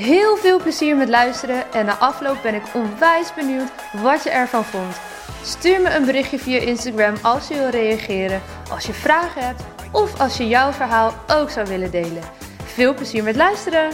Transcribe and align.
Heel 0.00 0.36
veel 0.36 0.60
plezier 0.60 0.96
met 0.96 1.08
luisteren 1.08 1.72
en 1.72 1.86
na 1.86 1.96
afloop 1.98 2.42
ben 2.42 2.54
ik 2.54 2.62
onwijs 2.74 3.34
benieuwd 3.34 3.70
wat 4.02 4.22
je 4.22 4.30
ervan 4.30 4.64
vond. 4.64 5.00
Stuur 5.42 5.80
me 5.80 5.94
een 5.94 6.04
berichtje 6.04 6.38
via 6.38 6.58
Instagram 6.58 7.14
als 7.22 7.48
je 7.48 7.54
wil 7.54 7.68
reageren, 7.68 8.42
als 8.70 8.86
je 8.86 8.92
vragen 8.92 9.46
hebt 9.46 9.62
of 9.92 10.20
als 10.20 10.36
je 10.36 10.48
jouw 10.48 10.72
verhaal 10.72 11.14
ook 11.26 11.50
zou 11.50 11.66
willen 11.66 11.90
delen. 11.90 12.22
Veel 12.64 12.94
plezier 12.94 13.22
met 13.22 13.36
luisteren! 13.36 13.90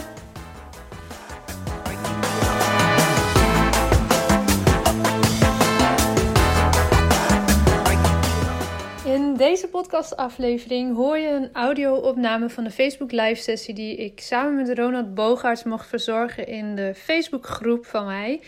Deze 9.37 9.67
podcastaflevering 9.67 10.95
hoor 10.95 11.17
je 11.17 11.29
een 11.29 11.49
audio-opname 11.53 12.49
van 12.49 12.63
de 12.63 12.71
Facebook 12.71 13.11
Live 13.11 13.41
sessie 13.41 13.73
die 13.73 13.95
ik 13.95 14.19
samen 14.19 14.55
met 14.55 14.77
Ronald 14.77 15.15
Bogaerts 15.15 15.63
mocht 15.63 15.87
verzorgen 15.87 16.47
in 16.47 16.75
de 16.75 16.93
Facebookgroep 16.95 17.85
van 17.85 18.05
mij. 18.05 18.41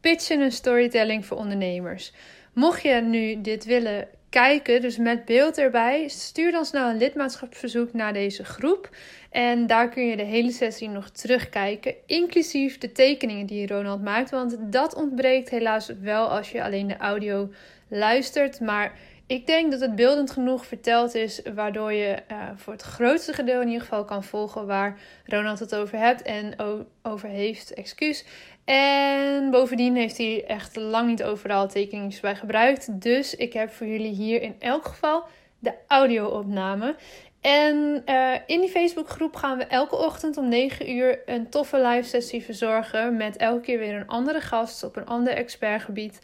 Pitchen 0.00 0.40
en 0.40 0.52
storytelling 0.52 1.26
voor 1.26 1.36
ondernemers. 1.36 2.12
Mocht 2.52 2.82
je 2.82 2.94
nu 2.94 3.40
dit 3.40 3.64
willen 3.64 4.08
kijken, 4.30 4.80
dus 4.80 4.96
met 4.96 5.24
beeld 5.24 5.58
erbij, 5.58 6.08
stuur 6.08 6.52
dan 6.52 6.64
snel 6.64 6.88
een 6.88 6.96
lidmaatschapsverzoek 6.96 7.92
naar 7.92 8.12
deze 8.12 8.44
groep. 8.44 8.88
En 9.30 9.66
daar 9.66 9.88
kun 9.88 10.06
je 10.06 10.16
de 10.16 10.22
hele 10.22 10.52
sessie 10.52 10.88
nog 10.88 11.10
terugkijken, 11.10 11.94
inclusief 12.06 12.78
de 12.78 12.92
tekeningen 12.92 13.46
die 13.46 13.66
Ronald 13.66 14.02
maakt. 14.02 14.30
Want 14.30 14.56
dat 14.60 14.94
ontbreekt 14.94 15.50
helaas 15.50 15.92
wel 16.00 16.28
als 16.28 16.50
je 16.50 16.64
alleen 16.64 16.86
de 16.86 16.96
audio 16.96 17.50
luistert. 17.88 18.60
Maar 18.60 18.92
ik 19.30 19.46
denk 19.46 19.70
dat 19.70 19.80
het 19.80 19.94
beeldend 19.94 20.30
genoeg 20.30 20.66
verteld 20.66 21.14
is, 21.14 21.42
waardoor 21.54 21.92
je 21.92 22.22
uh, 22.30 22.36
voor 22.56 22.72
het 22.72 22.82
grootste 22.82 23.32
gedeelte 23.32 23.60
in 23.60 23.66
ieder 23.66 23.82
geval 23.82 24.04
kan 24.04 24.24
volgen 24.24 24.66
waar 24.66 24.98
Ronald 25.24 25.58
het 25.58 25.74
over 25.74 25.98
hebt 25.98 26.22
en 26.22 26.54
over 27.02 27.28
heeft. 27.28 27.74
Excuus. 27.74 28.24
En 28.64 29.50
bovendien 29.50 29.96
heeft 29.96 30.16
hij 30.16 30.44
echt 30.46 30.76
lang 30.76 31.08
niet 31.08 31.22
overal 31.22 31.68
tekeningen 31.68 32.20
bij 32.20 32.36
gebruikt. 32.36 33.00
Dus 33.00 33.34
ik 33.34 33.52
heb 33.52 33.70
voor 33.70 33.86
jullie 33.86 34.14
hier 34.14 34.42
in 34.42 34.54
elk 34.58 34.84
geval 34.84 35.24
de 35.58 35.72
audio-opname. 35.86 36.94
En 37.40 38.02
uh, 38.06 38.34
in 38.46 38.60
die 38.60 38.70
Facebookgroep 38.70 39.36
gaan 39.36 39.58
we 39.58 39.64
elke 39.64 39.96
ochtend 39.96 40.36
om 40.36 40.48
9 40.48 40.90
uur 40.90 41.18
een 41.26 41.50
toffe 41.50 41.80
live 41.80 42.08
sessie 42.08 42.44
verzorgen. 42.44 43.16
Met 43.16 43.36
elke 43.36 43.60
keer 43.60 43.78
weer 43.78 43.94
een 43.94 44.06
andere 44.06 44.40
gast 44.40 44.82
op 44.82 44.96
een 44.96 45.06
ander 45.06 45.32
expertgebied. 45.32 46.20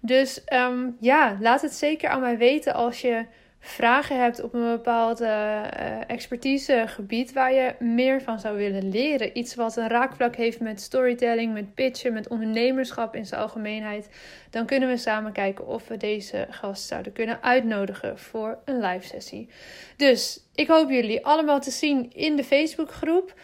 Dus 0.00 0.40
um, 0.52 0.96
ja, 1.00 1.36
laat 1.40 1.62
het 1.62 1.72
zeker 1.72 2.08
aan 2.08 2.20
mij 2.20 2.38
weten 2.38 2.74
als 2.74 3.00
je 3.00 3.26
vragen 3.60 4.20
hebt 4.20 4.42
op 4.42 4.54
een 4.54 4.70
bepaald 4.70 5.20
uh, 5.20 6.10
expertisegebied 6.10 7.32
waar 7.32 7.52
je 7.52 7.74
meer 7.78 8.22
van 8.22 8.40
zou 8.40 8.56
willen 8.56 8.90
leren. 8.90 9.38
Iets 9.38 9.54
wat 9.54 9.76
een 9.76 9.88
raakvlak 9.88 10.36
heeft 10.36 10.60
met 10.60 10.80
storytelling, 10.80 11.52
met 11.52 11.74
pitchen, 11.74 12.12
met 12.12 12.28
ondernemerschap 12.28 13.14
in 13.14 13.26
zijn 13.26 13.40
algemeenheid. 13.40 14.08
Dan 14.50 14.66
kunnen 14.66 14.88
we 14.88 14.96
samen 14.96 15.32
kijken 15.32 15.66
of 15.66 15.88
we 15.88 15.96
deze 15.96 16.46
gast 16.50 16.86
zouden 16.86 17.12
kunnen 17.12 17.42
uitnodigen 17.42 18.18
voor 18.18 18.58
een 18.64 18.80
live 18.80 19.06
sessie. 19.06 19.48
Dus 19.96 20.40
ik 20.54 20.68
hoop 20.68 20.90
jullie 20.90 21.24
allemaal 21.24 21.60
te 21.60 21.70
zien 21.70 22.12
in 22.12 22.36
de 22.36 22.44
Facebookgroep. 22.44 23.34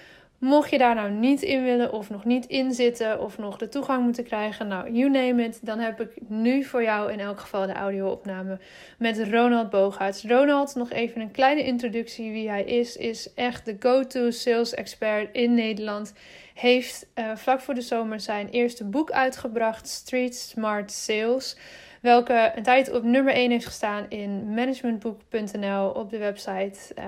Mocht 0.45 0.71
je 0.71 0.79
daar 0.79 0.95
nou 0.95 1.11
niet 1.11 1.43
in 1.43 1.63
willen 1.63 1.93
of 1.93 2.11
nog 2.11 2.25
niet 2.25 2.47
in 2.47 2.73
zitten 2.73 3.21
of 3.21 3.39
nog 3.39 3.57
de 3.57 3.69
toegang 3.69 4.05
moeten 4.05 4.25
krijgen, 4.25 4.69
nou, 4.69 4.93
you 4.93 5.11
name 5.11 5.45
it, 5.45 5.59
dan 5.63 5.79
heb 5.79 6.01
ik 6.01 6.11
nu 6.29 6.65
voor 6.65 6.83
jou 6.83 7.13
in 7.13 7.21
elk 7.21 7.41
geval 7.41 7.67
de 7.67 7.73
audio-opname 7.73 8.59
met 8.99 9.29
Ronald 9.31 9.71
Bogaerts. 9.71 10.25
Ronald, 10.25 10.75
nog 10.75 10.91
even 10.91 11.21
een 11.21 11.31
kleine 11.31 11.63
introductie 11.63 12.33
wie 12.33 12.49
hij 12.49 12.65
is, 12.65 12.97
is 12.97 13.35
echt 13.35 13.65
de 13.65 13.77
go-to 13.79 14.31
sales 14.31 14.75
expert 14.75 15.29
in 15.33 15.55
Nederland. 15.55 16.13
Heeft 16.55 17.07
uh, 17.15 17.37
vlak 17.37 17.61
voor 17.61 17.75
de 17.75 17.81
zomer 17.81 18.21
zijn 18.21 18.49
eerste 18.49 18.85
boek 18.85 19.11
uitgebracht, 19.11 19.89
Street 19.89 20.37
Smart 20.37 20.93
Sales 20.93 21.57
welke 22.05 22.53
een 22.55 22.63
tijd 22.63 22.93
op 22.93 23.03
nummer 23.03 23.33
1 23.33 23.51
heeft 23.51 23.67
gestaan 23.67 24.07
in 24.09 24.55
managementboek.nl 24.55 25.89
op 25.89 26.11
de 26.11 26.19
website. 26.19 26.79
Uh, 26.99 27.05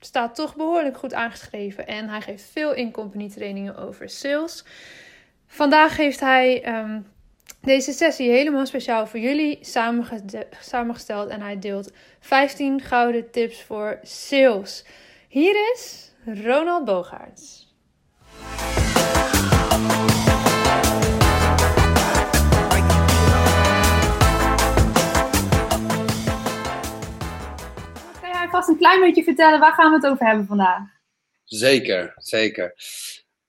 staat 0.00 0.34
toch 0.34 0.56
behoorlijk 0.56 0.96
goed 0.96 1.14
aangeschreven 1.14 1.86
en 1.86 2.08
hij 2.08 2.20
geeft 2.20 2.50
veel 2.52 2.74
in-company 2.74 3.28
trainingen 3.28 3.76
over 3.76 4.08
sales. 4.08 4.64
Vandaag 5.46 5.96
heeft 5.96 6.20
hij 6.20 6.78
um, 6.78 7.06
deze 7.60 7.92
sessie 7.92 8.30
helemaal 8.30 8.66
speciaal 8.66 9.06
voor 9.06 9.20
jullie 9.20 9.58
samengesteld 10.60 11.28
en 11.28 11.40
hij 11.40 11.58
deelt 11.58 11.92
15 12.20 12.80
gouden 12.80 13.30
tips 13.30 13.62
voor 13.62 13.98
sales. 14.02 14.84
Hier 15.28 15.72
is 15.74 16.12
Ronald 16.24 16.84
Bogaerts. 16.84 17.74
Vast 28.50 28.68
een 28.68 28.78
klein 28.78 29.00
beetje 29.00 29.22
vertellen 29.22 29.60
waar 29.60 29.72
gaan 29.72 29.90
we 29.90 29.96
het 29.96 30.06
over 30.06 30.26
hebben 30.26 30.46
vandaag? 30.46 30.82
Zeker, 31.44 32.12
zeker. 32.16 32.74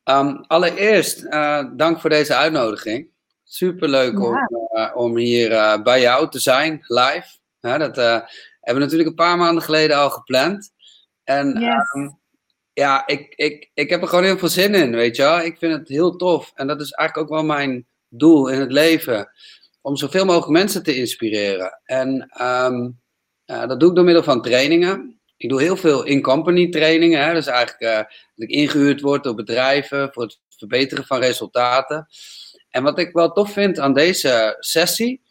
Um, 0.03 0.43
allereerst, 0.47 1.23
uh, 1.23 1.63
dank 1.75 1.99
voor 1.99 2.09
deze 2.09 2.35
uitnodiging. 2.35 3.09
Superleuk 3.43 4.13
ja. 4.13 4.19
om, 4.19 4.37
uh, 4.73 4.91
om 4.95 5.17
hier 5.17 5.51
uh, 5.51 5.81
bij 5.81 6.01
jou 6.01 6.29
te 6.29 6.39
zijn, 6.39 6.83
live. 6.87 7.37
Ja, 7.59 7.77
dat 7.77 7.95
hebben 7.95 8.23
we 8.61 8.79
natuurlijk 8.79 9.09
een 9.09 9.25
paar 9.25 9.37
maanden 9.37 9.63
geleden 9.63 9.97
al 9.97 10.09
gepland. 10.09 10.71
En 11.23 11.59
yes. 11.59 11.93
um, 11.95 12.19
ja, 12.73 13.07
ik, 13.07 13.33
ik, 13.35 13.71
ik 13.73 13.89
heb 13.89 14.01
er 14.01 14.07
gewoon 14.07 14.23
heel 14.23 14.37
veel 14.37 14.47
zin 14.47 14.75
in, 14.75 14.95
weet 14.95 15.15
je 15.15 15.21
wel. 15.21 15.39
Ik 15.41 15.57
vind 15.57 15.73
het 15.73 15.87
heel 15.87 16.15
tof. 16.15 16.51
En 16.55 16.67
dat 16.67 16.81
is 16.81 16.91
eigenlijk 16.91 17.31
ook 17.31 17.37
wel 17.37 17.45
mijn 17.45 17.87
doel 18.09 18.47
in 18.47 18.59
het 18.59 18.71
leven. 18.71 19.31
Om 19.81 19.95
zoveel 19.95 20.25
mogelijk 20.25 20.51
mensen 20.51 20.83
te 20.83 20.95
inspireren. 20.95 21.79
En 21.83 22.29
um, 22.41 22.99
uh, 23.49 23.67
dat 23.67 23.79
doe 23.79 23.89
ik 23.89 23.95
door 23.95 24.05
middel 24.05 24.23
van 24.23 24.41
trainingen. 24.41 25.19
Ik 25.37 25.49
doe 25.49 25.61
heel 25.61 25.77
veel 25.77 26.05
in-company 26.05 26.69
trainingen. 26.69 27.25
Hè? 27.25 27.33
Dus 27.33 27.47
eigenlijk 27.47 27.81
uh, 27.81 27.95
dat 27.95 28.09
ik 28.35 28.49
ingehuurd 28.49 29.01
word 29.01 29.23
door 29.23 29.35
bedrijven 29.35 30.13
voor 30.13 30.23
het 30.23 30.39
verbeteren 30.49 31.05
van 31.05 31.19
resultaten. 31.19 32.07
En 32.69 32.83
wat 32.83 32.99
ik 32.99 33.13
wel 33.13 33.31
tof 33.31 33.51
vind 33.51 33.79
aan 33.79 33.93
deze 33.93 34.55
sessie, 34.59 35.21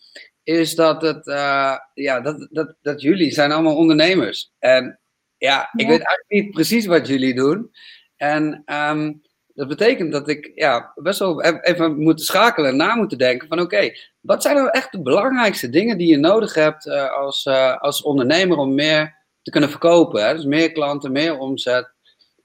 is 0.43 0.75
dat, 0.75 1.03
het, 1.03 1.27
uh, 1.27 1.77
ja, 1.95 2.21
dat, 2.21 2.49
dat, 2.51 2.75
dat 2.83 3.01
jullie 3.01 3.33
zijn 3.33 3.53
allemaal 3.53 3.77
ondernemers. 3.77 4.53
En 4.59 5.01
ja, 5.37 5.71
ik 5.73 5.87
weet 5.87 5.89
eigenlijk 5.89 6.27
niet 6.29 6.51
precies 6.51 6.87
wat 6.87 7.07
jullie 7.07 7.35
doen. 7.35 7.71
En 8.17 8.63
um, 8.67 9.23
dat 9.59 9.69
betekent 9.69 10.13
dat 10.13 10.29
ik 10.29 10.53
ja, 10.55 10.93
best 10.95 11.19
wel 11.19 11.43
even 11.43 11.99
moet 11.99 12.21
schakelen 12.23 12.71
en 12.71 12.77
na 12.77 12.95
moeten 12.95 13.19
denken 13.19 13.49
van 13.49 13.61
oké, 13.61 13.91
wat 14.21 14.43
zijn 14.43 14.57
nou 14.57 14.69
echt 14.71 14.93
de 14.93 15.03
belangrijkste 15.03 15.71
dingen 15.71 15.99
die 15.99 16.09
je 16.09 16.17
nodig 16.17 16.55
hebt 16.55 16.87
uh, 16.87 17.13
als, 17.13 17.45
uh, 17.45 17.77
als 17.77 18.03
ondernemer 18.03 18.57
om 18.57 18.75
meer 18.75 19.17
te 19.43 19.51
kunnen 19.51 19.71
verkopen? 19.71 20.27
Hè? 20.27 20.35
Dus 20.35 20.45
meer 20.45 20.73
klanten, 20.73 21.13
meer 21.13 21.39
omzet. 21.39 21.93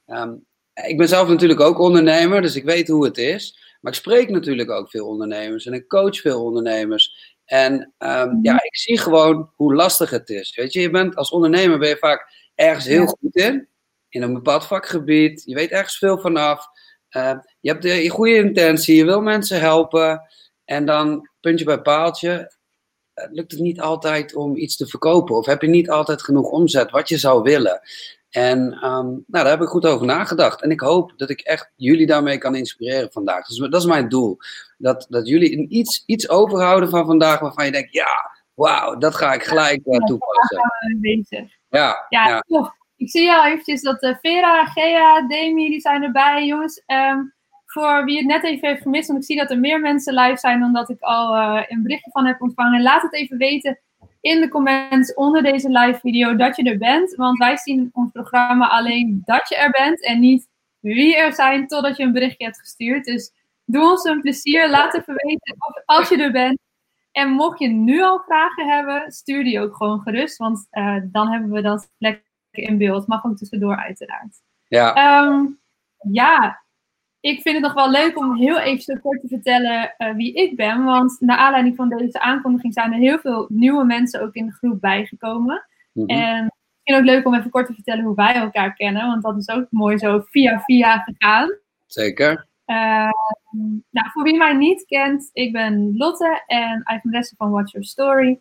Um, 0.08 0.46
ik 0.74 0.98
ben 0.98 1.08
zelf 1.08 1.28
natuurlijk 1.28 1.60
ook 1.60 1.80
ondernemer, 1.80 2.42
dus 2.42 2.56
ik 2.56 2.64
weet 2.64 2.88
hoe 2.88 3.06
het 3.06 3.18
is. 3.18 3.76
Maar 3.82 3.92
ik 3.92 3.98
spreek 3.98 4.30
natuurlijk 4.30 4.72
ook 4.72 4.90
veel 4.90 5.08
ondernemers 5.08 5.66
en 5.66 5.74
ik 5.74 5.88
coach 5.88 6.20
veel 6.20 6.44
ondernemers. 6.44 7.36
En 7.46 7.94
um, 7.98 8.40
ja, 8.42 8.64
ik 8.64 8.78
zie 8.78 8.98
gewoon 8.98 9.52
hoe 9.56 9.76
lastig 9.76 10.10
het 10.10 10.30
is. 10.30 10.56
Weet 10.56 10.74
je, 10.74 10.82
je 10.82 10.90
bent 10.90 11.16
als 11.16 11.30
ondernemer 11.30 11.80
ben 11.80 11.90
je 11.90 11.98
vaak 11.98 12.28
ergens 12.56 12.86
heel 12.86 13.06
goed 13.06 13.36
in, 13.36 13.68
in 14.10 14.22
een 14.22 14.34
bepaald 14.34 14.66
vakgebied. 14.66 15.44
Je 15.46 15.56
weet 15.56 15.72
ergens 15.72 15.98
veel 15.98 16.18
vanaf. 16.18 16.73
Uh, 17.18 17.34
je 17.60 17.70
hebt 17.70 17.84
de 17.84 18.10
goede 18.10 18.36
intentie, 18.36 18.96
je 18.96 19.06
wil 19.06 19.22
mensen 19.22 19.60
helpen. 19.60 20.22
En 20.66 20.86
dan, 20.86 21.30
puntje 21.40 21.66
bij 21.66 21.82
paaltje, 21.82 22.54
uh, 23.16 23.26
lukt 23.32 23.52
het 23.52 23.60
niet 23.60 23.82
altijd 23.82 24.36
om 24.36 24.56
iets 24.56 24.78
te 24.78 24.88
verkopen. 24.88 25.36
Of 25.36 25.46
heb 25.46 25.62
je 25.62 25.68
niet 25.68 25.90
altijd 25.90 26.24
genoeg 26.24 26.50
omzet 26.50 26.92
wat 26.92 27.10
je 27.10 27.18
zou 27.18 27.42
willen. 27.42 27.82
En 28.30 28.60
um, 28.60 29.08
nou, 29.10 29.24
daar 29.28 29.50
heb 29.50 29.62
ik 29.62 29.68
goed 29.68 29.86
over 29.86 30.06
nagedacht. 30.06 30.62
En 30.62 30.72
ik 30.72 30.80
hoop 30.80 31.14
dat 31.18 31.30
ik 31.30 31.42
echt 31.42 31.72
jullie 31.76 32.08
daarmee 32.08 32.38
kan 32.38 32.56
inspireren 32.56 33.12
vandaag. 33.12 33.48
Dus 33.48 33.58
dat 33.58 33.82
is 33.82 33.86
mijn 33.86 34.10
doel. 34.10 34.38
Dat, 34.78 35.06
dat 35.10 35.28
jullie 35.28 35.58
een 35.58 35.76
iets, 35.76 36.04
iets 36.06 36.30
overhouden 36.30 36.90
van 36.90 37.06
vandaag 37.06 37.40
waarvan 37.40 37.66
je 37.66 37.72
denkt, 37.72 37.94
ja, 37.94 38.32
wauw, 38.54 38.98
dat 38.98 39.16
ga 39.16 39.34
ik 39.34 39.44
gelijk 39.44 39.82
uh, 39.86 39.98
toepassen. 39.98 40.62
Ja, 41.70 42.06
ja, 42.10 42.44
ja. 42.48 42.76
Ik 43.04 43.10
zie 43.10 43.32
al 43.32 43.46
eventjes 43.46 43.82
dat 43.82 44.04
uh, 44.04 44.16
Vera, 44.22 44.66
Gea, 44.66 45.28
Demi, 45.28 45.70
die 45.70 45.80
zijn 45.80 46.04
erbij. 46.04 46.46
Jongens, 46.46 46.84
um, 46.88 47.34
voor 47.66 48.06
wie 48.06 48.18
het 48.18 48.26
net 48.26 48.44
even 48.44 48.68
heeft 48.68 48.82
gemist, 48.82 49.08
want 49.08 49.20
ik 49.20 49.26
zie 49.26 49.38
dat 49.38 49.52
er 49.52 49.60
meer 49.60 49.80
mensen 49.80 50.14
live 50.14 50.38
zijn 50.38 50.60
dan 50.60 50.74
dat 50.74 50.90
ik 50.90 51.02
al 51.02 51.38
een 51.68 51.84
berichtje 51.84 52.12
van 52.12 52.26
heb 52.26 52.42
ontvangen. 52.42 52.82
Laat 52.82 53.02
het 53.02 53.14
even 53.14 53.38
weten 53.38 53.80
in 54.22 54.42
de 54.42 54.48
comments 54.48 55.14
onder 55.14 55.44
deze 55.44 55.70
live 55.70 56.00
video 56.00 56.36
dat 56.36 56.56
je 56.56 56.64
er 56.64 56.78
bent. 56.78 57.16
Want 57.16 57.38
wij 57.38 57.58
zien 57.58 57.80
in 57.80 57.90
ons 57.94 58.12
programma 58.12 58.68
alleen 58.68 59.22
dat 59.26 59.50
je 59.50 59.56
er 59.56 59.72
bent 59.72 60.04
en 60.04 60.20
niet 60.20 60.48
wie 60.80 61.16
er 61.16 61.34
zijn 61.34 61.68
totdat 61.68 61.98
je 61.98 62.04
een 62.04 62.12
berichtje 62.12 62.46
hebt 62.46 62.60
gestuurd. 62.60 63.06
Dus 63.06 63.32
doe 63.66 63.90
ons 63.90 64.04
een 64.04 64.22
plezier. 64.22 64.70
Laat 64.70 64.94
even 64.94 65.14
weten 65.16 65.56
of, 65.58 65.82
als 65.86 66.10
je 66.10 66.18
er 66.18 66.32
bent. 66.32 66.60
En 67.12 67.30
mocht 67.30 67.60
je 67.60 67.68
nu 67.68 68.02
al 68.02 68.22
vragen 68.26 68.68
hebben, 68.68 69.12
stuur 69.12 69.44
die 69.44 69.60
ook 69.60 69.76
gewoon 69.76 70.02
gerust. 70.02 70.38
Want 70.38 70.68
uh, 70.72 70.98
dan 71.04 71.32
hebben 71.32 71.52
we 71.52 71.62
dat 71.62 71.90
lekker 71.98 72.32
in 72.62 72.78
beeld. 72.78 73.08
Mag 73.08 73.26
ook 73.26 73.38
tussendoor 73.38 73.76
uiteraard. 73.76 74.42
Ja. 74.68 75.24
Um, 75.24 75.60
ja, 76.12 76.64
ik 77.20 77.42
vind 77.42 77.56
het 77.56 77.64
nog 77.64 77.74
wel 77.74 77.92
leuk 77.92 78.18
om 78.18 78.36
heel 78.36 78.60
even 78.60 79.02
kort 79.02 79.22
te 79.22 79.28
vertellen 79.28 79.96
uh, 79.98 80.14
wie 80.16 80.34
ik 80.34 80.56
ben. 80.56 80.84
Want 80.84 81.18
naar 81.20 81.38
aanleiding 81.38 81.76
van 81.76 81.90
deze 81.90 82.20
aankondiging 82.20 82.74
zijn 82.74 82.94
er 82.94 83.00
heel 83.00 83.20
veel 83.20 83.46
nieuwe 83.50 83.86
mensen 83.86 84.22
ook 84.22 84.34
in 84.34 84.46
de 84.46 84.52
groep 84.52 84.82
bijgekomen. 84.82 85.66
Mm 85.94 86.10
-hmm. 86.10 86.18
En 86.18 86.44
misschien 86.44 86.96
ook 86.96 87.16
leuk 87.16 87.26
om 87.26 87.36
even 87.36 87.50
kort 87.50 87.68
te 87.68 87.74
vertellen 87.74 88.04
hoe 88.04 88.16
wij 88.16 88.36
elkaar 88.36 88.74
kennen. 88.74 89.08
Want 89.08 89.24
dat 89.24 89.38
is 89.38 89.50
ook 89.50 89.68
mooi 89.70 89.98
zo 89.98 90.20
via 90.30 90.60
via 90.60 90.98
gegaan. 90.98 91.58
Zeker. 91.86 92.48
Uh, 92.66 93.10
nou, 93.90 94.10
voor 94.12 94.24
wie 94.24 94.38
mij 94.38 94.54
niet 94.54 94.86
kent, 94.86 95.30
ik 95.34 95.52
ben 95.52 95.98
Lotte 95.98 96.44
en 96.46 96.82
eigenaresse 96.84 97.36
van 97.38 97.52
Watch 97.52 97.72
Your 97.72 97.88
Story. 97.88 98.40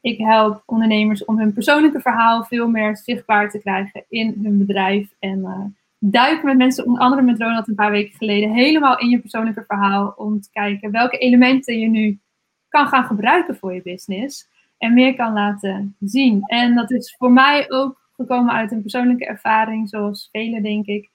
Ik 0.00 0.18
help 0.18 0.62
ondernemers 0.66 1.24
om 1.24 1.38
hun 1.38 1.52
persoonlijke 1.52 2.00
verhaal 2.00 2.44
veel 2.44 2.68
meer 2.68 2.96
zichtbaar 2.96 3.50
te 3.50 3.58
krijgen 3.58 4.04
in 4.08 4.38
hun 4.42 4.58
bedrijf. 4.58 5.14
En 5.18 5.38
uh, 5.38 5.64
duik 5.98 6.42
met 6.42 6.56
mensen, 6.56 6.86
onder 6.86 7.02
andere 7.02 7.22
met 7.22 7.38
Ronald 7.38 7.68
een 7.68 7.74
paar 7.74 7.90
weken 7.90 8.16
geleden, 8.16 8.50
helemaal 8.50 8.98
in 8.98 9.08
je 9.08 9.20
persoonlijke 9.20 9.64
verhaal. 9.66 10.14
Om 10.16 10.40
te 10.40 10.50
kijken 10.50 10.90
welke 10.90 11.18
elementen 11.18 11.78
je 11.78 11.88
nu 11.88 12.20
kan 12.68 12.86
gaan 12.86 13.04
gebruiken 13.04 13.56
voor 13.56 13.74
je 13.74 13.82
business. 13.82 14.48
En 14.78 14.94
meer 14.94 15.14
kan 15.14 15.32
laten 15.32 15.96
zien. 16.00 16.42
En 16.42 16.74
dat 16.74 16.90
is 16.90 17.14
voor 17.18 17.32
mij 17.32 17.70
ook 17.70 18.10
gekomen 18.16 18.54
uit 18.54 18.72
een 18.72 18.82
persoonlijke 18.82 19.26
ervaring, 19.26 19.88
zoals 19.88 20.28
velen 20.32 20.62
denk 20.62 20.86
ik. 20.86 21.10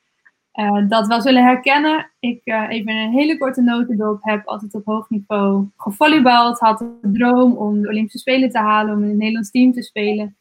Uh, 0.60 0.90
dat 0.90 1.08
wel 1.08 1.22
zullen 1.22 1.44
herkennen. 1.44 2.12
Ik, 2.20 2.42
uh, 2.46 2.70
even 2.70 2.92
een 2.92 3.12
hele 3.12 3.38
korte 3.38 3.62
notendop, 3.62 4.20
heb 4.22 4.48
altijd 4.48 4.74
op 4.74 4.86
hoog 4.86 5.10
niveau 5.10 5.68
gevolleybald. 5.78 6.60
Had 6.60 6.80
de 6.80 7.12
droom 7.12 7.58
om 7.58 7.82
de 7.82 7.88
Olympische 7.88 8.18
Spelen 8.18 8.50
te 8.50 8.58
halen, 8.58 8.96
om 8.96 9.04
in 9.04 9.10
het 9.10 9.18
Nederlands 9.18 9.52
team 9.52 9.74
te 9.74 9.82
spelen. 9.82 10.38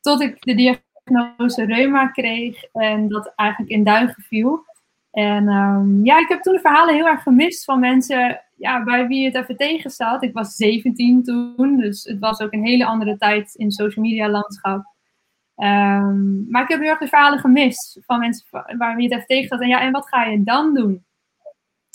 Tot 0.00 0.20
ik 0.20 0.40
de 0.40 0.54
diagnose 0.54 1.64
reuma 1.64 2.06
kreeg 2.06 2.64
en 2.64 3.08
dat 3.08 3.32
eigenlijk 3.36 3.70
in 3.70 3.84
duigen 3.84 4.22
viel. 4.22 4.64
En 5.10 5.48
um, 5.48 6.04
ja, 6.04 6.18
ik 6.18 6.28
heb 6.28 6.42
toen 6.42 6.54
de 6.54 6.60
verhalen 6.60 6.94
heel 6.94 7.06
erg 7.06 7.22
gemist 7.22 7.64
van 7.64 7.80
mensen 7.80 8.40
ja, 8.56 8.84
bij 8.84 9.06
wie 9.06 9.24
het 9.24 9.34
even 9.34 9.56
tegen. 9.56 10.20
Ik 10.20 10.32
was 10.32 10.54
17 10.54 11.22
toen, 11.22 11.76
dus 11.76 12.04
het 12.04 12.18
was 12.18 12.40
ook 12.40 12.52
een 12.52 12.64
hele 12.64 12.84
andere 12.86 13.16
tijd 13.16 13.54
in 13.54 13.70
social 13.70 14.04
media 14.04 14.28
landschap. 14.28 14.89
Um, 15.62 16.46
maar 16.48 16.62
ik 16.62 16.68
heb 16.68 16.80
heel 16.80 16.88
erg 16.88 16.98
de 16.98 17.08
verhalen 17.08 17.38
gemist 17.38 17.98
van 18.06 18.18
mensen 18.18 18.46
waar 18.78 18.96
wie 18.96 19.04
het 19.04 19.12
even 19.12 19.26
tegen 19.26 19.48
zat. 19.48 19.60
En 19.60 19.68
ja, 19.68 19.80
en 19.80 19.92
wat 19.92 20.08
ga 20.08 20.24
je 20.24 20.42
dan 20.42 20.74
doen? 20.74 21.04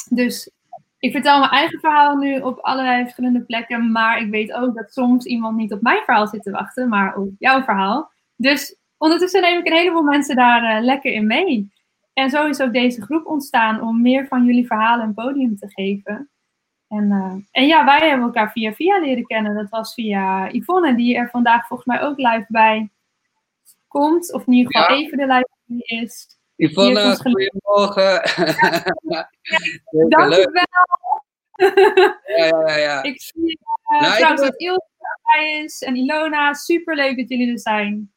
Dus 0.10 0.52
ik 1.00 1.12
vertel 1.12 1.40
mijn 1.40 1.52
eigen 1.52 1.80
verhaal 1.80 2.18
nu 2.18 2.40
op 2.40 2.60
allerlei 2.60 3.02
verschillende 3.02 3.42
plekken. 3.42 3.92
Maar 3.92 4.22
ik 4.22 4.30
weet 4.30 4.54
ook 4.54 4.76
dat 4.76 4.94
soms 4.94 5.26
iemand 5.26 5.58
niet 5.58 5.74
op 5.74 5.82
mijn 5.82 6.04
verhaal 6.04 6.28
zit 6.28 6.44
te 6.44 6.52
wachten, 6.52 6.90
maar 6.90 7.16
op 7.16 7.30
jouw 7.40 7.64
verhaal. 7.64 8.12
Dus 8.36 8.78
ondertussen 8.98 9.42
neem 9.42 9.60
ik 9.60 9.68
een 9.68 9.78
heleboel 9.78 10.04
mensen 10.04 10.36
daar 10.36 10.78
uh, 10.78 10.84
lekker 10.84 11.12
in 11.12 11.28
mee. 11.28 11.74
En 12.14 12.30
zo 12.30 12.48
is 12.48 12.62
ook 12.62 12.74
deze 12.74 13.02
groep 13.02 13.26
ontstaan 13.26 13.82
om 13.82 14.02
meer 14.02 14.28
van 14.28 14.46
jullie 14.46 14.68
verhalen 14.68 15.06
een 15.06 15.14
podium 15.14 15.58
te 15.58 15.70
geven. 15.70 16.30
En, 16.88 17.04
uh, 17.12 17.34
en 17.52 17.68
ja, 17.68 17.86
wij 17.86 18.10
hebben 18.10 18.26
elkaar 18.26 18.52
via 18.52 18.74
via 18.74 19.00
leren 19.00 19.26
kennen. 19.26 19.56
Dat 19.56 19.70
was 19.70 19.94
via 19.94 20.52
Yvonne, 20.52 20.96
die 20.96 21.16
er 21.16 21.30
vandaag 21.30 21.68
volgens 21.68 21.88
mij 21.88 22.02
ook 22.02 22.18
live 22.18 22.46
bij 22.48 22.90
komt. 24.00 24.34
Of 24.34 24.48
in 24.48 24.54
ieder 24.54 24.72
geval 24.72 24.96
ja. 24.96 25.04
even 25.04 25.18
de 25.18 25.26
live 25.26 26.04
is. 26.04 26.38
Yvonne, 26.56 27.16
goedemorgen. 27.16 28.22
Ja. 29.02 29.30
Dankjewel. 30.10 30.64
ja, 32.38 32.64
ja, 32.68 32.78
ja. 32.78 33.04
Ik 33.04 33.22
zie 33.22 33.60
uh, 33.94 34.02
nou, 34.02 34.16
trouwens 34.16 34.42
dat 34.42 34.60
Ilse 34.60 34.88
erbij 35.00 35.64
is 35.64 35.82
en 35.82 35.96
Ilona. 35.96 36.54
Super 36.54 36.96
leuk 36.96 37.18
dat 37.18 37.30
jullie 37.30 37.52
er 37.52 37.60
zijn. 37.60 38.14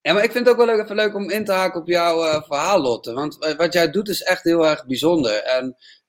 Ja, 0.00 0.12
maar 0.12 0.24
ik 0.24 0.32
vind 0.32 0.46
het 0.46 0.54
ook 0.54 0.64
wel 0.64 0.74
leuk, 0.74 0.84
even 0.84 0.96
leuk 0.96 1.14
om 1.14 1.30
in 1.30 1.44
te 1.44 1.52
haken 1.52 1.80
op 1.80 1.88
jouw 1.88 2.24
uh, 2.24 2.42
verhaal, 2.42 2.80
Lotte. 2.80 3.12
Want 3.12 3.54
wat 3.56 3.72
jij 3.72 3.90
doet 3.90 4.08
is 4.08 4.22
echt 4.22 4.42
heel 4.42 4.66
erg 4.66 4.86
bijzonder. 4.86 5.42
En 5.42 5.64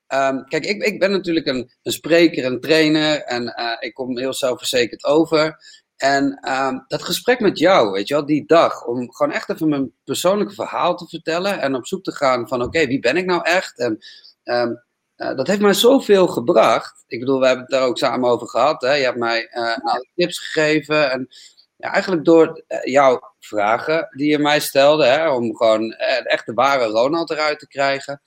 um, 0.08 0.46
kijk, 0.46 0.66
ik, 0.66 0.84
ik 0.84 1.00
ben 1.00 1.12
natuurlijk 1.12 1.46
een, 1.46 1.72
een 1.84 1.92
spreker, 1.92 2.46
een 2.46 2.60
trainer 2.60 3.24
en 3.24 3.54
ik 3.80 3.94
kom 3.94 4.18
heel 4.18 4.34
zelfverzekerd 4.34 5.04
over. 5.04 5.58
En 6.02 6.50
um, 6.52 6.86
dat 6.88 7.04
gesprek 7.04 7.40
met 7.40 7.58
jou, 7.58 7.92
weet 7.92 8.08
je 8.08 8.14
wel, 8.14 8.26
die 8.26 8.46
dag, 8.46 8.86
om 8.86 9.14
gewoon 9.14 9.32
echt 9.32 9.50
even 9.50 9.70
mijn 9.70 9.94
persoonlijke 10.04 10.54
verhaal 10.54 10.96
te 10.96 11.08
vertellen 11.08 11.60
en 11.60 11.76
op 11.76 11.88
zoek 11.88 12.04
te 12.04 12.12
gaan 12.12 12.48
van, 12.48 12.62
oké, 12.62 12.88
wie 12.88 13.00
ben 13.00 13.18
ik 13.18 13.26
nou 13.26 13.42
echt? 13.44 13.80
En 13.80 14.00
um, 14.44 14.84
uh, 15.18 15.36
dat 15.36 15.48
heeft 15.48 15.62
mij 15.62 15.74
zoveel 15.74 16.28
gebracht. 16.28 17.04
Ik 17.08 17.20
bedoel, 17.20 17.40
we 17.40 17.46
hebben 17.46 17.66
het 17.66 17.74
daar 17.74 17.88
ook 17.88 17.98
samen 17.98 18.30
over 18.30 18.48
gehad. 18.48 18.82
Hè? 18.82 18.94
Je 18.94 19.04
hebt 19.04 19.18
mij 19.18 19.50
uh, 19.54 19.78
nou, 19.78 20.08
tips 20.16 20.40
gegeven 20.40 21.12
en 21.12 21.28
ja, 21.76 21.92
eigenlijk 21.92 22.26
door 22.26 22.64
uh, 22.68 22.84
jouw 22.84 23.34
vragen 23.40 24.08
die 24.12 24.30
je 24.30 24.40
mij 24.40 24.60
stelde, 24.60 25.06
hè, 25.06 25.30
om 25.30 25.56
gewoon 25.56 25.92
echt 26.24 26.46
de 26.46 26.54
ware 26.54 26.86
Ronald 26.86 27.30
eruit 27.30 27.60
te 27.60 27.68
krijgen, 27.68 28.22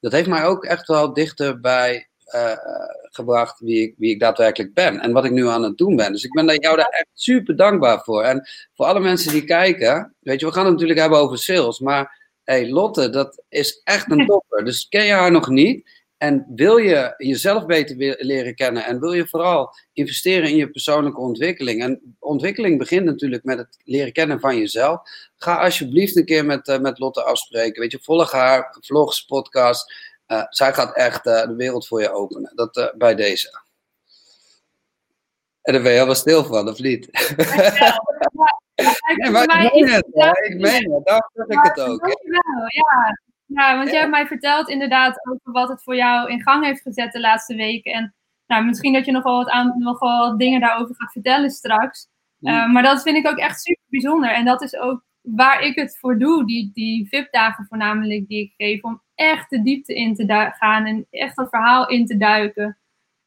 dat 0.00 0.12
heeft 0.12 0.28
mij 0.28 0.44
ook 0.44 0.64
echt 0.64 0.86
wel 0.86 1.12
dichter 1.12 1.60
bij 1.60 2.08
uh, 2.34 2.52
gebracht 3.02 3.60
wie 3.60 3.82
ik, 3.82 3.94
wie 3.98 4.10
ik 4.10 4.20
daadwerkelijk 4.20 4.74
ben 4.74 5.00
en 5.00 5.12
wat 5.12 5.24
ik 5.24 5.30
nu 5.30 5.48
aan 5.48 5.62
het 5.62 5.76
doen 5.76 5.96
ben. 5.96 6.12
Dus 6.12 6.24
ik 6.24 6.32
ben 6.32 6.60
jou 6.60 6.76
daar 6.76 6.88
echt 6.88 7.10
super 7.12 7.56
dankbaar 7.56 8.00
voor. 8.00 8.22
En 8.22 8.48
voor 8.74 8.86
alle 8.86 9.00
mensen 9.00 9.32
die 9.32 9.44
kijken, 9.44 10.14
weet 10.20 10.40
je, 10.40 10.46
we 10.46 10.52
gaan 10.52 10.64
het 10.64 10.72
natuurlijk 10.72 11.00
hebben 11.00 11.18
over 11.18 11.38
sales, 11.38 11.80
maar 11.80 12.24
hey, 12.44 12.70
Lotte, 12.70 13.10
dat 13.10 13.42
is 13.48 13.80
echt 13.84 14.10
een 14.10 14.26
topper. 14.30 14.64
Dus 14.64 14.88
ken 14.88 15.04
je 15.04 15.12
haar 15.12 15.30
nog 15.30 15.48
niet 15.48 15.90
en 16.16 16.46
wil 16.54 16.76
je 16.76 17.14
jezelf 17.16 17.66
beter 17.66 18.16
leren 18.18 18.54
kennen 18.54 18.84
en 18.84 19.00
wil 19.00 19.12
je 19.12 19.26
vooral 19.26 19.74
investeren 19.92 20.50
in 20.50 20.56
je 20.56 20.70
persoonlijke 20.70 21.20
ontwikkeling. 21.20 21.82
En 21.82 22.16
ontwikkeling 22.18 22.78
begint 22.78 23.04
natuurlijk 23.04 23.44
met 23.44 23.58
het 23.58 23.78
leren 23.84 24.12
kennen 24.12 24.40
van 24.40 24.58
jezelf. 24.58 25.00
Ga 25.36 25.56
alsjeblieft 25.56 26.16
een 26.16 26.24
keer 26.24 26.44
met, 26.44 26.68
uh, 26.68 26.78
met 26.78 26.98
Lotte 26.98 27.22
afspreken. 27.22 27.80
Weet 27.80 27.92
je, 27.92 27.98
volg 28.02 28.32
haar 28.32 28.76
vlogs, 28.80 29.24
podcast. 29.24 29.92
Uh, 30.28 30.44
zij 30.48 30.74
gaat 30.74 30.96
echt 30.96 31.26
uh, 31.26 31.46
de 31.46 31.54
wereld 31.56 31.86
voor 31.86 32.00
je 32.00 32.10
openen. 32.10 32.52
Dat 32.54 32.76
uh, 32.76 32.86
bij 32.94 33.14
deze. 33.14 33.64
En 35.62 35.72
daar 35.72 35.82
ben 35.82 35.90
je 35.90 35.96
helemaal 35.96 36.14
stil 36.14 36.44
van, 36.44 36.68
of 36.68 36.78
niet? 36.78 37.08
Ja, 37.16 38.02
nee, 39.16 39.30
maar 39.30 39.64
ik 39.64 39.72
meen 39.72 39.88
het, 39.88 40.06
ik 40.48 40.56
meen 40.60 40.92
het, 40.92 41.06
daarom 41.06 41.30
zeg 41.32 41.46
ik 41.46 41.62
het 41.62 41.80
ook. 41.80 42.06
Ja, 42.66 43.18
ja 43.46 43.76
want 43.76 43.90
jij 43.90 43.98
hebt 43.98 44.10
mij 44.10 44.26
verteld 44.26 44.68
inderdaad 44.68 45.26
over 45.28 45.52
wat 45.52 45.68
het 45.68 45.82
voor 45.82 45.96
jou 45.96 46.30
in 46.30 46.42
gang 46.42 46.64
heeft 46.64 46.82
gezet 46.82 47.12
de 47.12 47.20
laatste 47.20 47.54
weken. 47.54 47.92
En 47.92 48.14
nou, 48.46 48.64
misschien 48.64 48.92
dat 48.92 49.04
je 49.04 49.12
nog 49.12 49.22
wel 49.22 49.36
wat, 49.36 49.48
aan, 49.48 49.74
wel 49.78 49.98
wat 49.98 50.38
dingen 50.38 50.60
daarover 50.60 50.94
gaat 50.94 51.12
vertellen 51.12 51.50
straks. 51.50 52.08
Mm. 52.38 52.72
maar 52.72 52.82
dat 52.82 53.02
vind 53.02 53.16
ik 53.16 53.26
ook 53.26 53.38
echt 53.38 53.60
super 53.60 53.84
bijzonder. 53.88 54.30
En 54.30 54.44
dat 54.44 54.62
is 54.62 54.76
ook 54.76 55.04
waar 55.20 55.60
ik 55.60 55.74
het 55.74 55.98
voor 55.98 56.18
doe, 56.18 56.46
die, 56.46 56.70
die 56.72 57.08
VIP-dagen 57.08 57.66
voornamelijk 57.66 58.28
die 58.28 58.44
ik 58.44 58.52
geef, 58.56 58.82
om 58.82 59.02
echt 59.16 59.50
de 59.50 59.62
diepte 59.62 59.94
in 59.94 60.14
te 60.14 60.52
gaan 60.58 60.86
en 60.86 61.06
echt 61.10 61.36
dat 61.36 61.48
verhaal 61.48 61.88
in 61.88 62.06
te 62.06 62.16
duiken. 62.16 62.78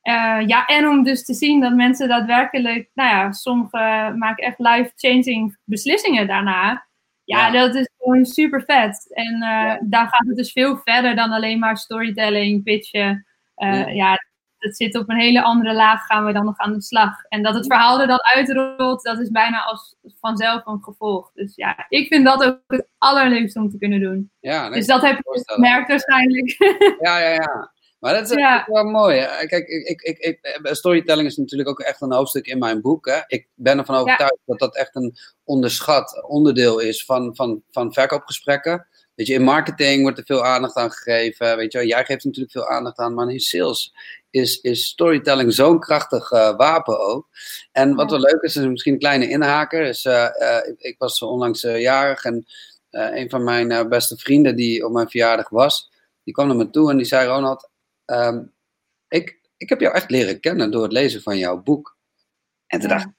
Uh, 0.03 0.48
ja, 0.48 0.65
en 0.65 0.88
om 0.88 1.03
dus 1.03 1.25
te 1.25 1.34
zien 1.34 1.62
dat 1.62 1.74
mensen 1.74 2.08
daadwerkelijk, 2.08 2.89
nou 2.93 3.10
ja, 3.10 3.31
sommigen 3.31 4.17
maken 4.17 4.46
echt 4.46 4.60
life-changing 4.60 5.58
beslissingen 5.63 6.27
daarna. 6.27 6.88
Ja, 7.24 7.46
ja, 7.46 7.51
dat 7.51 7.75
is 7.75 7.89
gewoon 7.98 8.25
super 8.25 8.63
vet. 8.63 9.13
En 9.13 9.34
uh, 9.34 9.39
ja. 9.39 9.79
daar 9.84 10.08
gaat 10.08 10.27
het 10.27 10.36
dus 10.36 10.51
veel 10.51 10.77
verder 10.77 11.15
dan 11.15 11.31
alleen 11.31 11.60
maar 11.60 11.77
storytelling, 11.77 12.63
pitchen. 12.63 13.25
Uh, 13.58 13.86
ja. 13.86 13.88
ja, 13.88 14.17
dat 14.59 14.75
zit 14.75 14.97
op 14.97 15.09
een 15.09 15.19
hele 15.19 15.43
andere 15.43 15.73
laag, 15.73 16.05
gaan 16.05 16.25
we 16.25 16.33
dan 16.33 16.45
nog 16.45 16.57
aan 16.57 16.73
de 16.73 16.81
slag. 16.81 17.23
En 17.29 17.43
dat 17.43 17.53
het 17.55 17.65
verhaal 17.65 18.01
er 18.01 18.07
dan 18.07 18.23
uitrolt, 18.23 19.03
dat 19.03 19.19
is 19.19 19.29
bijna 19.29 19.63
als 19.63 19.95
vanzelf 20.19 20.65
een 20.65 20.83
gevolg. 20.83 21.31
Dus 21.33 21.55
ja, 21.55 21.85
ik 21.89 22.07
vind 22.07 22.25
dat 22.25 22.43
ook 22.43 22.59
het 22.67 22.87
allerleukste 22.97 23.59
om 23.59 23.69
te 23.69 23.77
kunnen 23.77 23.99
doen. 23.99 24.31
Ja, 24.39 24.67
nee, 24.67 24.77
dus 24.79 24.87
dat 24.87 25.01
heb 25.01 25.17
je 25.17 25.43
gemerkt 25.45 25.87
waarschijnlijk. 25.87 26.57
Ja, 26.99 27.19
ja, 27.19 27.29
ja. 27.29 27.71
Maar 27.99 28.13
dat 28.13 28.29
is 28.29 28.37
ja. 28.37 28.65
wel 28.67 28.83
mooi. 28.83 29.27
Kijk, 29.47 29.67
ik, 29.67 30.01
ik, 30.01 30.17
ik, 30.17 30.59
storytelling 30.61 31.27
is 31.27 31.37
natuurlijk 31.37 31.69
ook 31.69 31.79
echt 31.79 32.01
een 32.01 32.13
hoofdstuk 32.13 32.45
in 32.45 32.57
mijn 32.57 32.81
boek. 32.81 33.05
Hè. 33.05 33.19
Ik 33.27 33.47
ben 33.55 33.77
ervan 33.77 33.95
overtuigd 33.95 34.33
ja. 34.33 34.43
dat 34.45 34.59
dat 34.59 34.75
echt 34.75 34.95
een 34.95 35.15
onderschat 35.43 36.23
onderdeel 36.27 36.79
is 36.79 37.05
van, 37.05 37.35
van, 37.35 37.63
van 37.71 37.93
verkoopgesprekken. 37.93 38.87
Weet 39.15 39.27
je, 39.27 39.33
in 39.33 39.43
marketing 39.43 40.01
wordt 40.01 40.17
er 40.17 40.25
veel 40.25 40.45
aandacht 40.45 40.75
aan 40.75 40.91
gegeven. 40.91 41.57
Weet 41.57 41.71
je, 41.71 41.87
jij 41.87 42.05
geeft 42.05 42.23
natuurlijk 42.23 42.51
veel 42.51 42.67
aandacht 42.67 42.97
aan, 42.97 43.13
maar 43.13 43.29
in 43.29 43.39
sales 43.39 43.93
is, 44.29 44.62
is 44.62 44.88
storytelling 44.88 45.53
zo'n 45.53 45.79
krachtig 45.79 46.31
uh, 46.31 46.55
wapen 46.57 47.00
ook. 47.00 47.27
En 47.71 47.95
wat 47.95 48.12
wel 48.12 48.19
leuk 48.19 48.41
is, 48.41 48.55
is 48.55 48.65
misschien 48.65 48.93
een 48.93 49.00
kleine 49.00 49.29
inhaker. 49.29 49.81
Is, 49.81 50.05
uh, 50.05 50.29
uh, 50.39 50.57
ik, 50.67 50.79
ik, 50.79 50.95
was 50.98 51.21
onlangs 51.21 51.62
jarig 51.62 52.24
en 52.24 52.45
een 52.91 53.29
van 53.29 53.43
mijn 53.43 53.89
beste 53.89 54.17
vrienden 54.17 54.55
die 54.55 54.86
op 54.86 54.91
mijn 54.91 55.09
verjaardag 55.09 55.50
was, 55.50 55.91
die 56.24 56.33
kwam 56.33 56.48
naar 56.48 56.55
me 56.55 56.69
toe 56.69 56.91
en 56.91 56.98
die 56.98 57.05
zei: 57.05 57.27
Ronald, 57.27 57.69
ehm, 58.05 58.43
ik, 59.07 59.39
ik 59.57 59.69
heb 59.69 59.79
jou 59.79 59.93
echt 59.93 60.09
leren 60.09 60.39
kennen 60.39 60.71
door 60.71 60.83
het 60.83 60.91
lezen 60.91 61.21
van 61.21 61.38
jouw 61.38 61.62
boek. 61.62 61.98
En 62.67 62.79
toen 62.79 62.89
dacht 62.89 63.05
ik, 63.05 63.13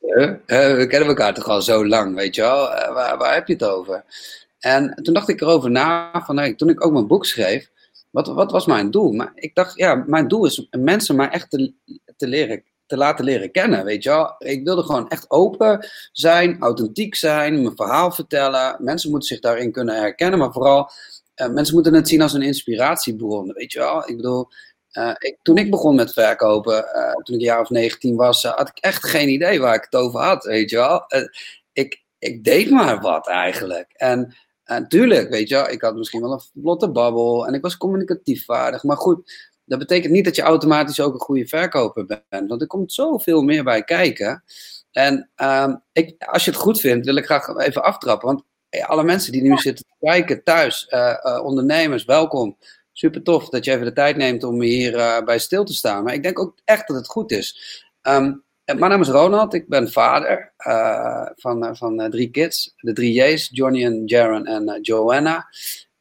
we 0.46 0.86
kennen 0.88 1.08
elkaar 1.08 1.34
toch 1.34 1.48
al 1.48 1.62
zo 1.62 1.86
lang, 1.86 2.14
weet 2.14 2.34
je 2.34 2.40
wel? 2.40 2.72
Eh, 2.72 2.94
waar, 2.94 3.18
waar 3.18 3.34
heb 3.34 3.46
je 3.46 3.52
het 3.52 3.64
over? 3.64 4.04
En 4.58 4.94
toen 5.02 5.14
dacht 5.14 5.28
ik 5.28 5.40
erover 5.40 5.70
na, 5.70 6.22
van, 6.24 6.36
hey, 6.36 6.54
toen 6.54 6.68
ik 6.68 6.84
ook 6.84 6.92
mijn 6.92 7.06
boek 7.06 7.26
schreef, 7.26 7.70
wat, 8.10 8.26
wat 8.26 8.50
was 8.50 8.66
mijn 8.66 8.90
doel? 8.90 9.12
Maar 9.12 9.32
ik 9.34 9.54
dacht, 9.54 9.76
ja, 9.76 9.94
mijn 10.06 10.28
doel 10.28 10.46
is 10.46 10.68
mensen 10.70 11.16
maar 11.16 11.30
echt 11.30 11.50
te, 11.50 12.26
leren, 12.26 12.64
te 12.86 12.96
laten 12.96 13.24
leren 13.24 13.50
kennen, 13.50 13.84
weet 13.84 14.02
je 14.02 14.08
wel? 14.08 14.34
Ik 14.38 14.64
wilde 14.64 14.82
gewoon 14.82 15.08
echt 15.08 15.30
open 15.30 15.86
zijn, 16.12 16.60
authentiek 16.60 17.14
zijn, 17.14 17.62
mijn 17.62 17.76
verhaal 17.76 18.12
vertellen. 18.12 18.76
Mensen 18.78 19.10
moeten 19.10 19.28
zich 19.28 19.40
daarin 19.40 19.72
kunnen 19.72 19.94
herkennen, 19.94 20.38
maar 20.38 20.52
vooral, 20.52 20.90
uh, 21.36 21.48
mensen 21.48 21.74
moeten 21.74 21.94
het 21.94 22.08
zien 22.08 22.22
als 22.22 22.32
een 22.32 22.42
inspiratiebron, 22.42 23.52
weet 23.52 23.72
je 23.72 23.78
wel? 23.78 24.08
Ik 24.08 24.16
bedoel, 24.16 24.48
uh, 24.92 25.14
ik, 25.18 25.36
toen 25.42 25.56
ik 25.56 25.70
begon 25.70 25.94
met 25.94 26.12
verkopen, 26.12 26.84
uh, 26.94 27.12
toen 27.12 27.34
ik 27.34 27.40
een 27.40 27.46
jaar 27.46 27.60
of 27.60 27.70
19 27.70 28.16
was, 28.16 28.42
had 28.42 28.68
ik 28.68 28.78
echt 28.78 29.06
geen 29.06 29.28
idee 29.28 29.60
waar 29.60 29.74
ik 29.74 29.86
het 29.90 30.00
over 30.00 30.20
had, 30.20 30.44
weet 30.44 30.70
je 30.70 30.76
wel? 30.76 31.04
ik, 31.72 32.02
ik 32.18 32.44
deed 32.44 32.70
maar 32.70 33.00
wat 33.00 33.28
eigenlijk. 33.28 33.92
En 33.92 34.34
natuurlijk, 34.78 35.28
weet 35.28 35.48
je, 35.48 35.66
ik 35.70 35.82
had 35.82 35.96
misschien 35.96 36.20
wel 36.20 36.32
een 36.32 36.62
vlotte 36.62 36.90
babbel 36.90 37.46
en 37.46 37.54
ik 37.54 37.62
was 37.62 37.76
communicatief 37.76 38.44
vaardig. 38.44 38.82
Maar 38.82 38.96
goed, 38.96 39.50
dat 39.64 39.78
betekent 39.78 40.12
niet 40.12 40.24
dat 40.24 40.36
je 40.36 40.42
automatisch 40.42 41.00
ook 41.00 41.14
een 41.14 41.20
goede 41.20 41.46
verkoper 41.46 42.06
bent. 42.06 42.48
Want 42.48 42.60
er 42.60 42.66
komt 42.66 42.92
zoveel 42.92 43.42
meer 43.42 43.64
bij 43.64 43.82
kijken. 43.82 44.44
En 44.90 45.30
uh, 45.36 45.74
ik, 45.92 46.24
als 46.24 46.44
je 46.44 46.50
het 46.50 46.60
goed 46.60 46.80
vindt, 46.80 47.06
wil 47.06 47.16
ik 47.16 47.24
graag 47.24 47.56
even 47.56 47.82
aftrappen. 47.82 48.28
Want 48.28 48.44
alle 48.86 49.04
mensen 49.04 49.32
die 49.32 49.42
nu 49.42 49.56
zitten 49.56 49.84
te 49.84 50.06
kijken 50.06 50.44
thuis, 50.44 50.86
uh, 50.90 51.16
uh, 51.22 51.44
ondernemers, 51.44 52.04
welkom. 52.04 52.56
Super 52.92 53.22
tof 53.22 53.48
dat 53.48 53.64
je 53.64 53.72
even 53.72 53.84
de 53.84 53.92
tijd 53.92 54.16
neemt 54.16 54.44
om 54.44 54.60
hier 54.60 55.24
bij 55.24 55.38
stil 55.38 55.64
te 55.64 55.74
staan. 55.74 56.04
Maar 56.04 56.14
ik 56.14 56.22
denk 56.22 56.38
ook 56.38 56.58
echt 56.64 56.88
dat 56.88 56.96
het 56.96 57.06
goed 57.06 57.32
is. 57.32 57.82
Um, 58.02 58.24
eh, 58.24 58.32
mijn 58.74 58.90
naam 58.90 59.00
is 59.00 59.08
Ronald, 59.08 59.54
ik 59.54 59.68
ben 59.68 59.90
vader 59.90 60.52
uh, 60.66 61.26
van, 61.36 61.64
uh, 61.64 61.70
van 61.72 62.00
uh, 62.00 62.08
drie 62.08 62.30
kids. 62.30 62.74
De 62.76 62.92
drie 62.92 63.12
J's, 63.12 63.48
Johnny 63.52 63.84
en 63.84 64.02
Jaron 64.06 64.46
en 64.46 64.78
Joanna. 64.82 65.48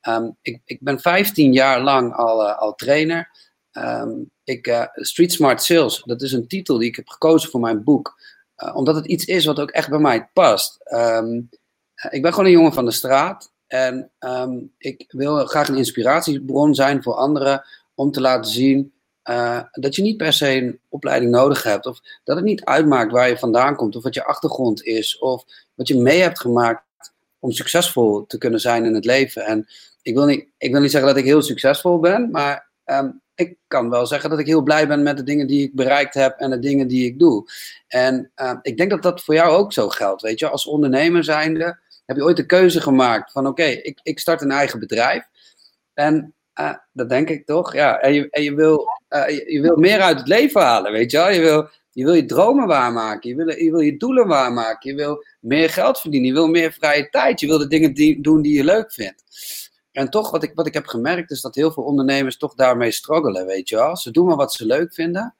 Um, 0.07 0.37
ik, 0.41 0.61
ik 0.65 0.77
ben 0.81 0.99
15 0.99 1.53
jaar 1.53 1.81
lang 1.81 2.13
al, 2.13 2.51
al 2.51 2.75
trainer. 2.75 3.29
Um, 3.71 4.31
ik, 4.43 4.89
Street 4.93 5.31
Smart 5.31 5.63
Sales, 5.63 6.03
dat 6.05 6.21
is 6.21 6.31
een 6.31 6.47
titel 6.47 6.77
die 6.77 6.87
ik 6.87 6.95
heb 6.95 7.09
gekozen 7.09 7.49
voor 7.49 7.59
mijn 7.59 7.83
boek. 7.83 8.15
omdat 8.73 8.95
het 8.95 9.05
iets 9.05 9.25
is 9.25 9.45
wat 9.45 9.59
ook 9.59 9.71
echt 9.71 9.89
bij 9.89 9.99
mij 9.99 10.29
past. 10.33 10.77
Um, 10.93 11.49
ik 12.09 12.21
ben 12.21 12.31
gewoon 12.31 12.45
een 12.45 12.51
jongen 12.51 12.73
van 12.73 12.85
de 12.85 12.91
straat. 12.91 13.51
En 13.67 14.11
ik 14.77 15.05
wil 15.07 15.45
graag 15.45 15.67
een 15.67 15.77
inspiratiebron 15.77 16.75
zijn 16.75 17.03
voor 17.03 17.13
anderen 17.13 17.63
om 17.95 18.11
te 18.11 18.21
laten 18.21 18.51
zien 18.51 18.93
uh, 19.29 19.61
dat 19.71 19.95
je 19.95 20.01
niet 20.01 20.17
per 20.17 20.33
se 20.33 20.49
een 20.49 20.79
opleiding 20.89 21.31
nodig 21.31 21.63
hebt. 21.63 21.85
Of 21.85 21.99
dat 22.23 22.35
het 22.35 22.45
niet 22.45 22.63
uitmaakt 22.63 23.11
waar 23.11 23.29
je 23.29 23.37
vandaan 23.37 23.75
komt. 23.75 23.95
Of 23.95 24.03
wat 24.03 24.13
je 24.13 24.25
achtergrond 24.25 24.83
is. 24.83 25.17
Of 25.17 25.43
wat 25.73 25.87
je 25.87 25.97
mee 25.97 26.21
hebt 26.21 26.39
gemaakt 26.39 26.83
om 27.39 27.51
succesvol 27.51 28.25
te 28.27 28.37
kunnen 28.37 28.59
zijn 28.59 28.85
in 28.85 28.93
het 28.93 29.05
leven. 29.05 29.45
En 29.45 29.67
ik 30.01 30.13
wil 30.13 30.25
niet, 30.25 30.47
ik 30.57 30.71
wil 30.71 30.81
niet 30.81 30.91
zeggen 30.91 31.09
dat 31.09 31.19
ik 31.19 31.25
heel 31.25 31.41
succesvol 31.41 31.99
ben. 31.99 32.31
Maar 32.31 32.69
um, 32.85 33.21
ik 33.35 33.57
kan 33.67 33.89
wel 33.89 34.05
zeggen 34.05 34.29
dat 34.29 34.39
ik 34.39 34.45
heel 34.45 34.61
blij 34.61 34.87
ben 34.87 35.03
met 35.03 35.17
de 35.17 35.23
dingen 35.23 35.47
die 35.47 35.63
ik 35.63 35.75
bereikt 35.75 36.13
heb. 36.13 36.37
En 36.37 36.49
de 36.49 36.59
dingen 36.59 36.87
die 36.87 37.05
ik 37.05 37.19
doe. 37.19 37.49
En 37.87 38.31
uh, 38.35 38.57
ik 38.61 38.77
denk 38.77 38.89
dat 38.89 39.01
dat 39.01 39.23
voor 39.23 39.33
jou 39.33 39.55
ook 39.55 39.73
zo 39.73 39.89
geldt. 39.89 40.21
Weet 40.21 40.39
je, 40.39 40.49
als 40.49 40.65
ondernemer 40.65 41.23
zijnde 41.23 41.79
heb 42.05 42.17
je 42.17 42.23
ooit 42.23 42.37
de 42.37 42.45
keuze 42.45 42.81
gemaakt 42.81 43.31
van 43.31 43.47
oké, 43.47 43.63
ik, 43.63 43.99
ik 44.03 44.19
start 44.19 44.41
een 44.41 44.51
eigen 44.51 44.79
bedrijf. 44.79 45.23
En 45.93 46.33
uh, 46.59 46.73
dat 46.93 47.09
denk 47.09 47.29
ik 47.29 47.45
toch. 47.45 47.73
Ja, 47.73 47.99
en 47.99 48.13
je, 48.13 48.29
en 48.29 48.43
je 48.43 48.53
wil 48.53 48.87
uh, 49.09 49.29
je, 49.29 49.61
wil 49.61 49.75
meer 49.75 50.01
uit 50.01 50.17
het 50.17 50.27
leven 50.27 50.61
halen, 50.61 50.91
weet 50.91 51.11
je 51.11 51.17
wel. 51.17 51.31
Je 51.31 51.41
wil 51.41 51.69
je, 51.91 52.03
wil 52.03 52.13
je 52.13 52.25
dromen 52.25 52.67
waarmaken, 52.67 53.29
je 53.29 53.35
wil, 53.35 53.49
je 53.49 53.71
wil 53.71 53.79
je 53.79 53.97
doelen 53.97 54.27
waarmaken, 54.27 54.89
je 54.89 54.95
wil 54.95 55.23
meer 55.39 55.69
geld 55.69 55.99
verdienen, 55.99 56.27
je 56.27 56.33
wil 56.33 56.47
meer 56.47 56.71
vrije 56.71 57.09
tijd, 57.09 57.39
je 57.39 57.47
wil 57.47 57.57
de 57.57 57.67
dingen 57.67 57.93
die, 57.93 58.21
doen 58.21 58.41
die 58.41 58.55
je 58.55 58.63
leuk 58.63 58.93
vindt. 58.93 59.23
En 59.91 60.09
toch, 60.09 60.31
wat 60.31 60.43
ik, 60.43 60.51
wat 60.53 60.67
ik 60.67 60.73
heb 60.73 60.85
gemerkt, 60.85 61.31
is 61.31 61.41
dat 61.41 61.55
heel 61.55 61.71
veel 61.71 61.83
ondernemers 61.83 62.37
toch 62.37 62.55
daarmee 62.55 62.91
struggelen, 62.91 63.45
weet 63.45 63.69
je 63.69 63.75
wel. 63.75 63.97
Ze 63.97 64.11
doen 64.11 64.25
maar 64.25 64.35
wat 64.35 64.53
ze 64.53 64.65
leuk 64.65 64.93
vinden, 64.93 65.35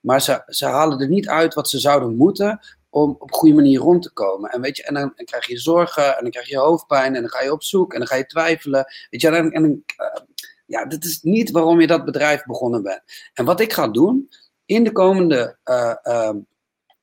maar 0.00 0.20
ze, 0.22 0.42
ze 0.46 0.66
halen 0.66 1.00
er 1.00 1.08
niet 1.08 1.28
uit 1.28 1.54
wat 1.54 1.68
ze 1.68 1.78
zouden 1.78 2.16
moeten 2.16 2.60
om 2.90 3.16
op 3.18 3.30
een 3.30 3.36
goede 3.36 3.54
manier 3.54 3.80
rond 3.80 4.02
te 4.02 4.12
komen. 4.12 4.50
En, 4.50 4.60
weet 4.60 4.76
je, 4.76 4.82
en 4.82 4.94
dan, 4.94 5.12
krijg 5.14 5.46
je 5.46 5.58
zorgen, 5.58 6.16
en 6.16 6.22
dan 6.22 6.30
krijg 6.30 6.48
je 6.48 6.58
hoofdpijn, 6.58 7.14
en 7.14 7.20
dan 7.20 7.30
ga 7.30 7.42
je 7.42 7.52
op 7.52 7.62
zoek, 7.62 7.92
en 7.92 7.98
dan 7.98 8.08
ga 8.08 8.16
je 8.16 8.26
twijfelen. 8.26 8.84
Weet 9.10 9.20
je, 9.20 9.28
en, 9.28 9.50
en 9.50 9.64
uh, 9.64 10.06
ja, 10.66 10.84
dit 10.84 11.04
is 11.04 11.22
niet 11.22 11.50
waarom 11.50 11.80
je 11.80 11.86
dat 11.86 12.04
bedrijf 12.04 12.44
begonnen 12.44 12.82
bent. 12.82 13.02
En 13.34 13.44
wat 13.44 13.60
ik 13.60 13.72
ga 13.72 13.88
doen 13.88 14.28
in 14.64 14.84
de 14.84 14.92
komende, 14.92 15.56
uh, 15.64 15.94
uh, 16.04 16.30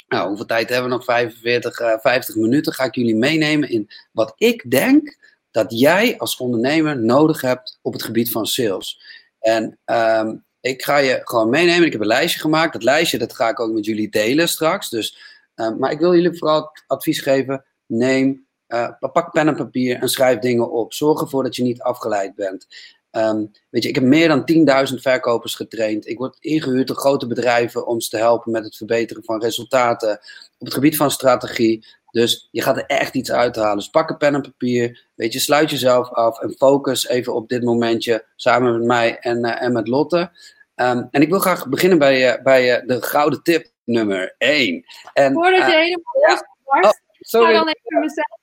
nou, 0.07 0.27
hoeveel 0.27 0.45
tijd 0.45 0.69
hebben 0.69 0.89
we 0.89 0.95
nog? 0.95 1.05
45, 1.05 1.79
uh, 1.79 1.97
50 1.99 2.35
minuten. 2.35 2.73
Ga 2.73 2.83
ik 2.83 2.95
jullie 2.95 3.15
meenemen 3.15 3.69
in 3.69 3.89
wat 4.11 4.33
ik 4.35 4.71
denk 4.71 5.17
dat 5.51 5.79
jij 5.79 6.17
als 6.17 6.37
ondernemer 6.37 6.99
nodig 6.99 7.41
hebt 7.41 7.79
op 7.81 7.93
het 7.93 8.03
gebied 8.03 8.31
van 8.31 8.45
sales. 8.45 9.01
En 9.39 9.79
um, 9.85 10.45
ik 10.59 10.83
ga 10.83 10.97
je 10.97 11.21
gewoon 11.23 11.49
meenemen. 11.49 11.85
Ik 11.85 11.91
heb 11.91 12.01
een 12.01 12.07
lijstje 12.07 12.39
gemaakt. 12.39 12.73
Dat 12.73 12.83
lijstje 12.83 13.17
dat 13.17 13.33
ga 13.33 13.49
ik 13.49 13.59
ook 13.59 13.71
met 13.71 13.85
jullie 13.85 14.09
delen 14.09 14.49
straks. 14.49 14.89
Dus, 14.89 15.17
uh, 15.55 15.75
maar 15.77 15.91
ik 15.91 15.99
wil 15.99 16.15
jullie 16.15 16.37
vooral 16.37 16.71
advies 16.87 17.19
geven. 17.19 17.65
Neem, 17.85 18.47
uh, 18.67 18.89
pak 18.99 19.31
pen 19.31 19.47
en 19.47 19.55
papier 19.55 19.97
en 19.99 20.09
schrijf 20.09 20.39
dingen 20.39 20.71
op. 20.71 20.93
Zorg 20.93 21.21
ervoor 21.21 21.43
dat 21.43 21.55
je 21.55 21.63
niet 21.63 21.81
afgeleid 21.81 22.35
bent. 22.35 22.67
Um, 23.15 23.51
weet 23.69 23.83
je, 23.83 23.89
ik 23.89 23.95
heb 23.95 24.03
meer 24.03 24.27
dan 24.27 24.89
10.000 24.89 24.95
verkopers 25.01 25.55
getraind. 25.55 26.07
Ik 26.07 26.17
word 26.17 26.37
ingehuurd 26.39 26.87
door 26.87 26.95
grote 26.95 27.27
bedrijven 27.27 27.87
om 27.87 28.01
ze 28.01 28.09
te 28.09 28.17
helpen 28.17 28.51
met 28.51 28.63
het 28.63 28.77
verbeteren 28.77 29.23
van 29.23 29.41
resultaten 29.41 30.11
op 30.57 30.65
het 30.65 30.73
gebied 30.73 30.97
van 30.97 31.11
strategie. 31.11 31.85
Dus 32.11 32.47
je 32.51 32.61
gaat 32.61 32.77
er 32.77 32.85
echt 32.85 33.15
iets 33.15 33.31
uithalen. 33.31 33.77
Dus 33.77 33.89
pak 33.89 34.09
een 34.09 34.17
pen 34.17 34.35
en 34.35 34.41
papier. 34.41 35.05
Weet 35.15 35.33
je, 35.33 35.39
sluit 35.39 35.69
jezelf 35.69 36.09
af 36.09 36.39
en 36.39 36.55
focus 36.57 37.07
even 37.07 37.33
op 37.33 37.49
dit 37.49 37.63
momentje 37.63 38.25
samen 38.35 38.77
met 38.77 38.87
mij 38.87 39.19
en, 39.19 39.45
uh, 39.45 39.61
en 39.61 39.73
met 39.73 39.87
Lotte. 39.87 40.31
Um, 40.75 41.07
en 41.11 41.21
ik 41.21 41.29
wil 41.29 41.39
graag 41.39 41.67
beginnen 41.67 41.97
bij, 41.97 42.37
uh, 42.37 42.43
bij 42.43 42.81
uh, 42.81 42.87
de 42.87 43.01
gouden 43.01 43.43
tip 43.43 43.67
nummer 43.83 44.35
1. 44.37 44.85
En, 45.13 45.33
Voordat 45.33 45.71
je 45.71 45.77
helemaal 45.77 46.27
ja. 46.27 46.47
oh, 46.65 46.91
sorry. 47.19 47.53
ga 47.53 47.59
dan 47.59 47.67
even 47.67 47.99
mezelf 47.99 48.41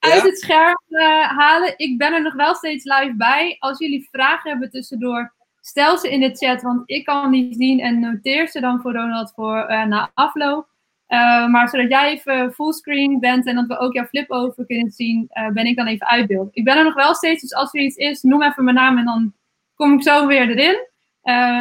uit 0.00 0.22
het 0.22 0.38
scherm 0.38 0.80
uh, 0.88 1.22
halen. 1.22 1.74
Ik 1.76 1.98
ben 1.98 2.12
er 2.12 2.22
nog 2.22 2.34
wel 2.34 2.54
steeds 2.54 2.84
live 2.84 3.14
bij. 3.16 3.56
Als 3.58 3.78
jullie 3.78 4.08
vragen 4.10 4.50
hebben 4.50 4.70
tussendoor, 4.70 5.32
stel 5.60 5.98
ze 5.98 6.10
in 6.10 6.20
de 6.20 6.36
chat, 6.36 6.62
want 6.62 6.82
ik 6.84 7.04
kan 7.04 7.30
die 7.30 7.54
zien 7.54 7.80
en 7.80 8.00
noteer 8.00 8.48
ze 8.48 8.60
dan 8.60 8.80
voor 8.80 8.92
Ronald 8.92 9.32
voor 9.34 9.70
uh, 9.70 9.84
na 9.84 10.10
afloop. 10.14 10.68
Uh, 11.08 11.48
maar 11.48 11.68
zodat 11.68 11.90
jij 11.90 12.10
even 12.10 12.52
fullscreen 12.52 13.20
bent 13.20 13.46
en 13.46 13.54
dat 13.54 13.66
we 13.66 13.78
ook 13.78 13.94
jouw 13.94 14.04
flip 14.04 14.30
over 14.30 14.66
kunnen 14.66 14.90
zien, 14.90 15.30
ben 15.52 15.66
ik 15.66 15.76
dan 15.76 15.86
even 15.86 16.06
uit 16.06 16.26
beeld. 16.26 16.48
Ik 16.52 16.64
ben 16.64 16.76
er 16.76 16.84
nog 16.84 16.94
wel 16.94 17.14
steeds, 17.14 17.42
dus 17.42 17.54
als 17.54 17.74
er 17.74 17.80
iets 17.80 17.96
is, 17.96 18.22
noem 18.22 18.42
even 18.42 18.64
mijn 18.64 18.76
naam 18.76 18.98
en 18.98 19.04
dan 19.04 19.34
kom 19.74 19.92
ik 19.92 20.02
zo 20.02 20.26
weer 20.26 20.48
erin. 20.48 20.88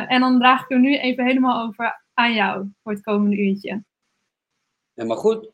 en 0.07 0.19
dan 0.19 0.39
draag 0.39 0.63
ik 0.63 0.71
er 0.71 0.79
nu 0.79 0.97
even 0.97 1.25
helemaal 1.25 1.67
over 1.67 2.03
aan 2.13 2.33
jou 2.33 2.71
voor 2.83 2.91
het 2.91 3.01
komende 3.03 3.37
uurtje. 3.37 3.83
Helemaal 4.93 5.17
goed. 5.17 5.49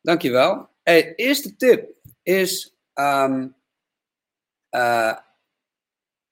Dankjewel. 0.00 0.73
Hey, 0.84 1.14
eerste 1.14 1.56
tip 1.56 1.90
is. 2.22 2.76
Um, 2.94 3.56
uh, 4.70 5.16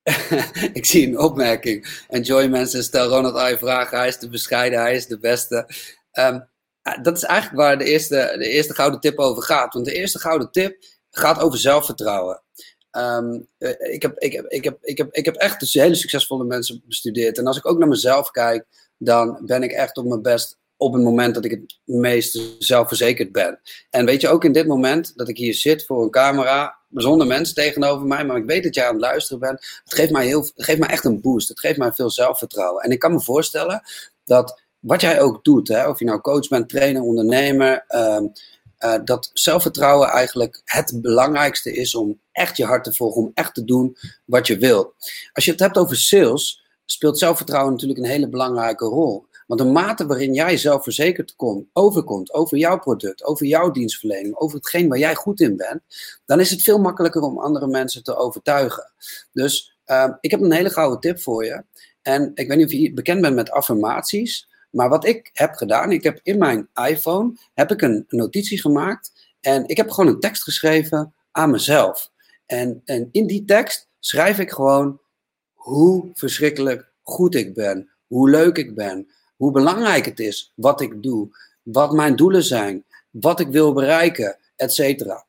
ik 0.73 0.87
zie 0.87 1.07
een 1.07 1.19
opmerking. 1.19 2.05
Enjoy 2.09 2.47
mensen, 2.47 2.83
stel 2.83 3.09
Ronald 3.09 3.35
al 3.35 3.49
je 3.49 3.59
vragen. 3.59 3.99
Hij 3.99 4.09
is 4.09 4.19
te 4.19 4.29
bescheiden, 4.29 4.81
hij 4.81 4.95
is 4.95 5.07
de 5.07 5.19
beste. 5.19 5.69
Um, 6.13 6.49
dat 7.03 7.17
is 7.17 7.23
eigenlijk 7.23 7.63
waar 7.63 7.79
de 7.79 7.85
eerste, 7.85 8.35
de 8.39 8.49
eerste 8.49 8.75
gouden 8.75 9.01
tip 9.01 9.19
over 9.19 9.43
gaat. 9.43 9.73
Want 9.75 9.85
de 9.85 9.95
eerste 9.95 10.19
gouden 10.19 10.51
tip 10.51 10.85
gaat 11.11 11.41
over 11.41 11.59
zelfvertrouwen. 11.59 12.43
Um, 12.91 13.49
ik, 13.79 14.03
heb, 14.03 14.19
ik, 14.19 14.33
heb, 14.33 14.47
ik, 14.47 14.65
heb, 14.65 14.79
ik, 14.83 14.99
heb, 14.99 15.13
ik 15.13 15.25
heb 15.25 15.35
echt 15.35 15.61
dus 15.61 15.73
hele 15.73 15.95
succesvolle 15.95 16.45
mensen 16.45 16.83
bestudeerd. 16.87 17.39
En 17.39 17.47
als 17.47 17.57
ik 17.57 17.67
ook 17.67 17.79
naar 17.79 17.89
mezelf 17.89 18.31
kijk, 18.31 18.67
dan 18.99 19.43
ben 19.47 19.63
ik 19.63 19.73
echt 19.73 19.97
op 19.97 20.05
mijn 20.05 20.23
best 20.23 20.59
op 20.83 20.93
het 20.93 21.03
moment 21.03 21.35
dat 21.35 21.45
ik 21.45 21.51
het 21.51 21.79
meest 21.85 22.41
zelfverzekerd 22.59 23.33
ben. 23.33 23.61
En 23.91 24.05
weet 24.05 24.21
je, 24.21 24.29
ook 24.29 24.45
in 24.45 24.53
dit 24.53 24.67
moment 24.67 25.13
dat 25.17 25.29
ik 25.29 25.37
hier 25.37 25.55
zit 25.55 25.87
voor 25.87 26.03
een 26.03 26.11
camera, 26.11 26.77
zonder 26.91 27.27
mensen 27.27 27.55
tegenover 27.55 28.07
mij, 28.07 28.25
maar 28.25 28.37
ik 28.37 28.45
weet 28.45 28.63
dat 28.63 28.75
jij 28.75 28.87
aan 28.87 28.93
het 28.93 29.03
luisteren 29.03 29.41
bent, 29.41 29.81
het 29.85 29.95
geeft 29.95 30.11
mij, 30.11 30.27
heel, 30.27 30.41
het 30.41 30.65
geeft 30.65 30.79
mij 30.79 30.89
echt 30.89 31.05
een 31.05 31.21
boost. 31.21 31.49
Het 31.49 31.61
geeft 31.61 31.79
mij 31.79 31.93
veel 31.93 32.11
zelfvertrouwen. 32.11 32.83
En 32.83 32.91
ik 32.91 32.99
kan 32.99 33.13
me 33.13 33.21
voorstellen 33.21 33.83
dat 34.25 34.61
wat 34.79 35.01
jij 35.01 35.21
ook 35.21 35.45
doet, 35.45 35.69
hè, 35.69 35.89
of 35.89 35.99
je 35.99 36.05
nou 36.05 36.21
coach 36.21 36.49
bent, 36.49 36.69
trainer, 36.69 37.03
ondernemer, 37.03 37.85
uh, 37.89 38.21
uh, 38.85 38.95
dat 39.05 39.31
zelfvertrouwen 39.33 40.09
eigenlijk 40.09 40.61
het 40.65 40.99
belangrijkste 41.03 41.73
is 41.75 41.95
om 41.95 42.21
echt 42.33 42.57
je 42.57 42.65
hart 42.65 42.85
te 42.85 42.95
volgen, 42.95 43.23
om 43.23 43.31
echt 43.35 43.55
te 43.55 43.65
doen 43.65 43.97
wat 44.25 44.47
je 44.47 44.59
wil. 44.59 44.95
Als 45.33 45.45
je 45.45 45.51
het 45.51 45.61
hebt 45.61 45.77
over 45.77 45.97
sales, 45.97 46.63
speelt 46.85 47.19
zelfvertrouwen 47.19 47.73
natuurlijk 47.73 48.01
een 48.01 48.11
hele 48.11 48.29
belangrijke 48.29 48.85
rol. 48.85 49.27
Want 49.53 49.65
de 49.65 49.71
mate 49.71 50.07
waarin 50.07 50.35
jij 50.35 50.57
zelfverzekerd 50.57 51.37
komt, 51.37 51.69
overkomt 51.73 52.33
over 52.33 52.59
jouw 52.59 52.79
product, 52.79 53.25
over 53.25 53.47
jouw 53.47 53.71
dienstverlening, 53.71 54.37
over 54.37 54.57
hetgeen 54.57 54.89
waar 54.89 54.99
jij 54.99 55.15
goed 55.15 55.41
in 55.41 55.57
bent, 55.57 55.81
dan 56.27 56.41
is 56.41 56.51
het 56.51 56.63
veel 56.63 56.79
makkelijker 56.79 57.23
om 57.23 57.39
andere 57.39 57.67
mensen 57.67 58.03
te 58.03 58.17
overtuigen. 58.17 58.93
Dus 59.33 59.79
ehm, 59.85 60.13
ik 60.21 60.31
heb 60.31 60.41
een 60.41 60.53
hele 60.53 60.71
gouden 60.71 61.01
tip 61.01 61.21
voor 61.21 61.45
je. 61.45 61.65
En 62.03 62.31
ik 62.35 62.49
weet 62.49 62.57
niet 62.57 62.67
of 62.67 62.73
je 62.73 62.93
bekend 62.93 63.21
bent 63.21 63.35
met 63.35 63.51
affirmaties. 63.51 64.49
Maar 64.71 64.89
wat 64.89 65.07
ik 65.07 65.31
heb 65.33 65.55
gedaan, 65.55 65.93
ik 65.93 66.03
heb 66.03 66.21
in 66.23 66.39
mijn 66.39 66.69
iPhone 66.89 67.37
heb 67.55 67.71
ik 67.71 67.83
een 67.83 68.05
notitie 68.09 68.61
gemaakt. 68.61 69.13
En 69.41 69.69
ik 69.69 69.77
heb 69.77 69.91
gewoon 69.91 70.15
een 70.15 70.21
tekst 70.21 70.43
geschreven 70.43 71.15
aan 71.31 71.51
mezelf. 71.51 72.11
En, 72.47 72.83
en 72.85 73.09
in 73.11 73.27
die 73.27 73.45
tekst 73.45 73.89
schrijf 73.99 74.39
ik 74.39 74.51
gewoon 74.51 75.01
hoe 75.53 76.11
verschrikkelijk 76.15 76.93
goed 77.03 77.35
ik 77.35 77.55
ben. 77.55 77.91
Hoe 78.07 78.31
leuk 78.31 78.57
ik 78.57 78.75
ben. 78.75 79.07
Hoe 79.43 79.53
belangrijk 79.53 80.05
het 80.05 80.21
is 80.21 80.53
wat 80.55 80.81
ik 80.81 81.03
doe. 81.03 81.29
Wat 81.63 81.93
mijn 81.93 82.17
doelen 82.17 82.43
zijn. 82.43 82.85
Wat 83.11 83.41
ik 83.41 83.49
wil 83.49 83.73
bereiken, 83.73 84.39
et 84.57 84.73
cetera. 84.73 85.25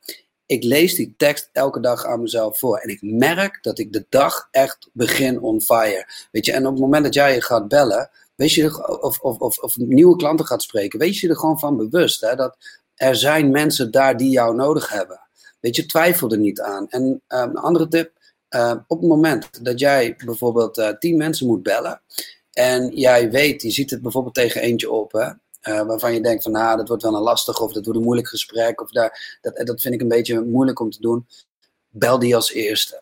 Ik 0.46 0.64
lees 0.64 0.96
die 0.96 1.14
tekst 1.18 1.50
elke 1.52 1.80
dag 1.80 2.06
aan 2.06 2.22
mezelf 2.22 2.60
voor. 2.60 2.78
En 2.78 2.90
ik 2.90 3.02
merk 3.02 3.60
dat 3.62 3.80
ik 3.80 3.94
de 3.94 4.06
dag 4.10 4.48
echt 4.52 4.90
begin 4.92 5.42
on 5.42 5.62
fire. 5.62 6.28
Weet 6.32 6.46
je, 6.46 6.52
en 6.52 6.66
op 6.66 6.72
het 6.72 6.82
moment 6.82 7.04
dat 7.04 7.14
jij 7.14 7.34
je 7.34 7.42
gaat 7.42 7.68
bellen, 7.68 8.10
wees 8.36 8.56
je 8.56 9.02
of, 9.02 9.20
of, 9.20 9.38
of, 9.38 9.58
of 9.58 9.78
nieuwe 9.78 10.16
klanten 10.16 10.46
gaat 10.46 10.62
spreken, 10.62 11.00
wees 11.00 11.22
je 11.22 11.30
er 11.30 11.38
gewoon 11.38 11.60
van 11.60 11.78
bewust. 11.78 12.22
Hè, 12.22 12.36
dat 12.36 12.58
er 12.96 13.16
zijn 13.16 13.52
mensen 13.52 13.92
daar 13.92 14.18
die 14.18 14.30
jou 14.30 14.56
nodig 14.56 14.90
hebben. 14.90 15.20
Weet 15.60 15.76
je, 15.76 15.86
twijfel 15.86 16.32
er 16.32 16.38
niet 16.38 16.62
aan. 16.62 16.90
En 16.90 17.04
um, 17.04 17.22
een 17.28 17.58
andere 17.58 17.88
tip, 17.88 18.12
uh, 18.50 18.76
op 18.88 19.00
het 19.00 19.10
moment 19.10 19.66
dat 19.66 19.80
jij 19.80 20.16
bijvoorbeeld 20.26 20.78
uh, 20.78 20.90
tien 20.90 21.18
mensen 21.18 21.48
moet 21.48 21.64
bellen, 21.64 22.02
en 22.54 22.96
jij 22.96 23.32
weet, 23.32 23.62
je 23.62 23.72
ziet 23.72 23.90
het 23.90 24.02
bijvoorbeeld 24.02 24.34
tegen 24.34 24.62
eentje 24.62 24.92
op, 24.92 25.12
hè, 25.12 25.30
uh, 25.70 25.86
waarvan 25.86 26.14
je 26.14 26.22
denkt 26.22 26.44
van, 26.44 26.52
nou, 26.52 26.78
dat 26.78 26.88
wordt 26.88 27.04
wel 27.04 27.16
een 27.16 27.22
lastig 27.22 27.62
of 27.62 27.74
dat 27.74 27.84
wordt 27.84 28.00
een 28.00 28.06
moeilijk 28.06 28.28
gesprek, 28.28 28.82
of 28.82 28.92
daar, 28.92 29.38
dat, 29.42 29.56
dat 29.68 29.82
vind 29.82 29.94
ik 29.94 30.02
een 30.02 30.08
beetje 30.08 30.42
moeilijk 30.42 30.80
om 30.80 30.90
te 30.90 31.02
doen. 31.02 31.28
Bel 31.90 32.20
die 32.20 32.36
als 32.36 32.52
eerste. 32.52 33.02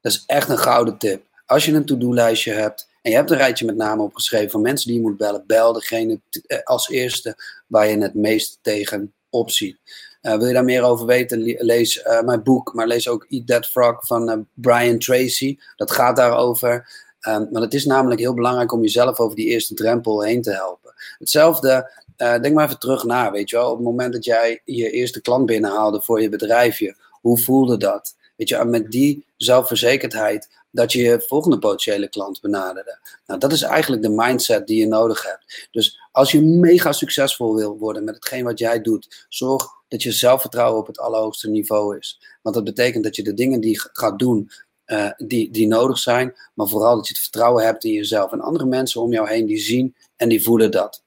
Dat 0.00 0.12
is 0.12 0.22
echt 0.26 0.48
een 0.48 0.58
gouden 0.58 0.98
tip. 0.98 1.26
Als 1.46 1.64
je 1.64 1.72
een 1.72 1.84
to-do-lijstje 1.84 2.52
hebt 2.52 2.88
en 3.02 3.10
je 3.10 3.16
hebt 3.16 3.30
een 3.30 3.36
rijtje 3.36 3.64
met 3.64 3.76
namen 3.76 4.04
opgeschreven 4.04 4.50
van 4.50 4.60
mensen 4.60 4.86
die 4.86 4.96
je 4.96 5.02
moet 5.02 5.16
bellen, 5.16 5.44
bel 5.46 5.72
degene 5.72 6.20
als 6.64 6.88
eerste 6.88 7.36
waar 7.66 7.88
je 7.88 7.98
het 7.98 8.14
meest 8.14 8.58
tegen 8.62 9.12
opziet. 9.30 9.78
Uh, 10.22 10.36
wil 10.36 10.46
je 10.46 10.52
daar 10.52 10.64
meer 10.64 10.82
over 10.82 11.06
weten, 11.06 11.42
lees 11.42 12.02
mijn 12.24 12.42
boek, 12.42 12.74
maar 12.74 12.86
lees 12.86 13.08
ook 13.08 13.26
Eat 13.28 13.46
That 13.46 13.66
Frog 13.66 14.06
van 14.06 14.48
Brian 14.54 14.98
Tracy. 14.98 15.58
Dat 15.76 15.90
gaat 15.90 16.16
daarover. 16.16 17.03
Um, 17.28 17.48
maar 17.50 17.62
het 17.62 17.74
is 17.74 17.84
namelijk 17.84 18.20
heel 18.20 18.34
belangrijk 18.34 18.72
om 18.72 18.80
jezelf 18.80 19.18
over 19.18 19.36
die 19.36 19.46
eerste 19.46 19.74
drempel 19.74 20.22
heen 20.22 20.42
te 20.42 20.52
helpen. 20.52 20.94
Hetzelfde, 21.18 21.90
denk 22.16 22.52
maar 22.52 22.66
even 22.66 22.78
terug 22.78 23.04
na, 23.04 23.30
weet 23.30 23.50
je 23.50 23.56
wel. 23.56 23.70
Op 23.70 23.76
het 23.76 23.86
moment 23.86 24.12
dat 24.12 24.24
jij 24.24 24.60
je 24.64 24.90
eerste 24.90 25.20
klant 25.20 25.46
binnenhaalde 25.46 26.02
voor 26.02 26.22
je 26.22 26.28
bedrijfje, 26.28 26.96
hoe 27.20 27.38
voelde 27.38 27.76
dat? 27.76 28.16
Weet 28.36 28.48
je, 28.48 28.64
met 28.64 28.90
die 28.90 29.26
zelfverzekerdheid 29.36 30.48
dat 30.70 30.92
je 30.92 31.02
je 31.02 31.24
volgende 31.26 31.58
potentiële 31.58 32.08
klant 32.08 32.40
benaderde. 32.40 32.98
Nou, 33.26 33.40
dat 33.40 33.52
is 33.52 33.62
eigenlijk 33.62 34.02
de 34.02 34.08
mindset 34.08 34.66
die 34.66 34.78
je 34.78 34.86
nodig 34.86 35.22
hebt. 35.22 35.68
Dus 35.70 36.00
als 36.12 36.32
je 36.32 36.42
mega 36.42 36.92
succesvol 36.92 37.54
wil 37.54 37.78
worden 37.78 38.04
met 38.04 38.14
hetgeen 38.14 38.44
wat 38.44 38.58
jij 38.58 38.80
doet, 38.80 39.26
zorg 39.28 39.66
dat 39.88 40.02
je 40.02 40.12
zelfvertrouwen 40.12 40.80
op 40.80 40.86
het 40.86 40.98
allerhoogste 40.98 41.50
niveau 41.50 41.98
is. 41.98 42.20
Want 42.42 42.54
dat 42.54 42.64
betekent 42.64 43.04
dat 43.04 43.16
je 43.16 43.22
de 43.22 43.34
dingen 43.34 43.60
die 43.60 43.80
gaat 43.92 44.18
doen, 44.18 44.50
uh, 44.86 45.10
die, 45.16 45.50
die 45.50 45.66
nodig 45.66 45.98
zijn, 45.98 46.34
maar 46.54 46.66
vooral 46.66 46.96
dat 46.96 47.06
je 47.06 47.12
het 47.12 47.22
vertrouwen 47.22 47.64
hebt 47.64 47.84
in 47.84 47.92
jezelf. 47.92 48.32
En 48.32 48.40
andere 48.40 48.66
mensen 48.66 49.00
om 49.00 49.12
jou 49.12 49.28
heen 49.28 49.46
die 49.46 49.58
zien 49.58 49.96
en 50.16 50.28
die 50.28 50.42
voelen 50.42 50.70
dat. 50.70 51.02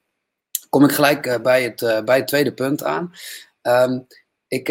Kom 0.68 0.84
ik 0.84 0.92
gelijk 0.92 1.26
uh, 1.26 1.36
bij, 1.40 1.62
het, 1.62 1.80
uh, 1.80 2.00
bij 2.00 2.16
het 2.16 2.26
tweede 2.26 2.54
punt 2.54 2.82
aan. 2.82 3.12
Um, 3.62 4.06
ik 4.48 4.64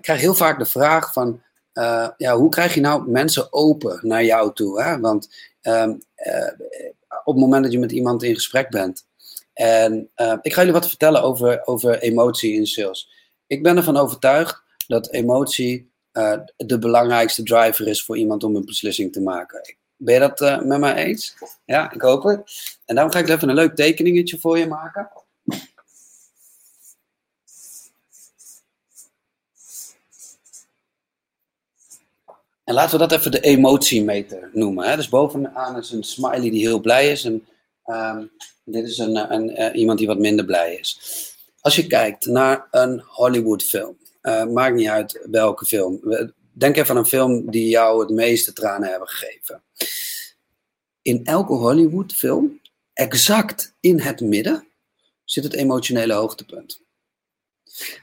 krijg 0.00 0.20
heel 0.20 0.34
vaak 0.34 0.58
de 0.58 0.66
vraag 0.66 1.12
van, 1.12 1.42
ja, 2.16 2.36
hoe 2.36 2.48
krijg 2.48 2.74
je 2.74 2.80
nou 2.80 3.10
mensen 3.10 3.52
open 3.52 3.98
naar 4.02 4.24
jou 4.24 4.54
toe? 4.54 4.82
Hè? 4.82 5.00
Want 5.00 5.28
um, 5.62 6.02
op 7.24 7.34
het 7.34 7.42
moment 7.42 7.62
dat 7.62 7.72
je 7.72 7.78
met 7.78 7.92
iemand 7.92 8.22
in 8.22 8.34
gesprek 8.34 8.70
bent, 8.70 9.06
en 9.52 10.10
ik 10.42 10.52
ga 10.52 10.58
jullie 10.58 10.72
wat 10.72 10.88
vertellen 10.88 11.22
over, 11.22 11.66
over 11.66 11.98
emotie 11.98 12.54
in 12.54 12.66
sales. 12.66 13.10
Ik 13.46 13.62
ben 13.62 13.76
ervan 13.76 13.96
overtuigd 13.96 14.62
dat 14.86 15.10
emotie 15.10 15.90
uh, 16.18 16.38
de 16.56 16.78
belangrijkste 16.78 17.42
driver 17.42 17.86
is 17.86 18.04
voor 18.04 18.18
iemand 18.18 18.44
om 18.44 18.56
een 18.56 18.64
beslissing 18.64 19.12
te 19.12 19.20
maken. 19.20 19.74
Ben 19.96 20.14
je 20.14 20.20
dat 20.20 20.40
uh, 20.40 20.60
met 20.60 20.78
mij 20.80 20.94
eens? 20.94 21.34
Ja, 21.64 21.92
ik 21.92 22.00
hoop 22.00 22.22
het. 22.22 22.76
En 22.84 22.94
daarom 22.94 23.12
ga 23.12 23.18
ik 23.18 23.28
even 23.28 23.48
een 23.48 23.54
leuk 23.54 23.74
tekeningetje 23.74 24.38
voor 24.38 24.58
je 24.58 24.66
maken. 24.66 25.10
En 32.64 32.74
laten 32.74 32.98
we 32.98 33.06
dat 33.06 33.18
even 33.18 33.30
de 33.30 33.40
emotiemeter 33.40 34.50
noemen. 34.52 34.88
Hè? 34.88 34.96
Dus 34.96 35.08
bovenaan 35.08 35.76
is 35.76 35.90
een 35.90 36.02
smiley 36.02 36.50
die 36.50 36.66
heel 36.66 36.80
blij 36.80 37.10
is. 37.10 37.24
En 37.24 37.46
um, 37.86 38.30
dit 38.64 38.86
is 38.86 38.98
een, 38.98 39.32
een, 39.32 39.60
uh, 39.60 39.80
iemand 39.80 39.98
die 39.98 40.06
wat 40.06 40.18
minder 40.18 40.44
blij 40.44 40.74
is. 40.74 40.98
Als 41.60 41.76
je 41.76 41.86
kijkt 41.86 42.26
naar 42.26 42.66
een 42.70 43.02
Hollywood 43.06 43.62
film 43.62 43.96
uh, 44.28 44.44
maakt 44.44 44.74
niet 44.74 44.88
uit 44.88 45.26
welke 45.30 45.64
film. 45.64 46.00
Denk 46.52 46.76
even 46.76 46.90
aan 46.90 46.96
een 46.96 47.06
film 47.06 47.50
die 47.50 47.68
jou 47.68 48.00
het 48.00 48.10
meeste 48.10 48.52
tranen 48.52 48.90
hebben 48.90 49.08
gegeven. 49.08 49.62
In 51.02 51.24
elke 51.24 51.52
Hollywood-film, 51.52 52.60
exact 52.92 53.74
in 53.80 54.00
het 54.00 54.20
midden, 54.20 54.66
zit 55.24 55.44
het 55.44 55.54
emotionele 55.54 56.12
hoogtepunt. 56.12 56.82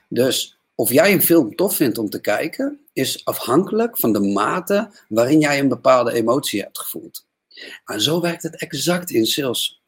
Dus 0.10 0.60
of 0.76 0.92
jij 0.92 1.14
een 1.14 1.22
film 1.22 1.56
tof 1.56 1.76
vindt 1.76 1.98
om 1.98 2.10
te 2.10 2.22
kijken, 2.22 2.86
is 2.94 3.26
afhankelijk 3.26 3.98
van 3.98 4.14
de 4.14 4.20
mate 4.20 4.92
waarin 5.08 5.40
jij 5.40 5.60
een 5.60 5.68
bepaalde 5.68 6.14
emotie 6.14 6.62
hebt 6.62 6.80
gevoeld. 6.80 7.26
En 7.86 8.02
zo 8.02 8.22
werkt 8.22 8.44
het 8.44 8.56
exact 8.56 9.10
in 9.10 9.26
sales 9.26 9.82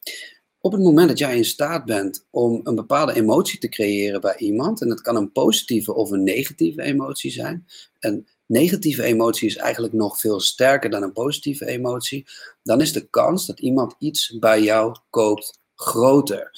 op 0.60 0.72
het 0.72 0.80
moment 0.80 1.08
dat 1.08 1.18
jij 1.18 1.36
in 1.36 1.44
staat 1.44 1.84
bent 1.84 2.26
om 2.30 2.60
een 2.62 2.74
bepaalde 2.74 3.14
emotie 3.14 3.58
te 3.58 3.68
creëren 3.68 4.20
bij 4.20 4.36
iemand, 4.36 4.80
en 4.80 4.88
dat 4.88 5.00
kan 5.00 5.16
een 5.16 5.32
positieve 5.32 5.94
of 5.94 6.10
een 6.10 6.22
negatieve 6.22 6.82
emotie 6.82 7.30
zijn, 7.30 7.66
een 7.98 8.28
negatieve 8.46 9.02
emotie 9.02 9.48
is 9.48 9.56
eigenlijk 9.56 9.92
nog 9.92 10.20
veel 10.20 10.40
sterker 10.40 10.90
dan 10.90 11.02
een 11.02 11.12
positieve 11.12 11.66
emotie, 11.66 12.26
dan 12.62 12.80
is 12.80 12.92
de 12.92 13.08
kans 13.08 13.46
dat 13.46 13.60
iemand 13.60 13.94
iets 13.98 14.38
bij 14.38 14.62
jou 14.62 14.96
koopt 15.10 15.60
groter. 15.74 16.50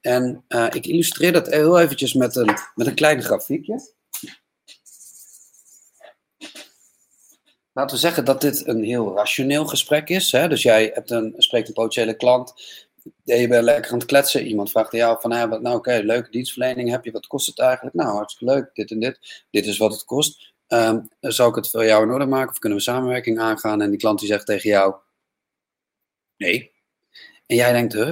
En 0.00 0.44
uh, 0.48 0.66
ik 0.70 0.86
illustreer 0.86 1.32
dat 1.32 1.46
heel 1.46 1.78
eventjes 1.78 2.14
met 2.14 2.36
een, 2.36 2.56
met 2.74 2.86
een 2.86 2.94
klein 2.94 3.22
grafiekje. 3.22 3.96
Laten 7.72 7.96
we 7.96 8.02
zeggen 8.02 8.24
dat 8.24 8.40
dit 8.40 8.66
een 8.66 8.84
heel 8.84 9.14
rationeel 9.14 9.66
gesprek 9.66 10.08
is. 10.08 10.32
Hè? 10.32 10.48
Dus 10.48 10.62
jij 10.62 10.90
hebt 10.94 11.10
een, 11.10 11.34
spreekt 11.36 11.68
een 11.68 11.74
potentiële 11.74 12.16
klant 12.16 12.54
je 13.24 13.48
bent 13.48 13.64
lekker 13.64 13.92
aan 13.92 13.98
het 13.98 14.06
kletsen. 14.06 14.46
Iemand 14.46 14.70
vraagt 14.70 14.92
jou 14.92 15.20
van, 15.20 15.30
nou 15.62 15.76
oké, 15.76 16.00
leuke 16.04 16.30
dienstverlening 16.30 16.90
heb 16.90 17.04
je. 17.04 17.10
Wat 17.10 17.26
kost 17.26 17.46
het 17.46 17.58
eigenlijk? 17.58 17.96
Nou, 17.96 18.08
hartstikke 18.08 18.54
leuk, 18.54 18.70
dit 18.74 18.90
en 18.90 19.00
dit. 19.00 19.44
Dit 19.50 19.66
is 19.66 19.78
wat 19.78 19.92
het 19.92 20.04
kost. 20.04 20.52
Um, 20.68 21.08
zal 21.20 21.48
ik 21.48 21.54
het 21.54 21.70
voor 21.70 21.84
jou 21.84 22.02
in 22.02 22.12
orde 22.12 22.26
maken 22.26 22.50
of 22.50 22.58
kunnen 22.58 22.78
we 22.78 22.84
samenwerking 22.84 23.38
aangaan? 23.38 23.80
En 23.80 23.90
die 23.90 23.98
klant 23.98 24.18
die 24.18 24.28
zegt 24.28 24.46
tegen 24.46 24.70
jou, 24.70 24.94
nee. 26.36 26.72
En 27.46 27.56
jij 27.56 27.72
denkt, 27.72 27.92
huh, 27.92 28.06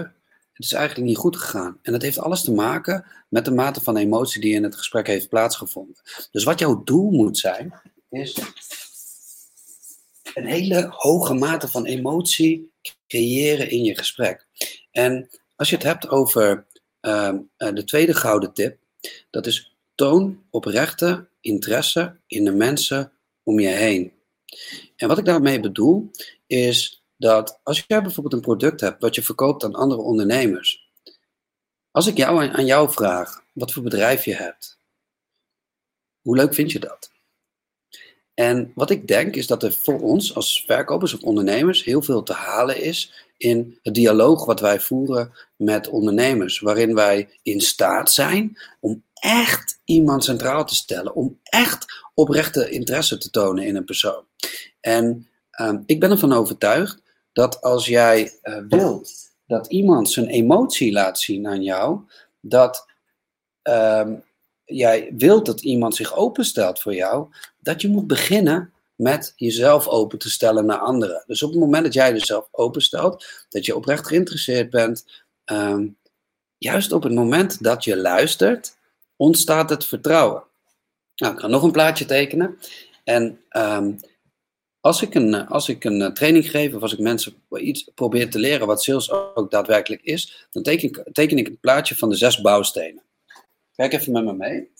het 0.52 0.64
is 0.64 0.72
eigenlijk 0.72 1.08
niet 1.08 1.16
goed 1.16 1.36
gegaan. 1.36 1.78
En 1.82 1.92
dat 1.92 2.02
heeft 2.02 2.18
alles 2.18 2.42
te 2.42 2.52
maken 2.52 3.04
met 3.28 3.44
de 3.44 3.50
mate 3.50 3.80
van 3.80 3.96
emotie 3.96 4.40
die 4.40 4.54
in 4.54 4.62
het 4.62 4.76
gesprek 4.76 5.06
heeft 5.06 5.28
plaatsgevonden. 5.28 5.96
Dus 6.30 6.44
wat 6.44 6.58
jouw 6.58 6.82
doel 6.84 7.10
moet 7.10 7.38
zijn, 7.38 7.80
is 8.10 8.38
een 10.34 10.46
hele 10.46 10.86
hoge 10.90 11.34
mate 11.34 11.68
van 11.68 11.84
emotie 11.84 12.72
creëren 13.06 13.70
in 13.70 13.84
je 13.84 13.96
gesprek. 13.96 14.46
En 14.90 15.28
als 15.56 15.70
je 15.70 15.74
het 15.74 15.84
hebt 15.84 16.08
over 16.08 16.66
uh, 17.00 17.32
de 17.56 17.84
tweede 17.84 18.14
gouden 18.14 18.52
tip, 18.52 18.78
dat 19.30 19.46
is 19.46 19.76
toon 19.94 20.44
oprechte 20.50 21.28
interesse 21.40 22.18
in 22.26 22.44
de 22.44 22.52
mensen 22.52 23.12
om 23.42 23.60
je 23.60 23.68
heen. 23.68 24.12
En 24.96 25.08
wat 25.08 25.18
ik 25.18 25.24
daarmee 25.24 25.60
bedoel, 25.60 26.10
is 26.46 27.04
dat 27.16 27.60
als 27.62 27.84
jij 27.86 28.02
bijvoorbeeld 28.02 28.34
een 28.34 28.40
product 28.40 28.80
hebt 28.80 29.00
wat 29.00 29.14
je 29.14 29.22
verkoopt 29.22 29.64
aan 29.64 29.74
andere 29.74 30.00
ondernemers, 30.00 30.90
als 31.90 32.06
ik 32.06 32.16
jou 32.16 32.48
aan 32.48 32.66
jou 32.66 32.90
vraag 32.90 33.44
wat 33.52 33.72
voor 33.72 33.82
bedrijf 33.82 34.24
je 34.24 34.34
hebt, 34.34 34.78
hoe 36.20 36.36
leuk 36.36 36.54
vind 36.54 36.72
je 36.72 36.78
dat? 36.78 37.10
En 38.36 38.72
wat 38.74 38.90
ik 38.90 39.06
denk 39.08 39.34
is 39.36 39.46
dat 39.46 39.62
er 39.62 39.72
voor 39.72 40.00
ons 40.00 40.34
als 40.34 40.64
verkopers 40.66 41.14
of 41.14 41.22
ondernemers 41.22 41.84
heel 41.84 42.02
veel 42.02 42.22
te 42.22 42.32
halen 42.32 42.82
is 42.82 43.26
in 43.36 43.78
het 43.82 43.94
dialoog 43.94 44.44
wat 44.44 44.60
wij 44.60 44.80
voeren 44.80 45.32
met 45.56 45.88
ondernemers, 45.88 46.60
waarin 46.60 46.94
wij 46.94 47.28
in 47.42 47.60
staat 47.60 48.12
zijn 48.12 48.58
om 48.80 49.02
echt 49.14 49.80
iemand 49.84 50.24
centraal 50.24 50.64
te 50.64 50.74
stellen, 50.74 51.14
om 51.14 51.38
echt 51.42 51.84
oprechte 52.14 52.70
interesse 52.70 53.18
te 53.18 53.30
tonen 53.30 53.64
in 53.64 53.76
een 53.76 53.84
persoon. 53.84 54.24
En 54.80 55.28
um, 55.60 55.82
ik 55.86 56.00
ben 56.00 56.10
ervan 56.10 56.32
overtuigd 56.32 57.02
dat 57.32 57.60
als 57.60 57.86
jij 57.86 58.38
uh, 58.42 58.58
wilt 58.68 59.12
dat 59.46 59.66
iemand 59.66 60.10
zijn 60.10 60.26
emotie 60.26 60.92
laat 60.92 61.18
zien 61.18 61.46
aan 61.46 61.62
jou, 61.62 62.00
dat 62.40 62.86
um, 63.62 64.24
jij 64.66 65.12
wilt 65.16 65.46
dat 65.46 65.60
iemand 65.60 65.94
zich 65.94 66.14
openstelt 66.14 66.80
voor 66.80 66.94
jou, 66.94 67.28
dat 67.60 67.80
je 67.80 67.88
moet 67.88 68.06
beginnen 68.06 68.72
met 68.94 69.32
jezelf 69.36 69.88
open 69.88 70.18
te 70.18 70.30
stellen 70.30 70.66
naar 70.66 70.78
anderen. 70.78 71.24
Dus 71.26 71.42
op 71.42 71.50
het 71.50 71.58
moment 71.58 71.84
dat 71.84 71.94
jij 71.94 72.12
jezelf 72.12 72.48
openstelt, 72.50 73.26
dat 73.48 73.64
je 73.64 73.76
oprecht 73.76 74.06
geïnteresseerd 74.06 74.70
bent, 74.70 75.24
ehm, 75.44 75.86
juist 76.58 76.92
op 76.92 77.02
het 77.02 77.14
moment 77.14 77.62
dat 77.62 77.84
je 77.84 77.96
luistert, 77.96 78.76
ontstaat 79.16 79.70
het 79.70 79.84
vertrouwen. 79.84 80.44
Nou, 81.16 81.34
ik 81.34 81.40
ga 81.40 81.46
nog 81.46 81.62
een 81.62 81.72
plaatje 81.72 82.04
tekenen. 82.04 82.58
En 83.04 83.40
ehm, 83.48 83.92
als 84.80 85.02
ik, 85.02 85.14
een, 85.14 85.46
als 85.46 85.68
ik 85.68 85.84
een 85.84 86.02
eh, 86.02 86.10
training 86.10 86.50
geef 86.50 86.74
of 86.74 86.82
als 86.82 86.92
ik 86.92 86.98
mensen 86.98 87.34
iets 87.50 87.90
probeer 87.94 88.30
te 88.30 88.38
leren 88.38 88.66
wat 88.66 88.82
sales 88.82 89.10
ook 89.10 89.50
daadwerkelijk 89.50 90.02
is, 90.02 90.46
dan 90.50 90.62
teken 90.62 90.88
ik, 90.88 91.04
teken 91.12 91.38
ik 91.38 91.46
het 91.46 91.60
plaatje 91.60 91.96
van 91.96 92.08
de 92.08 92.16
zes 92.16 92.40
bouwstenen. 92.40 93.02
Kijk 93.76 93.92
even 93.92 94.12
met 94.12 94.24
me 94.24 94.32
mee. 94.32 94.70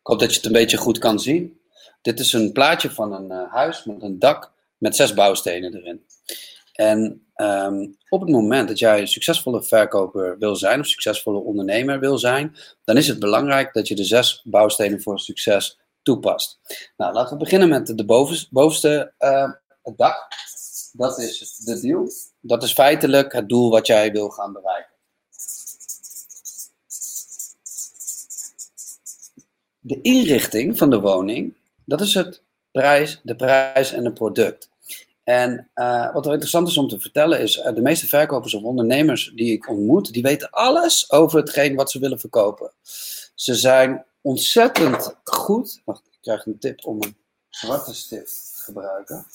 Ik 0.00 0.12
hoop 0.12 0.18
dat 0.18 0.30
je 0.30 0.36
het 0.36 0.46
een 0.46 0.52
beetje 0.52 0.76
goed 0.76 0.98
kan 0.98 1.20
zien. 1.20 1.60
Dit 2.02 2.20
is 2.20 2.32
een 2.32 2.52
plaatje 2.52 2.90
van 2.90 3.12
een 3.12 3.32
uh, 3.32 3.52
huis 3.52 3.84
met 3.84 4.02
een 4.02 4.18
dak 4.18 4.52
met 4.78 4.96
zes 4.96 5.14
bouwstenen 5.14 5.74
erin. 5.74 6.04
En 6.72 7.26
um, 7.36 7.96
op 8.08 8.20
het 8.20 8.30
moment 8.30 8.68
dat 8.68 8.78
jij 8.78 9.00
een 9.00 9.08
succesvolle 9.08 9.62
verkoper 9.62 10.38
wil 10.38 10.56
zijn 10.56 10.80
of 10.80 10.86
succesvolle 10.86 11.38
ondernemer 11.38 12.00
wil 12.00 12.18
zijn, 12.18 12.56
dan 12.84 12.96
is 12.96 13.08
het 13.08 13.18
belangrijk 13.18 13.72
dat 13.72 13.88
je 13.88 13.94
de 13.94 14.04
zes 14.04 14.42
bouwstenen 14.44 15.02
voor 15.02 15.18
succes 15.18 15.78
toepast. 16.02 16.58
Nou, 16.96 17.12
laten 17.12 17.32
we 17.32 17.42
beginnen 17.42 17.68
met 17.68 17.86
de 17.86 18.04
bovenste, 18.50 19.12
uh, 19.18 19.50
het 19.82 19.98
dak. 19.98 20.28
Dat 20.96 21.18
is 21.18 21.56
de 21.56 21.80
deal. 21.80 22.10
Dat 22.40 22.62
is 22.62 22.72
feitelijk 22.72 23.32
het 23.32 23.48
doel 23.48 23.70
wat 23.70 23.86
jij 23.86 24.12
wil 24.12 24.28
gaan 24.28 24.52
bereiken. 24.52 24.94
De 29.80 30.00
inrichting 30.02 30.78
van 30.78 30.90
de 30.90 31.00
woning, 31.00 31.54
dat 31.84 32.00
is 32.00 32.14
het 32.14 32.42
prijs, 32.70 33.20
de 33.22 33.36
prijs 33.36 33.92
en 33.92 34.04
het 34.04 34.14
product. 34.14 34.70
En 35.24 35.70
uh, 35.74 36.12
wat 36.12 36.26
er 36.26 36.32
interessant 36.32 36.68
is 36.68 36.78
om 36.78 36.88
te 36.88 37.00
vertellen 37.00 37.40
is, 37.40 37.56
uh, 37.56 37.74
de 37.74 37.80
meeste 37.80 38.06
verkopers 38.06 38.54
of 38.54 38.62
ondernemers 38.62 39.32
die 39.34 39.52
ik 39.52 39.68
ontmoet, 39.68 40.12
die 40.12 40.22
weten 40.22 40.50
alles 40.50 41.10
over 41.10 41.38
hetgeen 41.38 41.74
wat 41.74 41.90
ze 41.90 41.98
willen 41.98 42.20
verkopen. 42.20 42.72
Ze 43.34 43.54
zijn 43.54 44.04
ontzettend 44.20 45.16
goed. 45.24 45.80
Wacht, 45.84 46.02
ik 46.10 46.18
krijg 46.20 46.46
een 46.46 46.58
tip 46.58 46.86
om 46.86 47.02
een 47.02 47.16
zwarte 47.48 47.94
stift 47.94 48.54
te 48.56 48.62
gebruiken. 48.62 49.26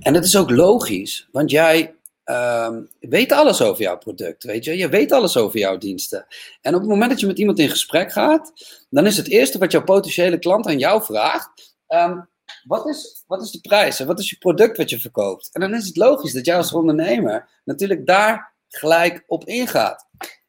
En 0.00 0.12
dat 0.12 0.24
is 0.24 0.36
ook 0.36 0.50
logisch, 0.50 1.28
want 1.32 1.50
jij 1.50 1.94
um, 2.24 2.88
weet 3.00 3.32
alles 3.32 3.62
over 3.62 3.82
jouw 3.82 3.98
product, 3.98 4.44
weet 4.44 4.64
je. 4.64 4.76
Je 4.76 4.88
weet 4.88 5.12
alles 5.12 5.36
over 5.36 5.58
jouw 5.58 5.78
diensten. 5.78 6.26
En 6.60 6.74
op 6.74 6.80
het 6.80 6.88
moment 6.88 7.10
dat 7.10 7.20
je 7.20 7.26
met 7.26 7.38
iemand 7.38 7.58
in 7.58 7.68
gesprek 7.68 8.12
gaat, 8.12 8.52
dan 8.90 9.06
is 9.06 9.16
het 9.16 9.28
eerste 9.28 9.58
wat 9.58 9.72
jouw 9.72 9.84
potentiële 9.84 10.38
klant 10.38 10.66
aan 10.66 10.78
jou 10.78 11.02
vraagt, 11.04 11.76
um, 11.88 12.28
wat, 12.64 12.88
is, 12.88 13.24
wat 13.26 13.42
is 13.42 13.50
de 13.50 13.60
prijs 13.60 14.00
en 14.00 14.06
wat 14.06 14.18
is 14.18 14.30
je 14.30 14.36
product 14.38 14.76
wat 14.76 14.90
je 14.90 15.00
verkoopt? 15.00 15.50
En 15.52 15.60
dan 15.60 15.74
is 15.74 15.86
het 15.86 15.96
logisch 15.96 16.32
dat 16.32 16.46
jij 16.46 16.56
als 16.56 16.72
ondernemer 16.72 17.48
natuurlijk 17.64 18.06
daar 18.06 18.54
gelijk 18.68 19.24
op 19.26 19.44
ingaat. 19.44 20.08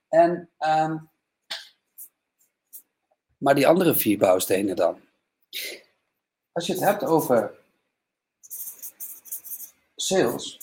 En, 0.09 0.49
um, 0.59 1.09
maar 3.37 3.55
die 3.55 3.67
andere 3.67 3.95
vier 3.95 4.17
bouwstenen 4.17 4.75
dan. 4.75 4.99
Als 6.57 6.67
je 6.67 6.73
het 6.73 6.81
hebt 6.81 7.03
over 7.03 7.51
sales, 9.95 10.59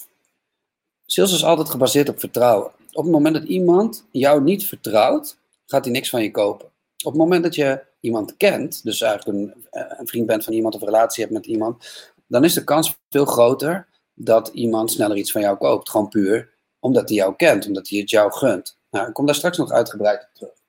Sales 1.06 1.32
is 1.32 1.44
altijd 1.44 1.68
gebaseerd 1.68 2.08
op 2.08 2.20
vertrouwen. 2.20 2.70
Op 2.92 3.02
het 3.02 3.12
moment 3.12 3.34
dat 3.34 3.44
iemand 3.44 4.04
jou 4.10 4.42
niet 4.42 4.66
vertrouwt, 4.66 5.36
gaat 5.66 5.84
hij 5.84 5.92
niks 5.92 6.10
van 6.10 6.22
je 6.22 6.30
kopen. 6.30 6.66
Op 7.04 7.12
het 7.12 7.14
moment 7.14 7.42
dat 7.42 7.54
je 7.54 7.84
iemand 8.00 8.36
kent, 8.36 8.84
dus 8.84 9.00
eigenlijk 9.00 9.38
een, 9.38 9.66
eh, 9.70 9.98
een 9.98 10.06
vriend 10.06 10.26
bent 10.26 10.44
van 10.44 10.52
iemand 10.52 10.74
of 10.74 10.80
een 10.80 10.86
relatie 10.86 11.22
hebt 11.22 11.34
met 11.34 11.46
iemand, 11.46 11.84
dan 12.26 12.44
is 12.44 12.54
de 12.54 12.64
kans 12.64 12.96
veel 13.10 13.24
groter 13.24 13.88
dat 14.14 14.48
iemand 14.48 14.90
sneller 14.90 15.16
iets 15.16 15.32
van 15.32 15.40
jou 15.40 15.56
koopt. 15.56 15.90
Gewoon 15.90 16.08
puur 16.08 16.52
omdat 16.78 17.08
hij 17.08 17.18
jou 17.18 17.36
kent, 17.36 17.66
omdat 17.66 17.88
hij 17.88 17.98
het 17.98 18.10
jou 18.10 18.32
gunt. 18.32 18.78
Nou, 18.90 19.08
ik 19.08 19.14
kom 19.14 19.26
daar 19.26 19.34
straks 19.34 19.58
nog 19.58 19.70
uitgebreid 19.70 20.22
op 20.22 20.28
terug. 20.32 20.63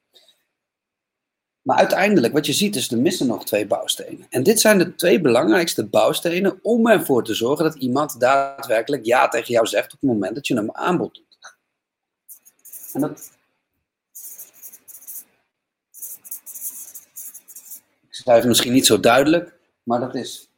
Maar 1.65 1.77
uiteindelijk, 1.77 2.33
wat 2.33 2.45
je 2.45 2.53
ziet, 2.53 2.75
is 2.75 2.91
er 2.91 2.97
missen 2.97 3.27
nog 3.27 3.45
twee 3.45 3.67
bouwstenen. 3.67 4.27
En 4.29 4.43
dit 4.43 4.59
zijn 4.59 4.77
de 4.77 4.95
twee 4.95 5.21
belangrijkste 5.21 5.85
bouwstenen 5.85 6.59
om 6.61 6.87
ervoor 6.87 7.23
te 7.23 7.33
zorgen 7.33 7.65
dat 7.65 7.75
iemand 7.75 8.19
daadwerkelijk 8.19 9.05
ja 9.05 9.27
tegen 9.27 9.53
jou 9.53 9.67
zegt 9.67 9.93
op 9.93 9.99
het 9.99 10.09
moment 10.09 10.35
dat 10.35 10.47
je 10.47 10.55
hem 10.55 10.71
aanbod 10.71 11.15
doet. 11.15 11.55
En 12.93 13.01
dat. 13.01 13.31
Ik 18.07 18.15
schrijf 18.15 18.39
het 18.39 18.47
misschien 18.47 18.73
niet 18.73 18.85
zo 18.85 18.99
duidelijk, 18.99 19.57
maar 19.83 19.99
dat 19.99 20.15
is 20.15 20.49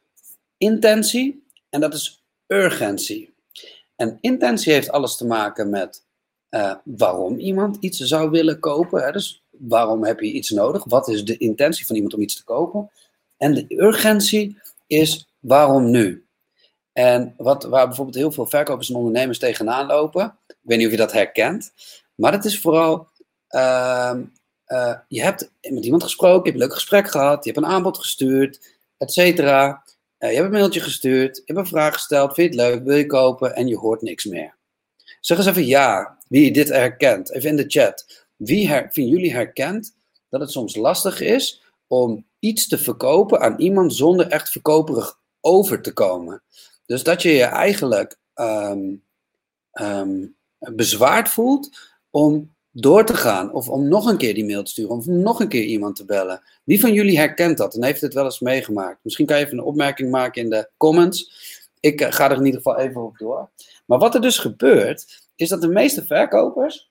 intentie 0.58 1.46
en 1.70 1.80
dat 1.80 1.94
is 1.94 2.24
urgentie. 2.46 3.34
En 3.96 4.18
intentie 4.20 4.72
heeft 4.72 4.90
alles 4.90 5.16
te 5.16 5.26
maken 5.26 5.70
met 5.70 6.04
uh, 6.50 6.74
waarom 6.84 7.38
iemand 7.38 7.76
iets 7.80 7.98
zou 7.98 8.30
willen 8.30 8.60
kopen. 8.60 9.02
Hè? 9.02 9.12
Dus 9.12 9.42
waarom 9.60 10.04
heb 10.04 10.20
je 10.20 10.32
iets 10.32 10.50
nodig? 10.50 10.84
Wat 10.84 11.08
is 11.08 11.24
de 11.24 11.36
intentie 11.36 11.86
van 11.86 11.94
iemand 11.96 12.14
om 12.14 12.20
iets 12.20 12.36
te 12.36 12.44
kopen? 12.44 12.90
En 13.36 13.54
de 13.54 13.64
urgentie 13.68 14.58
is 14.86 15.28
waarom 15.40 15.90
nu? 15.90 16.26
En 16.92 17.34
wat, 17.36 17.64
waar 17.64 17.86
bijvoorbeeld 17.86 18.16
heel 18.16 18.32
veel 18.32 18.46
verkopers 18.46 18.88
en 18.88 18.96
ondernemers 18.96 19.38
tegenaan 19.38 19.86
lopen, 19.86 20.36
ik 20.46 20.56
weet 20.60 20.78
niet 20.78 20.86
of 20.86 20.92
je 20.92 20.98
dat 20.98 21.12
herkent, 21.12 21.72
maar 22.14 22.32
het 22.32 22.44
is 22.44 22.60
vooral, 22.60 23.08
uh, 23.50 24.14
uh, 24.66 24.94
je 25.08 25.22
hebt 25.22 25.50
met 25.70 25.84
iemand 25.84 26.02
gesproken, 26.02 26.44
je 26.44 26.50
hebt 26.50 26.54
een 26.54 26.68
leuk 26.68 26.74
gesprek 26.74 27.10
gehad, 27.10 27.44
je 27.44 27.50
hebt 27.52 27.64
een 27.64 27.72
aanbod 27.72 27.98
gestuurd, 27.98 28.76
et 28.98 29.12
cetera. 29.12 29.82
Uh, 30.18 30.30
je 30.30 30.34
hebt 30.34 30.46
een 30.46 30.52
mailtje 30.52 30.80
gestuurd, 30.80 31.36
je 31.36 31.42
hebt 31.46 31.58
een 31.58 31.66
vraag 31.66 31.92
gesteld, 31.92 32.34
vind 32.34 32.54
je 32.54 32.60
het 32.60 32.70
leuk, 32.70 32.84
wil 32.84 32.96
je 32.96 33.06
kopen 33.06 33.54
en 33.54 33.66
je 33.66 33.76
hoort 33.76 34.02
niks 34.02 34.24
meer. 34.24 34.54
Zeg 35.20 35.36
eens 35.38 35.46
even 35.46 35.66
ja, 35.66 36.18
wie 36.28 36.52
dit 36.52 36.68
herkent, 36.68 37.32
even 37.32 37.50
in 37.50 37.56
de 37.56 37.64
chat. 37.68 38.26
Wie 38.38 38.68
vinden 38.68 39.12
jullie 39.12 39.32
herkent 39.32 39.96
dat 40.28 40.40
het 40.40 40.50
soms 40.50 40.76
lastig 40.76 41.20
is 41.20 41.62
om 41.86 42.26
iets 42.38 42.68
te 42.68 42.78
verkopen 42.78 43.40
aan 43.40 43.60
iemand 43.60 43.94
zonder 43.94 44.26
echt 44.26 44.50
verkoperig 44.50 45.18
over 45.40 45.82
te 45.82 45.92
komen? 45.92 46.42
Dus 46.86 47.02
dat 47.02 47.22
je 47.22 47.30
je 47.30 47.44
eigenlijk 47.44 48.18
um, 48.34 49.02
um, 49.80 50.36
bezwaard 50.58 51.28
voelt 51.28 51.78
om 52.10 52.54
door 52.70 53.04
te 53.04 53.14
gaan 53.14 53.52
of 53.52 53.68
om 53.68 53.88
nog 53.88 54.06
een 54.06 54.16
keer 54.16 54.34
die 54.34 54.44
mail 54.44 54.62
te 54.62 54.70
sturen 54.70 54.96
of 54.96 55.06
nog 55.06 55.40
een 55.40 55.48
keer 55.48 55.64
iemand 55.64 55.96
te 55.96 56.04
bellen. 56.04 56.42
Wie 56.64 56.80
van 56.80 56.92
jullie 56.92 57.18
herkent 57.18 57.58
dat 57.58 57.74
en 57.74 57.84
heeft 57.84 58.00
het 58.00 58.14
wel 58.14 58.24
eens 58.24 58.40
meegemaakt? 58.40 58.98
Misschien 59.02 59.26
kan 59.26 59.38
je 59.38 59.44
even 59.44 59.58
een 59.58 59.64
opmerking 59.64 60.10
maken 60.10 60.42
in 60.42 60.50
de 60.50 60.70
comments. 60.76 61.32
Ik 61.80 62.00
eh, 62.00 62.12
ga 62.12 62.30
er 62.30 62.36
in 62.36 62.44
ieder 62.44 62.60
geval 62.60 62.78
even 62.78 63.04
op 63.04 63.18
door. 63.18 63.50
Maar 63.86 63.98
wat 63.98 64.14
er 64.14 64.20
dus 64.20 64.38
gebeurt, 64.38 65.28
is 65.34 65.48
dat 65.48 65.60
de 65.60 65.68
meeste 65.68 66.06
verkopers 66.06 66.87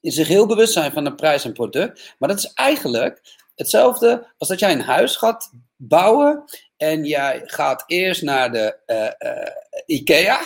zich 0.00 0.28
heel 0.28 0.46
bewust 0.46 0.72
zijn 0.72 0.92
van 0.92 1.04
de 1.04 1.14
prijs 1.14 1.44
en 1.44 1.52
product. 1.52 2.14
Maar 2.18 2.28
dat 2.28 2.38
is 2.38 2.52
eigenlijk 2.52 3.20
hetzelfde 3.54 4.32
als 4.38 4.48
dat 4.48 4.58
jij 4.58 4.72
een 4.72 4.80
huis 4.80 5.16
gaat 5.16 5.52
bouwen 5.76 6.44
en 6.76 7.04
jij 7.04 7.42
gaat 7.44 7.84
eerst 7.86 8.22
naar 8.22 8.52
de 8.52 8.78
uh, 8.86 9.30
uh, 9.32 9.50
IKEA 9.86 10.40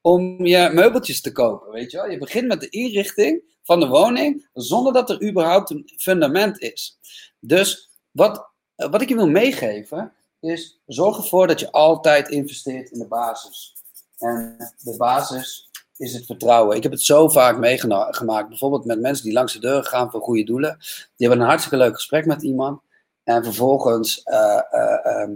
om 0.00 0.44
je 0.44 0.70
meubeltjes 0.72 1.20
te 1.20 1.32
kopen. 1.32 1.72
Weet 1.72 1.90
je 1.90 1.96
wel? 1.96 2.10
Je 2.10 2.18
begint 2.18 2.46
met 2.46 2.60
de 2.60 2.68
inrichting 2.68 3.42
van 3.62 3.80
de 3.80 3.86
woning 3.86 4.48
zonder 4.52 4.92
dat 4.92 5.10
er 5.10 5.22
überhaupt 5.22 5.70
een 5.70 5.92
fundament 5.96 6.60
is. 6.60 6.98
Dus 7.40 7.90
wat, 8.10 8.48
wat 8.74 9.02
ik 9.02 9.08
je 9.08 9.14
wil 9.14 9.28
meegeven 9.28 10.12
is 10.40 10.80
zorg 10.86 11.16
ervoor 11.16 11.46
dat 11.46 11.60
je 11.60 11.72
altijd 11.72 12.28
investeert 12.28 12.90
in 12.90 12.98
de 12.98 13.06
basis. 13.06 13.74
En 14.18 14.56
de 14.78 14.96
basis 14.96 15.65
is 15.96 16.12
het 16.12 16.26
vertrouwen. 16.26 16.76
Ik 16.76 16.82
heb 16.82 16.92
het 16.92 17.02
zo 17.02 17.28
vaak 17.28 17.58
meegemaakt, 17.58 18.48
bijvoorbeeld 18.48 18.84
met 18.84 19.00
mensen 19.00 19.24
die 19.24 19.32
langs 19.32 19.52
de 19.52 19.58
deur 19.58 19.84
gaan 19.84 20.10
voor 20.10 20.20
goede 20.20 20.44
doelen. 20.44 20.76
Die 21.16 21.26
hebben 21.26 21.40
een 21.40 21.48
hartstikke 21.48 21.78
leuk 21.78 21.94
gesprek 21.94 22.26
met 22.26 22.42
iemand. 22.42 22.80
En 23.24 23.44
vervolgens 23.44 24.22
uh, 24.24 24.60
uh, 24.72 25.28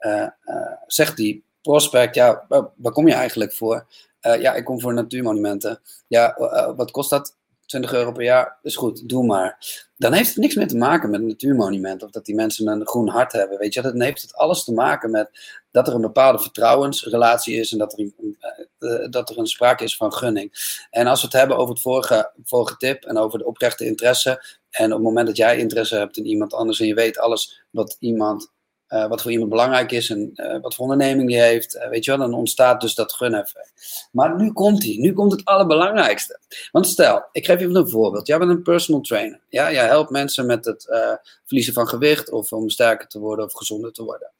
uh, 0.00 0.28
zegt 0.86 1.16
die 1.16 1.44
prospect, 1.62 2.14
ja, 2.14 2.46
waar 2.76 2.92
kom 2.92 3.08
je 3.08 3.14
eigenlijk 3.14 3.54
voor? 3.54 3.86
ja, 4.20 4.54
ik 4.54 4.64
kom 4.64 4.80
voor 4.80 4.94
natuurmonumenten. 4.94 5.80
Ja, 6.06 6.34
wat 6.76 6.90
kost 6.90 7.10
dat? 7.10 7.36
20 7.66 7.92
euro 7.92 8.12
per 8.12 8.22
jaar, 8.22 8.58
is 8.62 8.76
goed, 8.76 9.08
doe 9.08 9.26
maar. 9.26 9.58
Dan 9.96 10.12
heeft 10.12 10.28
het 10.28 10.36
niks 10.36 10.54
meer 10.54 10.68
te 10.68 10.76
maken 10.76 11.10
met 11.10 11.20
een 11.20 11.26
natuurmonument 11.26 12.02
of 12.02 12.10
dat 12.10 12.24
die 12.24 12.34
mensen 12.34 12.66
een 12.66 12.86
groen 12.86 13.08
hart 13.08 13.32
hebben. 13.32 13.58
Weet 13.58 13.74
je, 13.74 13.82
dan 13.82 14.00
heeft 14.00 14.22
het 14.22 14.34
alles 14.34 14.64
te 14.64 14.72
maken 14.72 15.10
met 15.10 15.30
dat 15.70 15.88
er 15.88 15.94
een 15.94 16.00
bepaalde 16.00 16.38
vertrouwensrelatie 16.38 17.58
is 17.58 17.72
en 17.72 17.78
dat 17.78 17.92
er, 17.92 17.98
een, 17.98 18.38
uh, 18.78 19.06
dat 19.10 19.30
er 19.30 19.38
een 19.38 19.46
sprake 19.46 19.84
is 19.84 19.96
van 19.96 20.12
gunning. 20.12 20.76
En 20.90 21.06
als 21.06 21.20
we 21.20 21.26
het 21.26 21.36
hebben 21.36 21.56
over 21.56 21.74
het 21.74 21.82
vorige, 21.82 22.32
vorige 22.44 22.76
tip 22.76 23.04
en 23.04 23.18
over 23.18 23.38
de 23.38 23.46
oprechte 23.46 23.86
interesse. 23.86 24.44
En 24.70 24.86
op 24.86 24.92
het 24.92 25.02
moment 25.02 25.26
dat 25.26 25.36
jij 25.36 25.58
interesse 25.58 25.96
hebt 25.96 26.16
in 26.16 26.26
iemand 26.26 26.54
anders 26.54 26.80
en 26.80 26.86
je 26.86 26.94
weet 26.94 27.18
alles 27.18 27.64
wat 27.70 27.96
iemand 28.00 28.52
uh, 28.88 29.08
wat 29.08 29.22
voor 29.22 29.30
iemand 29.30 29.50
belangrijk 29.50 29.92
is 29.92 30.10
en 30.10 30.30
uh, 30.34 30.60
wat 30.60 30.74
voor 30.74 30.84
onderneming 30.84 31.28
die 31.28 31.40
heeft. 31.40 31.74
Uh, 31.74 31.88
weet 31.88 32.04
je 32.04 32.10
wel, 32.10 32.20
dan 32.20 32.38
ontstaat 32.38 32.80
dus 32.80 32.94
dat 32.94 33.12
gun-effect. 33.12 34.08
Maar 34.12 34.36
nu 34.36 34.52
komt 34.52 34.82
hij, 34.82 34.96
nu 34.96 35.12
komt 35.12 35.32
het 35.32 35.44
allerbelangrijkste. 35.44 36.40
Want 36.72 36.86
stel, 36.86 37.24
ik 37.32 37.46
geef 37.46 37.60
even 37.60 37.76
een 37.76 37.88
voorbeeld. 37.88 38.26
Jij 38.26 38.38
bent 38.38 38.50
een 38.50 38.62
personal 38.62 39.00
trainer. 39.00 39.40
Ja, 39.48 39.72
jij 39.72 39.86
helpt 39.86 40.10
mensen 40.10 40.46
met 40.46 40.64
het 40.64 40.86
verliezen 41.44 41.74
van 41.74 41.88
gewicht 41.88 42.30
of 42.30 42.52
om 42.52 42.68
sterker 42.68 43.08
te 43.08 43.18
worden 43.18 43.44
of 43.44 43.52
gezonder 43.52 43.92
te 43.92 44.04
worden. 44.04 44.32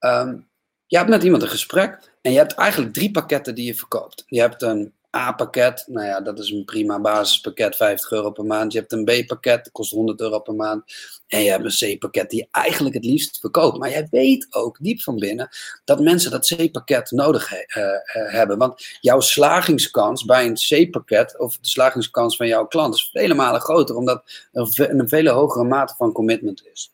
Um, 0.00 0.48
je 0.86 0.96
hebt 0.96 1.08
met 1.08 1.22
iemand 1.22 1.42
een 1.42 1.48
gesprek 1.48 2.12
en 2.22 2.32
je 2.32 2.38
hebt 2.38 2.54
eigenlijk 2.54 2.92
drie 2.92 3.10
pakketten 3.10 3.54
die 3.54 3.66
je 3.66 3.74
verkoopt. 3.74 4.24
Je 4.26 4.40
hebt 4.40 4.62
een 4.62 4.94
A-pakket, 5.16 5.84
nou 5.86 6.06
ja, 6.06 6.20
dat 6.20 6.38
is 6.38 6.50
een 6.50 6.64
prima 6.64 7.00
basispakket, 7.00 7.76
50 7.76 8.10
euro 8.10 8.30
per 8.30 8.44
maand. 8.44 8.72
Je 8.72 8.78
hebt 8.78 8.92
een 8.92 9.04
B-pakket, 9.04 9.64
dat 9.64 9.72
kost 9.72 9.92
100 9.92 10.20
euro 10.20 10.38
per 10.38 10.54
maand. 10.54 10.84
En 11.26 11.42
je 11.42 11.50
hebt 11.50 11.64
een 11.64 11.96
C-pakket 11.96 12.30
die 12.30 12.38
je 12.38 12.48
eigenlijk 12.50 12.94
het 12.94 13.04
liefst 13.04 13.40
verkoopt. 13.40 13.78
Maar 13.78 13.90
jij 13.90 14.08
weet 14.10 14.46
ook 14.50 14.76
diep 14.80 15.00
van 15.00 15.18
binnen 15.18 15.48
dat 15.84 16.00
mensen 16.00 16.30
dat 16.30 16.46
C-pakket 16.46 17.10
nodig 17.10 17.52
uh, 17.52 17.58
uh, 17.82 17.92
hebben. 18.32 18.58
Want 18.58 18.86
jouw 19.00 19.20
slagingskans 19.20 20.24
bij 20.24 20.46
een 20.46 20.88
C-pakket, 20.88 21.38
of 21.38 21.58
de 21.58 21.68
slagingskans 21.68 22.36
van 22.36 22.46
jouw 22.46 22.66
klant, 22.66 22.94
is 22.94 23.10
vele 23.12 23.34
malen 23.34 23.60
groter, 23.60 23.96
omdat 23.96 24.22
er 24.52 24.90
een 24.90 25.08
vele 25.08 25.30
hogere 25.30 25.64
mate 25.64 25.94
van 25.96 26.12
commitment 26.12 26.62
is. 26.72 26.92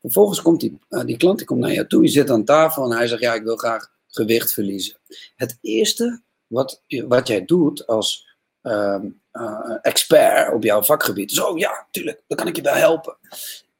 Vervolgens 0.00 0.42
komt 0.42 0.60
die, 0.60 0.78
uh, 0.90 1.04
die 1.04 1.16
klant 1.16 1.38
die 1.38 1.46
komt 1.46 1.60
naar 1.60 1.72
je 1.72 1.86
toe, 1.86 2.02
je 2.02 2.08
zit 2.08 2.30
aan 2.30 2.44
tafel 2.44 2.84
en 2.84 2.96
hij 2.96 3.06
zegt, 3.06 3.22
ja, 3.22 3.34
ik 3.34 3.42
wil 3.42 3.56
graag 3.56 3.90
gewicht 4.08 4.52
verliezen. 4.52 4.96
Het 5.36 5.58
eerste 5.60 6.22
wat, 6.52 6.82
wat 7.08 7.28
jij 7.28 7.44
doet 7.44 7.86
als 7.86 8.36
uh, 8.62 8.98
uh, 9.32 9.76
expert 9.82 10.54
op 10.54 10.62
jouw 10.62 10.82
vakgebied 10.82 11.40
oh 11.40 11.58
ja, 11.58 11.86
tuurlijk, 11.90 12.22
dan 12.26 12.36
kan 12.36 12.46
ik 12.46 12.56
je 12.56 12.62
wel 12.62 12.74
helpen. 12.74 13.16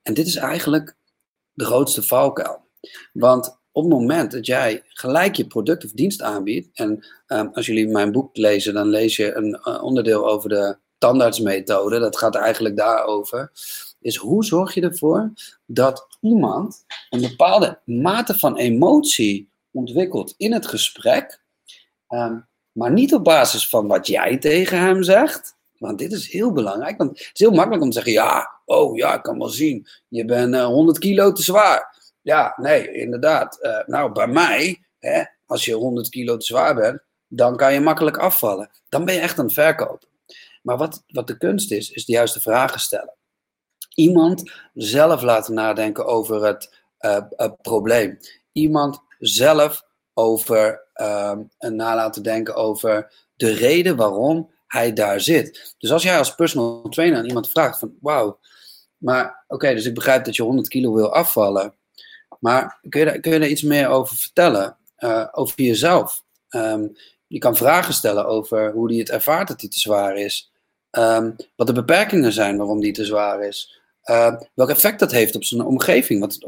En 0.03 0.15
dit 0.15 0.27
is 0.27 0.37
eigenlijk 0.37 0.97
de 1.53 1.65
grootste 1.65 2.03
valkuil. 2.03 2.65
Want 3.13 3.61
op 3.73 3.83
het 3.83 3.93
moment 3.93 4.33
dat 4.33 4.47
jij 4.47 4.83
gelijk 4.89 5.37
je 5.37 5.47
product 5.47 5.85
of 5.85 5.91
dienst 5.91 6.23
aanbiedt, 6.23 6.69
en 6.75 7.07
um, 7.27 7.51
als 7.53 7.67
jullie 7.67 7.89
mijn 7.89 8.13
boek 8.13 8.37
lezen, 8.37 8.75
dan 8.75 8.89
lees 8.89 9.17
je 9.17 9.35
een 9.35 9.61
uh, 9.65 9.83
onderdeel 9.83 10.29
over 10.29 10.49
de 10.49 10.77
tandartsmethode, 10.99 11.99
dat 11.99 12.17
gaat 12.17 12.35
eigenlijk 12.35 12.77
daarover, 12.77 13.51
is 14.01 14.17
hoe 14.17 14.45
zorg 14.45 14.75
je 14.75 14.81
ervoor 14.81 15.33
dat 15.67 16.07
iemand 16.21 16.85
een 17.11 17.21
bepaalde 17.21 17.81
mate 17.85 18.39
van 18.39 18.57
emotie 18.57 19.51
ontwikkelt 19.71 20.35
in 20.37 20.53
het 20.53 20.67
gesprek, 20.67 21.43
um, 22.09 22.47
maar 22.73 22.93
niet 22.93 23.15
op 23.15 23.25
basis 23.25 23.69
van 23.69 23.87
wat 23.87 24.07
jij 24.07 24.39
tegen 24.39 24.81
hem 24.81 25.03
zegt. 25.03 25.57
Want 25.79 25.99
dit 25.99 26.13
is 26.13 26.33
heel 26.33 26.53
belangrijk. 26.53 26.99
Want 26.99 27.11
het 27.11 27.31
is 27.33 27.41
heel 27.41 27.51
makkelijk 27.51 27.83
om 27.83 27.89
te 27.91 27.95
zeggen: 27.95 28.13
ja, 28.13 28.51
oh 28.65 28.97
ja, 28.97 29.15
ik 29.15 29.23
kan 29.23 29.39
wel 29.39 29.49
zien. 29.49 29.87
Je 30.09 30.25
bent 30.25 30.55
uh, 30.55 30.61
eh, 30.61 30.67
100 30.67 30.99
kilo 30.99 31.33
te 31.33 31.43
zwaar. 31.43 32.01
Ja, 32.21 32.55
nee, 32.57 32.93
inderdaad. 32.93 33.59
Uh, 33.63 33.79
nou, 33.87 34.13
bij 34.13 34.27
mij, 34.27 34.83
hè, 34.99 35.23
als 35.47 35.65
je 35.65 35.75
100 35.75 36.09
kilo 36.09 36.37
te 36.37 36.47
zwaar 36.47 36.75
bent, 36.75 37.03
dan 37.29 37.57
kan 37.57 37.73
je 37.73 37.81
makkelijk 37.81 38.17
afvallen. 38.17 38.71
Dan 38.89 39.05
ben 39.05 39.15
je 39.15 39.21
echt 39.21 39.39
aan 39.39 39.45
het 39.45 39.55
verkopen. 39.55 40.09
Maar 40.63 40.77
wat, 40.77 41.03
wat 41.07 41.27
de 41.27 41.37
kunst 41.37 41.73
is, 41.73 41.91
is 41.91 42.05
de 42.05 42.13
juiste 42.13 42.41
vragen 42.41 42.81
stellen. 42.81 43.15
Iemand 43.95 44.53
zelf 44.75 45.23
laten 45.23 45.55
nadenken 45.55 46.07
over 46.07 46.45
het 46.47 46.83
uh, 47.01 47.21
probleem. 47.63 48.19
Iemand 48.53 49.01
zelf 49.19 49.85
over 50.15 50.87
um, 50.95 51.51
en 51.59 51.77
na 51.77 51.95
laten 51.95 52.23
denken 52.23 52.55
over 52.55 53.13
de 53.37 53.53
reden 53.53 53.97
waarom 53.97 54.51
hij 54.67 54.93
daar 54.93 55.21
zit. 55.21 55.75
Dus 55.79 55.93
als 55.93 56.03
jij 56.03 56.19
als 56.19 56.35
personal 56.35 56.89
trainer 56.89 57.19
aan 57.19 57.27
iemand 57.27 57.51
vraagt 57.51 57.79
van 57.79 57.95
wauw, 58.01 58.39
maar 58.97 59.45
oké, 59.49 59.75
dus 59.75 59.87
ik 59.87 59.95
begrijp 59.95 60.25
dat 60.25 60.37
je 60.37 60.43
100 60.43 60.69
kilo 60.69 60.95
wil 60.95 61.15
afvallen, 61.15 61.75
maar 62.41 62.79
kun 62.89 63.01
je 63.01 63.07
daar, 63.07 63.21
kun 63.21 63.33
je 63.33 63.49
iets 63.49 63.63
meer 63.63 63.89
over 63.89 64.17
vertellen? 64.17 64.77
Uh, 64.99 65.29
over 65.33 65.63
jezelf. 65.63 66.23
Um, 66.51 66.97
je 67.27 67.39
kan 67.39 67.57
vragen 67.57 67.95
stellen 67.95 68.27
over 68.27 68.73
hoe 68.73 68.89
hij 68.91 68.99
het 68.99 69.11
ervaart 69.11 69.49
dat 69.49 69.61
hij 69.61 69.71
te 69.71 69.79
zwaar 69.79 70.17
is. 70.17 70.53
Um, 70.91 71.37
wat 71.57 71.67
de 71.67 71.73
beperkingen 71.73 72.33
zijn 72.33 72.57
waarom 72.57 72.81
die 72.81 72.93
te 72.93 73.05
zwaar 73.05 73.45
is. 73.45 73.81
Welk 74.55 74.71
effect 74.71 74.99
dat 74.99 75.11
heeft 75.11 75.35
op 75.35 75.45
zijn 75.45 75.63
omgeving. 75.63 76.21
Wat 76.21 76.39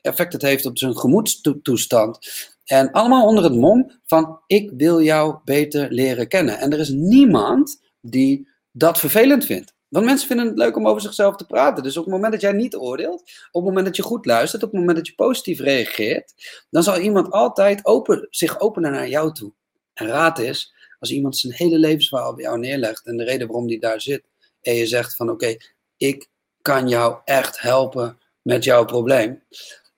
effect 0.00 0.32
het 0.32 0.42
heeft 0.42 0.66
op 0.66 0.78
zijn 0.78 0.96
gemoedstoestand. 0.96 2.18
En 2.64 2.90
allemaal 2.90 3.26
onder 3.26 3.44
het 3.44 3.54
mom 3.54 4.00
van 4.04 4.40
ik 4.46 4.72
wil 4.76 5.02
jou 5.02 5.38
beter 5.44 5.92
leren 5.92 6.28
kennen. 6.28 6.58
En 6.58 6.72
er 6.72 6.78
is 6.78 6.88
niemand 6.88 7.82
die 8.00 8.48
dat 8.72 8.98
vervelend 8.98 9.44
vindt. 9.44 9.74
Want 9.88 10.04
mensen 10.04 10.28
vinden 10.28 10.46
het 10.46 10.56
leuk 10.56 10.76
om 10.76 10.88
over 10.88 11.02
zichzelf 11.02 11.36
te 11.36 11.46
praten. 11.46 11.82
Dus 11.82 11.96
op 11.96 12.04
het 12.04 12.12
moment 12.12 12.32
dat 12.32 12.40
jij 12.40 12.52
niet 12.52 12.76
oordeelt, 12.76 13.20
op 13.50 13.60
het 13.60 13.64
moment 13.64 13.86
dat 13.86 13.96
je 13.96 14.02
goed 14.02 14.26
luistert, 14.26 14.62
op 14.62 14.70
het 14.70 14.78
moment 14.78 14.96
dat 14.96 15.06
je 15.06 15.14
positief 15.14 15.60
reageert, 15.60 16.34
dan 16.70 16.82
zal 16.82 16.98
iemand 16.98 17.30
altijd 17.30 17.86
open, 17.86 18.26
zich 18.30 18.60
openen 18.60 18.92
naar 18.92 19.08
jou 19.08 19.32
toe. 19.32 19.52
En 19.94 20.06
raad 20.06 20.38
is, 20.38 20.74
als 20.98 21.10
iemand 21.10 21.36
zijn 21.36 21.52
hele 21.52 21.78
levensverhaal 21.78 22.34
bij 22.34 22.44
jou 22.44 22.58
neerlegt 22.58 23.06
en 23.06 23.16
de 23.16 23.24
reden 23.24 23.46
waarom 23.46 23.66
die 23.66 23.80
daar 23.80 24.00
zit, 24.00 24.24
en 24.60 24.74
je 24.74 24.86
zegt 24.86 25.16
van 25.16 25.30
oké, 25.30 25.56
ik 25.96 26.28
kan 26.62 26.88
jou 26.88 27.18
echt 27.24 27.60
helpen 27.60 28.18
met 28.42 28.64
jouw 28.64 28.84
probleem, 28.84 29.42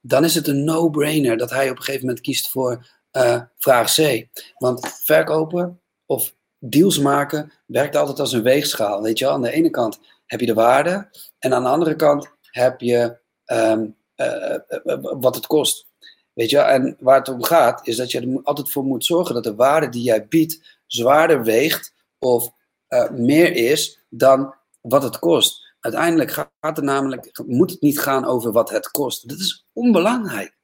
dan 0.06 0.24
is 0.24 0.34
het 0.34 0.46
een 0.46 0.64
no-brainer 0.64 1.36
dat 1.36 1.50
hij 1.50 1.70
op 1.70 1.76
een 1.76 1.82
gegeven 1.82 2.06
moment 2.06 2.24
kiest 2.24 2.50
voor 2.50 2.86
uh, 3.12 3.40
vraag 3.58 3.94
C. 3.94 4.26
Want 4.58 5.00
verkopen 5.02 5.80
of 6.06 6.34
deals 6.58 6.98
maken 6.98 7.52
werkt 7.66 7.96
altijd 7.96 8.20
als 8.20 8.32
een 8.32 8.42
weegschaal. 8.42 9.02
Weet 9.02 9.18
je 9.18 9.24
wel? 9.24 9.34
Aan 9.34 9.42
de 9.42 9.52
ene 9.52 9.70
kant 9.70 10.00
heb 10.26 10.40
je 10.40 10.46
de 10.46 10.54
waarde 10.54 11.08
en 11.38 11.54
aan 11.54 11.62
de 11.62 11.68
andere 11.68 11.96
kant 11.96 12.28
heb 12.40 12.80
je 12.80 13.18
um, 13.46 13.96
uh, 14.16 14.56
wat 15.00 15.34
het 15.34 15.46
kost. 15.46 15.86
Weet 16.32 16.50
je 16.50 16.56
wel? 16.56 16.66
En 16.66 16.96
waar 17.00 17.18
het 17.18 17.28
om 17.28 17.42
gaat 17.42 17.86
is 17.86 17.96
dat 17.96 18.10
je 18.10 18.20
er 18.20 18.40
altijd 18.42 18.70
voor 18.70 18.84
moet 18.84 19.04
zorgen 19.04 19.34
dat 19.34 19.44
de 19.44 19.54
waarde 19.54 19.88
die 19.88 20.02
jij 20.02 20.26
biedt 20.26 20.78
zwaarder 20.86 21.42
weegt 21.42 21.94
of 22.18 22.50
meer 23.10 23.52
is 23.52 24.04
dan 24.08 24.54
wat 24.80 25.02
het 25.02 25.18
kost. 25.18 25.63
Uiteindelijk 25.84 26.30
gaat 26.30 26.50
het 26.60 26.82
namelijk, 26.82 27.42
moet 27.46 27.70
het 27.70 27.80
niet 27.80 28.00
gaan 28.00 28.24
over 28.24 28.52
wat 28.52 28.70
het 28.70 28.90
kost. 28.90 29.28
Dat 29.28 29.38
is 29.38 29.66
onbelangrijk. 29.72 30.56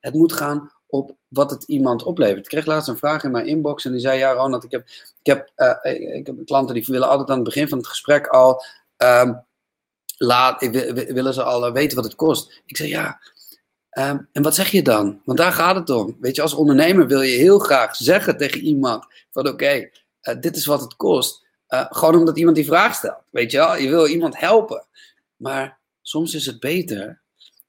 Het 0.00 0.14
moet 0.14 0.32
gaan 0.32 0.72
op 0.86 1.16
wat 1.28 1.50
het 1.50 1.62
iemand 1.64 2.02
oplevert. 2.02 2.38
Ik 2.38 2.44
kreeg 2.44 2.66
laatst 2.66 2.88
een 2.88 2.96
vraag 2.96 3.24
in 3.24 3.30
mijn 3.30 3.46
inbox 3.46 3.84
en 3.84 3.92
die 3.92 4.00
zei: 4.00 4.18
Ja, 4.18 4.32
Ronald, 4.32 4.64
ik 4.64 4.70
heb, 4.70 4.86
ik 5.22 5.26
heb, 5.26 5.50
uh, 5.56 6.16
ik 6.16 6.26
heb 6.26 6.44
klanten 6.44 6.74
die 6.74 6.84
willen 6.86 7.08
altijd 7.08 7.28
aan 7.28 7.34
het 7.34 7.44
begin 7.44 7.68
van 7.68 7.78
het 7.78 7.86
gesprek 7.86 8.26
al. 8.26 8.64
Um, 8.96 9.44
laat, 10.16 10.60
willen 11.12 11.34
ze 11.34 11.42
al 11.42 11.72
weten 11.72 11.96
wat 11.96 12.04
het 12.06 12.14
kost. 12.14 12.62
Ik 12.66 12.76
zei: 12.76 12.88
Ja. 12.88 13.20
Um, 13.98 14.28
en 14.32 14.42
wat 14.42 14.54
zeg 14.54 14.70
je 14.70 14.82
dan? 14.82 15.20
Want 15.24 15.38
daar 15.38 15.52
gaat 15.52 15.76
het 15.76 15.90
om. 15.90 16.16
Weet 16.20 16.36
je, 16.36 16.42
als 16.42 16.54
ondernemer 16.54 17.06
wil 17.06 17.20
je 17.20 17.36
heel 17.36 17.58
graag 17.58 17.96
zeggen 17.96 18.36
tegen 18.36 18.60
iemand: 18.60 19.06
van 19.30 19.48
oké, 19.48 19.90
dit 20.40 20.56
is 20.56 20.66
wat 20.66 20.80
het 20.80 20.96
kost. 20.96 21.46
Uh, 21.68 21.86
gewoon 21.88 22.14
omdat 22.14 22.38
iemand 22.38 22.56
die 22.56 22.66
vraag 22.66 22.94
stelt. 22.94 23.22
Weet 23.30 23.50
je 23.50 23.56
wel, 23.56 23.76
je 23.76 23.88
wil 23.88 24.06
iemand 24.06 24.38
helpen. 24.38 24.86
Maar 25.36 25.78
soms 26.02 26.34
is 26.34 26.46
het 26.46 26.60
beter 26.60 27.20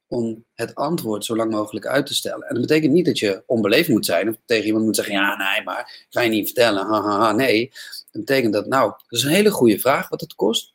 om 0.07 0.45
het 0.53 0.75
antwoord 0.75 1.25
zo 1.25 1.35
lang 1.35 1.51
mogelijk 1.51 1.85
uit 1.85 2.05
te 2.05 2.15
stellen. 2.15 2.47
En 2.47 2.53
dat 2.53 2.67
betekent 2.67 2.93
niet 2.93 3.05
dat 3.05 3.19
je 3.19 3.43
onbeleefd 3.45 3.89
moet 3.89 4.05
zijn 4.05 4.29
of 4.29 4.35
tegen 4.45 4.65
iemand 4.65 4.85
moet 4.85 4.95
zeggen: 4.95 5.13
ja, 5.13 5.37
nee, 5.37 5.63
maar 5.63 6.05
ga 6.09 6.21
je 6.21 6.29
niet 6.29 6.45
vertellen. 6.45 6.85
Ha, 6.85 7.01
ha, 7.01 7.19
ha. 7.19 7.31
Nee, 7.31 7.71
dat 8.11 8.25
betekent 8.25 8.53
dat, 8.53 8.67
nou, 8.67 8.89
dat 8.89 9.19
is 9.19 9.23
een 9.23 9.31
hele 9.31 9.51
goede 9.51 9.79
vraag 9.79 10.09
wat 10.09 10.21
het 10.21 10.35
kost. 10.35 10.73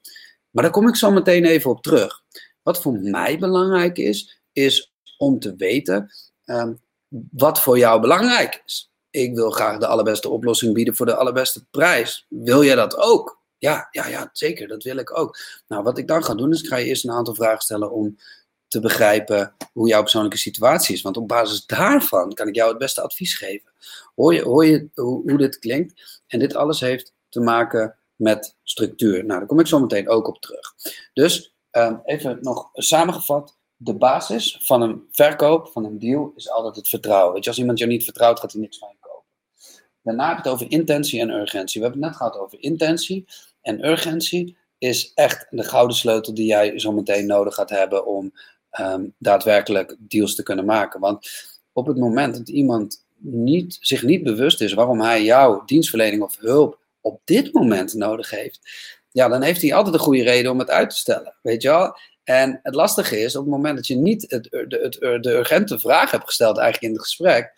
Maar 0.51 0.63
daar 0.63 0.73
kom 0.73 0.89
ik 0.89 0.97
zo 0.97 1.11
meteen 1.11 1.45
even 1.45 1.71
op 1.71 1.83
terug. 1.83 2.23
Wat 2.63 2.83
voor 2.83 2.93
mij 2.93 3.39
belangrijk 3.39 3.99
is, 3.99 4.41
is 4.53 4.93
om 5.19 5.39
te 5.39 5.57
weten 5.57 6.11
um, 6.45 6.81
wat 7.31 7.61
voor 7.61 7.79
jou 7.79 8.01
belangrijk 8.01 8.63
is 8.65 8.94
ik 9.15 9.35
wil 9.35 9.51
graag 9.51 9.79
de 9.79 9.87
allerbeste 9.87 10.29
oplossing 10.29 10.75
bieden 10.75 10.97
voor 10.97 11.07
de 11.07 11.15
allerbeste 11.15 11.65
prijs. 11.71 12.27
Wil 12.29 12.65
jij 12.65 12.75
dat 12.75 12.97
ook? 12.97 13.41
Ja, 13.59 13.89
ja, 13.91 14.07
ja, 14.07 14.31
zeker, 14.33 14.69
dat 14.69 14.83
wil 14.83 14.97
ik 14.97 15.19
ook. 15.19 15.39
Nou, 15.69 15.83
wat 15.83 15.99
ik 15.99 16.07
dan 16.07 16.25
ga 16.25 16.35
doen, 16.35 16.51
is 16.51 16.63
ik 16.63 16.69
ga 16.69 16.77
je 16.77 16.85
eerst 16.85 17.05
een 17.05 17.11
aantal 17.11 17.35
vragen 17.35 17.63
stellen 17.63 17.91
om 17.91 18.17
te 18.69 18.81
begrijpen 18.81 19.55
hoe 19.73 19.89
jouw 19.89 20.01
persoonlijke 20.01 20.39
situatie 20.39 20.95
is. 20.95 21.03
Want 21.03 21.17
op 21.17 21.29
basis 21.29 21.67
daarvan 21.67 22.33
kan 22.33 22.49
ik 22.49 22.55
jou 22.55 22.69
het 22.69 22.79
beste 22.79 23.01
advies 23.03 23.35
geven. 23.35 23.73
Hoor 24.15 24.35
je, 24.35 24.43
hoor 24.43 24.67
je 24.67 24.89
hoe, 24.95 25.37
dit 25.37 25.59
klinkt? 25.59 26.23
En 26.27 26.39
dit 26.39 26.55
alles 26.55 26.81
heeft 26.81 27.13
te 27.29 27.41
maken 27.41 27.97
met 28.17 28.57
structuur. 28.63 29.25
Nou, 29.25 29.39
daar 29.39 29.49
kom 29.49 29.61
ik 29.61 29.67
zo 29.67 29.81
meteen 29.81 30.09
ook 30.09 30.29
op 30.29 30.41
terug. 30.41 30.75
Dus 31.13 31.55
um, 31.71 32.01
even 32.05 32.39
nog 32.41 32.69
samengevat 32.73 33.57
de 33.77 33.95
basis 33.95 34.59
van 34.63 34.83
een 34.83 35.09
verkoop, 35.11 35.69
van 35.69 35.85
een 35.85 35.99
deal, 35.99 36.33
is 36.37 36.51
altijd 36.51 36.77
het 36.77 36.89
vertrouwen. 36.89 37.35
Weet 37.35 37.45
je, 37.45 37.51
als 37.51 37.59
iemand 37.59 37.79
jou 37.79 37.91
niet 37.91 38.05
vertrouwt, 38.05 38.41
gaat 38.41 38.53
hij 38.53 38.61
niks 38.61 38.79
van 38.79 38.97
Daarna 40.05 40.29
heb 40.29 40.37
het 40.37 40.49
over 40.49 40.71
intentie 40.71 41.21
en 41.21 41.31
urgentie. 41.31 41.81
We 41.81 41.87
hebben 41.87 42.03
het 42.03 42.11
net 42.11 42.21
gehad 42.21 42.39
over 42.39 42.63
intentie. 42.63 43.25
En 43.61 43.89
urgentie 43.89 44.57
is 44.79 45.13
echt 45.15 45.47
de 45.51 45.63
gouden 45.63 45.97
sleutel 45.97 46.35
die 46.35 46.47
jij 46.47 46.79
zo 46.79 46.93
meteen 46.93 47.27
nodig 47.27 47.55
gaat 47.55 47.71
hebben 47.71 48.07
om 48.07 48.33
um, 48.81 49.15
daadwerkelijk 49.19 49.97
deals 49.99 50.35
te 50.35 50.43
kunnen 50.43 50.65
maken. 50.65 51.01
Want 51.01 51.29
op 51.73 51.87
het 51.87 51.97
moment 51.97 52.37
dat 52.37 52.49
iemand 52.49 53.05
niet, 53.19 53.77
zich 53.81 54.03
niet 54.03 54.23
bewust 54.23 54.61
is 54.61 54.73
waarom 54.73 55.01
hij 55.01 55.23
jouw 55.23 55.65
dienstverlening 55.65 56.23
of 56.23 56.37
hulp 56.39 56.79
op 57.01 57.21
dit 57.25 57.53
moment 57.53 57.95
nodig 57.95 58.31
heeft, 58.31 58.61
ja, 59.11 59.29
dan 59.29 59.43
heeft 59.43 59.63
hij 59.63 59.75
altijd 59.75 59.95
een 59.95 60.01
goede 60.01 60.23
reden 60.23 60.51
om 60.51 60.59
het 60.59 60.71
uit 60.71 60.91
te 60.91 60.97
stellen. 60.97 61.35
Weet 61.43 61.63
je 61.63 61.69
wel? 61.69 61.97
En 62.25 62.61
het 62.63 62.75
lastige 62.75 63.19
is, 63.19 63.37
op 63.37 63.45
het 63.45 63.53
moment 63.53 63.77
dat 63.77 63.87
je 63.87 63.97
niet 63.97 64.25
het, 64.29 64.45
de, 64.51 65.19
de 65.21 65.33
urgente 65.33 65.79
vraag 65.79 66.11
hebt 66.11 66.25
gesteld 66.25 66.59
eigenlijk 66.59 66.87
in 66.87 66.99
het 66.99 67.09
gesprek, 67.09 67.53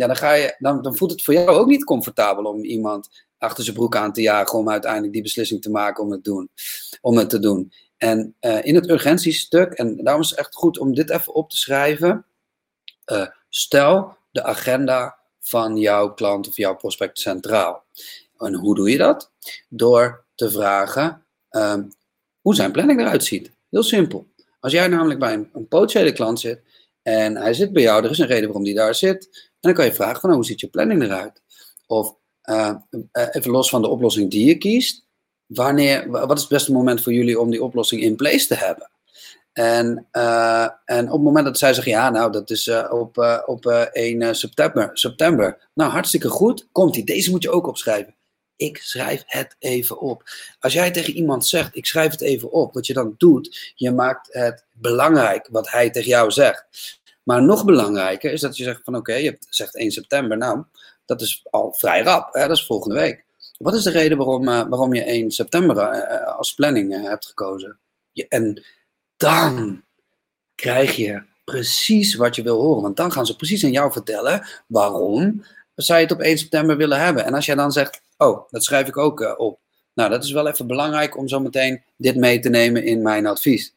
ja, 0.00 0.06
dan, 0.06 0.16
ga 0.16 0.32
je, 0.32 0.56
dan, 0.58 0.82
dan 0.82 0.96
voelt 0.96 1.10
het 1.10 1.22
voor 1.22 1.34
jou 1.34 1.48
ook 1.48 1.66
niet 1.66 1.84
comfortabel 1.84 2.44
om 2.44 2.64
iemand 2.64 3.26
achter 3.38 3.64
zijn 3.64 3.76
broek 3.76 3.96
aan 3.96 4.12
te 4.12 4.20
jagen 4.20 4.58
om 4.58 4.70
uiteindelijk 4.70 5.12
die 5.12 5.22
beslissing 5.22 5.62
te 5.62 5.70
maken 5.70 6.04
om 6.04 6.10
het, 6.10 6.24
doen, 6.24 6.50
om 7.00 7.16
het 7.16 7.30
te 7.30 7.38
doen. 7.38 7.72
En 7.96 8.34
uh, 8.40 8.64
in 8.64 8.74
het 8.74 8.88
urgentiestuk, 8.88 9.72
en 9.72 10.04
daarom 10.04 10.22
is 10.22 10.30
het 10.30 10.38
echt 10.38 10.54
goed 10.54 10.78
om 10.78 10.94
dit 10.94 11.10
even 11.10 11.34
op 11.34 11.50
te 11.50 11.56
schrijven, 11.56 12.24
uh, 13.12 13.26
stel 13.48 14.16
de 14.30 14.42
agenda 14.42 15.18
van 15.40 15.76
jouw 15.76 16.14
klant 16.14 16.48
of 16.48 16.56
jouw 16.56 16.76
prospect 16.76 17.18
centraal. 17.18 17.84
En 18.38 18.54
hoe 18.54 18.74
doe 18.74 18.90
je 18.90 18.98
dat? 18.98 19.30
Door 19.68 20.24
te 20.34 20.50
vragen 20.50 21.24
um, 21.50 21.92
hoe 22.40 22.54
zijn 22.54 22.72
planning 22.72 23.00
eruit 23.00 23.24
ziet. 23.24 23.52
Heel 23.70 23.82
simpel. 23.82 24.26
Als 24.60 24.72
jij 24.72 24.88
namelijk 24.88 25.18
bij 25.18 25.32
een, 25.32 25.50
een 25.52 25.68
potentiële 25.68 26.12
klant 26.12 26.40
zit 26.40 26.62
en 27.02 27.36
hij 27.36 27.54
zit 27.54 27.72
bij 27.72 27.82
jou, 27.82 28.04
er 28.04 28.10
is 28.10 28.18
een 28.18 28.26
reden 28.26 28.44
waarom 28.44 28.64
die 28.64 28.74
daar 28.74 28.94
zit, 28.94 29.28
en 29.32 29.50
dan 29.60 29.74
kan 29.74 29.84
je 29.84 29.94
vragen 29.94 30.20
van 30.20 30.30
nou, 30.30 30.42
hoe 30.42 30.50
ziet 30.50 30.60
je 30.60 30.68
planning 30.68 31.02
eruit? 31.02 31.42
Of 31.86 32.14
uh, 32.44 32.74
even 33.12 33.50
los 33.50 33.68
van 33.68 33.82
de 33.82 33.88
oplossing 33.88 34.30
die 34.30 34.46
je 34.46 34.58
kiest, 34.58 35.06
wanneer, 35.46 36.10
wat 36.10 36.36
is 36.36 36.40
het 36.40 36.50
beste 36.50 36.72
moment 36.72 37.02
voor 37.02 37.12
jullie 37.12 37.40
om 37.40 37.50
die 37.50 37.62
oplossing 37.62 38.02
in 38.02 38.16
place 38.16 38.46
te 38.46 38.54
hebben? 38.54 38.90
En, 39.52 40.06
uh, 40.12 40.68
en 40.84 41.06
op 41.06 41.12
het 41.12 41.22
moment 41.22 41.44
dat 41.44 41.58
zij 41.58 41.74
zeggen, 41.74 41.92
ja, 41.92 42.10
nou, 42.10 42.32
dat 42.32 42.50
is 42.50 42.70
op, 42.90 43.16
uh, 43.16 43.38
op 43.46 43.66
1 43.66 44.36
september, 44.36 44.90
september. 44.92 45.68
Nou, 45.74 45.90
hartstikke 45.90 46.28
goed. 46.28 46.68
Komt 46.72 46.94
die, 46.94 47.04
deze 47.04 47.30
moet 47.30 47.42
je 47.42 47.50
ook 47.50 47.66
opschrijven. 47.66 48.14
Ik 48.60 48.78
schrijf 48.78 49.22
het 49.26 49.56
even 49.58 50.00
op. 50.00 50.22
Als 50.58 50.72
jij 50.72 50.90
tegen 50.90 51.12
iemand 51.12 51.46
zegt, 51.46 51.76
ik 51.76 51.86
schrijf 51.86 52.10
het 52.10 52.20
even 52.20 52.52
op, 52.52 52.74
wat 52.74 52.86
je 52.86 52.92
dan 52.92 53.14
doet, 53.18 53.72
je 53.74 53.90
maakt 53.90 54.28
het 54.32 54.64
belangrijk 54.72 55.48
wat 55.50 55.70
hij 55.70 55.90
tegen 55.90 56.08
jou 56.08 56.30
zegt. 56.30 56.66
Maar 57.22 57.42
nog 57.42 57.64
belangrijker 57.64 58.32
is 58.32 58.40
dat 58.40 58.56
je 58.56 58.64
zegt 58.64 58.80
van 58.84 58.96
oké, 58.96 59.14
je 59.14 59.36
zegt 59.48 59.76
1 59.76 59.90
september, 59.90 60.36
nou, 60.36 60.64
dat 61.04 61.20
is 61.20 61.46
al 61.50 61.72
vrij 61.72 62.02
rap, 62.02 62.34
hè, 62.34 62.46
dat 62.46 62.56
is 62.56 62.66
volgende 62.66 62.94
week. 62.94 63.24
Wat 63.58 63.74
is 63.74 63.82
de 63.82 63.90
reden 63.90 64.18
waarom, 64.18 64.44
waarom 64.44 64.94
je 64.94 65.04
1 65.04 65.30
september 65.30 65.78
als 66.24 66.54
planning 66.54 67.02
hebt 67.02 67.26
gekozen? 67.26 67.78
Je, 68.12 68.26
en 68.28 68.64
dan 69.16 69.82
krijg 70.54 70.96
je 70.96 71.22
precies 71.44 72.14
wat 72.14 72.36
je 72.36 72.42
wil 72.42 72.60
horen. 72.60 72.82
Want 72.82 72.96
dan 72.96 73.12
gaan 73.12 73.26
ze 73.26 73.36
precies 73.36 73.64
aan 73.64 73.70
jou 73.70 73.92
vertellen 73.92 74.46
waarom 74.66 75.44
zij 75.74 76.00
het 76.00 76.12
op 76.12 76.20
1 76.20 76.38
september 76.38 76.76
willen 76.76 77.00
hebben. 77.00 77.24
En 77.24 77.34
als 77.34 77.46
jij 77.46 77.54
dan 77.54 77.72
zegt, 77.72 78.00
oh, 78.20 78.50
dat 78.50 78.64
schrijf 78.64 78.88
ik 78.88 78.96
ook 78.96 79.20
uh, 79.20 79.34
op. 79.36 79.58
Nou, 79.94 80.10
dat 80.10 80.24
is 80.24 80.32
wel 80.32 80.48
even 80.48 80.66
belangrijk 80.66 81.16
om 81.16 81.28
zo 81.28 81.40
meteen 81.40 81.82
dit 81.96 82.16
mee 82.16 82.38
te 82.38 82.48
nemen 82.48 82.84
in 82.84 83.02
mijn 83.02 83.26
advies. 83.26 83.74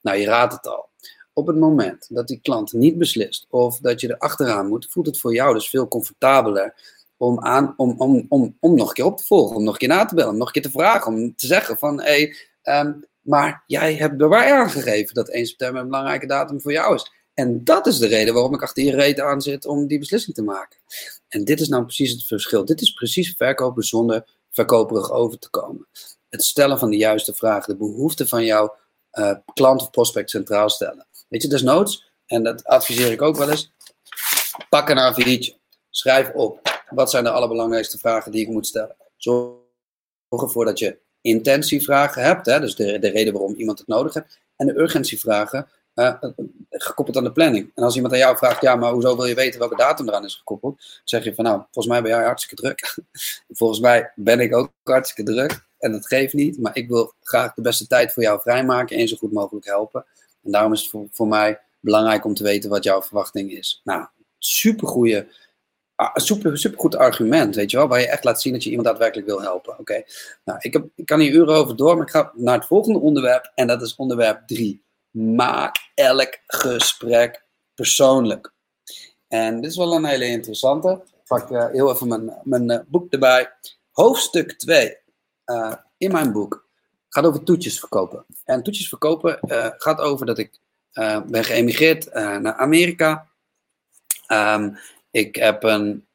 Nou, 0.00 0.18
je 0.18 0.26
raadt 0.26 0.52
het 0.52 0.66
al. 0.66 0.88
Op 1.32 1.46
het 1.46 1.56
moment 1.56 2.06
dat 2.08 2.28
die 2.28 2.40
klant 2.42 2.72
niet 2.72 2.98
beslist 2.98 3.46
of 3.50 3.78
dat 3.78 4.00
je 4.00 4.08
er 4.08 4.18
achteraan 4.18 4.68
moet, 4.68 4.86
voelt 4.90 5.06
het 5.06 5.20
voor 5.20 5.34
jou 5.34 5.54
dus 5.54 5.68
veel 5.68 5.88
comfortabeler 5.88 6.74
om, 7.16 7.40
aan, 7.40 7.74
om, 7.76 7.94
om, 7.98 8.26
om, 8.28 8.56
om 8.60 8.74
nog 8.74 8.88
een 8.88 8.94
keer 8.94 9.04
op 9.04 9.16
te 9.16 9.26
volgen, 9.26 9.56
om 9.56 9.64
nog 9.64 9.72
een 9.72 9.78
keer 9.78 9.88
na 9.88 10.04
te 10.04 10.14
bellen, 10.14 10.30
om 10.30 10.38
nog 10.38 10.46
een 10.46 10.52
keer 10.52 10.62
te 10.62 10.70
vragen, 10.70 11.12
om 11.12 11.34
te 11.36 11.46
zeggen 11.46 11.78
van, 11.78 12.02
hé, 12.02 12.32
hey, 12.62 12.80
um, 12.80 13.04
maar 13.20 13.64
jij 13.66 13.94
hebt 13.94 14.20
erbij 14.20 14.52
aangegeven 14.52 15.14
dat 15.14 15.28
1 15.28 15.46
september 15.46 15.80
een 15.82 15.88
belangrijke 15.88 16.26
datum 16.26 16.60
voor 16.60 16.72
jou 16.72 16.94
is. 16.94 17.12
En 17.40 17.64
dat 17.64 17.86
is 17.86 17.98
de 17.98 18.06
reden 18.06 18.34
waarom 18.34 18.54
ik 18.54 18.62
achter 18.62 18.84
je 18.84 18.94
reet 18.94 19.20
aan 19.20 19.42
zit 19.42 19.66
om 19.66 19.86
die 19.86 19.98
beslissing 19.98 20.36
te 20.36 20.42
maken. 20.42 20.78
En 21.28 21.44
dit 21.44 21.60
is 21.60 21.68
nou 21.68 21.84
precies 21.84 22.10
het 22.10 22.24
verschil. 22.24 22.64
Dit 22.64 22.80
is 22.80 22.92
precies 22.92 23.34
verkopen 23.36 23.82
zonder 23.82 24.24
verkoperig 24.50 25.10
over 25.10 25.38
te 25.38 25.50
komen. 25.50 25.86
Het 26.28 26.44
stellen 26.44 26.78
van 26.78 26.90
de 26.90 26.96
juiste 26.96 27.34
vragen, 27.34 27.72
de 27.72 27.78
behoeften 27.78 28.28
van 28.28 28.44
jouw 28.44 28.76
uh, 29.12 29.34
klant 29.54 29.82
of 29.82 29.90
prospect 29.90 30.30
centraal 30.30 30.70
stellen. 30.70 31.06
Weet 31.28 31.42
je, 31.42 31.48
desnoods, 31.48 32.12
en 32.26 32.42
dat 32.42 32.64
adviseer 32.64 33.12
ik 33.12 33.22
ook 33.22 33.36
wel 33.36 33.50
eens, 33.50 33.72
pak 34.68 34.88
een 34.88 35.14
A4'tje. 35.14 35.54
Schrijf 35.90 36.30
op, 36.32 36.82
wat 36.90 37.10
zijn 37.10 37.24
de 37.24 37.30
allerbelangrijkste 37.30 37.98
vragen 37.98 38.32
die 38.32 38.42
ik 38.42 38.48
moet 38.48 38.66
stellen. 38.66 38.96
Zorg 39.16 39.52
ervoor 40.28 40.64
dat 40.64 40.78
je 40.78 40.98
intentievragen 41.20 42.22
hebt, 42.22 42.46
hè, 42.46 42.60
dus 42.60 42.74
de, 42.74 42.98
de 42.98 43.08
reden 43.08 43.32
waarom 43.32 43.54
iemand 43.54 43.78
het 43.78 43.88
nodig 43.88 44.14
heeft, 44.14 44.38
en 44.56 44.66
de 44.66 44.78
urgentievragen 44.78 45.68
uh, 45.94 46.14
gekoppeld 46.70 47.16
aan 47.16 47.24
de 47.24 47.32
planning. 47.32 47.70
En 47.74 47.82
als 47.82 47.94
iemand 47.94 48.12
aan 48.12 48.18
jou 48.18 48.36
vraagt, 48.36 48.60
ja, 48.60 48.76
maar 48.76 48.92
hoezo 48.92 49.16
wil 49.16 49.24
je 49.24 49.34
weten 49.34 49.58
welke 49.58 49.76
datum 49.76 50.08
eraan 50.08 50.24
is 50.24 50.34
gekoppeld? 50.34 51.00
zeg 51.04 51.24
je 51.24 51.34
van, 51.34 51.44
nou, 51.44 51.56
volgens 51.56 51.86
mij 51.86 52.02
ben 52.02 52.10
jij 52.10 52.24
hartstikke 52.24 52.62
druk. 52.62 52.98
volgens 53.58 53.80
mij 53.80 54.12
ben 54.14 54.40
ik 54.40 54.54
ook 54.54 54.70
hartstikke 54.82 55.32
druk. 55.32 55.68
En 55.78 55.92
dat 55.92 56.06
geeft 56.06 56.34
niet, 56.34 56.58
maar 56.58 56.76
ik 56.76 56.88
wil 56.88 57.12
graag 57.22 57.54
de 57.54 57.62
beste 57.62 57.86
tijd 57.86 58.12
voor 58.12 58.22
jou 58.22 58.40
vrijmaken 58.40 58.96
en 58.96 59.08
zo 59.08 59.16
goed 59.16 59.32
mogelijk 59.32 59.66
helpen. 59.66 60.04
En 60.42 60.50
daarom 60.50 60.72
is 60.72 60.90
het 60.92 61.08
voor, 61.12 61.28
mij 61.28 61.60
belangrijk 61.80 62.24
om 62.24 62.34
te 62.34 62.42
weten 62.42 62.70
wat 62.70 62.84
jouw 62.84 63.02
verwachting 63.02 63.52
is. 63.52 63.80
Nou, 63.84 64.06
supergoeie 64.38 65.26
Ah, 66.00 66.14
super, 66.14 66.58
super 66.58 66.78
goed 66.78 66.96
argument, 66.96 67.54
weet 67.54 67.70
je 67.70 67.76
wel, 67.76 67.88
waar 67.88 68.00
je 68.00 68.08
echt 68.08 68.24
laat 68.24 68.40
zien 68.40 68.52
dat 68.52 68.64
je 68.64 68.68
iemand 68.68 68.88
daadwerkelijk 68.88 69.28
wil 69.28 69.42
helpen. 69.42 69.78
Oké, 69.78 70.02
nou, 70.44 70.58
ik, 70.62 70.72
heb, 70.72 70.86
ik 70.94 71.06
kan 71.06 71.20
hier 71.20 71.32
uren 71.32 71.54
over 71.54 71.76
door, 71.76 71.96
maar 71.96 72.06
ik 72.06 72.12
ga 72.12 72.32
naar 72.34 72.54
het 72.54 72.66
volgende 72.66 72.98
onderwerp 72.98 73.52
en 73.54 73.66
dat 73.66 73.82
is 73.82 73.96
onderwerp 73.96 74.46
3. 74.46 74.82
Maak 75.10 75.76
elk 75.94 76.38
gesprek 76.46 77.44
persoonlijk. 77.74 78.52
En 79.28 79.60
dit 79.60 79.70
is 79.70 79.76
wel 79.76 79.94
een 79.94 80.04
hele 80.04 80.26
interessante. 80.26 81.02
Ik 81.06 81.26
pak 81.26 81.50
uh, 81.50 81.66
heel 81.66 81.92
even 81.92 82.08
mijn, 82.08 82.38
mijn 82.42 82.70
uh, 82.70 82.78
boek 82.86 83.12
erbij. 83.12 83.52
Hoofdstuk 83.90 84.52
2 84.52 84.86
uh, 84.86 84.96
eh, 85.44 85.72
in 85.96 86.12
mijn 86.12 86.32
boek 86.32 86.68
gaat 87.08 87.24
over 87.24 87.42
toetjes 87.42 87.78
verkopen. 87.78 88.24
En 88.44 88.62
toetjes 88.62 88.88
verkopen 88.88 89.38
gaat 89.78 89.98
over 89.98 90.26
dat 90.26 90.38
ik 90.38 90.58
ben 91.26 91.44
geëmigreerd 91.44 92.12
naar 92.14 92.54
Amerika. 92.54 93.28
Um, 94.28 94.78
ik 95.10 95.36
heb 95.36 95.62
een, 95.62 96.06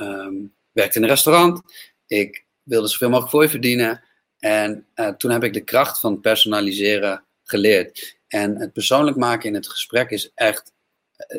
um, 0.00 0.54
werkte 0.72 0.98
in 0.98 1.02
een 1.02 1.08
restaurant. 1.08 1.60
Ik 2.06 2.44
wilde 2.62 2.88
zoveel 2.88 3.08
mogelijk 3.08 3.32
voor 3.32 3.42
je 3.42 3.48
verdienen. 3.48 4.02
En 4.38 4.86
uh, 4.94 5.08
toen 5.08 5.30
heb 5.30 5.44
ik 5.44 5.52
de 5.52 5.64
kracht 5.64 6.00
van 6.00 6.20
personaliseren 6.20 7.24
geleerd. 7.44 8.16
En 8.28 8.56
het 8.56 8.72
persoonlijk 8.72 9.16
maken 9.16 9.48
in 9.48 9.54
het 9.54 9.68
gesprek 9.68 10.10
is 10.10 10.30
echt 10.34 10.72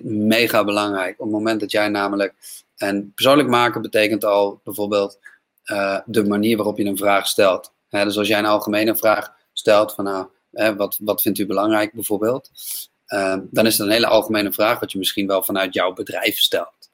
mega 0.03 0.63
belangrijk. 0.63 1.13
Op 1.13 1.25
het 1.25 1.35
moment 1.35 1.59
dat 1.59 1.71
jij 1.71 1.89
namelijk. 1.89 2.33
En 2.75 3.11
persoonlijk 3.13 3.49
maken 3.49 3.81
betekent 3.81 4.25
al 4.25 4.61
bijvoorbeeld 4.63 5.19
de 6.05 6.23
manier 6.27 6.55
waarop 6.57 6.77
je 6.77 6.85
een 6.85 6.97
vraag 6.97 7.27
stelt. 7.27 7.73
dus 7.89 8.17
als 8.17 8.27
jij 8.27 8.39
een 8.39 8.45
algemene 8.45 8.95
vraag 8.95 9.33
stelt 9.53 9.93
van 9.93 10.03
nou, 10.03 10.75
wat, 10.75 10.97
wat 11.01 11.21
vindt 11.21 11.39
u 11.39 11.45
belangrijk 11.45 11.93
bijvoorbeeld? 11.93 12.51
Ehm, 13.09 13.41
dan 13.49 13.65
is 13.65 13.77
het 13.77 13.87
een 13.87 13.93
hele 13.93 14.07
algemene 14.07 14.51
vraag, 14.51 14.79
wat 14.79 14.91
je 14.91 14.97
misschien 14.97 15.27
wel 15.27 15.43
vanuit 15.43 15.73
jouw 15.73 15.93
bedrijf 15.93 16.37
stelt. 16.37 16.91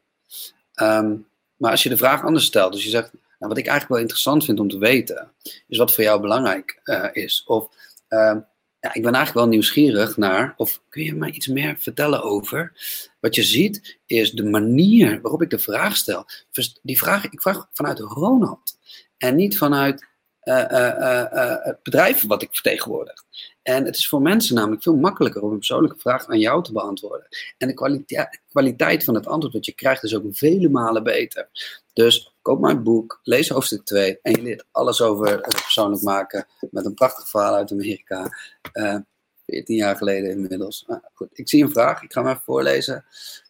Ehm, 0.73 1.15
maar 1.57 1.71
als 1.71 1.83
je 1.83 1.89
de 1.89 1.97
vraag 1.97 2.23
anders 2.23 2.45
stelt, 2.45 2.73
dus 2.73 2.83
je 2.83 2.89
zegt, 2.89 3.11
nou, 3.45 3.57
wat 3.57 3.57
ik 3.57 3.71
eigenlijk 3.71 3.89
wel 3.89 4.01
interessant 4.01 4.45
vind 4.45 4.59
om 4.59 4.69
te 4.69 4.77
weten, 4.77 5.31
is 5.67 5.77
wat 5.77 5.93
voor 5.93 6.03
jou 6.03 6.21
belangrijk 6.21 6.81
uh, 6.83 7.07
is. 7.11 7.43
Of 7.47 7.67
ehm, 8.07 8.39
ja, 8.79 8.93
ik 8.93 9.01
ben 9.01 9.13
eigenlijk 9.13 9.33
wel 9.33 9.47
nieuwsgierig 9.47 10.17
naar, 10.17 10.53
of 10.57 10.81
kun 10.89 11.03
je 11.03 11.15
mij 11.15 11.31
iets 11.31 11.47
meer 11.47 11.75
vertellen 11.79 12.23
over? 12.23 12.73
Wat 13.19 13.35
je 13.35 13.43
ziet 13.43 13.99
is 14.05 14.31
de 14.31 14.43
manier 14.43 15.21
waarop 15.21 15.41
ik 15.41 15.49
de 15.49 15.59
vraag 15.59 15.97
stel. 15.97 16.25
Die 16.81 16.97
vraag, 16.97 17.25
ik 17.25 17.41
vraag 17.41 17.69
vanuit 17.73 17.99
Ronald 17.99 18.77
en 19.17 19.35
niet 19.35 19.57
vanuit 19.57 20.05
het 20.53 21.83
bedrijf 21.83 22.27
wat 22.27 22.41
ik 22.41 22.49
vertegenwoordig. 22.51 23.23
En 23.61 23.85
het 23.85 23.95
is 23.95 24.07
voor 24.07 24.21
mensen 24.21 24.55
namelijk 24.55 24.83
veel 24.83 24.95
makkelijker 24.95 25.41
om 25.41 25.51
een 25.51 25.57
persoonlijke 25.57 25.99
vraag 25.99 26.27
aan 26.27 26.39
jou 26.39 26.63
te 26.63 26.71
beantwoorden. 26.71 27.27
En 27.57 27.67
de 27.67 27.73
kwaliteit, 27.73 28.41
kwaliteit 28.49 29.03
van 29.03 29.15
het 29.15 29.27
antwoord 29.27 29.53
dat 29.53 29.65
je 29.65 29.73
krijgt 29.73 30.03
is 30.03 30.15
ook 30.15 30.23
vele 30.29 30.69
malen 30.69 31.03
beter. 31.03 31.49
Dus 31.93 32.35
koop 32.41 32.59
mijn 32.59 32.83
boek, 32.83 33.19
lees 33.23 33.49
hoofdstuk 33.49 33.85
2 33.85 34.19
en 34.21 34.31
je 34.31 34.41
leert 34.41 34.65
alles 34.71 35.01
over 35.01 35.27
het 35.27 35.61
persoonlijk 35.61 36.01
maken 36.01 36.47
met 36.71 36.85
een 36.85 36.93
prachtig 36.93 37.29
verhaal 37.29 37.55
uit 37.55 37.71
Amerika. 37.71 38.29
Uh, 38.73 38.97
14 39.45 39.75
jaar 39.75 39.95
geleden 39.95 40.29
inmiddels. 40.29 40.83
Nou, 40.87 41.01
goed, 41.13 41.29
ik 41.31 41.49
zie 41.49 41.63
een 41.63 41.71
vraag, 41.71 42.03
ik 42.03 42.13
ga 42.13 42.21
hem 42.21 42.29
even 42.29 42.43
voorlezen. 42.43 43.05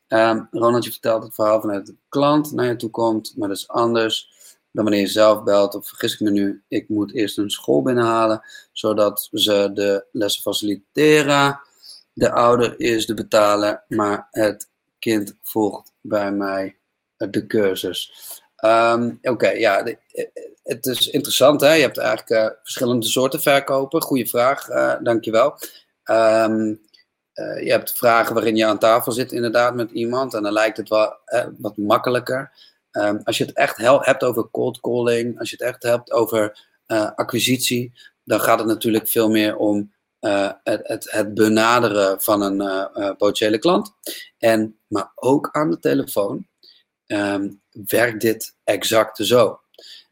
Um, 0.07 0.47
Ronald, 0.51 0.83
je 0.83 0.91
vertelt 0.91 1.23
het 1.23 1.35
verhaal 1.35 1.61
vanuit 1.61 1.85
de 1.85 1.95
klant 2.09 2.51
naar 2.51 2.65
je 2.65 2.75
toe 2.75 2.89
komt, 2.89 3.33
maar 3.37 3.47
dat 3.47 3.57
is 3.57 3.67
anders 3.67 4.34
wanneer 4.83 4.99
je 4.99 5.07
zelf 5.07 5.43
belt. 5.43 5.75
Of 5.75 5.87
vergis 5.87 6.13
ik 6.13 6.19
me 6.19 6.31
nu, 6.31 6.63
ik 6.67 6.89
moet 6.89 7.13
eerst 7.13 7.37
een 7.37 7.49
school 7.49 7.81
binnenhalen, 7.81 8.41
zodat 8.71 9.29
ze 9.31 9.69
de 9.73 10.05
lessen 10.11 10.41
faciliteren. 10.41 11.59
De 12.13 12.31
ouder 12.31 12.79
is 12.79 13.05
de 13.05 13.13
betaler, 13.13 13.83
maar 13.87 14.27
het 14.31 14.69
kind 14.99 15.37
volgt 15.41 15.91
bij 16.01 16.31
mij 16.31 16.77
de 17.17 17.47
cursus. 17.47 18.13
Ehm, 18.55 19.11
oké, 19.21 19.49
ja, 19.49 19.83
het 20.63 20.85
is 20.85 21.07
interessant. 21.07 21.61
Hè? 21.61 21.73
Je 21.73 21.81
hebt 21.81 21.97
eigenlijk 21.97 22.29
uh, 22.29 22.57
verschillende 22.63 23.05
soorten 23.05 23.41
verkopen. 23.41 24.01
Goeie 24.01 24.29
vraag, 24.29 24.69
uh, 24.69 24.95
dankjewel. 25.01 25.57
Um, 26.09 26.83
je 27.35 27.71
hebt 27.71 27.97
vragen 27.97 28.33
waarin 28.33 28.55
je 28.55 28.65
aan 28.65 28.79
tafel 28.79 29.11
zit 29.11 29.31
inderdaad 29.31 29.75
met 29.75 29.91
iemand 29.91 30.33
en 30.33 30.43
dan 30.43 30.53
lijkt 30.53 30.77
het 30.77 30.89
wel 30.89 31.17
wat 31.57 31.77
makkelijker. 31.77 32.51
Um, 32.97 33.21
als 33.23 33.37
je 33.37 33.45
het 33.45 33.55
echt 33.55 33.77
hebt 33.77 34.23
over 34.23 34.49
cold 34.51 34.79
calling, 34.79 35.39
als 35.39 35.49
je 35.49 35.55
het 35.55 35.65
echt 35.65 35.83
hebt 35.83 36.11
over 36.11 36.65
uh, 36.87 37.11
acquisitie, 37.15 37.93
dan 38.23 38.39
gaat 38.39 38.59
het 38.59 38.67
natuurlijk 38.67 39.07
veel 39.07 39.29
meer 39.29 39.55
om 39.55 39.93
het, 40.19 40.59
het, 40.63 41.11
het, 41.11 41.33
benaderen 41.33 42.21
van 42.21 42.41
een 42.41 43.15
potentiële 43.17 43.57
klant. 43.57 43.93
En, 44.37 44.79
maar 44.87 45.11
ook 45.15 45.49
aan 45.51 45.69
de 45.69 45.79
telefoon 45.79 46.47
ehm, 47.05 47.49
werkt 47.71 48.21
dit 48.21 48.55
exact 48.63 49.17
zo. 49.17 49.59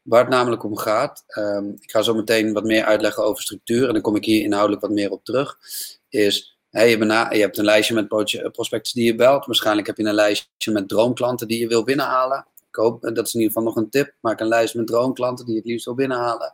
Waar 0.02 0.22
het 0.22 0.30
namelijk 0.30 0.64
om 0.64 0.78
gaat, 0.78 1.24
ehm, 1.28 1.70
ik 1.80 1.92
ga 1.92 2.02
zo 2.02 2.14
meteen 2.14 2.54
wat 2.54 2.64
meer 2.64 2.84
uitleggen 2.84 3.24
over 3.24 3.44
structuur 3.44 3.88
en 3.88 3.94
dan 3.94 4.02
kom 4.02 4.16
ik 4.16 4.26
hier 4.26 4.44
inhoudelijk 4.44 4.82
wat 4.82 4.92
meer 4.92 5.12
op 5.12 5.24
terug, 5.24 5.58
is 6.10 6.54
hey, 6.74 6.90
je, 6.90 6.98
je, 7.32 7.40
hebt 7.40 7.58
een 7.58 7.66
lijstje 7.66 7.94
met 7.94 8.08
prospects 8.52 8.92
die 8.92 9.06
je 9.06 9.16
belt. 9.16 9.46
Waarschijnlijk 9.46 9.88
heb 9.88 9.98
je 9.98 10.04
een 10.04 10.14
lijstje 10.14 10.72
met 10.72 10.88
droomklanten 10.88 11.48
die 11.48 11.60
je 11.60 11.68
wil 11.68 11.84
binnenhalen. 11.84 12.48
Ik 12.74 12.80
hoop, 12.80 13.02
dat 13.02 13.28
is 13.28 13.34
in 13.34 13.40
ieder 13.40 13.56
geval 13.56 13.74
nog 13.74 13.76
een 13.76 13.90
tip. 13.90 14.14
Maak 14.20 14.40
een 14.40 14.48
lijst 14.48 14.76
met 14.76 14.88
droomklanten 14.88 15.46
die 15.46 15.54
je 15.54 15.60
het 15.60 15.70
liefst 15.70 15.86
wil 15.86 15.96
binnenhalen. 15.96 16.52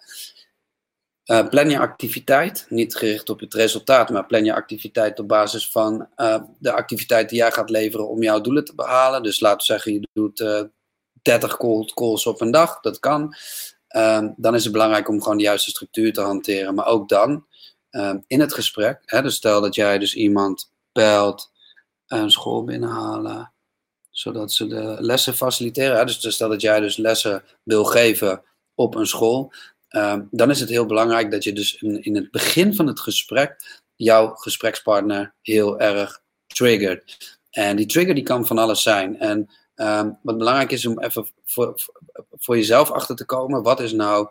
Uh, 1.25 1.47
plan 1.47 1.69
je 1.69 1.79
activiteit, 1.79 2.65
niet 2.69 2.95
gericht 2.95 3.29
op 3.29 3.39
het 3.39 3.53
resultaat, 3.53 4.09
maar 4.09 4.25
plan 4.25 4.45
je 4.45 4.53
activiteit 4.53 5.19
op 5.19 5.27
basis 5.27 5.69
van 5.69 6.07
uh, 6.15 6.41
de 6.57 6.71
activiteit 6.71 7.29
die 7.29 7.37
jij 7.37 7.51
gaat 7.51 7.69
leveren 7.69 8.09
om 8.09 8.23
jouw 8.23 8.41
doelen 8.41 8.65
te 8.65 8.75
behalen. 8.75 9.23
Dus 9.23 9.39
laten 9.39 9.57
we 9.57 9.63
zeggen, 9.63 9.93
je 9.93 10.07
doet 10.13 10.39
uh, 10.39 10.63
30 11.21 11.57
cold 11.57 11.93
calls 11.93 12.25
op 12.25 12.41
een 12.41 12.51
dag, 12.51 12.79
dat 12.79 12.99
kan. 12.99 13.35
Ehm, 13.87 14.31
dan 14.35 14.55
is 14.55 14.63
het 14.63 14.71
belangrijk 14.71 15.09
om 15.09 15.21
gewoon 15.21 15.37
de 15.37 15.43
juiste 15.43 15.69
structuur 15.69 16.13
te 16.13 16.21
hanteren. 16.21 16.75
Maar 16.75 16.87
ook 16.87 17.09
dan, 17.09 17.45
ehm, 17.89 18.19
in 18.27 18.39
het 18.39 18.53
gesprek, 18.53 19.01
hè, 19.05 19.21
dus 19.21 19.35
stel 19.35 19.61
dat 19.61 19.75
jij 19.75 19.99
dus 19.99 20.15
iemand 20.15 20.71
belt, 20.91 21.51
een 22.07 22.31
school 22.31 22.63
binnenhalen, 22.63 23.53
zodat 24.19 24.51
ze 24.51 24.67
de 24.67 24.97
lessen 24.99 25.33
faciliteren. 25.33 25.97
Hè, 25.97 26.05
dus 26.05 26.33
stel 26.33 26.49
dat 26.49 26.61
jij 26.61 26.79
dus 26.79 26.97
lessen 26.97 27.43
wil 27.63 27.83
geven 27.83 28.43
op 28.75 28.95
een 28.95 29.07
school, 29.07 29.51
ehm, 29.87 30.21
dan 30.31 30.49
is 30.49 30.59
het 30.59 30.69
heel 30.69 30.85
belangrijk 30.85 31.31
dat 31.31 31.43
je 31.43 31.53
dus 31.53 31.75
in, 31.77 32.15
het 32.15 32.31
begin 32.31 32.75
van 32.75 32.87
het 32.87 32.99
gesprek 32.99 33.81
jouw 33.95 34.35
gesprekspartner 34.35 35.33
heel 35.41 35.79
erg 35.79 36.21
triggert. 36.47 37.17
En 37.49 37.75
die 37.75 37.85
trigger 37.85 38.15
die 38.15 38.23
kan 38.23 38.47
van 38.47 38.57
alles 38.57 38.81
zijn. 38.81 39.19
En 39.19 39.49
Um, 39.81 40.19
wat 40.21 40.37
belangrijk 40.37 40.71
is 40.71 40.85
om 40.85 40.99
even 40.99 41.27
voor, 41.45 41.73
voor 42.31 42.55
jezelf 42.55 42.91
achter 42.91 43.15
te 43.15 43.25
komen. 43.25 43.63
Wat 43.63 43.79
is 43.79 43.91
nou 43.91 44.27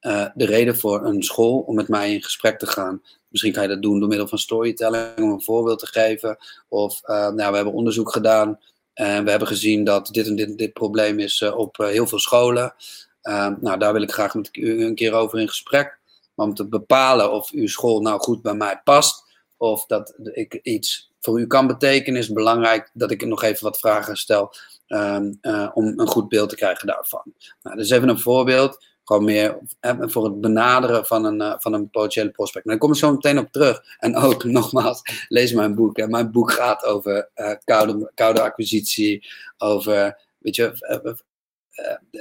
uh, 0.00 0.26
de 0.34 0.46
reden 0.46 0.76
voor 0.76 1.04
een 1.04 1.22
school 1.22 1.58
om 1.58 1.74
met 1.74 1.88
mij 1.88 2.12
in 2.12 2.22
gesprek 2.22 2.58
te 2.58 2.66
gaan? 2.66 3.02
Misschien 3.28 3.52
kan 3.52 3.62
je 3.62 3.68
dat 3.68 3.82
doen 3.82 3.98
door 3.98 4.08
middel 4.08 4.28
van 4.28 4.38
storytelling, 4.38 5.16
om 5.16 5.30
een 5.30 5.42
voorbeeld 5.42 5.78
te 5.78 5.86
geven. 5.86 6.36
Of 6.68 7.00
uh, 7.04 7.28
nou, 7.28 7.50
we 7.50 7.56
hebben 7.56 7.74
onderzoek 7.74 8.12
gedaan 8.12 8.58
we 8.98 9.30
hebben 9.30 9.48
gezien 9.48 9.84
dat 9.84 10.06
dit 10.06 10.26
en 10.26 10.36
dit, 10.36 10.58
dit 10.58 10.72
probleem 10.72 11.18
is 11.18 11.40
uh, 11.40 11.56
op 11.56 11.76
heel 11.76 12.06
veel 12.06 12.18
scholen. 12.18 12.74
Uh, 13.22 13.48
nou, 13.60 13.78
daar 13.78 13.92
wil 13.92 14.02
ik 14.02 14.12
graag 14.12 14.34
met 14.34 14.56
u 14.56 14.84
een 14.84 14.94
keer 14.94 15.12
over 15.12 15.38
in 15.40 15.48
gesprek. 15.48 15.98
Maar 16.34 16.46
om 16.46 16.54
te 16.54 16.66
bepalen 16.66 17.32
of 17.32 17.50
uw 17.50 17.66
school 17.66 18.00
nou 18.00 18.20
goed 18.20 18.42
bij 18.42 18.54
mij 18.54 18.80
past, 18.84 19.24
of 19.56 19.86
dat 19.86 20.14
ik 20.32 20.54
iets 20.62 21.12
voor 21.20 21.40
u 21.40 21.46
kan 21.46 21.66
betekenen, 21.66 22.20
is 22.20 22.32
belangrijk 22.32 22.90
dat 22.92 23.10
ik 23.10 23.26
nog 23.26 23.42
even 23.42 23.64
wat 23.64 23.78
vragen 23.78 24.16
stel 24.16 24.54
um, 24.88 25.38
uh, 25.42 25.70
om 25.74 26.00
een 26.00 26.06
goed 26.06 26.28
beeld 26.28 26.48
te 26.48 26.56
krijgen 26.56 26.86
daarvan. 26.86 27.34
Nou, 27.62 27.76
dus 27.76 27.90
even 27.90 28.08
een 28.08 28.18
voorbeeld, 28.18 28.84
gewoon 29.08 29.24
meer 29.24 29.58
voor 29.84 30.24
het 30.24 30.40
benaderen 30.40 31.06
van 31.06 31.24
een, 31.24 31.40
uh, 31.40 31.54
van 31.58 31.72
een 31.72 31.90
potentiële 31.90 32.30
prospect. 32.30 32.64
Maar 32.64 32.74
daar 32.74 32.84
kom 32.84 32.92
ik 32.92 32.98
zo 32.98 33.12
meteen 33.12 33.38
op 33.38 33.52
terug. 33.52 33.82
En 33.98 34.16
ook, 34.16 34.44
nogmaals, 34.58 35.02
lees 35.28 35.52
mijn 35.52 35.74
boek. 35.74 35.96
Hè. 35.96 36.06
Mijn 36.06 36.30
boek 36.30 36.52
gaat 36.52 36.84
over 36.84 37.30
uh, 37.36 37.52
koude, 37.64 38.10
koude 38.14 38.40
acquisitie, 38.40 39.26
over, 39.58 40.20
weet 40.38 40.56
je, 40.56 40.72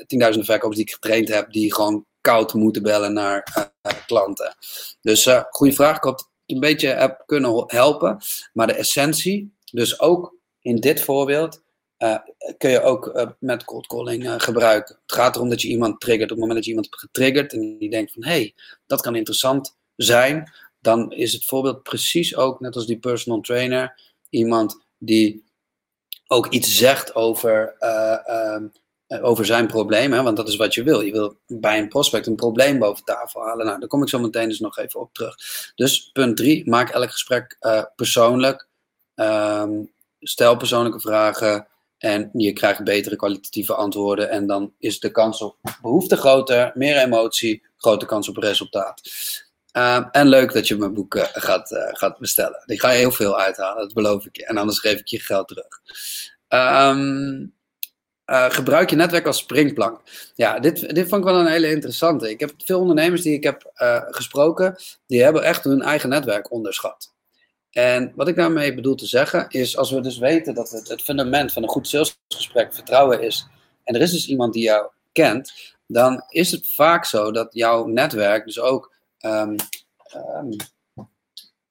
tienduizenden 0.08 0.52
verkopers 0.52 0.76
die 0.76 0.86
ik 0.86 0.94
getraind 0.94 1.28
heb, 1.28 1.52
die 1.52 1.74
gewoon 1.74 2.06
koud 2.22 2.54
moeten 2.54 2.84
bellen 2.84 3.14
naar 3.14 3.72
klanten. 4.06 4.56
Dus 5.02 5.30
goede 5.50 5.74
vraag. 5.74 6.04
Ik 6.04 6.20
ik 6.46 6.56
een 6.56 6.60
beetje 6.60 7.22
kunnen 7.26 7.64
helpen. 7.68 8.18
Maar 8.54 8.68
de 8.68 8.74
essentie, 8.74 9.54
dus 9.72 10.00
ook 10.00 10.36
in 10.62 10.76
dit 10.76 11.02
voorbeeld, 11.02 11.62
uh, 12.00 12.18
kun 12.58 12.70
je 12.70 12.82
ook 12.82 13.08
uh, 13.16 13.26
met 13.40 13.64
cold 13.64 13.88
calling 13.88 14.24
uh, 14.24 14.34
gebruiken. 14.38 15.00
Het 15.02 15.12
gaat 15.12 15.36
erom 15.36 15.50
dat 15.50 15.62
je 15.62 15.68
iemand 15.68 16.00
triggert. 16.00 16.32
Op 16.32 16.38
het 16.38 16.40
moment 16.40 16.56
dat 16.56 16.64
je 16.64 16.70
iemand 16.70 16.90
hebt 16.90 17.02
getriggerd 17.02 17.54
en 17.54 17.78
die 17.78 17.90
denkt 17.90 18.12
van 18.12 18.24
hé, 18.24 18.32
hey, 18.32 18.54
dat 18.86 19.02
kan 19.02 19.16
interessant 19.16 19.78
zijn, 19.96 20.52
dan 20.82 21.12
is 21.12 21.34
het 21.34 21.46
voorbeeld 21.46 21.84
precies 21.84 22.36
ook, 22.36 22.60
net 22.60 22.76
als 22.76 22.86
die 22.86 23.00
personal 23.00 23.42
trainer, 23.42 24.02
iemand 24.30 24.86
die 24.98 25.46
ook 26.28 26.48
iets 26.48 26.78
zegt 26.78 27.16
over, 27.16 27.76
ehm, 27.80 28.68
over 29.22 29.46
zijn 29.46 29.68
probleem. 29.68 30.14
Hè? 30.14 30.24
Want 30.24 30.38
dat 30.38 30.48
is 30.48 30.56
wat 30.56 30.74
je 30.74 30.84
wil. 30.84 31.02
Je 31.02 31.12
wil 31.12 31.38
bij 31.48 31.80
een 31.80 31.88
prospect 31.88 32.28
een 32.28 32.36
probleem 32.36 32.80
boven 32.80 33.04
tafel 33.04 33.46
halen. 33.46 33.66
Nou, 33.66 33.80
daar 33.80 33.88
kom 33.88 34.02
ik 34.02 34.10
zo 34.10 34.20
meteen 34.20 34.50
dus 34.50 34.60
nog 34.60 34.78
even 34.78 35.00
op 35.00 35.14
terug. 35.14 35.36
Dus 35.76 36.10
punt 36.14 36.38
drie, 36.38 36.70
maak 36.70 36.90
elk 36.90 37.12
gesprek 37.12 37.58
persoonlijk. 37.96 38.68
Um, 39.16 39.92
stel 40.20 40.58
persoonlijke 40.58 41.00
vragen. 41.00 41.68
En 41.98 42.30
je 42.34 42.54
krijgt 42.54 42.84
betere 42.84 43.16
kwalitatieve 43.16 43.74
antwoorden. 43.74 44.30
En 44.30 44.48
dan 44.48 44.74
is 44.80 45.00
de 45.00 45.12
kans 45.12 45.42
op 45.42 45.58
behoefte 45.82 46.18
groter, 46.18 46.72
meer 46.74 46.98
emotie, 46.98 47.64
grote 47.78 48.06
kans 48.06 48.30
op 48.30 48.38
resultaat. 48.38 49.02
Uh, 49.78 50.06
en 50.12 50.28
leuk 50.28 50.54
dat 50.54 50.68
je 50.68 50.76
mijn 50.76 50.94
boek 50.94 51.16
uh, 51.16 51.24
gaat, 51.24 51.72
uh, 51.72 51.80
gaat 51.92 52.20
bestellen. 52.20 52.64
Die 52.66 52.80
ga 52.80 52.92
je 52.92 52.98
heel 52.98 53.12
veel 53.12 53.40
uithalen, 53.40 53.84
dat 53.84 53.94
beloof 53.94 54.26
ik 54.26 54.36
je. 54.36 54.46
En 54.46 54.58
anders 54.58 54.80
geef 54.80 55.00
ik 55.00 55.08
je 55.08 55.20
geld 55.20 55.48
terug. 55.48 55.68
Um, 56.50 57.56
gebruik 58.26 58.90
je 58.90 58.96
netwerk 58.96 59.26
als 59.26 59.38
springplank. 59.38 60.02
Ja, 60.36 60.60
dit, 60.60 60.96
dit 60.96 61.10
vond 61.10 61.22
ik 61.22 61.30
wel 61.30 61.40
een 61.40 61.52
hele 61.52 61.70
interessante. 61.70 62.30
Ik 62.30 62.40
heb 62.40 62.52
veel 62.58 62.80
ondernemers 62.80 63.22
die 63.22 63.34
ik 63.34 63.44
heb 63.44 63.72
gesproken, 64.10 64.76
die 65.08 65.24
hebben 65.24 65.44
echt 65.44 65.64
hun 65.64 65.82
eigen 65.82 66.10
netwerk 66.10 66.52
onderschat. 66.52 67.16
En 67.78 68.12
wat 68.16 68.28
ik 68.28 68.36
daarmee 68.36 68.74
bedoel 68.74 68.96
te 68.96 69.06
zeggen 69.06 69.46
is, 69.50 69.78
als 69.78 69.92
we 69.92 70.02
dus 70.02 70.18
weten 70.18 70.54
dat 70.54 70.70
het, 70.70 70.88
het 70.88 71.02
fundament 71.02 71.54
van 71.54 71.64
een 71.64 71.70
goed 71.70 71.88
salesgesprek 71.88 72.74
vertrouwen 72.74 73.22
is, 73.22 73.48
en 73.84 73.96
er 73.96 74.02
is 74.02 74.12
dus 74.12 74.28
iemand 74.28 74.54
die 74.54 74.64
jou 74.64 74.88
kent, 75.12 75.76
dan 75.88 76.24
is 76.30 76.52
het 76.52 76.74
vaak 76.74 77.06
zo 77.06 77.32
dat 77.32 77.54
jouw 77.54 77.86
netwerk 77.86 78.46
dus 78.46 78.60
ook 78.60 78.94
um, 79.20 79.56
um, 80.16 80.56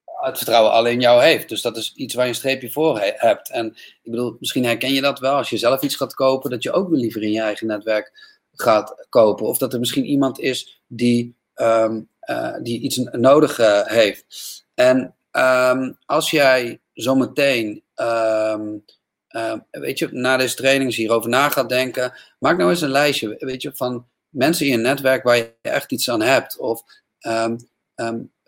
het 0.04 0.36
vertrouwen 0.36 0.72
alleen 0.72 1.00
jou 1.00 1.22
heeft. 1.22 1.48
Dus 1.48 1.62
dat 1.62 1.76
is 1.76 1.92
iets 1.94 2.14
waar 2.14 2.24
je 2.24 2.30
een 2.30 2.36
streepje 2.36 2.70
voor 2.70 2.98
he 2.98 3.12
hebt. 3.16 3.50
En 3.50 3.66
ik 4.02 4.10
bedoel, 4.10 4.36
misschien 4.40 4.64
herken 4.64 4.92
je 4.92 5.00
dat 5.00 5.18
wel 5.18 5.36
als 5.36 5.50
je 5.50 5.56
zelf 5.56 5.82
iets 5.82 5.96
gaat 5.96 6.14
kopen, 6.14 6.50
dat 6.50 6.62
je 6.62 6.72
ook 6.72 6.88
weer 6.88 7.00
liever 7.00 7.22
in 7.22 7.32
je 7.32 7.40
eigen 7.40 7.66
netwerk 7.66 8.36
gaat 8.52 9.06
kopen. 9.08 9.46
Of 9.46 9.58
dat 9.58 9.72
er 9.72 9.78
misschien 9.78 10.04
iemand 10.04 10.40
is 10.40 10.82
die, 10.86 11.36
um, 11.54 12.08
uh, 12.30 12.54
die 12.62 12.80
iets 12.80 12.96
nodig 12.96 13.58
uh, 13.58 13.86
heeft. 13.86 14.24
En 14.74 15.15
Um, 15.38 15.96
als 16.06 16.30
jij 16.30 16.80
zometeen, 16.92 17.82
um, 17.94 18.84
weet 19.70 19.98
je, 19.98 20.08
na 20.10 20.36
deze 20.36 20.54
trainings 20.54 20.96
hierover 20.96 21.30
na 21.30 21.48
gaat 21.48 21.68
denken, 21.68 22.12
maak 22.38 22.56
nou 22.56 22.70
eens 22.70 22.80
een 22.80 22.90
lijstje, 22.90 23.36
weet 23.38 23.62
je, 23.62 23.72
van 23.74 24.06
mensen 24.28 24.66
in 24.66 24.72
je 24.72 24.78
netwerk 24.78 25.22
waar 25.22 25.36
je 25.36 25.54
echt 25.62 25.92
iets 25.92 26.10
aan 26.10 26.22
hebt. 26.22 26.58
Of, 26.58 26.82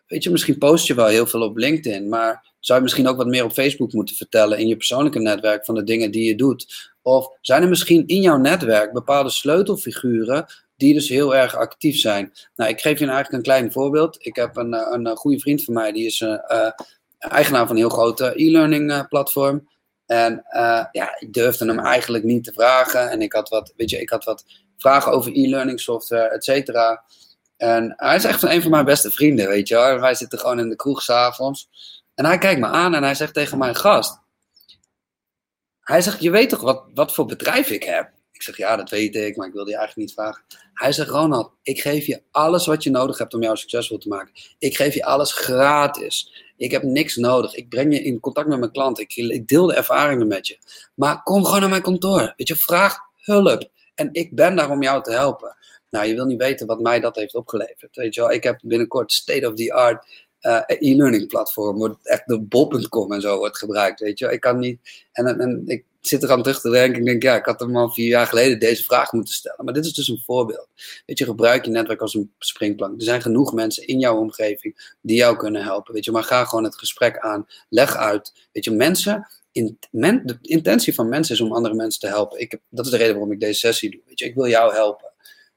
weet 0.07 0.23
je, 0.23 0.31
misschien 0.31 0.59
post 0.59 0.87
je 0.87 0.95
wel 0.95 1.07
heel 1.07 1.27
veel 1.27 1.43
op 1.43 1.57
LinkedIn, 1.57 2.09
maar 2.09 2.53
zou 2.59 2.79
je 2.79 2.85
misschien 2.85 3.09
ook 3.09 3.17
wat 3.17 3.27
meer 3.27 3.45
op 3.45 3.53
Facebook 3.53 3.93
moeten 3.93 4.17
vertellen 4.17 4.59
in 4.59 4.67
je 4.67 4.77
persoonlijke 4.77 5.21
netwerk 5.21 5.65
van 5.65 5.75
de 5.75 5.85
dingen 5.85 6.11
die 6.11 6.25
je 6.25 6.35
doet? 6.35 6.93
Of 7.03 7.29
zijn 7.41 7.63
er 7.63 7.69
misschien 7.69 8.07
in 8.07 8.21
jouw 8.21 8.37
netwerk 8.37 8.93
bepaalde 8.93 9.31
sleutelfiguren 9.31 10.47
die 10.79 10.95
dus 10.95 11.09
heel 11.09 11.37
erg 11.37 11.57
actief 11.57 11.99
zijn. 11.99 12.33
Nou, 12.57 12.71
ik 12.71 12.81
geef 12.81 12.99
je 12.99 13.05
eigenlijk 13.05 13.33
een 13.33 13.43
klein 13.43 13.73
voorbeeld. 13.73 14.17
Ik 14.21 14.37
heb 14.37 14.57
een, 14.57 14.75
eh, 14.75 14.87
een, 14.91 15.07
een 15.07 15.17
goede 15.17 15.39
vriend 15.39 15.65
van 15.65 15.75
mij, 15.75 15.93
die 15.93 16.07
is 16.07 16.21
uh, 16.21 16.71
eigenaar 17.19 17.67
van 17.67 17.77
een 17.77 17.83
heel 17.83 17.89
groot 17.89 18.21
e-learning 18.21 19.09
platform. 19.09 19.69
En 20.07 20.45
ja, 20.93 21.17
ik 21.19 21.33
durfde 21.33 21.67
hem 21.67 21.79
eigenlijk 21.79 22.25
niet 22.25 22.45
te 22.45 22.53
vragen. 22.53 23.11
En 23.11 23.23
ik 23.23 23.33
had 23.33 23.49
wat, 23.49 23.73
weet 23.77 23.91
je, 23.91 24.01
ik 24.01 24.11
had 24.11 24.25
wat 24.25 24.45
vragen 24.79 25.13
over 25.13 25.33
e-learning 25.33 25.81
software, 25.81 26.29
et 26.29 26.45
cetera. 26.45 27.05
En 27.57 27.95
hij 27.97 28.17
is 28.17 28.25
echt 28.25 28.43
een 28.43 28.63
van 28.63 28.71
mijn 28.71 28.85
beste 28.85 29.11
vrienden, 29.11 29.49
weet 29.49 29.69
je 29.69 29.75
wel. 29.75 30.01
Wij 30.01 30.15
zitten 30.15 30.39
gewoon 30.39 30.59
in 30.59 30.69
de 30.69 30.77
kroeg 30.77 31.03
s'avonds. 31.03 31.69
En 32.15 32.25
hij 32.25 32.39
kijkt 32.39 32.61
me 32.61 32.67
aan 32.67 32.95
en 32.95 33.03
hij 33.03 33.15
zegt 33.15 33.35
tegen 33.35 33.59
mijn 33.59 33.75
gast. 33.75 34.21
Hij 35.81 36.01
zegt, 36.01 36.21
je 36.23 36.31
weet 36.31 36.49
toch 36.49 36.61
wat, 36.61 36.85
wat 36.95 37.15
voor 37.15 37.27
bedrijf 37.27 37.71
ik 37.71 37.83
heb? 37.83 38.11
Ik 38.39 38.45
zeg, 38.45 38.57
ja, 38.57 38.77
dat 38.77 38.91
weet 38.91 39.17
ik, 39.17 39.37
maar 39.37 39.47
ik 39.47 39.53
wilde 39.53 39.71
je 39.71 39.77
eigenlijk 39.77 40.09
niet 40.09 40.19
vragen. 40.19 40.43
Hij 40.75 40.93
zegt, 40.93 41.09
Ronald, 41.09 41.53
ik 41.63 41.81
geef 41.81 42.07
je 42.07 42.23
alles 42.31 42.67
wat 42.67 42.83
je 42.83 42.91
nodig 42.91 43.19
hebt 43.19 43.35
om 43.35 43.43
jou 43.43 43.57
succesvol 43.57 43.99
te 43.99 44.09
maken. 44.09 44.33
Ik 44.59 44.77
geef 44.77 44.95
je 44.95 45.05
alles 45.05 45.33
gratis. 45.33 46.45
Ik 46.57 46.71
heb 46.71 46.83
niks 46.83 47.17
nodig. 47.17 47.55
Ik 47.55 47.69
breng 47.69 47.95
je 47.95 48.03
in 48.03 48.21
contact 48.21 48.49
met 48.49 48.59
mijn 48.59 48.73
klant. 48.73 48.99
Ik, 48.99 49.17
ik 49.17 49.49
deel 49.49 49.67
de 49.67 49.75
ervaringen 49.75 50.27
met 50.27 50.47
je. 50.47 50.59
Maar 50.95 51.23
kom 51.23 51.45
gewoon 51.45 51.61
naar 51.61 51.69
mijn 51.69 51.83
kantoor. 51.83 52.33
Weet 52.37 52.49
je, 52.49 52.57
vraag 52.57 52.99
hulp. 53.17 53.71
En 53.95 54.09
ik 54.13 54.35
ben 54.35 54.57
daar 54.57 54.71
om 54.71 54.83
jou 54.83 55.03
te 55.03 55.11
helpen. 55.11 55.57
Nou, 55.91 56.07
je 56.07 56.15
wil 56.15 56.25
niet 56.25 56.43
weten 56.43 56.67
wat 56.67 56.81
mij 56.81 57.01
dat 57.01 57.17
heeft 57.17 57.35
opgeleverd. 57.35 57.97
Weet 57.97 58.15
je 58.15 58.21
wel, 58.21 58.31
ik 58.31 58.43
heb 58.43 58.59
binnenkort 58.63 59.13
state-of-the-art 59.13 60.07
uh, 60.43 60.61
e-learning 60.67 61.27
platform. 61.27 61.77
Wordt 61.77 62.07
echt 62.07 62.27
de 62.27 62.41
bol.com 62.41 63.13
en 63.13 63.21
zo 63.21 63.39
wordt 63.39 63.59
gebruikt. 63.59 64.01
Weet 64.01 64.19
je 64.19 64.33
ik 64.33 64.41
kan 64.41 64.59
niet. 64.59 64.81
En, 65.13 65.41
en 65.41 65.63
ik 65.67 65.85
zit 66.01 66.23
er 66.23 66.31
aan 66.31 66.43
terug 66.43 66.61
te 66.61 66.71
denken. 66.71 66.99
Ik 66.99 67.05
denk, 67.05 67.23
ja, 67.23 67.37
ik 67.37 67.45
had 67.45 67.61
hem 67.61 67.77
al 67.77 67.91
vier 67.91 68.09
jaar 68.09 68.27
geleden 68.27 68.59
deze 68.59 68.83
vraag 68.83 69.13
moeten 69.13 69.35
stellen. 69.35 69.65
Maar 69.65 69.75
dit 69.75 69.85
is 69.85 69.93
dus 69.93 70.09
een 70.09 70.23
voorbeeld. 70.25 70.69
Weet 71.07 71.19
je, 71.19 71.25
gebruik 71.25 71.65
je 71.65 71.71
netwerk 71.71 72.01
als 72.01 72.15
een 72.15 72.33
springplank. 72.39 72.99
Er 72.99 73.03
zijn 73.03 73.23
genoeg 73.23 73.53
mensen 73.53 73.87
in 73.87 73.99
jouw 73.99 74.17
omgeving 74.17 74.97
die 75.01 75.17
jou 75.17 75.37
kunnen 75.37 75.63
helpen. 75.63 75.95
Weet 75.95 76.05
je, 76.05 76.11
maar 76.11 76.25
ga 76.25 76.45
gewoon 76.45 76.65
het 76.65 76.79
gesprek 76.79 77.19
aan. 77.19 77.47
Leg 77.69 77.97
uit. 77.97 78.33
Weet 78.53 78.65
je, 78.65 78.71
mensen. 78.71 79.29
De 79.53 80.39
intentie 80.43 80.95
van 80.95 81.09
mensen 81.09 81.35
is 81.35 81.41
om 81.41 81.53
andere 81.53 81.75
mensen 81.75 82.01
te 82.01 82.07
helpen. 82.07 82.41
Ik 82.41 82.59
dat 82.69 82.85
is 82.85 82.91
de 82.91 82.97
reden 82.97 83.13
waarom 83.13 83.33
ik 83.33 83.41
deze 83.41 83.59
sessie 83.59 83.91
doe. 83.91 84.01
Weet 84.07 84.19
je, 84.19 84.25
ik 84.25 84.35
wil 84.35 84.49
jou 84.49 84.75
helpen. 84.75 85.13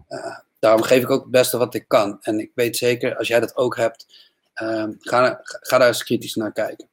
Uh, 0.09 0.37
daarom 0.59 0.81
geef 0.81 1.03
ik 1.03 1.09
ook 1.09 1.21
het 1.21 1.31
beste 1.31 1.57
wat 1.57 1.73
ik 1.73 1.87
kan. 1.87 2.17
En 2.21 2.39
ik 2.39 2.51
weet 2.55 2.77
zeker, 2.77 3.17
als 3.17 3.27
jij 3.27 3.39
dat 3.39 3.55
ook 3.55 3.77
hebt, 3.77 4.30
uh, 4.61 4.87
ga, 4.99 5.41
daar 5.67 5.87
eens 5.87 6.03
kritisch 6.03 6.35
naar 6.35 6.51
kijken. 6.51 6.89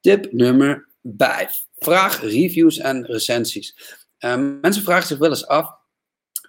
Tip 0.00 0.32
nummer 0.32 0.88
5. 1.16 1.66
Vraag 1.78 2.20
reviews 2.20 2.78
en 2.78 3.06
recensies. 3.06 3.96
Um, 4.18 4.60
mensen 4.60 4.82
vragen 4.82 5.06
zich 5.06 5.18
wel 5.18 5.28
eens 5.30 5.46
af. 5.46 5.70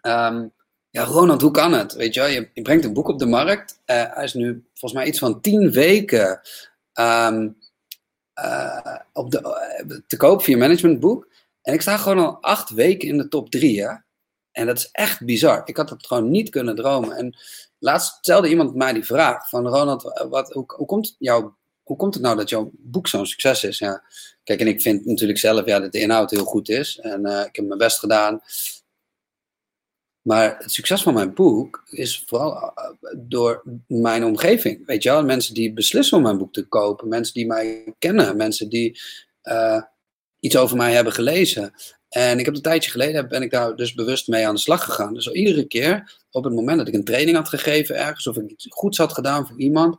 Um, 0.02 0.54
ja, 0.90 1.04
Ronald, 1.04 1.42
hoe 1.42 1.52
kan 1.52 1.74
het? 1.74 1.94
Weet 1.94 2.14
je, 2.14 2.50
je, 2.54 2.62
brengt 2.62 2.86
een 2.86 2.94
boek 2.94 3.08
op 3.08 3.20
de 3.20 3.26
markt. 3.26 3.82
Uh, 3.86 4.14
hij 4.14 4.24
is 4.24 4.34
nu 4.34 4.66
volgens 4.74 5.02
mij 5.02 5.10
iets 5.10 5.20
van 5.20 5.42
10 5.42 5.72
weken 5.72 6.42
um, 6.94 7.58
op 9.14 9.32
de, 9.32 9.42
uh, 9.88 9.98
te 10.08 10.18
koop 10.18 10.44
via 10.44 10.58
managementboek. 10.58 11.28
En 11.62 11.74
ik 11.74 11.82
sta 11.82 11.98
gewoon 11.98 12.26
al 12.26 12.42
acht 12.42 12.70
weken 12.70 13.08
in 13.08 13.18
de 13.18 13.28
top 13.28 13.50
3. 13.50 13.88
En 14.60 14.66
dat 14.66 14.78
is 14.78 14.90
echt 14.92 15.26
bizar. 15.26 15.62
Ik 15.66 15.78
had 15.78 15.90
het 15.90 16.08
gewoon 16.08 16.30
niet 16.30 16.50
kunnen 16.50 16.76
dromen. 16.76 17.18
En 17.18 17.38
laatst 17.78 18.18
stelde 18.18 18.50
iemand 18.50 18.76
mij 18.76 18.94
die 18.94 19.06
vraag: 19.06 19.50
van 19.50 19.68
Ronald, 19.68 20.28
wat, 20.30 20.54
hoe, 20.54 20.64
hoe 20.68 20.86
komt 20.86 21.18
hoe 21.84 21.98
komt 21.98 22.14
het 22.14 22.24
nou 22.24 22.36
dat 22.36 22.50
jouw 22.50 22.72
boek 22.74 23.08
zo'n 23.08 23.26
succes 23.26 23.64
is? 23.64 23.78
Ja, 23.78 24.04
kijk, 24.44 24.60
en 24.60 24.68
ik 24.68 24.82
vind 24.82 25.06
natuurlijk 25.06 25.40
zelf 25.40 25.66
ja, 25.66 25.80
dat 25.80 25.92
de 25.92 26.00
inhoud 26.00 26.32
heel 26.32 26.44
goed 26.44 26.70
is. 26.70 27.00
En 27.00 27.28
uh, 27.28 27.40
ik 27.46 27.56
heb 27.56 27.66
mijn 27.66 27.80
best 27.80 28.00
gedaan. 28.00 28.42
Maar 30.22 30.58
het 30.58 30.72
succes 30.72 31.02
van 31.02 31.14
mijn 31.14 31.34
boek 31.34 31.84
is 31.86 32.24
vooral 32.28 32.54
uh, 32.54 32.92
door 33.18 33.64
mijn 33.88 34.24
omgeving. 34.24 34.86
Weet 34.86 35.04
je 35.04 35.10
wel, 35.10 35.24
mensen 35.24 35.54
die 35.54 35.74
beslissen 35.74 36.18
om 36.18 36.24
mijn 36.24 36.38
boek 36.38 36.54
te 36.54 36.68
kopen. 36.68 37.08
Mensen 37.08 37.34
die 37.34 37.46
mij 37.46 37.96
kennen. 38.00 38.38
Mensen 38.38 38.70
die 38.70 39.00
uh, 39.44 39.82
iets 40.40 40.58
over 40.58 40.78
mij 40.78 40.94
hebben 40.94 41.14
gelezen. 41.14 41.74
En 42.10 42.40
ik 42.40 42.46
heb 42.46 42.56
een 42.56 42.62
tijdje 42.62 42.92
geleden 42.92 43.28
ben 43.28 43.42
ik 43.42 43.52
daar 43.52 43.76
dus 43.76 43.94
bewust 43.94 44.28
mee 44.28 44.48
aan 44.48 44.56
de 44.56 44.62
slag 44.62 44.84
gegaan. 44.84 45.14
Dus 45.14 45.28
iedere 45.28 45.68
keer 45.68 46.18
op 46.32 46.44
het 46.44 46.54
moment 46.54 46.78
dat 46.78 46.88
ik 46.88 46.94
een 46.94 47.04
training 47.04 47.38
had 47.38 47.50
gegeven 47.50 47.96
ergens. 47.96 48.28
Of 48.28 48.38
ik 48.38 48.50
iets 48.50 48.68
goeds 48.70 48.98
had 48.98 49.14
gedaan 49.14 49.48
voor 49.48 49.60
iemand 49.60 49.98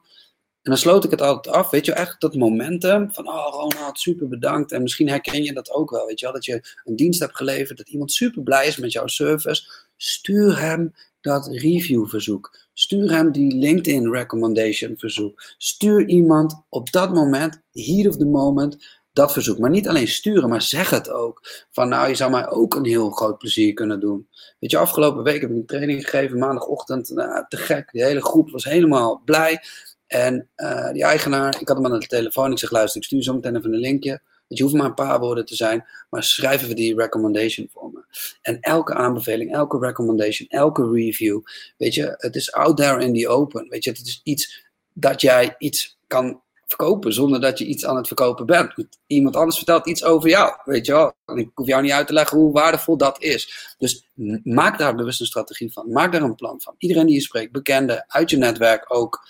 en 0.63 0.71
dan 0.71 0.81
sloot 0.81 1.05
ik 1.05 1.11
het 1.11 1.23
altijd 1.23 1.55
af, 1.55 1.71
weet 1.71 1.85
je, 1.85 1.93
echt 1.93 2.21
dat 2.21 2.35
momentum 2.35 3.13
van, 3.13 3.29
oh 3.29 3.47
Ronald, 3.51 3.99
super 3.99 4.29
bedankt. 4.29 4.73
En 4.73 4.83
misschien 4.83 5.09
herken 5.09 5.43
je 5.43 5.53
dat 5.53 5.71
ook 5.71 5.91
wel, 5.91 6.07
weet 6.07 6.19
je 6.21 6.25
wel, 6.25 6.35
dat 6.35 6.45
je 6.45 6.77
een 6.85 6.97
dienst 6.97 7.21
hebt 7.21 7.37
geleverd, 7.37 7.79
dat 7.79 7.89
iemand 7.89 8.13
super 8.13 8.43
blij 8.43 8.67
is 8.67 8.77
met 8.77 8.93
jouw 8.93 9.07
service. 9.07 9.71
Stuur 9.97 10.61
hem 10.61 10.95
dat 11.21 11.47
reviewverzoek. 11.47 12.59
Stuur 12.75 13.11
hem 13.11 13.33
die 13.33 13.55
LinkedIn 13.55 14.13
recommendation 14.13 14.95
verzoek. 14.99 15.43
Stuur 15.59 16.09
iemand 16.09 16.63
op 16.69 16.93
dat 16.93 17.15
moment, 17.15 17.63
heat 17.73 18.07
of 18.07 18.17
the 18.17 18.27
moment, 18.27 19.00
dat 19.21 19.33
verzoek. 19.33 19.59
Maar 19.59 19.71
niet 19.71 19.89
alleen 19.89 20.09
sturen, 20.09 20.49
maar 20.49 20.63
zeg 20.63 20.91
het 20.91 21.11
ook. 21.11 21.67
Van 21.71 21.89
nou, 21.89 22.09
je 22.09 22.15
zou 22.15 22.31
mij 22.31 22.51
ook 22.51 22.75
een 22.75 22.85
heel 22.85 23.11
groot 23.11 23.39
plezier 23.39 23.73
kunnen 23.73 24.01
doen. 24.01 24.29
Weet 24.59 24.71
je, 24.71 24.79
afgelopen 24.79 25.23
week 25.23 25.41
heb 25.41 25.51
ik 25.51 25.57
een 25.57 25.67
training 25.67 26.05
gegeven, 26.09 26.39
maandagochtend, 26.39 27.11
nou, 27.11 27.45
te 27.49 27.57
gek. 27.57 27.89
De 27.93 28.05
hele 28.05 28.23
groep 28.23 28.51
was 28.51 28.65
helemaal 28.65 29.23
blij. 29.25 29.63
En 30.07 30.49
uh, 30.57 30.93
die 30.93 31.05
eigenaar, 31.05 31.61
ik 31.61 31.69
had 31.69 31.77
hem 31.77 31.87
aan 31.87 32.01
de 32.01 32.07
telefoon. 32.07 32.53
Ik 32.53 32.59
zeg, 32.59 32.71
luister, 32.71 33.01
ik 33.01 33.07
stuur 33.07 33.23
zo 33.23 33.35
meteen 33.35 33.57
even 33.57 33.73
een 33.73 33.79
linkje. 33.81 34.21
Je 34.47 34.63
hoeft 34.63 34.75
maar 34.75 34.87
een 34.87 34.95
paar 34.95 35.21
woorden 35.21 35.45
te 35.45 35.55
zijn, 35.55 35.85
maar 36.11 36.23
schrijf 36.23 36.63
even 36.63 36.77
die 36.77 36.97
recommendation 36.97 37.69
voor 37.73 37.91
me. 37.93 38.05
En 38.43 38.61
elke 38.61 38.95
aanbeveling, 38.95 39.53
elke 39.53 39.79
recommendation, 39.79 40.49
elke 40.49 40.91
review, 40.91 41.41
weet 41.77 41.95
je, 41.95 42.15
het 42.17 42.37
is 42.37 42.53
out 42.53 42.77
there 42.77 43.05
in 43.05 43.15
the 43.15 43.29
open. 43.29 43.69
Weet 43.69 43.85
je, 43.85 43.91
het 43.91 44.07
is 44.07 44.21
iets 44.25 44.69
dat 44.93 45.21
jij 45.21 45.55
iets 45.59 45.99
kan 46.07 46.41
verkopen 46.71 47.13
zonder 47.13 47.41
dat 47.41 47.59
je 47.59 47.65
iets 47.65 47.87
aan 47.87 47.97
het 47.97 48.07
verkopen 48.07 48.47
bent. 48.47 48.75
Iemand 49.07 49.37
anders 49.37 49.57
vertelt 49.57 49.89
iets 49.89 50.05
over 50.05 50.29
jou, 50.29 50.55
weet 50.65 50.87
je 50.87 50.93
wel. 50.93 51.13
Ik 51.37 51.51
hoef 51.55 51.67
jou 51.67 51.83
niet 51.83 51.93
uit 51.93 52.07
te 52.07 52.13
leggen 52.13 52.39
hoe 52.39 52.53
waardevol 52.53 52.97
dat 52.97 53.23
is. 53.23 53.75
Dus 53.79 54.09
maak 54.43 54.79
daar 54.79 54.95
bewust 54.95 55.21
een 55.21 55.27
strategie 55.27 55.73
van. 55.73 55.93
Maak 55.93 56.13
daar 56.13 56.23
een 56.23 56.35
plan 56.35 56.61
van. 56.61 56.75
Iedereen 56.79 57.07
die 57.07 57.15
je 57.15 57.21
spreekt, 57.21 57.53
bekende, 57.53 58.05
uit 58.07 58.31
je 58.31 58.37
netwerk 58.37 58.95
ook. 58.95 59.29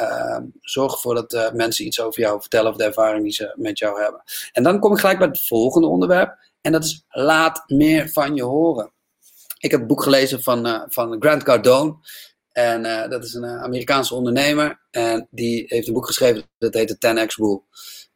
Uh, 0.00 0.38
zorg 0.60 0.92
ervoor 0.92 1.14
dat 1.14 1.32
uh, 1.32 1.50
mensen 1.52 1.86
iets 1.86 2.00
over 2.00 2.20
jou 2.20 2.40
vertellen 2.40 2.70
of 2.70 2.76
de 2.76 2.84
ervaring 2.84 3.22
die 3.22 3.32
ze 3.32 3.52
met 3.56 3.78
jou 3.78 4.02
hebben. 4.02 4.22
En 4.52 4.62
dan 4.62 4.78
kom 4.78 4.92
ik 4.92 4.98
gelijk 4.98 5.18
bij 5.18 5.28
het 5.28 5.46
volgende 5.46 5.86
onderwerp. 5.86 6.38
En 6.60 6.72
dat 6.72 6.84
is 6.84 7.04
laat 7.08 7.62
meer 7.66 8.10
van 8.10 8.34
je 8.34 8.42
horen. 8.42 8.92
Ik 9.58 9.70
heb 9.70 9.80
een 9.80 9.86
boek 9.86 10.02
gelezen 10.02 10.42
van, 10.42 10.66
uh, 10.66 10.82
van 10.88 11.16
Grant 11.18 11.42
Cardone. 11.42 11.96
En 12.52 12.84
uh, 12.84 13.08
dat 13.08 13.24
is 13.24 13.34
een 13.34 13.46
Amerikaanse 13.46 14.14
ondernemer. 14.14 14.80
En 14.90 15.28
die 15.30 15.64
heeft 15.66 15.86
een 15.86 15.92
boek 15.92 16.06
geschreven 16.06 16.42
dat 16.58 16.74
heet 16.74 17.00
de 17.00 17.26
10x 17.26 17.34
Rule. 17.34 17.62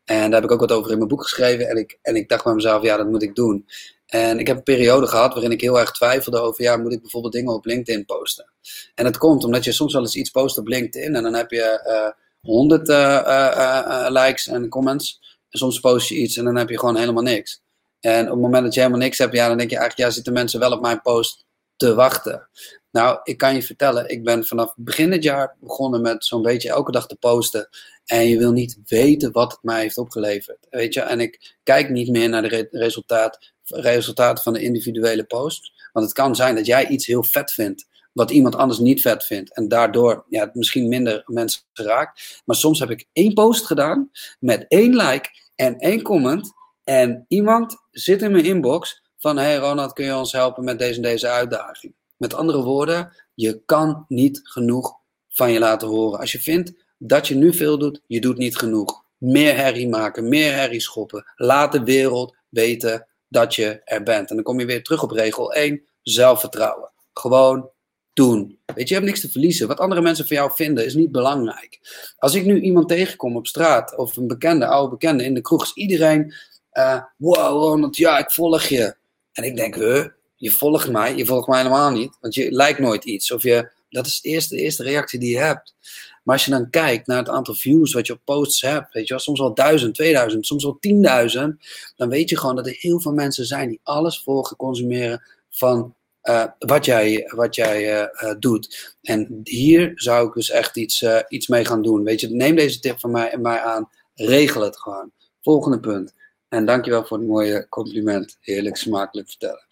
En 0.04 0.30
daar 0.30 0.40
heb 0.40 0.44
ik 0.44 0.50
ook 0.50 0.60
wat 0.60 0.72
over 0.72 0.90
in 0.90 0.96
mijn 0.96 1.08
boek 1.08 1.22
geschreven. 1.22 1.68
En 1.68 1.76
ik, 1.76 1.98
en 2.02 2.16
ik 2.16 2.28
dacht 2.28 2.44
bij 2.44 2.54
mezelf, 2.54 2.82
ja, 2.82 2.96
dat 2.96 3.06
moet 3.06 3.22
ik 3.22 3.34
doen. 3.34 3.66
En 4.06 4.38
ik 4.38 4.46
heb 4.46 4.56
een 4.56 4.62
periode 4.62 5.06
gehad 5.06 5.32
waarin 5.32 5.50
ik 5.50 5.60
heel 5.60 5.78
erg 5.78 5.92
twijfelde 5.92 6.40
over, 6.40 6.64
ja, 6.64 6.76
moet 6.76 6.92
ik 6.92 7.00
bijvoorbeeld 7.00 7.32
dingen 7.32 7.54
op 7.54 7.64
LinkedIn 7.64 8.04
posten? 8.04 8.52
En 8.94 9.04
dat 9.04 9.18
komt 9.18 9.44
omdat 9.44 9.64
je 9.64 9.72
soms 9.72 9.92
wel 9.92 10.02
eens 10.02 10.16
iets 10.16 10.30
post 10.30 10.58
op 10.58 10.66
LinkedIn 10.66 11.14
en 11.14 11.22
dan 11.22 11.34
heb 11.34 11.50
je 11.50 11.82
uh, 11.86 12.24
100 12.40 12.88
uh, 12.88 12.96
uh, 12.96 14.06
likes 14.08 14.46
en 14.46 14.68
comments. 14.68 15.20
En 15.50 15.58
soms 15.58 15.80
post 15.80 16.08
je 16.08 16.14
iets 16.14 16.36
en 16.36 16.44
dan 16.44 16.56
heb 16.56 16.68
je 16.68 16.78
gewoon 16.78 16.96
helemaal 16.96 17.22
niks. 17.22 17.62
En 18.00 18.24
op 18.24 18.32
het 18.32 18.40
moment 18.40 18.64
dat 18.64 18.74
je 18.74 18.80
helemaal 18.80 19.02
niks 19.02 19.18
hebt, 19.18 19.34
ja, 19.34 19.48
dan 19.48 19.56
denk 19.56 19.70
je 19.70 19.76
eigenlijk, 19.76 20.08
ja, 20.08 20.14
zitten 20.14 20.32
mensen 20.32 20.60
wel 20.60 20.72
op 20.72 20.80
mijn 20.80 21.00
post 21.00 21.45
te 21.76 21.94
wachten. 21.94 22.48
Nou, 22.90 23.20
ik 23.22 23.38
kan 23.38 23.54
je 23.54 23.62
vertellen, 23.62 24.08
ik 24.08 24.24
ben 24.24 24.46
vanaf 24.46 24.74
begin 24.76 25.10
dit 25.10 25.22
jaar 25.22 25.56
begonnen 25.60 26.02
met 26.02 26.24
zo'n 26.24 26.42
beetje 26.42 26.68
elke 26.68 26.90
dag 26.90 27.06
te 27.06 27.16
posten. 27.16 27.68
En 28.04 28.28
je 28.28 28.38
wil 28.38 28.52
niet 28.52 28.78
weten 28.86 29.32
wat 29.32 29.52
het 29.52 29.62
mij 29.62 29.80
heeft 29.80 29.98
opgeleverd. 29.98 30.66
Weet 30.70 30.94
je, 30.94 31.00
en 31.00 31.20
ik 31.20 31.56
kijk 31.62 31.90
niet 31.90 32.08
meer 32.08 32.28
naar 32.28 32.42
de 32.42 32.48
re 32.48 32.68
resultaat, 32.70 33.52
resultaten 33.64 34.44
van 34.44 34.52
de 34.52 34.62
individuele 34.62 35.24
post. 35.24 35.72
Want 35.92 36.06
het 36.06 36.14
kan 36.14 36.36
zijn 36.36 36.54
dat 36.54 36.66
jij 36.66 36.88
iets 36.88 37.06
heel 37.06 37.22
vet 37.22 37.52
vindt, 37.52 37.86
wat 38.12 38.30
iemand 38.30 38.56
anders 38.56 38.78
niet 38.78 39.00
vet 39.00 39.24
vindt. 39.24 39.54
En 39.54 39.68
daardoor 39.68 40.24
ja, 40.28 40.50
misschien 40.52 40.88
minder 40.88 41.22
mensen 41.26 41.62
raakt. 41.72 42.42
Maar 42.44 42.56
soms 42.56 42.78
heb 42.78 42.90
ik 42.90 43.06
één 43.12 43.34
post 43.34 43.66
gedaan 43.66 44.10
met 44.38 44.64
één 44.68 44.96
like 44.96 45.28
en 45.54 45.78
één 45.78 46.02
comment. 46.02 46.52
En 46.84 47.24
iemand 47.28 47.76
zit 47.90 48.22
in 48.22 48.32
mijn 48.32 48.44
inbox 48.44 49.02
van: 49.26 49.36
Hey 49.36 49.56
Ronald, 49.56 49.92
kun 49.92 50.04
je 50.04 50.16
ons 50.16 50.32
helpen 50.32 50.64
met 50.64 50.78
deze 50.78 50.96
en 50.96 51.02
deze 51.02 51.28
uitdaging? 51.28 51.94
Met 52.16 52.34
andere 52.34 52.62
woorden, 52.62 53.12
je 53.34 53.62
kan 53.64 54.04
niet 54.08 54.40
genoeg 54.42 54.96
van 55.28 55.52
je 55.52 55.58
laten 55.58 55.88
horen. 55.88 56.18
Als 56.18 56.32
je 56.32 56.40
vindt 56.40 56.72
dat 56.98 57.28
je 57.28 57.34
nu 57.34 57.52
veel 57.52 57.78
doet, 57.78 58.00
je 58.06 58.20
doet 58.20 58.36
niet 58.36 58.56
genoeg. 58.56 59.04
Meer 59.18 59.56
herrie 59.56 59.88
maken, 59.88 60.28
meer 60.28 60.52
herrie 60.52 60.80
schoppen. 60.80 61.24
Laat 61.36 61.72
de 61.72 61.82
wereld 61.82 62.36
weten 62.48 63.06
dat 63.28 63.54
je 63.54 63.80
er 63.84 64.02
bent. 64.02 64.30
En 64.30 64.34
dan 64.34 64.44
kom 64.44 64.60
je 64.60 64.66
weer 64.66 64.82
terug 64.82 65.02
op 65.02 65.10
regel 65.10 65.52
1, 65.52 65.82
zelfvertrouwen. 66.02 66.90
Gewoon 67.12 67.70
doen. 68.12 68.58
Weet 68.64 68.76
je, 68.76 68.86
je 68.88 68.94
hebt 68.94 69.06
niks 69.06 69.20
te 69.20 69.30
verliezen. 69.30 69.68
Wat 69.68 69.80
andere 69.80 70.00
mensen 70.00 70.26
van 70.26 70.36
jou 70.36 70.50
vinden 70.54 70.84
is 70.84 70.94
niet 70.94 71.12
belangrijk. 71.12 71.80
Als 72.18 72.34
ik 72.34 72.44
nu 72.44 72.60
iemand 72.60 72.88
tegenkom 72.88 73.36
op 73.36 73.46
straat 73.46 73.96
of 73.96 74.16
een 74.16 74.26
bekende, 74.26 74.66
oude 74.66 74.90
bekende 74.90 75.24
in 75.24 75.34
de 75.34 75.40
kroeg, 75.40 75.62
is 75.62 75.72
iedereen, 75.74 76.34
uh, 76.72 77.02
wow 77.16 77.62
Ronald, 77.62 77.96
ja, 77.96 78.18
ik 78.18 78.30
volg 78.30 78.62
je. 78.62 79.04
En 79.36 79.44
ik 79.44 79.56
denk, 79.56 79.74
huh, 79.74 80.06
je 80.36 80.50
volgt 80.50 80.90
mij, 80.90 81.16
je 81.16 81.26
volgt 81.26 81.48
mij 81.48 81.58
helemaal 81.58 81.90
niet, 81.90 82.16
want 82.20 82.34
je 82.34 82.50
lijkt 82.50 82.78
nooit 82.78 83.04
iets. 83.04 83.32
Of 83.32 83.42
je, 83.42 83.70
dat 83.90 84.06
is 84.06 84.20
de 84.20 84.28
eerste, 84.28 84.54
de 84.54 84.60
eerste 84.60 84.82
reactie 84.82 85.18
die 85.18 85.30
je 85.30 85.38
hebt. 85.38 85.74
Maar 86.22 86.34
als 86.34 86.44
je 86.44 86.50
dan 86.50 86.70
kijkt 86.70 87.06
naar 87.06 87.18
het 87.18 87.28
aantal 87.28 87.54
views 87.54 87.92
wat 87.92 88.06
je 88.06 88.12
op 88.12 88.20
posts 88.24 88.60
hebt, 88.60 88.92
weet 88.92 89.08
je 89.08 89.18
soms 89.18 89.40
wel 89.40 89.54
duizend, 89.54 89.94
tweeduizend, 89.94 90.46
soms 90.46 90.64
wel 90.64 90.76
tienduizend, 90.80 91.66
dan 91.96 92.08
weet 92.08 92.28
je 92.30 92.38
gewoon 92.38 92.56
dat 92.56 92.66
er 92.66 92.76
heel 92.78 93.00
veel 93.00 93.12
mensen 93.12 93.44
zijn 93.44 93.68
die 93.68 93.80
alles 93.82 94.22
volgen, 94.22 94.56
consumeren 94.56 95.22
van 95.50 95.94
uh, 96.22 96.44
wat 96.58 96.84
jij, 96.84 97.32
wat 97.34 97.54
jij 97.54 98.00
uh, 98.00 98.06
uh, 98.22 98.34
doet. 98.38 98.96
En 99.02 99.40
hier 99.42 99.92
zou 99.94 100.28
ik 100.28 100.34
dus 100.34 100.50
echt 100.50 100.76
iets, 100.76 101.04
iets 101.28 101.46
mee 101.46 101.64
gaan 101.64 101.82
doen. 101.82 102.04
Weet 102.04 102.20
je, 102.20 102.30
neem 102.30 102.56
deze 102.56 102.80
tip 102.80 103.00
van 103.00 103.10
mij, 103.10 103.36
mij 103.40 103.60
aan, 103.60 103.90
regel 104.14 104.62
het 104.62 104.78
gewoon. 104.78 105.10
Volgende 105.42 105.80
punt. 105.80 106.14
En 106.48 106.64
dankjewel 106.64 107.04
voor 107.04 107.18
het 107.18 107.26
mooie 107.26 107.68
compliment. 107.68 108.36
Heerlijk 108.40 108.76
smakelijk 108.76 109.28
vertellen. 109.28 109.66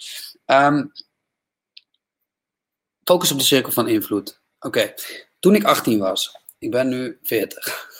Um, 0.46 0.92
focus 3.04 3.32
op 3.32 3.38
de 3.38 3.44
cirkel 3.44 3.72
van 3.72 3.88
invloed. 3.88 4.40
Oké, 4.58 4.94
toen 5.40 5.54
ik 5.54 5.64
18 5.64 5.98
was, 5.98 6.36
ik 6.58 6.70
ben 6.70 6.88
nu 6.88 7.18
40, 7.22 7.98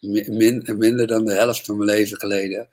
Min, 0.26 0.64
minder 0.76 1.06
dan 1.06 1.24
de 1.24 1.32
helft 1.32 1.64
van 1.64 1.76
mijn 1.76 1.90
leven 1.90 2.18
geleden. 2.18 2.68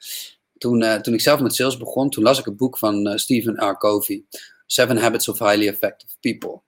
Toen, 0.58 0.82
uh, 0.82 0.96
toen 0.96 1.14
ik 1.14 1.22
zelf 1.22 1.40
met 1.40 1.56
sales 1.56 1.78
begon, 1.78 2.10
toen 2.10 2.24
las 2.24 2.40
ik 2.40 2.46
een 2.46 2.56
boek 2.56 2.78
van 2.78 3.08
uh, 3.08 3.16
Stephen 3.16 3.70
R. 3.70 3.78
Covey, 3.78 4.24
Seven 4.66 4.98
Habits 4.98 5.28
of 5.28 5.40
Highly 5.40 5.68
Effective 5.68 6.14
People. 6.20 6.62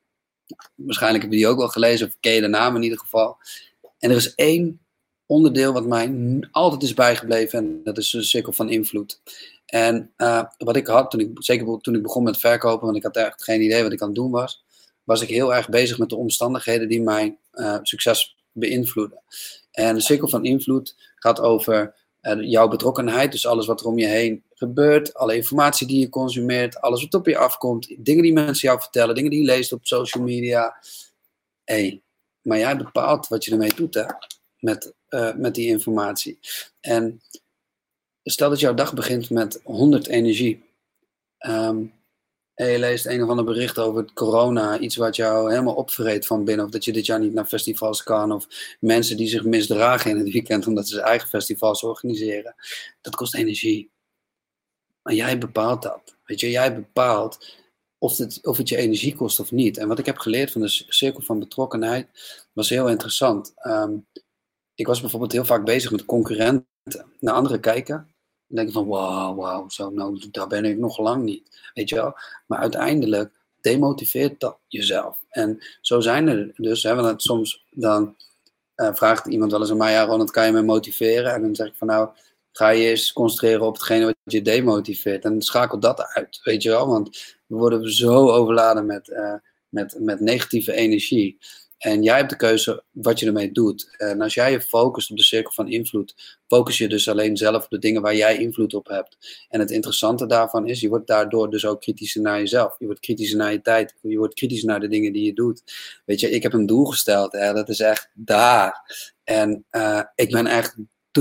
Nou, 0.47 0.61
waarschijnlijk 0.75 1.23
heb 1.23 1.31
je 1.31 1.37
die 1.37 1.47
ook 1.47 1.57
wel 1.57 1.67
gelezen, 1.67 2.07
of 2.07 2.17
ken 2.19 2.33
je 2.33 2.41
de 2.41 2.47
naam 2.47 2.75
in 2.75 2.83
ieder 2.83 2.99
geval. 2.99 3.37
En 3.99 4.09
er 4.09 4.15
is 4.15 4.35
één 4.35 4.84
onderdeel 5.25 5.73
wat 5.73 5.85
mij 5.85 6.39
altijd 6.51 6.83
is 6.83 6.93
bijgebleven 6.93 7.59
en 7.59 7.81
dat 7.83 7.97
is 7.97 8.09
de 8.09 8.23
cirkel 8.23 8.53
van 8.53 8.69
invloed. 8.69 9.21
En 9.65 10.11
uh, 10.17 10.43
wat 10.57 10.75
ik 10.75 10.87
had, 10.87 11.11
toen 11.11 11.19
ik, 11.19 11.29
zeker 11.33 11.81
toen 11.81 11.95
ik 11.95 12.01
begon 12.01 12.23
met 12.23 12.37
verkopen, 12.37 12.85
want 12.85 12.97
ik 12.97 13.03
had 13.03 13.15
echt 13.15 13.43
geen 13.43 13.61
idee 13.61 13.83
wat 13.83 13.91
ik 13.91 14.01
aan 14.01 14.07
het 14.07 14.15
doen 14.15 14.31
was, 14.31 14.63
was 15.03 15.21
ik 15.21 15.29
heel 15.29 15.55
erg 15.55 15.69
bezig 15.69 15.97
met 15.97 16.09
de 16.09 16.15
omstandigheden 16.15 16.87
die 16.87 17.01
mijn 17.01 17.37
uh, 17.53 17.77
succes 17.81 18.37
beïnvloeden. 18.51 19.21
En 19.71 19.95
de 19.95 20.01
cirkel 20.01 20.27
van 20.27 20.45
invloed 20.45 20.95
gaat 21.15 21.39
over 21.39 21.95
uh, 22.21 22.49
jouw 22.49 22.67
betrokkenheid, 22.67 23.31
dus 23.31 23.47
alles 23.47 23.65
wat 23.65 23.79
er 23.79 23.87
om 23.87 23.99
je 23.99 24.07
heen 24.07 24.43
gebeurt, 24.53 25.13
alle 25.13 25.35
informatie 25.35 25.87
die 25.87 25.99
je 25.99 26.09
consumeert, 26.09 26.81
alles 26.81 27.03
wat 27.03 27.13
op 27.13 27.25
je 27.25 27.37
afkomt, 27.37 27.95
dingen 27.97 28.23
die 28.23 28.33
mensen 28.33 28.67
jou 28.67 28.79
vertellen, 28.81 29.15
dingen 29.15 29.29
die 29.29 29.39
je 29.39 29.45
leest 29.45 29.73
op 29.73 29.85
social 29.85 30.23
media. 30.23 30.75
hey, 31.63 32.01
maar 32.41 32.57
jij 32.57 32.77
bepaalt 32.77 33.27
wat 33.27 33.45
je 33.45 33.51
ermee 33.51 33.73
doet, 33.75 33.93
hè? 33.93 34.03
Met, 34.65 34.93
uh, 35.09 35.35
met 35.35 35.55
die 35.55 35.67
informatie. 35.67 36.39
En 36.79 37.21
stel 38.23 38.49
dat 38.49 38.59
jouw 38.59 38.73
dag 38.73 38.93
begint 38.93 39.29
met 39.29 39.59
100 39.63 40.07
energie. 40.07 40.63
Um, 41.39 41.93
en 42.53 42.67
je 42.67 42.79
leest 42.79 43.05
een 43.05 43.23
of 43.23 43.29
ander 43.29 43.45
bericht 43.45 43.79
over 43.79 44.13
corona, 44.13 44.79
iets 44.79 44.95
wat 44.95 45.15
jou 45.15 45.49
helemaal 45.49 45.75
opvreet 45.75 46.25
van 46.25 46.45
binnen, 46.45 46.65
of 46.65 46.71
dat 46.71 46.85
je 46.85 46.93
dit 46.93 47.05
jaar 47.05 47.19
niet 47.19 47.33
naar 47.33 47.45
festivals 47.45 48.03
kan, 48.03 48.31
of 48.31 48.47
mensen 48.79 49.17
die 49.17 49.27
zich 49.27 49.43
misdragen 49.43 50.11
in 50.11 50.17
het 50.17 50.31
weekend 50.31 50.67
omdat 50.67 50.87
ze 50.87 51.01
eigen 51.01 51.29
festivals 51.29 51.83
organiseren. 51.83 52.55
Dat 53.01 53.15
kost 53.15 53.35
energie. 53.35 53.91
Maar 55.01 55.13
jij 55.13 55.37
bepaalt 55.37 55.81
dat. 55.81 56.15
Weet 56.25 56.39
je, 56.39 56.49
jij 56.49 56.75
bepaalt 56.75 57.55
of 57.97 58.17
het, 58.17 58.39
of 58.45 58.57
het 58.57 58.69
je 58.69 58.77
energie 58.77 59.15
kost 59.15 59.39
of 59.39 59.51
niet. 59.51 59.77
En 59.77 59.87
wat 59.87 59.99
ik 59.99 60.05
heb 60.05 60.17
geleerd 60.17 60.51
van 60.51 60.61
de 60.61 60.83
cirkel 60.87 61.21
van 61.21 61.39
betrokkenheid 61.39 62.07
was 62.53 62.69
heel 62.69 62.89
interessant. 62.89 63.53
Um, 63.63 64.05
ik 64.75 64.87
was 64.87 65.01
bijvoorbeeld 65.01 65.31
heel 65.31 65.45
vaak 65.45 65.65
bezig 65.65 65.91
met 65.91 66.05
concurrenten, 66.05 66.67
naar 67.19 67.33
anderen 67.33 67.59
kijken. 67.59 67.95
En 68.49 68.55
denk 68.55 68.71
van, 68.71 68.87
wauw, 68.87 69.35
wauw, 69.35 69.69
zo, 69.69 69.89
nou, 69.89 70.29
daar 70.31 70.47
ben 70.47 70.65
ik 70.65 70.77
nog 70.77 70.99
lang 70.99 71.23
niet. 71.23 71.71
Weet 71.73 71.89
je 71.89 71.95
wel? 71.95 72.13
Maar 72.45 72.59
uiteindelijk 72.59 73.31
demotiveert 73.61 74.39
dat 74.39 74.59
jezelf. 74.67 75.19
En 75.29 75.59
zo 75.81 75.99
zijn 75.99 76.27
er 76.27 76.51
dus, 76.55 76.83
want 76.83 77.21
soms 77.21 77.65
dan 77.71 78.15
uh, 78.75 78.93
vraagt 78.93 79.25
iemand 79.25 79.51
wel 79.51 79.61
eens 79.61 79.71
aan 79.71 79.77
mij, 79.77 79.91
ja 79.91 80.03
Ronald, 80.03 80.31
kan 80.31 80.45
je 80.45 80.51
me 80.51 80.61
motiveren? 80.61 81.33
En 81.33 81.41
dan 81.41 81.55
zeg 81.55 81.67
ik 81.67 81.75
van, 81.75 81.87
nou, 81.87 82.09
ga 82.51 82.69
je 82.69 82.89
eens 82.89 83.13
concentreren 83.13 83.65
op 83.65 83.73
hetgene 83.73 84.05
wat 84.05 84.15
je 84.23 84.41
demotiveert. 84.41 85.25
En 85.25 85.41
schakel 85.41 85.79
dat 85.79 86.01
uit, 86.01 86.39
weet 86.43 86.63
je 86.63 86.69
wel? 86.69 86.87
Want 86.87 87.35
we 87.45 87.55
worden 87.55 87.93
zo 87.93 88.29
overladen 88.29 88.85
met, 88.85 89.07
uh, 89.07 89.33
met, 89.69 89.95
met 89.99 90.19
negatieve 90.19 90.73
energie. 90.73 91.37
En 91.77 92.03
jij 92.03 92.17
hebt 92.17 92.29
de 92.29 92.35
keuze 92.35 92.83
wat 92.91 93.19
je 93.19 93.25
ermee 93.25 93.51
doet. 93.51 93.95
En 93.97 94.21
als 94.21 94.33
jij 94.33 94.51
je 94.51 94.61
focust 94.61 95.11
op 95.11 95.17
de 95.17 95.23
cirkel 95.23 95.51
van 95.51 95.67
invloed, 95.67 96.39
focus 96.47 96.77
je 96.77 96.87
dus 96.87 97.09
alleen 97.09 97.37
zelf 97.37 97.63
op 97.63 97.69
de 97.69 97.79
dingen 97.79 98.01
waar 98.01 98.15
jij 98.15 98.37
invloed 98.37 98.73
op 98.73 98.87
hebt. 98.87 99.45
En 99.49 99.59
het 99.59 99.71
interessante 99.71 100.25
daarvan 100.25 100.67
is, 100.67 100.79
je 100.79 100.89
wordt 100.89 101.07
daardoor 101.07 101.49
dus 101.49 101.65
ook 101.65 101.81
kritischer 101.81 102.21
naar 102.21 102.39
jezelf. 102.39 102.75
Je 102.79 102.85
wordt 102.85 102.99
kritischer 102.99 103.37
naar 103.37 103.51
je 103.51 103.61
tijd. 103.61 103.95
Je 104.01 104.17
wordt 104.17 104.33
kritischer 104.33 104.67
naar 104.67 104.79
de 104.79 104.87
dingen 104.87 105.13
die 105.13 105.25
je 105.25 105.33
doet. 105.33 105.63
Weet 106.05 106.19
je, 106.19 106.29
ik 106.29 106.43
heb 106.43 106.53
een 106.53 106.65
doel 106.65 106.85
gesteld. 106.85 107.31
Hè, 107.31 107.53
dat 107.53 107.69
is 107.69 107.79
echt 107.79 108.09
daar. 108.13 108.93
En 109.23 109.65
uh, 109.71 110.01
ik 110.15 110.31
ben 110.31 110.47
echt 110.47 110.75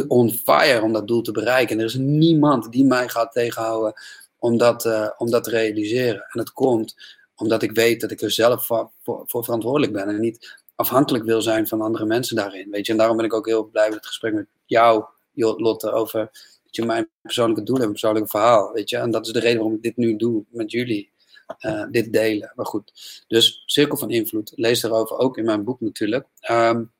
on 0.08 0.30
fire 0.30 0.82
om 0.82 0.92
dat 0.92 1.08
doel 1.08 1.22
te 1.22 1.32
bereiken. 1.32 1.74
En 1.74 1.80
er 1.80 1.88
is 1.88 1.94
niemand 1.94 2.72
die 2.72 2.84
mij 2.84 3.08
gaat 3.08 3.32
tegenhouden 3.32 3.92
om 4.38 4.58
dat, 4.58 4.84
uh, 4.84 5.08
om 5.16 5.30
dat 5.30 5.44
te 5.44 5.50
realiseren. 5.50 6.26
En 6.32 6.40
het 6.40 6.52
komt 6.52 6.94
omdat 7.36 7.62
ik 7.62 7.72
weet 7.72 8.00
dat 8.00 8.10
ik 8.10 8.20
er 8.20 8.30
zelf 8.30 8.66
voor, 8.66 8.90
verantwoordelijk 9.26 9.92
ben 9.92 10.08
en 10.08 10.20
niet 10.20 10.62
afhankelijk 10.74 11.24
wil 11.24 11.42
zijn 11.42 11.68
van 11.68 11.80
andere 11.80 12.04
mensen 12.04 12.36
daarin. 12.36 12.70
Weet 12.70 12.86
je? 12.86 12.92
En 12.92 12.98
daarom 12.98 13.16
ben 13.16 13.26
ik 13.26 13.34
ook 13.34 13.46
heel 13.46 13.64
blij 13.64 13.86
met 13.86 13.96
het 13.96 14.06
gesprek 14.06 14.34
met 14.34 14.46
jou, 14.66 15.04
Lotte, 15.34 15.92
over 15.92 16.18
weet 16.64 16.76
je, 16.76 16.84
mijn 16.84 17.08
persoonlijke 17.22 17.62
doelen 17.62 17.84
en 17.84 17.90
persoonlijke 17.90 18.28
verhaal. 18.28 18.72
Weet 18.72 18.90
je? 18.90 18.96
En 18.96 19.10
dat 19.10 19.26
is 19.26 19.32
de 19.32 19.40
reden 19.40 19.58
waarom 19.58 19.76
ik 19.76 19.82
dit 19.82 19.96
nu 19.96 20.16
doe 20.16 20.44
met 20.48 20.70
jullie. 20.70 21.12
Uh, 21.60 21.84
dit 21.90 22.12
delen. 22.12 22.52
Maar 22.54 22.66
goed. 22.66 22.92
Dus 23.28 23.62
Cirkel 23.66 23.96
van 23.96 24.10
Invloed. 24.10 24.52
Lees 24.54 24.80
daarover 24.80 25.18
ook 25.18 25.38
in 25.38 25.44
mijn 25.44 25.64
boek 25.64 25.80
natuurlijk. 25.80 26.26
Um, 26.50 26.92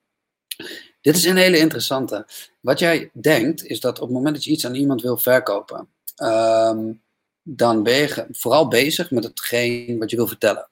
dit 1.00 1.16
is 1.16 1.24
een 1.24 1.36
hele 1.36 1.58
interessante. 1.58 2.26
Wat 2.60 2.78
jij 2.78 3.10
denkt, 3.12 3.64
is 3.64 3.80
dat 3.80 3.98
op 3.98 4.06
het 4.06 4.16
moment 4.16 4.34
dat 4.34 4.44
je 4.44 4.50
iets 4.50 4.66
aan 4.66 4.74
iemand 4.74 5.02
wil 5.02 5.16
verkopen, 5.16 5.88
um, 6.22 7.02
dan 7.44 7.82
ben 7.82 7.94
je 7.94 8.26
vooral 8.30 8.68
bezig 8.68 9.10
met 9.10 9.24
hetgeen 9.24 9.98
wat 9.98 10.10
je 10.10 10.16
wil 10.16 10.26
vertellen. 10.26 10.68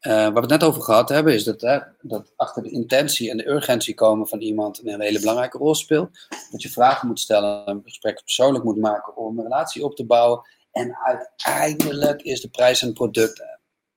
Uh, 0.00 0.12
waar 0.12 0.32
we 0.32 0.40
het 0.40 0.48
net 0.48 0.64
over 0.64 0.82
gehad 0.82 1.08
hebben, 1.08 1.34
is 1.34 1.44
dat, 1.44 1.60
hè, 1.60 1.78
dat 2.00 2.32
achter 2.36 2.62
de 2.62 2.70
intentie 2.70 3.30
en 3.30 3.36
de 3.36 3.48
urgentie 3.48 3.94
komen 3.94 4.28
van 4.28 4.40
iemand 4.40 4.86
een 4.86 5.00
hele 5.00 5.20
belangrijke 5.20 5.58
rol 5.58 5.74
speelt. 5.74 6.10
Dat 6.50 6.62
je 6.62 6.70
vragen 6.70 7.08
moet 7.08 7.20
stellen, 7.20 7.68
een 7.68 7.82
gesprek 7.84 8.22
persoonlijk 8.22 8.64
moet 8.64 8.76
maken 8.76 9.16
om 9.16 9.38
een 9.38 9.44
relatie 9.44 9.84
op 9.84 9.96
te 9.96 10.04
bouwen. 10.04 10.40
En 10.72 10.96
uiteindelijk 10.96 12.22
is 12.22 12.40
de 12.40 12.48
prijs 12.48 12.82
en 12.82 12.92
product 12.92 13.42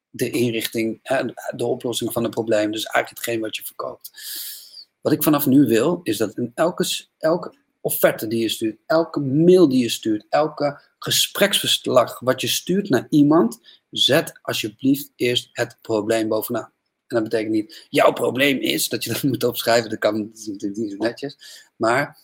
de 0.10 0.30
inrichting, 0.30 1.00
de 1.56 1.66
oplossing 1.66 2.14
van 2.14 2.24
het 2.24 2.32
probleem. 2.32 2.72
Dus 2.72 2.84
eigenlijk 2.84 3.10
hetgeen 3.10 3.42
wat 3.42 3.56
je 3.56 3.66
verkoopt. 3.66 4.12
Wat 5.02 5.14
ik 5.14 5.24
vanaf 5.24 5.46
nu 5.46 5.66
wil, 5.66 6.00
is 6.04 6.18
dat 6.18 6.38
in 6.38 6.52
elke, 6.56 6.86
elke 7.18 7.54
offerte 7.82 8.28
die 8.28 8.42
je 8.42 8.50
stuurt, 8.50 8.78
elke 8.86 9.20
mail 9.20 9.70
die 9.70 9.82
je 9.82 9.90
stuurt, 9.90 10.26
elke 10.30 10.82
gespreksverslag 11.00 12.20
wat 12.20 12.42
je 12.42 12.48
stuurt 12.48 12.90
naar 12.90 13.08
iemand, 13.10 13.60
zet 13.90 14.40
alsjeblieft 14.42 15.12
eerst 15.16 15.50
het 15.52 15.78
probleem 15.82 16.28
bovenaan. 16.28 16.72
En 17.08 17.16
dat 17.16 17.24
betekent 17.24 17.52
niet, 17.52 17.88
jouw 17.90 18.14
probleem 18.14 18.58
is 18.58 18.90
dat 18.90 19.04
je 19.04 19.14
dat 19.14 19.24
moet 19.32 19.44
opschrijven, 19.44 19.90
dat 19.90 20.00
kan 20.00 20.18
natuurlijk 20.18 20.78
niet 20.78 20.92
zo 20.92 20.98
netjes. 20.98 21.38
Maar 21.76 22.20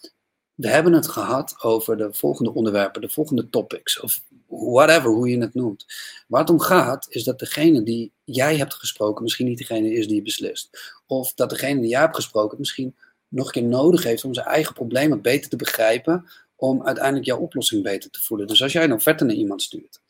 we 0.56 0.68
hebben 0.68 0.94
het 0.94 1.08
gehad 1.08 1.56
over 1.62 1.98
de 1.98 2.14
volgende 2.14 2.54
onderwerpen, 2.54 3.02
de 3.02 3.10
volgende 3.10 3.50
topics, 3.50 4.00
of 4.00 4.24
whatever, 4.48 5.10
hoe 5.10 5.30
je 5.30 5.40
het 5.40 5.54
noemt. 5.54 5.86
Waar 6.28 6.42
het 6.42 6.50
om 6.50 6.60
gaat, 6.60 7.06
is 7.10 7.24
dat 7.24 7.40
degene 7.40 7.84
die 7.84 8.12
jij 8.24 8.58
hebt 8.58 8.74
gesproken 8.74 9.24
misschien 9.24 9.48
niet 9.48 9.58
degene 9.58 9.94
is 9.94 10.08
die 10.08 10.22
beslist. 10.22 10.94
Of 11.08 11.34
dat 11.34 11.50
degene 11.50 11.80
die 11.82 11.90
jij 11.90 12.00
hebt 12.00 12.16
gesproken 12.16 12.60
misschien 12.60 12.96
nog 13.36 13.46
een 13.46 13.52
keer 13.52 13.64
nodig 13.64 14.04
heeft 14.04 14.24
om 14.24 14.34
zijn 14.34 14.46
eigen 14.46 14.74
problemen 14.74 15.22
beter 15.22 15.50
te 15.50 15.56
begrijpen, 15.56 16.26
om 16.56 16.86
uiteindelijk 16.86 17.26
jouw 17.26 17.40
oplossing 17.40 17.84
beter 17.84 18.10
te 18.10 18.22
voelen. 18.22 18.48
Dus 18.48 18.62
als 18.62 18.72
jij 18.72 18.84
een 18.84 18.94
offerte 18.94 19.26
naar 19.26 19.36
iemand 19.36 19.62
stuurt 19.62 20.02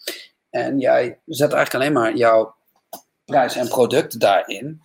en 0.50 0.80
jij 0.80 1.20
zet 1.26 1.52
eigenlijk 1.54 1.74
alleen 1.74 2.04
maar 2.04 2.16
jouw 2.16 2.56
prijs 3.26 3.56
en 3.56 3.68
product 3.68 4.20
daarin, 4.20 4.82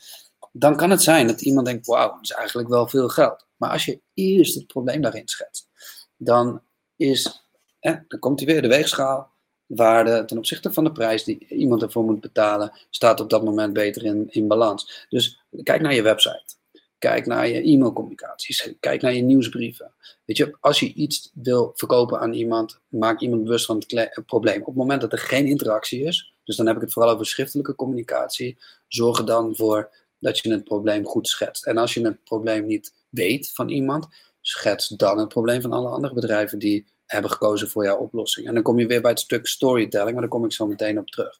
dan 0.53 0.77
kan 0.77 0.91
het 0.91 1.03
zijn 1.03 1.27
dat 1.27 1.41
iemand 1.41 1.67
denkt, 1.67 1.87
wauw, 1.87 2.11
dat 2.11 2.23
is 2.23 2.31
eigenlijk 2.31 2.69
wel 2.69 2.89
veel 2.89 3.09
geld. 3.09 3.47
Maar 3.57 3.71
als 3.71 3.85
je 3.85 4.01
eerst 4.15 4.55
het 4.55 4.67
probleem 4.67 5.03
daarin 5.03 5.29
schetst, 5.29 5.69
dan 6.17 6.63
is, 6.97 7.47
eh, 7.81 7.97
dan 8.09 8.19
komt 8.19 8.41
hij 8.41 8.49
weer 8.49 8.63
de 8.63 8.69
weegschaal, 8.69 9.31
waarde 9.67 10.25
ten 10.25 10.39
opzichte 10.39 10.73
van 10.73 10.85
de 10.85 10.93
prijs 10.93 11.25
die 11.25 11.47
iemand 11.49 11.83
ervoor 11.83 12.05
moet 12.05 12.21
betalen, 12.21 12.73
staat 12.91 13.21
op 13.21 13.31
dat 13.31 13.45
moment 13.45 13.73
beter 13.73 14.05
in, 14.05 14.27
in 14.31 14.49
balans. 14.49 15.07
Dus 15.09 15.41
kijk 15.63 15.81
naar 15.81 15.95
je 15.95 16.03
website. 16.03 16.59
Kijk 17.01 17.27
naar 17.27 17.49
je 17.49 17.63
e-mailcommunicaties. 17.63 18.75
Kijk 18.81 19.03
naar 19.03 19.15
je 19.15 19.23
nieuwsbrieven. 19.23 19.93
Weet 20.25 20.37
je, 20.37 20.57
als 20.61 20.81
je 20.81 20.93
iets 20.93 21.31
wil 21.35 21.73
verkopen 21.75 22.21
aan 22.21 22.33
iemand, 22.33 22.81
maak 22.89 23.21
iemand 23.21 23.45
bewust 23.45 23.67
van 23.67 23.83
het 23.87 24.23
probleem. 24.27 24.61
Op 24.61 24.67
het 24.67 24.75
moment 24.75 25.01
dat 25.01 25.13
er 25.13 25.19
geen 25.19 25.47
interactie 25.47 26.03
is, 26.03 26.35
dus 26.45 26.57
dan 26.57 26.67
heb 26.67 26.77
ik 26.77 26.83
het 26.83 26.93
vooral 26.93 27.13
over 27.13 27.27
schriftelijke 27.27 27.75
communicatie, 27.75 28.59
zorg 28.89 29.19
er 29.19 29.27
dan 29.27 29.57
voor 29.57 29.91
dat 30.19 30.39
je 30.39 30.53
het 30.53 30.65
probleem 30.65 31.07
goed 31.07 31.29
schetst. 31.29 31.67
En 31.67 31.77
als 31.77 31.95
je 31.95 32.05
het 32.05 32.25
probleem 32.25 32.67
niet 32.67 32.95
weet 33.09 33.51
van 33.51 33.69
iemand, 33.69 34.07
schets 34.41 34.89
dan 34.89 35.19
het 35.19 35.29
probleem 35.29 35.61
van 35.61 35.73
alle 35.73 35.89
andere 35.89 36.15
bedrijven 36.15 36.59
die 36.59 36.87
hebben 37.07 37.31
gekozen 37.31 37.69
voor 37.69 37.85
jouw 37.85 37.97
oplossing. 37.97 38.47
En 38.47 38.55
dan 38.55 38.63
kom 38.63 38.79
je 38.79 38.87
weer 38.87 39.01
bij 39.01 39.11
het 39.11 39.21
stuk 39.21 39.47
storytelling, 39.47 40.13
maar 40.13 40.21
daar 40.21 40.31
kom 40.31 40.45
ik 40.45 40.53
zo 40.53 40.67
meteen 40.67 40.99
op 40.99 41.07
terug. 41.07 41.39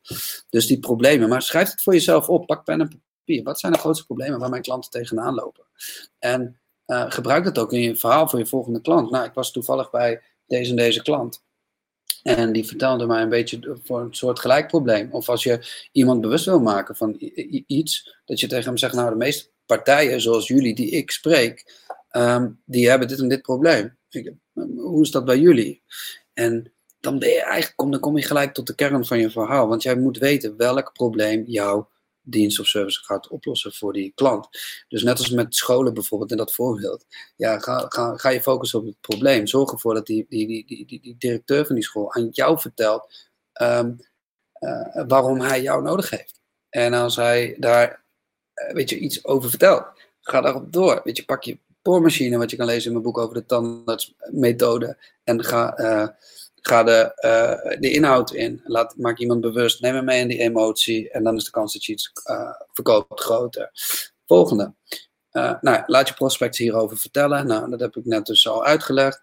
Dus 0.51 0.67
die 0.67 0.79
problemen, 0.79 1.29
maar 1.29 1.43
schrijf 1.43 1.71
het 1.71 1.83
voor 1.83 1.93
jezelf 1.93 2.29
op. 2.29 2.47
Pak 2.47 2.65
pen 2.65 2.81
en 2.81 3.03
wat 3.25 3.61
zijn 3.61 3.73
de 3.73 3.79
grootste 3.79 4.07
problemen 4.07 4.39
waar 4.39 4.51
mijn 4.51 4.63
klanten 4.63 4.91
tegenaan 4.91 5.35
lopen? 5.35 5.65
En 6.19 6.61
uh, 6.87 7.11
gebruik 7.11 7.45
dat 7.45 7.59
ook 7.59 7.73
in 7.73 7.81
je 7.81 7.97
verhaal 7.97 8.29
voor 8.29 8.39
je 8.39 8.47
volgende 8.47 8.81
klant. 8.81 9.11
Nou, 9.11 9.25
ik 9.25 9.35
was 9.35 9.53
toevallig 9.53 9.91
bij 9.91 10.23
deze 10.47 10.71
en 10.71 10.77
deze 10.77 11.03
klant. 11.03 11.43
En 12.23 12.53
die 12.53 12.67
vertelde 12.67 13.07
mij 13.07 13.23
een 13.23 13.29
beetje 13.29 13.79
voor 13.85 14.01
een 14.01 14.15
soort 14.15 14.39
gelijk 14.39 14.67
probleem. 14.67 15.13
Of 15.13 15.29
als 15.29 15.43
je 15.43 15.89
iemand 15.93 16.21
bewust 16.21 16.45
wil 16.45 16.61
maken 16.61 16.97
van 16.97 17.17
iets, 17.67 18.17
dat 18.25 18.41
je 18.41 18.47
tegen 18.47 18.65
hem 18.65 18.77
zegt, 18.77 18.95
nou 18.95 19.11
de 19.11 19.17
meeste 19.17 19.51
partijen 19.67 20.21
zoals 20.21 20.49
jullie 20.49 20.75
die 20.75 20.91
ik 20.91 21.11
spreek, 21.11 21.87
um, 22.13 22.63
die 22.65 22.89
hebben 22.89 23.09
dit 23.09 23.21
en 23.21 23.29
dit 23.29 23.43
probleem. 23.43 23.97
Hoe 24.77 25.03
is 25.03 25.11
dat 25.11 25.25
bij 25.25 25.39
jullie? 25.39 25.83
En 26.33 26.73
dan, 27.01 27.19
ben 27.19 27.29
je 27.29 27.43
eigenlijk, 27.43 27.91
dan 27.91 28.01
kom 28.01 28.17
je 28.17 28.25
gelijk 28.25 28.55
tot 28.55 28.67
de 28.67 28.75
kern 28.75 29.07
van 29.07 29.19
je 29.19 29.31
verhaal. 29.31 29.69
Want 29.69 29.83
jij 29.83 29.97
moet 29.97 30.19
weten 30.19 30.57
welk 30.57 30.93
probleem 30.93 31.45
jou 31.47 31.85
dienst 32.23 32.61
of 32.61 32.67
service 32.67 33.05
gaat 33.05 33.29
oplossen 33.29 33.73
voor 33.73 33.93
die 33.93 34.13
klant. 34.15 34.49
Dus 34.89 35.03
net 35.03 35.19
als 35.19 35.31
met 35.31 35.55
scholen 35.55 35.95
bijvoorbeeld 35.95 36.31
in 36.31 36.37
dat 36.37 36.53
voorbeeld. 36.53 37.07
Ja, 37.37 37.59
ga, 37.59 37.87
ga, 37.89 38.17
ga 38.17 38.29
je 38.29 38.43
focussen 38.43 38.79
op 38.79 38.87
het 38.87 39.01
probleem. 39.01 39.47
Zorg 39.47 39.73
ervoor 39.73 39.95
dat 39.95 40.07
die, 40.07 40.27
die, 40.29 40.47
die, 40.47 40.87
die, 40.87 41.01
die, 41.01 41.17
directeur 41.19 41.67
van 41.67 41.75
die 41.75 41.85
school 41.85 42.15
aan 42.15 42.29
jou 42.31 42.61
vertelt 42.61 43.29
um, 43.63 43.97
uh, 44.61 45.05
waarom 45.07 45.41
hij 45.41 45.63
jou 45.63 45.83
nodig 45.83 46.11
heeft. 46.11 46.41
En 46.69 46.93
als 46.93 47.17
hij 47.17 47.57
daar 47.59 48.05
uh, 48.55 48.75
weet 48.75 48.91
je, 48.91 48.99
iets 48.99 49.25
over 49.25 49.51
vertelt, 49.51 49.85
ga 50.21 50.41
daarop 50.41 50.73
door. 50.73 51.01
Weet 51.05 51.17
je, 51.17 51.25
pak 51.25 51.43
je 51.43 51.59
boormachine, 51.83 52.39
wat 52.39 52.51
je 52.51 52.57
kan 52.57 52.67
lezen 52.67 52.87
in 52.87 52.93
mijn 52.93 53.05
boek 53.05 53.19
over 53.19 53.35
de 53.35 53.47
tandartsmethode. 53.47 54.97
En 55.25 55.45
ga, 55.45 55.79
uh, 55.79 56.09
ga 56.61 56.83
de, 56.83 57.13
uh, 57.25 57.81
de 57.81 57.91
inhoud 57.91 58.33
in. 58.33 58.61
Laat, 58.65 58.97
maak 58.97 59.19
iemand 59.19 59.41
bewust. 59.41 59.81
Neem 59.81 59.95
hem 59.95 60.05
mee 60.05 60.21
in 60.21 60.29
die 60.29 60.39
emotie. 60.39 61.11
En 61.11 61.25
dan 61.25 61.37
is 61.37 61.45
de 61.45 61.51
kans 61.51 61.73
dat 61.73 61.85
je 61.85 61.93
iets 61.93 62.13
uh, 62.31 62.53
verkoopt 62.73 63.21
groter. 63.21 63.71
Volgende. 64.27 64.75
Uh, 65.33 65.55
nou, 65.61 65.83
laat 65.87 66.09
je 66.09 66.15
prospects 66.15 66.59
hierover 66.59 66.97
vertellen. 66.97 67.47
Nou, 67.47 67.71
dat 67.71 67.81
heb 67.81 67.97
ik 67.97 68.05
net 68.05 68.27
dus 68.27 68.49
al 68.49 68.65
uitgelegd. 68.65 69.21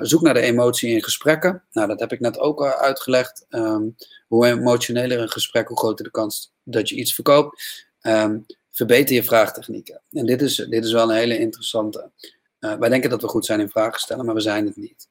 zoek 0.00 0.22
naar 0.22 0.34
de 0.34 0.40
emotie 0.40 0.90
in 0.90 1.02
gesprekken. 1.02 1.64
Nou, 1.72 1.88
dat 1.88 2.00
heb 2.00 2.12
ik 2.12 2.20
net 2.20 2.38
ook 2.38 2.60
al 2.60 2.72
uitgelegd. 2.72 3.46
Um, 3.48 3.96
hoe 4.28 4.46
emotioneler 4.46 5.20
een 5.20 5.30
gesprek, 5.30 5.68
hoe 5.68 5.78
groter 5.78 6.04
de 6.04 6.10
kans 6.10 6.52
dat 6.62 6.88
je 6.88 6.94
iets 6.94 7.14
verkoopt. 7.14 7.86
Um, 8.02 8.46
verbeter 8.70 9.14
je 9.14 9.24
vraagtechnieken. 9.24 10.02
En 10.10 10.26
dit 10.26 10.42
is, 10.42 10.56
dit 10.56 10.84
is 10.84 10.92
wel 10.92 11.10
een 11.10 11.16
hele 11.16 11.38
interessante. 11.38 12.10
wij 12.58 12.88
denken 12.88 13.10
dat 13.10 13.22
we 13.22 13.28
goed 13.28 13.46
zijn 13.46 13.60
in 13.60 13.70
vragen 13.70 14.00
stellen, 14.00 14.24
maar 14.24 14.34
we 14.34 14.40
zijn 14.40 14.66
het 14.66 14.76
niet. 14.76 15.09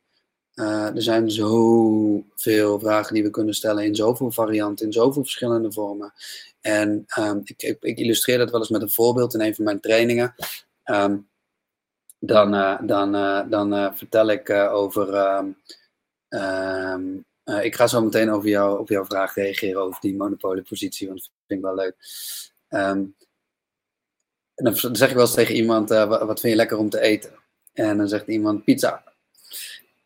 Uh, 0.59 0.95
er 0.95 1.01
zijn 1.01 1.31
zoveel 1.31 2.79
vragen 2.79 3.13
die 3.13 3.23
we 3.23 3.29
kunnen 3.29 3.53
stellen 3.53 3.83
in 3.83 3.95
zoveel 3.95 4.31
varianten, 4.31 4.85
in 4.85 4.93
zoveel 4.93 5.21
verschillende 5.21 5.71
vormen. 5.71 6.13
En 6.61 7.05
um, 7.19 7.41
ik, 7.43 7.61
ik, 7.61 7.77
ik, 7.81 7.97
illustreer 7.97 8.37
dat 8.37 8.51
wel 8.51 8.59
eens 8.59 8.69
met 8.69 8.81
een 8.81 8.91
voorbeeld 8.91 9.33
in 9.33 9.41
een 9.41 9.55
van 9.55 9.63
mijn 9.63 9.79
trainingen. 9.79 10.35
Um, 10.85 11.27
dan, 12.19 12.53
uh, 12.53 12.79
dan, 12.81 13.15
uh, 13.15 13.49
dan 13.49 13.97
vertel 13.97 14.27
ik 14.27 14.49
over. 14.49 15.15
Um, 16.29 17.25
ik 17.61 17.75
ga 17.75 17.87
zo 17.87 18.01
meteen 18.01 18.31
over 18.31 18.77
op 18.79 18.89
jouw 18.89 19.05
vraag 19.05 19.35
reageren 19.35 19.81
over 19.81 20.01
die 20.01 20.15
monopoliepositie, 20.15 21.07
want 21.07 21.19
dat 21.19 21.31
vind 21.47 21.59
ik 21.59 21.65
wel 21.65 21.75
leuk. 21.75 21.95
en 22.67 23.15
dan 24.55 24.75
zeg 24.75 25.09
ik 25.09 25.15
wel 25.15 25.25
eens 25.25 25.33
tegen 25.33 25.55
iemand: 25.55 25.89
wat 25.89 26.39
vind 26.39 26.53
je 26.53 26.55
lekker 26.55 26.77
om 26.77 26.89
te 26.89 26.99
eten? 26.99 27.31
En 27.73 27.97
dan 27.97 28.07
zegt 28.07 28.27
iemand 28.27 28.63
pizza. 28.63 29.03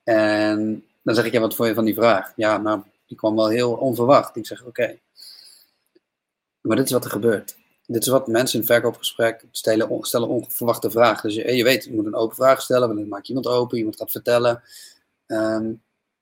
En 0.03 0.85
dan 1.01 1.15
zeg 1.15 1.25
ik, 1.25 1.31
ja, 1.31 1.39
wat 1.39 1.55
vond 1.55 1.69
je 1.69 1.75
van 1.75 1.85
die 1.85 1.93
vraag? 1.93 2.33
Ja, 2.35 2.57
nou, 2.57 2.81
die 3.05 3.17
kwam 3.17 3.35
wel 3.35 3.47
heel 3.47 3.73
onverwacht. 3.73 4.35
Ik 4.35 4.45
zeg, 4.45 4.63
oké. 4.63 4.99
Maar 6.61 6.75
dit 6.75 6.85
is 6.85 6.91
wat 6.91 7.03
er 7.05 7.11
gebeurt. 7.11 7.57
Dit 7.85 8.01
is 8.01 8.07
wat 8.07 8.27
mensen 8.27 8.59
in 8.59 8.65
verkoopgesprek 8.65 9.45
stellen, 9.51 9.97
stellen 10.01 10.27
onverwachte 10.27 10.91
vragen. 10.91 11.29
Dus 11.29 11.37
je, 11.37 11.55
je 11.55 11.63
weet, 11.63 11.83
je 11.83 11.93
moet 11.93 12.05
een 12.05 12.15
open 12.15 12.35
vraag 12.35 12.61
stellen, 12.61 12.87
want 12.87 12.99
dan 12.99 13.07
maak 13.07 13.21
je 13.21 13.33
iemand 13.33 13.47
open, 13.47 13.77
iemand 13.77 13.95
gaat 13.95 14.11
vertellen. 14.11 14.63
Um, 15.27 15.81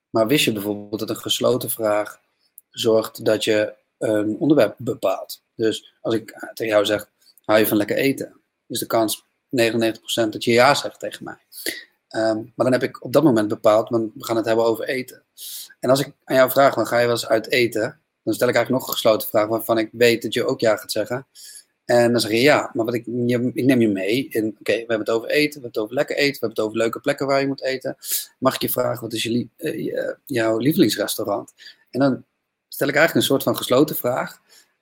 maar 0.09 0.27
wist 0.27 0.45
je 0.45 0.51
bijvoorbeeld 0.51 0.99
dat 0.99 1.09
een 1.09 1.15
gesloten 1.15 1.69
vraag 1.69 2.19
zorgt 2.69 3.25
dat 3.25 3.43
je 3.43 3.75
een 3.97 4.37
onderwerp 4.39 4.75
bepaalt? 4.77 5.43
Dus 5.55 5.95
als 6.01 6.15
ik 6.15 6.49
tegen 6.53 6.73
jou 6.73 6.85
zeg, 6.85 7.09
hou 7.45 7.59
je 7.59 7.67
van 7.67 7.77
lekker 7.77 7.97
eten? 7.97 8.41
Is 8.67 8.79
de 8.79 8.85
kans 8.85 9.25
99% 9.25 9.25
dat 10.29 10.43
je 10.43 10.51
ja 10.51 10.75
zegt 10.75 10.99
tegen 10.99 11.23
mij. 11.23 11.37
Ehm, 12.11 12.35
maar 12.35 12.65
dan 12.69 12.71
heb 12.71 12.83
ik 12.83 13.03
op 13.03 13.13
dat 13.13 13.23
moment 13.23 13.47
bepaald, 13.47 13.89
we 13.89 14.11
gaan 14.17 14.35
het 14.35 14.45
hebben 14.45 14.65
over 14.65 14.85
eten. 14.85 15.23
En 15.79 15.89
als 15.89 15.99
ik 15.99 16.13
aan 16.23 16.35
jou 16.35 16.49
vraag, 16.49 16.73
dan 16.73 16.87
ga 16.87 16.97
je 16.97 17.05
wel 17.05 17.15
eens 17.15 17.27
uit 17.27 17.49
eten? 17.49 17.99
Dan 18.23 18.33
stel 18.33 18.47
ik 18.47 18.55
eigenlijk 18.55 18.69
nog 18.69 18.87
een 18.87 19.01
gesloten 19.01 19.27
vraag 19.27 19.47
waarvan 19.47 19.77
ik 19.77 19.89
weet 19.91 20.21
dat 20.21 20.33
je 20.33 20.45
ook 20.45 20.59
ja 20.59 20.75
gaat 20.75 20.91
zeggen. 20.91 21.27
En 21.85 22.11
dan 22.11 22.21
zeg 22.21 22.31
je 22.31 22.41
ja, 22.41 22.69
maar 22.73 22.85
wat 22.85 22.93
ik, 22.93 23.05
ik 23.53 23.65
neem 23.65 23.81
je 23.81 23.87
mee 23.87 24.25
oké, 24.27 24.73
we 24.73 24.77
hebben 24.77 24.99
het 24.99 25.09
over 25.09 25.29
eten, 25.29 25.47
we 25.47 25.51
hebben 25.51 25.69
het 25.69 25.77
over 25.77 25.95
lekker 25.95 26.15
eten, 26.15 26.31
we 26.31 26.37
hebben 26.39 26.49
het 26.49 26.65
over 26.65 26.77
leuke 26.77 26.99
plekken 26.99 27.27
waar 27.27 27.41
je 27.41 27.47
moet 27.47 27.63
eten. 27.63 27.97
Mag 28.39 28.55
ik 28.55 28.61
je 28.61 28.69
vragen, 28.69 29.01
wat 29.01 29.13
is 29.13 29.23
je, 29.23 29.47
uh, 29.57 30.13
jouw 30.25 30.57
lievelingsrestaurant? 30.57 31.53
En 31.89 31.99
dan 31.99 32.23
stel 32.67 32.87
ik 32.87 32.95
eigenlijk 32.95 33.15
een 33.15 33.31
soort 33.31 33.43
van 33.43 33.57
gesloten 33.57 33.95
vraag. 33.95 34.39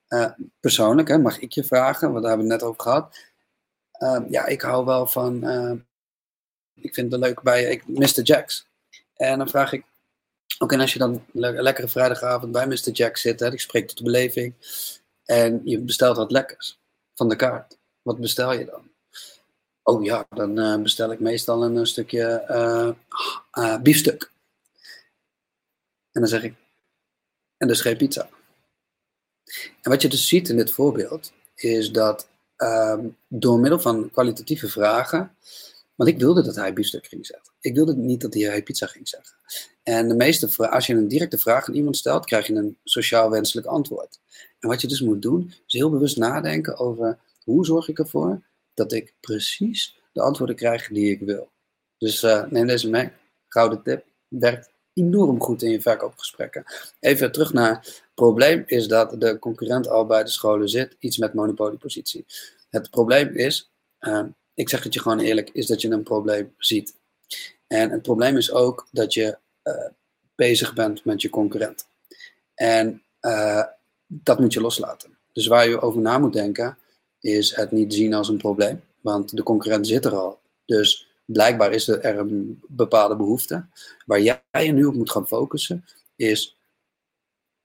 Uh, 0.09 0.32
persoonlijk, 0.59 1.07
hè, 1.07 1.17
mag 1.17 1.39
ik 1.39 1.51
je 1.51 1.63
vragen, 1.63 2.11
want 2.11 2.21
daar 2.21 2.30
hebben 2.30 2.47
we 2.47 2.53
het 2.53 2.61
net 2.61 2.71
over 2.71 2.82
gehad. 2.82 3.17
Uh, 3.99 4.30
ja, 4.30 4.45
ik 4.45 4.61
hou 4.61 4.86
wel 4.86 5.07
van 5.07 5.43
ik 6.82 6.93
vind 6.93 7.11
het 7.11 7.21
leuk 7.21 7.41
bij 7.41 7.63
ik, 7.63 7.88
Mr. 7.88 8.21
Jacks. 8.21 8.67
En 9.15 9.38
dan 9.38 9.49
vraag 9.49 9.73
ik, 9.73 9.84
oké, 10.59 10.77
als 10.77 10.93
je 10.93 10.99
dan 10.99 11.25
een 11.34 11.61
lekkere 11.61 11.88
vrijdagavond 11.88 12.51
bij 12.51 12.67
Mr. 12.67 12.91
Jacks 12.91 13.21
zit, 13.21 13.39
hè, 13.39 13.51
ik 13.51 13.59
spreek 13.59 13.88
tot 13.88 13.97
de 13.97 14.03
beleving, 14.03 14.53
en 15.25 15.61
je 15.63 15.80
bestelt 15.80 16.17
wat 16.17 16.32
lekkers 16.32 16.80
van 17.15 17.30
de 17.30 17.36
kaart. 17.36 17.77
Wat 18.01 18.19
bestel 18.19 18.53
je 18.53 18.65
dan? 18.65 18.91
Oh 19.84 20.03
ja, 20.03 20.25
dan 20.30 20.59
uh, 20.59 20.82
bestel 20.82 21.11
ik 21.11 21.19
meestal 21.19 21.63
een, 21.63 21.88
stukje 21.88 22.45
uh, 23.57 23.82
biefstuk. 23.82 24.32
En 26.11 26.21
dan 26.21 26.27
zeg 26.27 26.43
ik, 26.43 26.55
en 27.57 27.67
dus 27.67 27.82
geen 27.82 27.97
pizza. 27.97 28.30
En 29.82 29.91
wat 29.91 30.01
je 30.01 30.07
dus 30.07 30.27
ziet 30.27 30.49
in 30.49 30.57
dit 30.57 30.71
voorbeeld, 30.71 31.32
is 31.55 31.91
dat 31.91 32.27
um, 32.57 33.17
door 33.27 33.59
middel 33.59 33.80
van 33.80 34.11
kwalitatieve 34.11 34.69
vragen 34.69 35.36
want 35.99 36.11
ik 36.11 36.19
wilde 36.19 36.43
dat 36.43 36.55
hij 36.55 36.73
biefstuk 36.73 37.05
ging 37.07 37.25
zeggen. 37.25 37.53
Ik 37.59 37.75
wilde 37.75 37.95
niet 37.95 38.21
dat 38.21 38.33
hij 38.33 38.63
pizza 38.63 38.85
ging 38.85 39.07
zeggen. 39.07 39.35
En 39.83 40.07
de 40.07 40.15
meeste, 40.15 40.69
als 40.69 40.87
je 40.87 40.93
een 40.93 41.07
directe 41.07 41.37
vraag 41.37 41.67
aan 41.67 41.73
iemand 41.73 41.97
stelt, 41.97 42.25
krijg 42.25 42.47
je 42.47 42.53
een 42.53 42.77
sociaal 42.83 43.29
wenselijk 43.29 43.67
antwoord. 43.67 44.19
En 44.59 44.69
wat 44.69 44.81
je 44.81 44.87
dus 44.87 45.01
moet 45.01 45.21
doen, 45.21 45.53
is 45.67 45.73
heel 45.73 45.89
bewust 45.89 46.17
nadenken 46.17 46.77
over 46.77 47.19
hoe 47.43 47.65
zorg 47.65 47.87
ik 47.87 47.99
ervoor 47.99 48.45
dat 48.73 48.91
ik 48.91 49.13
precies 49.19 50.01
de 50.11 50.21
antwoorden 50.21 50.55
krijg 50.55 50.87
die 50.87 51.11
ik 51.11 51.19
wil. 51.19 51.51
Dus 51.97 52.23
uh, 52.23 52.45
neem 52.49 52.67
deze 52.67 52.89
mee. 52.89 53.11
Gouden 53.47 53.83
tip. 53.83 54.05
Werkt 54.27 54.69
enorm 54.93 55.41
goed 55.41 55.61
in 55.61 55.69
je 55.69 55.81
verkoopgesprekken. 55.81 56.63
Even 56.99 57.31
terug 57.31 57.53
naar 57.53 57.75
het 57.75 58.03
probleem 58.13 58.63
is 58.65 58.87
dat 58.87 59.21
de 59.21 59.39
concurrent 59.39 59.87
al 59.87 60.05
bij 60.05 60.23
de 60.23 60.29
scholen 60.29 60.69
zit. 60.69 60.95
Iets 60.99 61.17
met 61.17 61.33
monopoliepositie. 61.33 62.25
Het 62.69 62.89
probleem 62.89 63.35
is, 63.35 63.71
uh, 63.99 64.25
ik 64.60 64.70
zeg 64.70 64.84
het 64.84 64.93
je 64.93 64.99
gewoon 64.99 65.20
eerlijk, 65.20 65.49
is 65.53 65.68
dat 65.68 65.82
je 65.82 65.89
een 65.89 66.03
probleem 66.03 66.53
ziet. 66.57 66.95
En 67.68 67.89
het 67.89 68.01
probleem 68.01 68.38
is 68.38 68.51
ook 68.51 68.88
dat 68.91 69.14
je 69.14 69.38
uh, 69.64 69.74
bezig 70.36 70.74
bent 70.74 71.05
met 71.05 71.22
je 71.22 71.30
concurrent. 71.30 71.88
En 72.53 73.03
uh, 73.22 73.64
dat 74.07 74.39
moet 74.39 74.53
je 74.53 74.62
loslaten. 74.62 75.18
Dus 75.34 75.47
waar 75.47 75.70
je 75.70 75.82
over 75.82 76.01
na 76.01 76.18
moet 76.18 76.34
denken, 76.34 76.78
is 77.20 77.55
het 77.55 77.72
niet 77.72 77.93
zien 77.93 78.14
als 78.14 78.30
een 78.30 78.38
probleem. 78.38 78.82
Want 79.01 79.36
de 79.36 79.43
concurrent 79.43 79.88
zit 79.88 80.05
er 80.05 80.16
al. 80.16 80.39
Dus 80.66 81.07
blijkbaar 81.26 81.72
is 81.72 81.88
er 81.88 82.18
een 82.18 82.62
bepaalde 82.68 83.16
behoefte. 83.16 83.66
Waar 84.05 84.22
jij 84.22 84.41
je 84.51 84.72
nu 84.72 84.86
op 84.86 84.95
moet 84.95 85.12
gaan 85.12 85.28
focussen, 85.28 85.86
is 86.16 86.57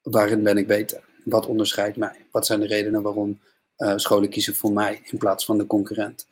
waarin 0.03 0.43
ben 0.43 0.57
ik 0.57 0.67
beter? 0.67 1.05
Wat 1.25 1.47
onderscheidt 1.47 1.97
mij? 1.97 2.27
Wat 2.31 2.47
zijn 2.47 2.61
de 2.61 2.67
redenen 2.67 3.03
waarom 3.03 3.41
uh, 3.79 3.93
scholen 3.97 4.29
kiezen 4.29 4.55
voor 4.55 4.73
mij 4.73 5.01
in 5.05 5.19
plaats 5.19 5.45
van 5.45 5.59
de 5.59 5.67
concurrent? 5.67 6.27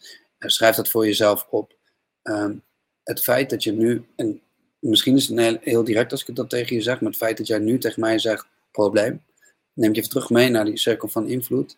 Schrijf 0.51 0.77
dat 0.77 0.89
voor 0.89 1.07
jezelf 1.07 1.47
op. 1.51 1.77
Ehm, 2.23 2.55
het 3.03 3.23
feit 3.23 3.51
dat 3.51 3.63
je 3.63 3.73
nu, 3.73 4.05
en 4.17 4.41
misschien 4.79 5.17
is 5.17 5.29
het 5.29 5.61
heel, 5.61 5.85
direct 5.85 6.13
als 6.13 6.25
ik 6.25 6.37
dat 6.37 6.51
tegen 6.51 6.77
je 6.77 6.83
zeg, 6.83 7.01
maar 7.01 7.11
het 7.11 7.19
feit 7.19 7.37
dat 7.37 7.47
jij 7.47 7.59
nu 7.59 7.79
tegen 7.79 8.01
mij 8.01 8.19
zegt, 8.19 8.47
probleem, 8.71 9.23
neemt 9.73 9.95
je 9.95 10.01
even 10.01 10.13
terug 10.13 10.31
mee 10.31 10.49
naar 10.49 10.65
die 10.65 10.79
cirkel 10.79 11.09
van 11.09 11.29
invloed. 11.29 11.77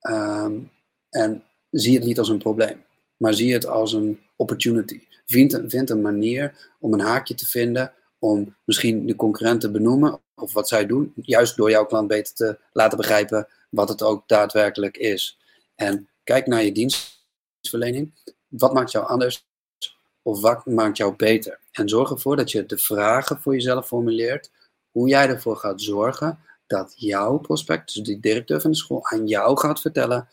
Ehm, 0.00 0.58
en 1.10 1.42
zie 1.70 1.94
het 1.94 2.04
niet 2.04 2.18
als 2.18 2.28
een 2.28 2.38
probleem, 2.38 2.84
maar 3.16 3.34
zie 3.34 3.52
het 3.52 3.66
als 3.66 3.92
een 3.92 4.20
opportunity. 4.36 5.00
Vind, 5.26 5.60
vind 5.66 5.90
een 5.90 6.00
manier 6.00 6.72
om 6.80 6.92
een 6.92 7.00
haakje 7.00 7.34
te 7.34 7.46
vinden 7.46 7.92
om 8.18 8.56
misschien 8.64 9.06
de 9.06 9.16
concurrent 9.16 9.60
te 9.60 9.70
benoemen 9.70 10.20
of 10.34 10.52
wat 10.52 10.68
zij 10.68 10.86
doen, 10.86 11.12
juist 11.16 11.56
door 11.56 11.70
jouw 11.70 11.86
klant 11.86 12.08
beter 12.08 12.34
te 12.34 12.58
laten 12.72 12.96
begrijpen 12.96 13.48
wat 13.70 13.88
het 13.88 14.02
ook 14.02 14.28
daadwerkelijk 14.28 14.96
is. 14.96 15.38
En 15.74 16.08
kijk 16.24 16.46
naar 16.46 16.64
je 16.64 16.72
dienst 16.72 17.19
verlening. 17.68 18.14
Wat 18.48 18.72
maakt 18.72 18.90
jou 18.90 19.06
anders 19.06 19.46
of 20.22 20.40
wat 20.40 20.66
maakt 20.66 20.96
jou 20.96 21.16
beter? 21.16 21.60
En 21.72 21.88
zorg 21.88 22.10
ervoor 22.10 22.36
dat 22.36 22.50
je 22.50 22.66
de 22.66 22.78
vragen 22.78 23.40
voor 23.40 23.54
jezelf 23.54 23.86
formuleert, 23.86 24.50
hoe 24.90 25.08
jij 25.08 25.28
ervoor 25.28 25.56
gaat 25.56 25.80
zorgen 25.82 26.38
dat 26.66 26.92
jouw 26.96 27.38
prospect, 27.38 27.94
dus 27.94 28.02
die 28.02 28.20
directeur 28.20 28.60
van 28.60 28.70
de 28.70 28.76
school, 28.76 29.06
aan 29.06 29.26
jou 29.26 29.58
gaat 29.58 29.80
vertellen 29.80 30.28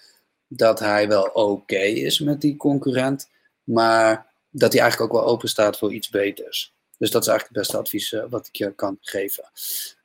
dat 0.48 0.80
hij 0.80 1.08
wel 1.08 1.24
oké 1.24 1.80
is 1.80 2.20
met 2.20 2.42
die 2.42 2.58
concurrent, 2.58 3.30
maar 3.64 4.34
dat 4.50 4.74
hij 4.74 4.82
eigenlijk 4.82 5.14
ook 5.14 5.22
wel 5.22 5.30
open 5.32 5.50
staat 5.50 5.78
voor 5.78 5.94
iets 5.94 6.10
beters. 6.10 6.76
Dus 6.98 7.12
dat 7.12 7.22
is 7.22 7.28
eigenlijk 7.28 7.58
het 7.58 7.68
beste 7.68 7.78
advies 7.84 8.12
uh, 8.12 8.24
wat 8.30 8.48
ik 8.48 8.56
je 8.56 8.76
kan 8.76 8.98
geven. 9.02 9.44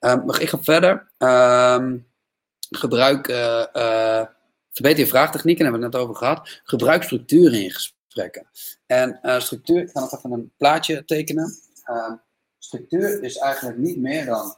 Um, 0.01 0.31
ik 0.31 0.49
ga 0.49 0.62
verder. 0.62 1.11
Um, 1.18 2.07
gebruik 2.70 3.29
uh, 3.29 4.27
Verbeter 4.73 4.99
je 4.99 5.07
vraagtechnieken, 5.07 5.64
daar 5.64 5.73
hebben 5.73 5.91
we 5.91 5.97
het 5.97 6.07
net 6.07 6.16
over 6.16 6.27
gehad. 6.27 6.61
Gebruik 6.64 7.03
structuur 7.03 7.55
in 7.55 7.70
gesprekken. 7.70 8.47
En 8.87 9.18
uh, 9.23 9.41
structuur, 9.41 9.83
ik 9.83 9.91
ga 9.91 10.01
nog 10.01 10.16
even 10.16 10.33
een 10.33 10.53
plaatje 10.57 11.05
tekenen. 11.05 11.55
Uh, 11.87 12.12
structuur 12.59 13.23
is 13.23 13.37
eigenlijk 13.37 13.79
niet 13.79 13.99
meer 13.99 14.25
dan 14.25 14.57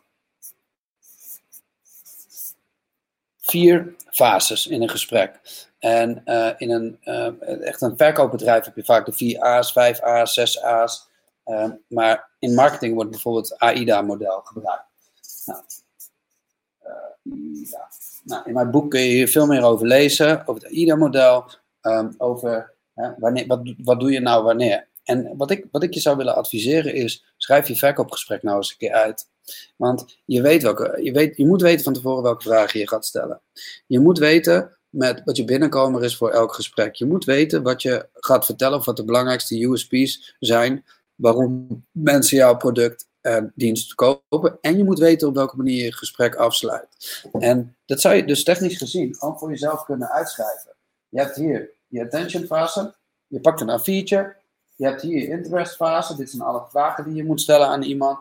vier 3.41 3.95
fases 4.11 4.67
in 4.67 4.83
een 4.83 4.91
gesprek. 4.91 5.41
En 5.79 6.23
uh, 6.25 6.51
in 6.57 6.71
een, 6.71 6.99
echt 7.62 7.81
een 7.81 7.97
verkoopbedrijf 7.97 8.65
heb 8.65 8.77
je 8.77 8.85
vaak 8.85 9.07
de 9.07 9.12
vier 9.12 9.41
A's, 9.41 9.73
vijf 9.73 10.01
A's, 10.01 10.35
zes 10.35 10.62
A's. 10.62 11.09
maar 11.89 12.31
in 12.39 12.55
marketing 12.55 12.95
wordt 12.95 13.11
bijvoorbeeld 13.11 13.59
AIDA-model 13.59 14.41
gebruikt. 14.41 14.85
Nou. 15.45 15.62
Nou, 18.25 18.43
in 18.45 18.55
mijn 18.55 18.70
boek 18.70 18.91
kun 18.91 19.01
je 19.01 19.07
hier 19.07 19.29
veel 19.29 19.47
meer 19.47 19.62
over 19.62 19.87
lezen, 19.87 20.47
over 20.47 20.62
het 20.62 20.72
AIDA-model, 20.72 21.51
um, 21.83 22.14
over 22.18 22.72
hè, 22.95 23.11
wanneer, 23.18 23.47
wat, 23.47 23.75
wat 23.83 24.01
doe 24.01 24.12
je 24.12 24.20
nou 24.20 24.45
wanneer. 24.45 24.89
En 25.05 25.37
wat 25.37 25.51
ik, 25.51 25.66
wat 25.70 25.83
ik 25.83 25.95
je 25.95 26.01
zou 26.01 26.16
willen 26.16 26.35
adviseren 26.35 26.95
is, 26.95 27.25
schrijf 27.37 27.68
je 27.68 27.77
verkoopgesprek 27.77 28.43
nou 28.43 28.57
eens 28.57 28.70
een 28.70 28.77
keer 28.77 28.93
uit. 28.93 29.29
Want 29.77 30.18
je, 30.25 30.43
weet 30.43 30.62
welke, 30.62 30.99
je, 31.03 31.12
weet, 31.12 31.37
je 31.37 31.47
moet 31.47 31.62
weten 31.62 31.85
van 31.85 31.93
tevoren 31.93 32.22
welke 32.22 32.43
vragen 32.43 32.81
je 32.81 32.89
gaat 32.89 33.07
stellen. 33.07 33.41
Je 33.87 33.99
moet 33.99 34.18
weten 34.18 34.79
met 34.89 35.22
wat 35.25 35.37
je 35.37 35.45
binnenkomer 35.45 36.05
is 36.05 36.16
voor 36.16 36.31
elk 36.31 36.55
gesprek. 36.55 36.95
Je 36.95 37.05
moet 37.05 37.25
weten 37.25 37.62
wat 37.62 37.83
je 37.83 38.09
gaat 38.12 38.45
vertellen 38.45 38.79
of 38.79 38.85
wat 38.85 38.97
de 38.97 39.05
belangrijkste 39.05 39.64
USP's 39.64 40.37
zijn 40.39 40.85
waarom 41.14 41.85
mensen 41.91 42.37
jouw 42.37 42.57
product 42.57 43.09
en 43.25 43.53
dienst 43.55 43.95
kopen. 43.95 44.59
En 44.61 44.77
je 44.77 44.85
moet 44.85 44.99
weten 44.99 45.29
op 45.29 45.35
welke 45.35 45.57
manier 45.57 45.85
je 45.85 45.93
gesprek 45.93 46.35
afsluit. 46.35 47.22
En 47.33 47.77
dat 47.87 48.01
zou 48.01 48.14
je 48.14 48.25
dus 48.25 48.45
technisch 48.45 48.77
gezien 48.77 49.16
ook 49.20 49.39
voor 49.39 49.51
jezelf 49.51 49.85
kunnen 49.85 50.11
uitschrijven. 50.11 50.75
Je 51.09 51.18
hebt 51.18 51.37
hier 51.37 51.70
je 51.87 52.03
attention 52.03 52.45
fase. 52.45 52.95
Je 53.27 53.41
pakt 53.41 53.61
een 53.61 53.81
A4'tje. 53.81 54.43
Je 54.75 54.85
hebt 54.85 55.03
hier 55.03 55.18
je 55.18 55.29
interest 55.29 55.77
fase. 55.77 56.16
Dit 56.16 56.31
zijn 56.31 56.43
alle 56.43 56.64
vragen 56.68 57.05
die 57.05 57.14
je 57.14 57.25
moet 57.25 57.41
stellen 57.41 57.66
aan 57.66 57.83
iemand. 57.83 58.18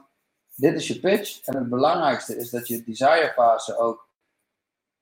Dit 0.55 0.75
is 0.75 0.87
je 0.87 0.99
pitch. 0.99 1.41
En 1.45 1.55
het 1.55 1.69
belangrijkste 1.69 2.37
is 2.37 2.49
dat 2.49 2.67
je 2.67 2.83
desire 2.83 3.31
fase 3.35 3.77
ook 3.77 4.07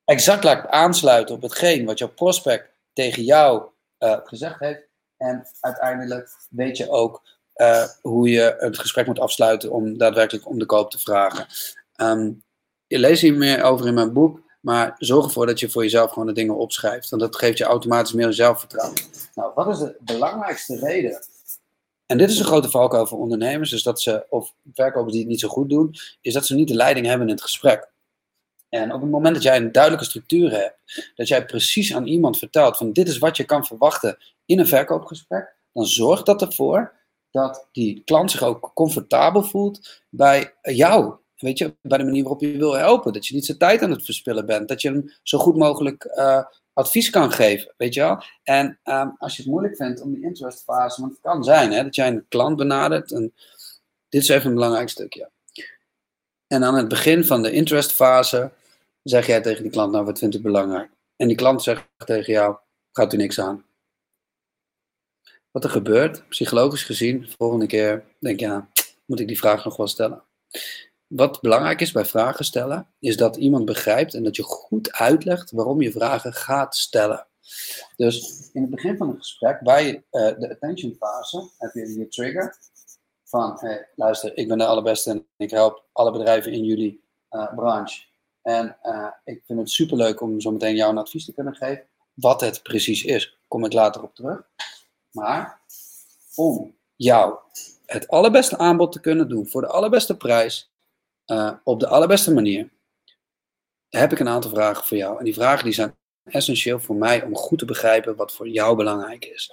exact 0.06 0.44
laat 0.44 0.68
aansluiten 0.68 1.36
op 1.36 1.42
hetgeen 1.42 1.86
wat 1.86 1.98
jouw 1.98 2.14
prospect 2.14 2.70
tegen 2.94 3.24
jou 3.24 3.64
uh, 4.00 4.18
gezegd 4.24 4.60
heeft. 4.60 4.88
En 5.18 5.48
uiteindelijk 5.60 6.30
weet 6.50 6.78
je 6.78 6.90
ook 6.90 7.24
uh, 7.62 7.84
hoe 8.02 8.30
je 8.30 8.56
het 8.60 8.80
gesprek 8.80 9.06
moet 9.06 9.20
afsluiten 9.20 9.72
om 9.72 9.98
daadwerkelijk 9.98 10.48
om 10.48 10.60
de 10.60 10.66
koop 10.66 10.92
te 10.92 11.00
vragen. 11.00 11.46
Um, 12.02 12.44
je 12.88 13.00
leest 13.00 13.22
hier 13.22 13.34
meer 13.34 13.64
over 13.64 13.88
in 13.88 13.94
mijn 13.94 14.14
boek, 14.14 14.42
maar 14.62 14.96
zorg 14.98 15.26
ervoor 15.26 15.46
dat 15.46 15.60
je 15.60 15.70
voor 15.70 15.84
jezelf 15.84 16.12
gewoon 16.12 16.28
de 16.28 16.34
dingen 16.34 16.58
opschrijft. 16.58 17.10
Want 17.10 17.22
dat 17.22 17.36
geeft 17.36 17.58
je 17.58 17.64
automatisch 17.64 18.14
meer 18.14 18.34
zelfvertrouwen. 18.34 18.98
Nou, 19.36 19.52
wat 19.56 19.68
is 19.68 19.78
de 19.78 19.98
belangrijkste 20.00 20.80
reden? 20.80 21.26
En 22.06 22.18
dit 22.18 22.30
is 22.30 22.40
een 22.40 22.46
grote 22.46 22.70
valkuil 22.70 23.08
voor 23.08 23.20
ondernemers, 23.20 23.70
dus 23.70 23.84
dat 23.84 24.02
ze, 24.02 24.26
of 24.30 24.54
verkopers 24.74 25.12
die 25.12 25.22
het 25.22 25.30
niet 25.30 25.40
zo 25.40 25.48
goed 25.48 25.70
doen, 25.70 25.96
is 26.22 26.34
dat 26.34 26.46
ze 26.46 26.56
niet 26.56 26.68
de 26.68 26.76
leiding 26.76 27.06
hebben 27.06 27.28
in 27.28 27.34
het 27.34 27.44
gesprek. 27.44 27.90
En 28.70 28.94
op 28.94 29.02
het 29.02 29.10
moment 29.10 29.34
dat 29.34 29.44
jij 29.44 29.58
een 29.58 29.72
duidelijke 29.72 30.06
structuur 30.06 30.52
hebt, 30.52 31.12
dat 31.16 31.28
jij 31.28 31.46
precies 31.46 31.94
aan 31.96 32.08
iemand 32.08 32.38
vertelt 32.38 32.78
van 32.78 32.94
dit 32.94 33.08
is 33.08 33.18
wat 33.18 33.38
je 33.38 33.44
kan 33.44 33.66
verwachten 33.66 34.18
in 34.46 34.60
een 34.60 34.68
verkoopgesprek, 34.68 35.56
dan 35.74 35.86
zorgt 35.86 36.26
dat 36.26 36.42
ervoor 36.42 37.00
dat 37.32 37.68
die 37.72 38.02
klant 38.06 38.32
zich 38.32 38.44
ook 38.44 38.72
comfortabel 38.74 39.44
voelt 39.44 40.02
bij 40.10 40.54
jou. 40.62 41.16
Weet 41.38 41.58
je, 41.58 41.76
bij 41.82 41.98
de 41.98 42.04
manier 42.04 42.22
waarop 42.22 42.42
je 42.42 42.58
wil 42.58 42.74
helpen. 42.74 43.14
Dat 43.14 43.28
je 43.28 43.36
niet 43.36 43.46
zijn 43.46 43.58
tijd 43.58 43.82
aan 43.82 43.92
het 43.92 44.06
verspillen 44.06 44.46
bent. 44.46 44.68
Dat 44.68 44.82
je 44.82 44.90
hem 44.90 45.14
zo 45.24 45.38
goed 45.38 45.58
mogelijk 45.58 46.06
uh, 46.16 46.44
advies 46.74 47.10
kan 47.10 47.32
geven. 47.32 47.74
Weet 47.78 47.94
je 47.94 48.00
wel? 48.00 48.24
En 48.44 48.80
um, 48.84 49.16
als 49.18 49.36
je 49.36 49.42
het 49.42 49.52
moeilijk 49.52 49.76
vindt 49.76 50.02
om 50.02 50.14
die 50.14 50.24
interestfase, 50.24 51.02
want 51.02 51.14
het 51.14 51.22
kan 51.22 51.44
zijn 51.44 51.72
hè, 51.72 51.84
dat 51.84 51.96
jij 51.96 52.08
een 52.08 52.26
klant 52.28 52.56
benadert. 52.56 53.12
En 53.12 53.34
dit 54.10 54.22
is 54.22 54.30
even 54.30 54.48
een 54.48 54.54
belangrijk 54.54 54.90
stukje. 54.90 55.30
En 56.48 56.64
aan 56.64 56.76
het 56.76 56.88
begin 56.88 57.26
van 57.26 57.42
de 57.42 57.52
interestfase 57.52 58.52
zeg 59.04 59.28
jij 59.28 59.42
tegen 59.42 59.64
die 59.64 59.72
klant, 59.72 59.92
nou 59.92 60.06
wat 60.06 60.20
vindt 60.20 60.36
u 60.36 60.42
belangrijk? 60.42 60.90
En 61.16 61.28
die 61.28 61.38
klant 61.38 61.64
zegt 61.64 61.88
tegen 62.06 62.34
jou, 62.34 62.56
gaat 62.92 63.14
u 63.14 63.18
niks 63.18 63.40
aan. 63.40 63.66
Wat 65.52 65.64
er 65.64 65.70
gebeurt, 65.70 66.28
psychologisch 66.30 66.84
gezien, 66.84 67.22
de 67.22 67.34
volgende 67.38 67.66
keer 67.66 68.04
denk 68.20 68.40
je, 68.40 68.46
ja, 68.46 68.70
moet 69.06 69.20
ik 69.20 69.28
die 69.28 69.38
vraag 69.38 69.66
nog 69.66 69.78
wel 69.78 69.88
stellen. 69.88 70.24
Wat 71.08 71.42
belangrijk 71.42 71.82
is 71.82 71.92
bij 71.92 72.06
vragen 72.06 72.46
stellen, 72.46 72.88
is 73.00 73.18
dat 73.18 73.36
iemand 73.36 73.66
begrijpt 73.66 74.14
en 74.14 74.24
dat 74.24 74.36
je 74.36 74.44
goed 74.44 74.92
uitlegt 74.92 75.52
waarom 75.52 75.82
je 75.82 75.92
vragen 75.92 76.34
gaat 76.34 76.76
stellen. 76.76 77.28
Dus 77.96 78.50
in 78.54 78.62
het 78.62 78.72
begin 78.72 78.98
van 78.98 79.08
het 79.08 79.18
gesprek, 79.18 79.62
bij 79.62 79.94
uh, 79.94 80.02
de 80.12 80.50
attention 80.52 80.96
fase, 81.00 81.50
heb 81.58 81.74
je 81.74 82.00
je 82.00 82.08
trigger 82.08 82.58
van, 83.24 83.58
hey, 83.60 83.90
luister, 83.96 84.38
ik 84.38 84.48
ben 84.48 84.58
de 84.58 84.66
allerbeste 84.66 85.10
en 85.10 85.28
ik 85.38 85.52
help 85.52 85.86
alle 85.92 86.12
bedrijven 86.12 86.52
in 86.52 86.64
jullie 86.64 87.04
uh, 87.32 87.54
branche. 87.56 88.04
En 88.42 88.78
uh, 88.84 89.08
ik 89.24 89.44
vind 89.46 89.60
het 89.60 89.70
superleuk 89.70 90.22
om 90.22 90.42
zo 90.42 90.52
meteen 90.52 90.76
jou 90.76 90.92
een 90.92 90.98
advies 90.98 91.26
te 91.26 91.34
kunnen 91.34 91.56
geven. 91.56 91.86
Wat 92.14 92.42
het 92.42 92.64
precies 92.64 93.04
is, 93.04 93.40
kom 93.48 93.66
ik 93.66 93.74
later 93.74 94.04
op 94.04 94.16
terug. 94.16 94.50
Maar 95.12 95.62
om 96.36 96.76
jou 96.96 97.38
het 97.86 98.08
allerbeste 98.08 98.58
aanbod 98.58 98.92
te 98.92 99.00
kunnen 99.00 99.30
doen 99.30 99.48
voor 99.48 99.62
de 99.62 99.68
allerbeste 99.68 100.18
prijs, 100.18 100.72
uh, 101.26 101.52
op 101.64 101.80
de 101.80 101.88
allerbeste 101.88 102.34
manier, 102.34 102.70
heb 103.90 104.12
ik 104.12 104.20
een 104.20 104.30
aantal 104.30 104.52
vragen 104.52 104.86
voor 104.86 104.98
jou. 104.98 105.18
En 105.18 105.24
die 105.26 105.34
vragen 105.34 105.64
die 105.64 105.74
zijn 105.74 105.96
essentieel 106.24 106.80
voor 106.80 106.96
mij 106.96 107.24
om 107.24 107.36
goed 107.36 107.60
te 107.60 107.66
begrijpen 107.66 108.16
wat 108.16 108.34
voor 108.34 108.48
jou 108.48 108.76
belangrijk 108.76 109.26
is. 109.26 109.52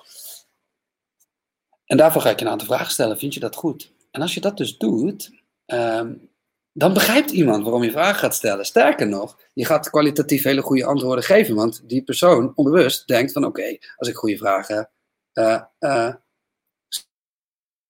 En 1.84 1.96
daarvoor 1.96 2.22
ga 2.22 2.30
ik 2.30 2.38
je 2.38 2.44
een 2.44 2.50
aantal 2.50 2.66
vragen 2.66 2.90
stellen. 2.90 3.18
Vind 3.18 3.34
je 3.34 3.40
dat 3.40 3.56
goed? 3.56 3.92
En 4.10 4.20
als 4.20 4.34
je 4.34 4.40
dat 4.40 4.56
dus 4.56 4.78
doet, 4.78 5.30
um, 5.66 6.30
dan 6.72 6.92
begrijpt 6.92 7.30
iemand 7.30 7.62
waarom 7.62 7.82
je 7.82 7.90
vragen 7.90 8.18
gaat 8.18 8.34
stellen. 8.34 8.64
Sterker 8.64 9.08
nog, 9.08 9.40
je 9.54 9.64
gaat 9.64 9.90
kwalitatief 9.90 10.42
hele 10.42 10.62
goede 10.62 10.84
antwoorden 10.84 11.24
geven, 11.24 11.54
want 11.54 11.88
die 11.88 12.02
persoon 12.02 12.52
onbewust 12.54 13.06
denkt 13.06 13.32
van 13.32 13.44
oké, 13.44 13.78
als 13.96 14.08
ik 14.08 14.16
goede 14.16 14.36
vragen 14.36 14.90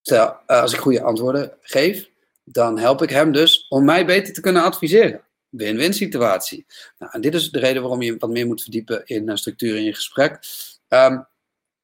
stel, 0.00 0.28
uh, 0.46 0.62
als 0.62 0.72
ik 0.72 0.78
goede 0.78 1.02
antwoorden 1.02 1.52
geef, 1.60 2.10
dan 2.44 2.78
help 2.78 3.02
ik 3.02 3.10
hem 3.10 3.32
dus 3.32 3.66
om 3.68 3.84
mij 3.84 4.06
beter 4.06 4.34
te 4.34 4.40
kunnen 4.40 4.62
adviseren. 4.62 5.22
Win-win 5.48 5.94
situatie. 5.94 6.66
Nou, 6.98 7.12
en 7.12 7.20
dit 7.20 7.34
is 7.34 7.50
de 7.50 7.58
reden 7.58 7.82
waarom 7.82 8.02
je 8.02 8.16
wat 8.16 8.30
meer 8.30 8.46
moet 8.46 8.62
verdiepen 8.62 9.06
in 9.06 9.38
structuur 9.38 9.76
in 9.76 9.84
je 9.84 9.94
gesprek. 9.94 10.38
Um, 10.88 11.26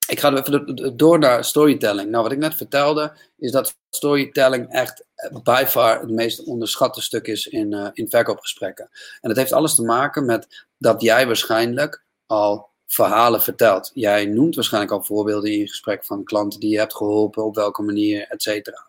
ik 0.08 0.20
ga 0.20 0.32
even 0.32 0.96
door 0.96 1.18
naar 1.18 1.44
storytelling. 1.44 2.10
Nou, 2.10 2.22
wat 2.22 2.32
ik 2.32 2.38
net 2.38 2.54
vertelde, 2.54 3.16
is 3.36 3.50
dat 3.50 3.76
storytelling 3.90 4.70
echt 4.70 5.04
by 5.42 5.64
far 5.66 6.00
het 6.00 6.10
meest 6.10 6.44
onderschatte 6.44 7.02
stuk 7.02 7.26
is 7.26 7.46
in, 7.46 7.90
in 7.92 8.08
verkoopgesprekken. 8.08 8.88
En 9.20 9.28
dat 9.28 9.36
heeft 9.36 9.52
alles 9.52 9.74
te 9.74 9.82
maken 9.82 10.24
met 10.24 10.66
dat 10.78 11.02
jij 11.02 11.26
waarschijnlijk 11.26 12.04
al 12.26 12.73
verhalen 12.94 13.42
vertelt. 13.42 13.90
Jij 13.94 14.24
noemt 14.24 14.54
waarschijnlijk 14.54 14.92
al 14.92 15.02
voorbeelden 15.02 15.50
in 15.50 15.58
je 15.58 15.68
gesprek 15.68 16.04
van 16.04 16.24
klanten 16.24 16.60
die 16.60 16.70
je 16.70 16.78
hebt 16.78 16.94
geholpen, 16.94 17.44
op 17.44 17.54
welke 17.54 17.82
manier, 17.82 18.26
et 18.28 18.42
cetera. 18.42 18.88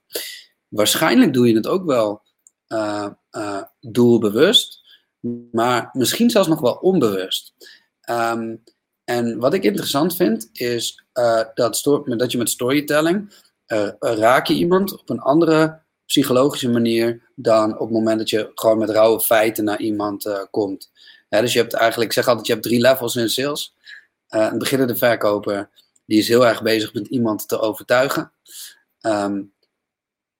Waarschijnlijk 0.68 1.34
doe 1.34 1.48
je 1.48 1.56
het 1.56 1.68
ook 1.68 1.86
wel 1.86 2.22
uh, 2.68 3.08
uh, 3.32 3.62
doelbewust, 3.80 4.82
maar 5.52 5.90
misschien 5.94 6.30
zelfs 6.30 6.48
nog 6.48 6.60
wel 6.60 6.74
onbewust. 6.74 7.54
Um, 8.10 8.64
en 9.04 9.40
wat 9.40 9.54
ik 9.54 9.64
interessant 9.64 10.16
vind, 10.16 10.50
is 10.54 11.06
uh, 11.14 11.42
dat, 11.54 11.82
dat 12.06 12.32
je 12.32 12.38
met 12.38 12.50
storytelling 12.50 13.44
raak 14.00 14.48
je 14.48 14.54
iemand 14.54 15.00
op 15.00 15.10
een 15.10 15.20
andere 15.20 15.82
psychologische 16.06 16.70
manier 16.70 17.22
dan 17.36 17.74
op 17.74 17.80
het 17.80 17.98
moment 17.98 18.18
dat 18.18 18.30
je 18.30 18.52
gewoon 18.56 18.78
met 18.78 18.90
rauwe 18.90 19.20
feiten 19.20 19.64
naar 19.64 19.80
iemand 19.80 20.48
komt. 20.52 20.92
dus 21.30 21.54
je 21.54 21.60
hebt 21.60 21.74
eigenlijk, 21.74 22.10
ik 22.10 22.16
zeg 22.16 22.28
altijd, 22.28 22.48
je 22.48 22.54
hebt 22.54 22.66
drie 22.66 22.82
levels 22.82 23.16
in 23.16 23.30
sales. 23.30 23.76
Uh, 24.30 24.48
een 24.52 24.58
beginnende 24.58 24.96
verkoper, 24.96 25.70
die 26.06 26.20
is 26.20 26.28
heel 26.28 26.48
erg 26.48 26.62
bezig 26.62 26.94
met 26.94 27.08
iemand 27.08 27.48
te 27.48 27.60
overtuigen. 27.60 28.32
Um, 29.02 29.54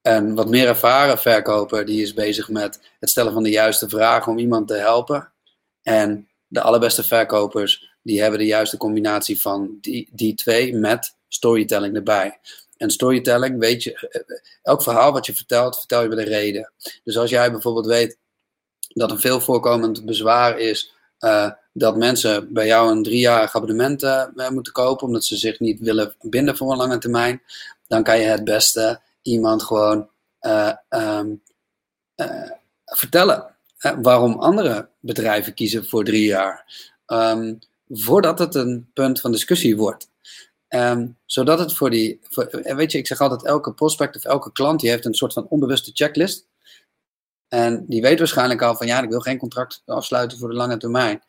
een 0.02 0.36
wat 0.36 0.50
meer 0.50 0.68
ervaren 0.68 1.18
verkoper, 1.18 1.86
die 1.86 2.02
is 2.02 2.14
bezig 2.14 2.50
met 2.50 2.80
het 3.00 3.10
stellen 3.10 3.34
van 3.34 3.44
de 3.44 3.50
juiste 3.50 3.90
vragen 3.90 4.32
om 4.32 4.38
iemand 4.38 4.68
te 4.68 4.74
helpen. 4.74 5.32
En 5.82 6.30
de 6.48 6.62
allerbeste 6.62 7.04
verkopers, 7.04 7.96
die 8.02 8.22
hebben 8.22 8.40
de 8.40 8.46
juiste 8.46 8.78
combinatie 8.78 9.42
van 9.42 9.78
die, 9.82 10.10
die 10.12 10.36
twee 10.36 10.76
met 10.76 11.16
storytelling 11.28 11.96
erbij. 11.96 12.40
En 12.78 12.90
storytelling, 12.90 13.60
weet 13.60 13.84
je, 13.84 14.08
eh, 14.10 14.22
elk 14.62 14.84
verhaal 14.84 15.12
wat 15.12 15.26
je 15.26 15.36
vertelt, 15.36 15.78
vertel 15.78 16.02
je 16.02 16.08
met 16.08 16.18
een 16.18 16.24
reden. 16.24 16.74
Dus 17.04 17.18
als 17.18 17.30
jij 17.30 17.52
bijvoorbeeld 17.52 17.86
weet 17.86 18.18
dat 18.88 19.12
een 19.12 19.20
veel 19.20 19.42
voorkomend 19.42 20.06
bezwaar 20.06 20.60
is 20.60 20.94
uh, 21.20 21.52
dat 21.78 21.98
mensen 21.98 22.54
bij 22.54 22.66
jou 22.66 22.92
een 22.92 23.04
driejarig 23.04 23.56
abonnement 23.56 24.04
uh, 24.04 24.50
moeten 24.50 24.74
kopen, 24.74 25.08
omdat 25.08 25.26
ze 25.26 25.38
zich 25.38 25.60
niet 25.60 25.80
willen 25.80 26.16
binden 26.22 26.58
voor 26.58 26.72
een 26.72 26.78
lange 26.78 26.98
termijn, 26.98 27.42
dan 27.88 28.04
kan 28.04 28.20
je 28.20 28.26
het 28.26 28.44
beste 28.44 29.02
iemand 29.22 29.64
gewoon 29.64 30.10
uh, 30.42 30.72
um, 30.90 31.42
vertellen 32.86 33.56
waarom 34.02 34.40
andere 34.40 34.90
bedrijven 35.00 35.54
kiezen 35.54 35.86
voor 35.86 36.04
drie 36.04 36.26
jaar. 36.26 36.66
Um, 37.08 37.60
voordat 37.90 38.40
het 38.40 38.56
een 38.56 38.90
punt 38.94 39.22
van 39.22 39.32
discussie 39.32 39.78
wordt. 39.78 40.10
Um, 40.70 41.18
zodat 41.26 41.60
het 41.60 41.74
voor 41.74 41.90
die, 41.90 42.20
weet 42.62 42.92
je, 42.92 42.98
ik 42.98 43.08
zeg 43.08 43.20
altijd, 43.22 43.46
elke 43.46 43.74
prospect 43.74 44.16
of 44.16 44.26
elke 44.26 44.52
klant 44.52 44.80
die 44.80 44.90
heeft 44.90 45.06
een 45.06 45.14
soort 45.14 45.34
van 45.34 45.48
onbewuste 45.50 45.92
checklist. 45.94 46.48
En 47.48 47.86
die 47.88 48.02
weet 48.02 48.20
waarschijnlijk 48.20 48.62
al 48.62 48.76
van 48.76 48.88
ja, 48.88 49.02
ik 49.02 49.10
wil 49.10 49.20
geen 49.20 49.38
contract 49.38 49.82
afsluiten 49.86 50.38
voor 50.38 50.50
de 50.50 50.56
lange 50.56 50.78
termijn. 50.78 51.22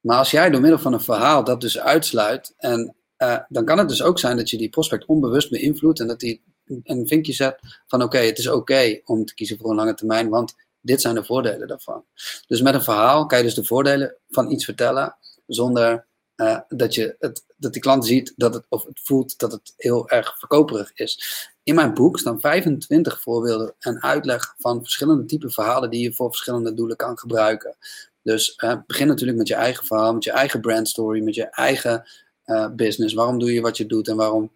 Maar 0.00 0.18
als 0.18 0.30
jij 0.30 0.50
door 0.50 0.60
middel 0.60 0.78
van 0.78 0.92
een 0.92 1.00
verhaal 1.00 1.44
dat 1.44 1.60
dus 1.60 1.78
uitsluit, 1.78 2.54
en 2.56 2.94
uh, 3.18 3.38
dan 3.48 3.64
kan 3.64 3.78
het 3.78 3.88
dus 3.88 4.02
ook 4.02 4.18
zijn 4.18 4.36
dat 4.36 4.50
je 4.50 4.56
die 4.56 4.68
prospect 4.68 5.06
onbewust 5.06 5.50
beïnvloedt 5.50 6.00
en 6.00 6.06
dat 6.06 6.20
hij 6.20 6.40
een 6.82 7.08
vinkje 7.08 7.32
zet 7.32 7.58
van 7.86 8.02
oké, 8.02 8.18
het 8.18 8.38
is 8.38 8.48
oké 8.48 9.00
om 9.04 9.24
te 9.24 9.34
kiezen 9.34 9.58
voor 9.58 9.70
een 9.70 9.76
lange 9.76 9.94
termijn, 9.94 10.28
want 10.28 10.54
dit 10.80 11.00
zijn 11.00 11.14
de 11.14 11.24
voordelen 11.24 11.68
daarvan. 11.68 12.04
Dus 12.46 12.62
met 12.62 12.74
een 12.74 12.82
verhaal 12.82 13.26
kan 13.26 13.38
je 13.38 13.44
dus 13.44 13.54
de 13.54 13.64
voordelen 13.64 14.16
van 14.28 14.50
iets 14.50 14.64
vertellen 14.64 15.16
zonder 15.46 16.06
uh, 16.36 16.58
dat, 16.68 16.94
je 16.94 17.16
het, 17.18 17.44
dat 17.56 17.72
die 17.72 17.82
klant 17.82 18.06
ziet 18.06 18.32
dat 18.36 18.54
het, 18.54 18.66
of 18.68 18.84
het 18.84 19.00
voelt 19.02 19.38
dat 19.38 19.52
het 19.52 19.74
heel 19.76 20.08
erg 20.08 20.38
verkoperig 20.38 20.92
is. 20.94 21.48
In 21.62 21.74
mijn 21.74 21.94
boek 21.94 22.18
staan 22.18 22.40
25 22.40 23.20
voorbeelden 23.20 23.74
en 23.78 24.02
uitleg 24.02 24.54
van 24.58 24.82
verschillende 24.82 25.24
type 25.24 25.50
verhalen 25.50 25.90
die 25.90 26.02
je 26.02 26.14
voor 26.14 26.28
verschillende 26.28 26.74
doelen 26.74 26.96
kan 26.96 27.18
gebruiken. 27.18 27.76
Dus 28.22 28.58
uh, 28.64 28.76
begin 28.86 29.06
natuurlijk 29.06 29.38
met 29.38 29.48
je 29.48 29.54
eigen 29.54 29.86
verhaal, 29.86 30.14
met 30.14 30.24
je 30.24 30.32
eigen 30.32 30.60
brandstory, 30.60 31.22
met 31.22 31.34
je 31.34 31.44
eigen 31.50 32.08
uh, 32.46 32.68
business. 32.68 33.14
Waarom 33.14 33.38
doe 33.38 33.52
je 33.52 33.60
wat 33.60 33.76
je 33.76 33.86
doet 33.86 34.08
en 34.08 34.16
waarom 34.16 34.52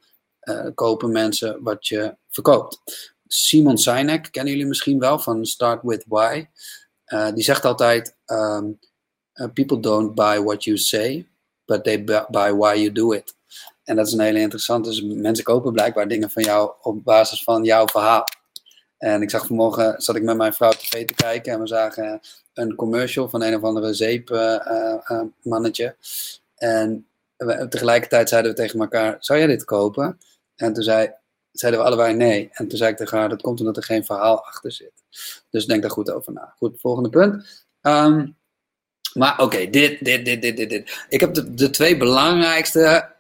kopen 0.75 1.13
mensen 1.13 1.63
wat 1.63 1.87
je 1.87 2.17
verkoopt? 2.31 2.83
Simon 3.27 3.79
Sinek, 3.79 4.29
kennen 4.31 4.53
jullie 4.53 4.69
misschien 4.69 4.99
wel 4.99 5.19
van 5.19 5.47
Start 5.47 5.83
With 5.83 6.05
Why. 6.09 6.47
die 7.35 7.45
zegt 7.45 7.65
altijd, 7.65 8.17
um, 8.27 8.79
people 9.53 9.81
don't 9.81 10.15
buy 10.15 10.39
what 10.39 10.65
you 10.65 10.77
say, 10.77 11.27
but 11.67 11.85
they 11.85 12.05
buy 12.05 12.53
why 12.53 12.75
you 12.75 12.93
do 12.93 13.13
it. 13.13 13.35
En 13.85 13.97
dat 13.97 14.07
is 14.07 14.13
een 14.13 14.21
hele 14.21 14.39
interessante. 14.39 14.89
Dus 14.89 15.03
mensen 15.03 15.45
kopen 15.45 15.73
blijkbaar 15.73 16.09
dingen 16.09 16.31
van 16.31 16.43
jou 16.43 16.73
op 16.83 17.05
basis 17.05 17.43
van 17.43 17.65
jouw 17.65 17.87
verhaal. 17.87 18.25
En 18.99 19.23
ik 19.23 19.31
zag 19.31 19.47
vanmorgen, 19.47 20.03
zat 20.03 20.17
ik 20.17 20.23
met 20.23 20.37
mijn 20.37 20.53
vrouw 20.53 20.71
tv 20.71 21.07
te 21.07 21.15
kijken 21.15 21.53
en 21.53 21.61
we 21.61 21.67
zagen 21.67 22.21
een 22.55 22.75
commercial 22.75 23.29
van 23.29 23.43
een 23.43 23.55
of 23.55 23.63
andere 23.63 23.95
zeepmannetje. 23.95 25.85
Uh, 26.59 26.71
uh, 26.71 26.81
en 26.81 27.07
we, 27.37 27.69
tegelijkertijd 27.69 28.29
zeiden 28.29 28.51
we 28.51 28.57
tegen 28.57 28.81
elkaar, 28.81 29.17
zou 29.21 29.39
jij 29.39 29.49
dit 29.49 29.65
kopen? 29.65 30.19
En 30.57 30.73
toen 30.73 30.83
zei, 30.83 31.13
zeiden 31.53 31.81
we 31.81 31.87
allebei 31.87 32.15
nee. 32.15 32.49
En 32.53 32.69
toen 32.69 32.79
zei 32.79 32.91
ik 32.91 32.97
tegen 32.97 33.19
haar, 33.19 33.29
dat 33.29 33.43
komt 33.43 33.61
omdat 33.61 33.77
er 33.77 33.83
geen 33.83 34.05
verhaal 34.05 34.45
achter 34.45 34.73
zit. 34.73 34.93
Dus 35.51 35.67
denk 35.67 35.83
daar 35.83 35.91
goed 35.91 36.11
over 36.11 36.33
na. 36.33 36.55
Goed, 36.57 36.81
volgende 36.81 37.09
punt. 37.09 37.67
Um, 37.83 38.37
maar 39.15 39.41
oké, 39.41 39.71
dit, 39.71 40.05
dit, 40.05 40.25
dit, 40.25 40.43
dit, 40.43 40.57
dit, 40.57 40.71
dit. 40.71 41.07
Ik 41.09 41.21
heb 41.21 41.35
de, 41.35 41.71
twee 41.71 41.97
belangrijkste 41.97 43.13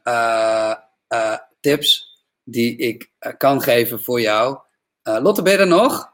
tips 1.60 2.22
die 2.42 2.76
ik 2.76 3.10
kan 3.36 3.62
geven 3.62 4.02
voor 4.02 4.20
jou. 4.20 4.58
Lotte, 5.02 5.42
ben 5.42 5.58
er 5.58 5.66
nog? 5.66 6.13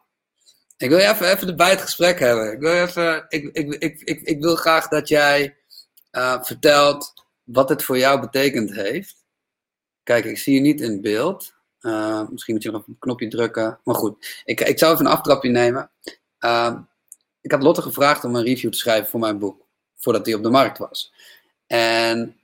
Ik 0.81 0.89
wil 0.89 0.99
je 0.99 1.09
even, 1.09 1.31
even 1.31 1.49
erbij 1.49 1.71
het 1.71 1.81
gesprek 1.81 2.19
hebben. 2.19 2.53
Ik 2.53 2.59
wil, 2.59 2.73
even, 2.73 3.25
ik, 3.29 3.57
ik, 3.57 3.75
ik, 4.05 4.21
ik, 4.21 4.41
wil 4.41 4.57
graag 4.57 4.89
dat 4.89 5.09
jij 5.09 5.57
vertelt 6.41 7.15
wat 7.45 7.69
het 7.69 7.83
voor 7.83 7.99
jou 7.99 8.21
betekend 8.21 8.75
heeft. 8.75 9.25
Kijk, 10.03 10.25
ik 10.25 10.39
zie 10.39 10.55
je 10.55 10.61
niet 10.61 10.81
in 10.81 11.01
beeld. 11.01 11.55
misschien 12.31 12.55
moet 12.55 12.63
je 12.63 12.71
nog 12.71 12.87
een 12.87 12.97
knopje 12.99 13.29
drukken. 13.29 13.81
Maar 13.85 13.95
goed, 13.95 14.43
ik, 14.45 14.61
ik 14.61 14.79
zou 14.79 14.93
even 14.93 15.07
een 15.07 15.13
aftrapje 15.13 15.51
nemen. 15.51 15.91
ik 17.41 17.51
had 17.51 17.63
Lotte 17.63 17.83
gevraagd 17.83 18.25
om 18.25 18.35
een 18.35 18.45
review 18.45 18.71
te 18.71 18.79
schrijven 18.79 19.11
voor 19.11 19.21
mijn 19.21 19.39
boek 19.39 19.67
voordat 19.97 20.27
hij 20.27 20.35
op 20.35 20.43
de 20.43 20.51
markt 20.51 20.79
was. 20.79 21.13
En 21.67 22.37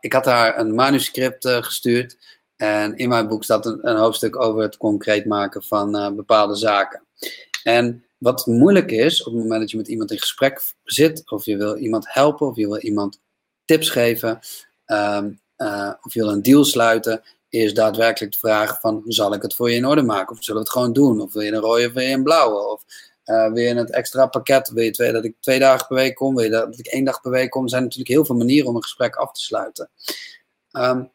ik 0.00 0.12
had 0.12 0.24
haar 0.24 0.58
een 0.58 0.74
manuscript 0.74 1.48
gestuurd. 1.48 2.38
En 2.56 2.96
in 2.96 3.08
mijn 3.08 3.28
boek 3.28 3.44
staat 3.44 3.66
een, 3.66 3.88
een, 3.88 3.96
hoofdstuk 3.96 4.40
over 4.40 4.62
het 4.62 4.76
concreet 4.76 5.26
maken 5.26 5.62
van 5.62 6.16
bepaalde 6.16 6.54
zaken. 6.54 7.08
En 7.62 8.04
wat 8.18 8.46
moeilijk 8.46 8.90
is 8.90 9.22
op 9.24 9.32
het 9.32 9.42
moment 9.42 9.60
dat 9.60 9.70
je 9.70 9.76
met 9.76 9.88
iemand 9.88 10.10
in 10.10 10.18
gesprek 10.18 10.74
zit, 10.84 11.30
of 11.30 11.44
je 11.44 11.56
wil 11.56 11.76
iemand 11.76 12.12
helpen, 12.12 12.46
of 12.46 12.56
je 12.56 12.66
wil 12.66 12.78
iemand 12.78 13.20
tips 13.64 13.90
geven, 13.90 14.40
um, 14.86 15.40
of 16.02 16.12
je 16.12 16.20
wil 16.20 16.28
een 16.28 16.42
deal 16.42 16.64
sluiten, 16.64 17.22
is 17.48 17.74
daadwerkelijk 17.74 18.32
de 18.32 18.38
vraag 18.38 18.80
van, 18.80 19.02
zal 19.06 19.34
ik 19.34 19.42
het 19.42 19.54
voor 19.54 19.70
je 19.70 19.76
in 19.76 19.86
orde 19.86 20.02
maken? 20.02 20.36
Of 20.36 20.44
zullen 20.44 20.60
we 20.60 20.66
het 20.66 20.76
gewoon 20.76 20.92
doen? 20.92 21.20
Of 21.20 21.32
wil 21.32 21.42
je 21.42 21.52
een 21.52 21.60
rode 21.60 21.86
of 21.86 21.92
wil 21.92 22.02
je 22.02 22.14
een 22.14 22.22
blauwe? 22.22 22.72
Of 22.72 22.84
uh, 23.24 23.52
wil 23.52 23.62
je 23.62 23.74
het 23.74 23.90
extra 23.90 24.26
pakket? 24.26 24.70
Wil 24.70 24.84
je 24.84 25.12
dat 25.12 25.24
ik 25.24 25.34
twee 25.40 25.58
dagen 25.58 25.86
per 25.86 25.96
week 25.96 26.14
kom? 26.14 26.34
Wil 26.34 26.44
je 26.44 26.50
dat 26.50 26.78
ik 26.78 26.86
één 26.86 27.04
dag 27.04 27.20
per 27.20 27.30
week 27.30 27.50
kom? 27.50 27.62
Er 27.62 27.68
zijn 27.68 27.82
natuurlijk 27.82 28.10
heel 28.10 28.24
veel 28.24 28.36
manieren 28.36 28.68
om 28.68 28.76
een 28.76 28.82
gesprek 28.82 29.16
af 29.16 29.32
te 29.32 29.40
sluiten. 29.40 29.90
Um, 30.72 31.10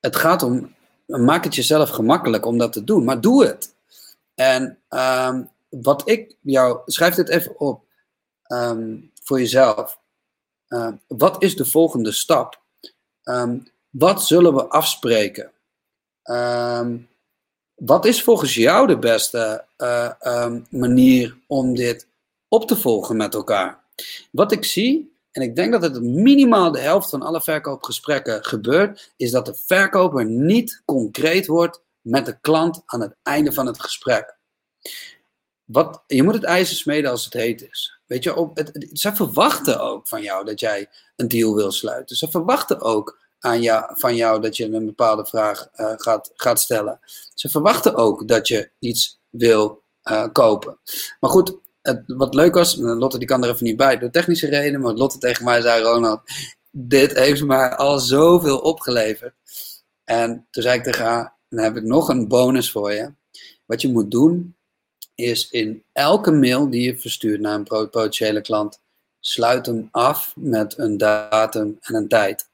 het 0.00 0.16
gaat 0.16 0.42
om, 0.42 0.74
maak 1.06 1.44
het 1.44 1.54
jezelf 1.54 1.90
gemakkelijk 1.90 2.46
om 2.46 2.58
dat 2.58 2.72
te 2.72 2.84
doen, 2.84 3.04
maar 3.04 3.20
doe 3.20 3.46
het. 3.46 3.74
En 4.34 4.78
um, 4.88 5.50
wat 5.68 6.08
ik 6.08 6.36
jou, 6.40 6.80
schrijf 6.86 7.14
dit 7.14 7.28
even 7.28 7.60
op 7.60 7.84
um, 8.46 9.10
voor 9.22 9.38
jezelf. 9.38 10.00
Uh, 10.68 10.92
wat 11.06 11.42
is 11.42 11.56
de 11.56 11.64
volgende 11.64 12.12
stap? 12.12 12.60
wat 13.90 14.24
zullen 14.24 14.54
we 14.54 14.66
afspreken? 14.66 15.52
Wat 17.74 18.04
is 18.04 18.22
volgens 18.22 18.54
jou 18.54 18.86
de 18.86 18.98
beste 18.98 19.64
um, 20.26 20.66
manier 20.70 21.38
om 21.46 21.74
dit 21.74 22.08
op 22.48 22.66
te 22.66 22.76
volgen 22.76 23.16
met 23.16 23.34
elkaar? 23.34 23.82
Wat 24.30 24.52
ik 24.52 24.64
zie, 24.64 25.16
en 25.30 25.42
ik 25.42 25.56
denk 25.56 25.72
dat 25.72 25.82
het 25.82 26.02
minimaal 26.02 26.72
de 26.72 26.80
helft 26.80 27.10
van 27.10 27.22
alle 27.22 27.40
verkoopgesprekken 27.40 28.44
gebeurt, 28.44 29.12
is 29.16 29.30
dat 29.30 29.46
de 29.46 29.54
verkoper 29.54 30.24
niet 30.24 30.82
concreet 30.84 31.46
wordt 31.46 31.82
met 32.02 32.26
de 32.26 32.40
klant 32.40 32.82
aan 32.86 33.00
het 33.00 33.16
einde 33.22 33.52
van 33.52 33.66
het 33.66 33.80
gesprek. 33.80 34.36
Wat, 35.64 36.02
je 36.06 36.22
moet 36.22 36.34
het 36.34 36.44
ijzer 36.44 36.76
smeden 36.76 37.10
als 37.10 37.24
het 37.24 37.32
heet 37.32 37.68
is. 37.70 38.00
Weet 38.06 38.24
je, 38.24 38.50
het, 38.54 38.90
ze 38.92 39.14
verwachten 39.14 39.80
ook 39.80 40.08
van 40.08 40.22
jou 40.22 40.44
dat 40.44 40.60
jij 40.60 40.88
een 41.16 41.28
deal 41.28 41.54
wil 41.54 41.70
sluiten. 41.70 42.16
Ze 42.16 42.30
verwachten 42.30 42.80
ook 42.80 43.20
aan 43.38 43.62
jou, 43.62 43.84
van 43.98 44.16
jou 44.16 44.40
dat 44.40 44.56
je 44.56 44.64
een 44.64 44.86
bepaalde 44.86 45.26
vraag 45.26 45.68
uh, 45.76 45.92
gaat, 45.96 46.30
gaat 46.34 46.60
stellen. 46.60 47.00
Ze 47.34 47.48
verwachten 47.48 47.94
ook 47.94 48.28
dat 48.28 48.48
je 48.48 48.70
iets 48.78 49.20
wil 49.30 49.82
uh, 50.04 50.26
kopen. 50.32 50.78
Maar 51.20 51.30
goed, 51.30 51.58
het, 51.82 52.02
wat 52.06 52.34
leuk 52.34 52.54
was, 52.54 52.76
Lotte 52.76 53.18
die 53.18 53.26
kan 53.28 53.44
er 53.44 53.50
even 53.50 53.64
niet 53.64 53.76
bij, 53.76 53.98
door 53.98 54.10
technische 54.10 54.48
redenen, 54.48 54.80
maar 54.80 54.92
Lotte 54.92 55.18
tegen 55.18 55.44
mij 55.44 55.60
zei, 55.60 55.82
Ronald, 55.82 56.20
dit 56.70 57.12
heeft 57.12 57.44
mij 57.44 57.76
al 57.76 57.98
zoveel 57.98 58.58
opgeleverd. 58.58 59.34
En 60.04 60.46
toen 60.50 60.62
zei 60.62 60.78
ik 60.78 60.84
tegen 60.84 61.04
haar, 61.04 61.36
dan 61.56 61.64
heb 61.64 61.76
ik 61.76 61.82
nog 61.82 62.08
een 62.08 62.28
bonus 62.28 62.70
voor 62.70 62.92
je. 62.92 63.12
Wat 63.66 63.80
je 63.80 63.88
moet 63.88 64.10
doen, 64.10 64.56
is 65.14 65.50
in 65.50 65.84
elke 65.92 66.30
mail 66.30 66.70
die 66.70 66.82
je 66.82 66.98
verstuurt 66.98 67.40
naar 67.40 67.54
een 67.54 67.64
potentiële 67.64 68.40
klant, 68.40 68.80
sluit 69.20 69.66
hem 69.66 69.88
af 69.90 70.32
met 70.36 70.78
een 70.78 70.96
datum 70.96 71.78
en 71.80 71.94
een 71.94 72.08
tijd. 72.08 72.48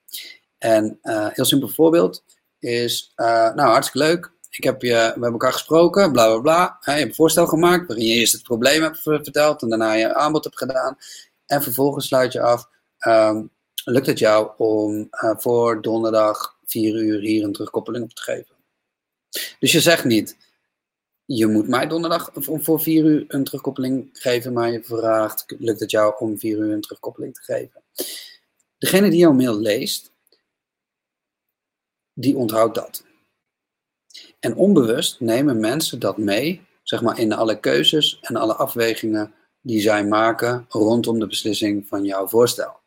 En 0.58 0.98
uh, 1.02 1.26
heel 1.30 1.44
simpel 1.44 1.68
voorbeeld 1.68 2.24
is, 2.58 3.12
uh, 3.16 3.54
nou 3.54 3.70
hartstikke 3.70 4.06
leuk. 4.06 4.32
Ik 4.50 4.64
heb 4.64 4.82
je, 4.82 4.88
we 4.88 4.94
hebben 4.94 5.32
elkaar 5.32 5.52
gesproken, 5.52 6.12
bla 6.12 6.26
bla 6.26 6.40
bla. 6.40 6.78
je 6.84 6.90
hebt 6.90 7.08
een 7.08 7.14
voorstel 7.14 7.46
gemaakt 7.46 7.86
waarin 7.86 8.06
je 8.06 8.14
eerst 8.14 8.32
het 8.32 8.42
probleem 8.42 8.82
hebt 8.82 9.00
verteld 9.02 9.62
en 9.62 9.68
daarna 9.68 9.92
je 9.92 10.14
aanbod 10.14 10.44
hebt 10.44 10.58
gedaan. 10.58 10.96
En 11.46 11.62
vervolgens 11.62 12.06
sluit 12.06 12.32
je 12.32 12.40
af, 12.40 12.68
um, 13.06 13.50
lukt 13.84 14.06
het 14.06 14.18
jou 14.18 14.50
om 14.56 15.08
voor 15.36 15.82
donderdag 15.82 16.56
4 16.64 16.94
uur 16.94 17.20
hier 17.20 17.44
een 17.44 17.52
terugkoppeling 17.52 18.04
op 18.04 18.14
te 18.14 18.22
geven? 18.22 18.57
Dus 19.58 19.72
je 19.72 19.80
zegt 19.80 20.04
niet, 20.04 20.36
je 21.24 21.46
moet 21.46 21.68
mij 21.68 21.86
donderdag 21.86 22.30
voor 22.34 22.80
4 22.80 23.04
uur 23.04 23.24
een 23.28 23.44
terugkoppeling 23.44 24.08
geven, 24.12 24.52
maar 24.52 24.72
je 24.72 24.82
vraagt, 24.82 25.54
lukt 25.58 25.80
het 25.80 25.90
jou 25.90 26.14
om 26.18 26.38
4 26.38 26.58
uur 26.58 26.72
een 26.72 26.80
terugkoppeling 26.80 27.34
te 27.34 27.42
geven? 27.42 27.82
Degene 28.78 29.10
die 29.10 29.18
jouw 29.18 29.32
mail 29.32 29.58
leest, 29.60 30.12
die 32.12 32.36
onthoudt 32.36 32.74
dat. 32.74 33.04
En 34.40 34.56
onbewust 34.56 35.20
nemen 35.20 35.60
mensen 35.60 35.98
dat 35.98 36.18
mee, 36.18 36.66
zeg 36.82 37.02
maar 37.02 37.18
in 37.18 37.32
alle 37.32 37.60
keuzes 37.60 38.18
en 38.20 38.36
alle 38.36 38.54
afwegingen 38.54 39.34
die 39.60 39.80
zij 39.80 40.06
maken 40.06 40.66
rondom 40.68 41.18
de 41.18 41.26
beslissing 41.26 41.86
van 41.86 42.04
jouw 42.04 42.28
voorstel. 42.28 42.80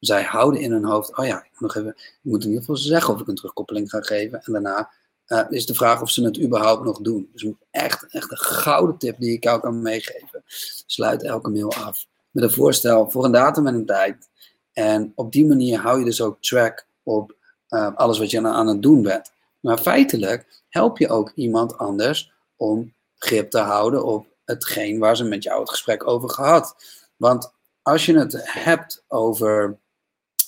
Zij 0.00 0.22
houden 0.22 0.60
in 0.60 0.72
hun 0.72 0.84
hoofd, 0.84 1.16
oh 1.16 1.26
ja, 1.26 1.38
ik 1.38 1.50
moet, 1.50 1.60
nog 1.60 1.76
even, 1.76 1.90
ik 1.96 2.18
moet 2.22 2.42
in 2.42 2.48
ieder 2.48 2.64
geval 2.64 2.76
zeggen 2.76 3.14
of 3.14 3.20
ik 3.20 3.26
een 3.26 3.34
terugkoppeling 3.34 3.90
ga 3.90 4.00
geven. 4.00 4.42
En 4.42 4.52
daarna 4.52 4.90
uh, 5.28 5.44
is 5.48 5.66
de 5.66 5.74
vraag 5.74 6.02
of 6.02 6.10
ze 6.10 6.24
het 6.24 6.40
überhaupt 6.40 6.84
nog 6.84 7.00
doen. 7.00 7.30
Dus 7.32 7.46
echt, 7.70 8.06
echt 8.10 8.30
een 8.30 8.38
gouden 8.38 8.98
tip 8.98 9.18
die 9.18 9.32
ik 9.32 9.44
jou 9.44 9.60
kan 9.60 9.82
meegeven. 9.82 10.42
Sluit 10.86 11.22
elke 11.22 11.50
mail 11.50 11.72
af 11.72 12.06
met 12.30 12.44
een 12.44 12.50
voorstel 12.50 13.10
voor 13.10 13.24
een 13.24 13.32
datum 13.32 13.66
en 13.66 13.74
een 13.74 13.86
tijd. 13.86 14.28
En 14.72 15.12
op 15.14 15.32
die 15.32 15.46
manier 15.46 15.78
hou 15.78 15.98
je 15.98 16.04
dus 16.04 16.20
ook 16.20 16.42
track 16.42 16.86
op 17.02 17.36
uh, 17.68 17.94
alles 17.94 18.18
wat 18.18 18.30
je 18.30 18.46
aan 18.46 18.66
het 18.66 18.82
doen 18.82 19.02
bent. 19.02 19.32
Maar 19.60 19.78
feitelijk 19.78 20.62
help 20.68 20.98
je 20.98 21.08
ook 21.08 21.32
iemand 21.34 21.78
anders 21.78 22.32
om 22.56 22.94
grip 23.18 23.50
te 23.50 23.58
houden 23.58 24.04
op 24.04 24.26
hetgeen 24.44 24.98
waar 24.98 25.16
ze 25.16 25.24
met 25.24 25.42
jou 25.42 25.60
het 25.60 25.70
gesprek 25.70 26.06
over 26.06 26.30
gehad. 26.30 26.76
Want 27.16 27.52
als 27.82 28.06
je 28.06 28.18
het 28.18 28.40
hebt 28.44 29.04
over 29.08 29.78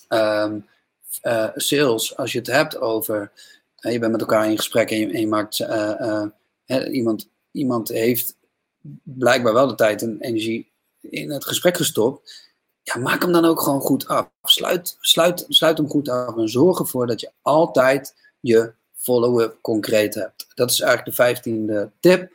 um, 0.08 0.66
uh, 1.22 1.48
sales, 1.54 2.16
als 2.16 2.32
je 2.32 2.38
het 2.38 2.46
hebt 2.46 2.78
over. 2.78 3.32
Uh, 3.80 3.92
je 3.92 3.98
bent 3.98 4.12
met 4.12 4.20
elkaar 4.20 4.50
in 4.50 4.56
gesprek 4.56 4.90
en 4.90 5.28
maakt. 5.28 5.58
He, 6.64 6.90
iemand, 6.90 7.28
iemand 7.50 7.88
heeft 7.88 8.36
blijkbaar 9.02 9.52
wel 9.52 9.66
de 9.66 9.74
tijd 9.74 10.02
en 10.02 10.16
energie 10.20 10.72
in 11.00 11.30
het 11.30 11.44
gesprek 11.44 11.76
gestopt 11.76 12.48
ja, 12.82 13.00
maak 13.00 13.22
hem 13.22 13.32
dan 13.32 13.44
ook 13.44 13.60
gewoon 13.60 13.80
goed 13.80 14.08
af. 14.08 14.28
Sluit, 14.42 14.96
sluit, 15.00 15.44
sluit 15.48 15.78
hem 15.78 15.88
goed 15.88 16.08
af 16.08 16.36
en 16.36 16.48
zorg 16.48 16.78
ervoor 16.78 17.06
dat 17.06 17.20
je 17.20 17.30
altijd 17.42 18.14
je 18.40 18.72
follow-up 18.94 19.58
concreet 19.60 20.14
hebt. 20.14 20.46
Dat 20.54 20.70
is 20.70 20.80
eigenlijk 20.80 21.16
de 21.16 21.22
vijftiende 21.22 21.90
tip. 22.00 22.30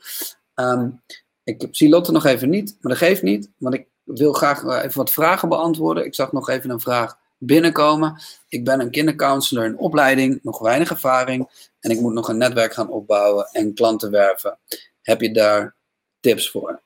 Um, 0.56 1.02
ik 1.43 1.68
zie 1.72 1.89
Lotte 1.89 2.12
nog 2.12 2.26
even 2.26 2.50
niet, 2.50 2.78
maar 2.82 2.91
dat 2.91 3.02
geeft 3.02 3.22
niet, 3.22 3.50
want 3.58 3.76
ik 3.76 3.88
wil 4.04 4.34
graag 4.34 4.84
even 4.84 4.98
wat 4.98 5.12
vragen 5.12 5.50
beantwoorden. 5.50 6.06
Ik 6.06 6.16
zag 6.16 6.32
nog 6.32 6.50
even 6.50 6.70
een 6.70 6.80
vraag 6.80 7.18
binnenkomen. 7.38 8.22
Ik 8.48 8.64
ben 8.64 8.80
een 8.80 8.92
kindercounselor 8.92 9.66
in 9.66 9.78
opleiding, 9.78 10.40
nog 10.44 10.60
weinig 10.60 10.90
ervaring. 10.90 11.70
En 11.80 11.92
ik 11.92 12.00
moet 12.00 12.14
nog 12.14 12.30
een 12.30 12.38
netwerk 12.38 12.74
gaan 12.74 12.90
opbouwen 12.90 13.50
en 13.52 13.74
klanten 13.74 14.12
werven. 14.12 14.58
Heb 15.02 15.22
je 15.22 15.32
daar 15.32 15.76
tips 16.20 16.50
voor? 16.50 16.82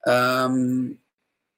Ehm, 0.00 0.86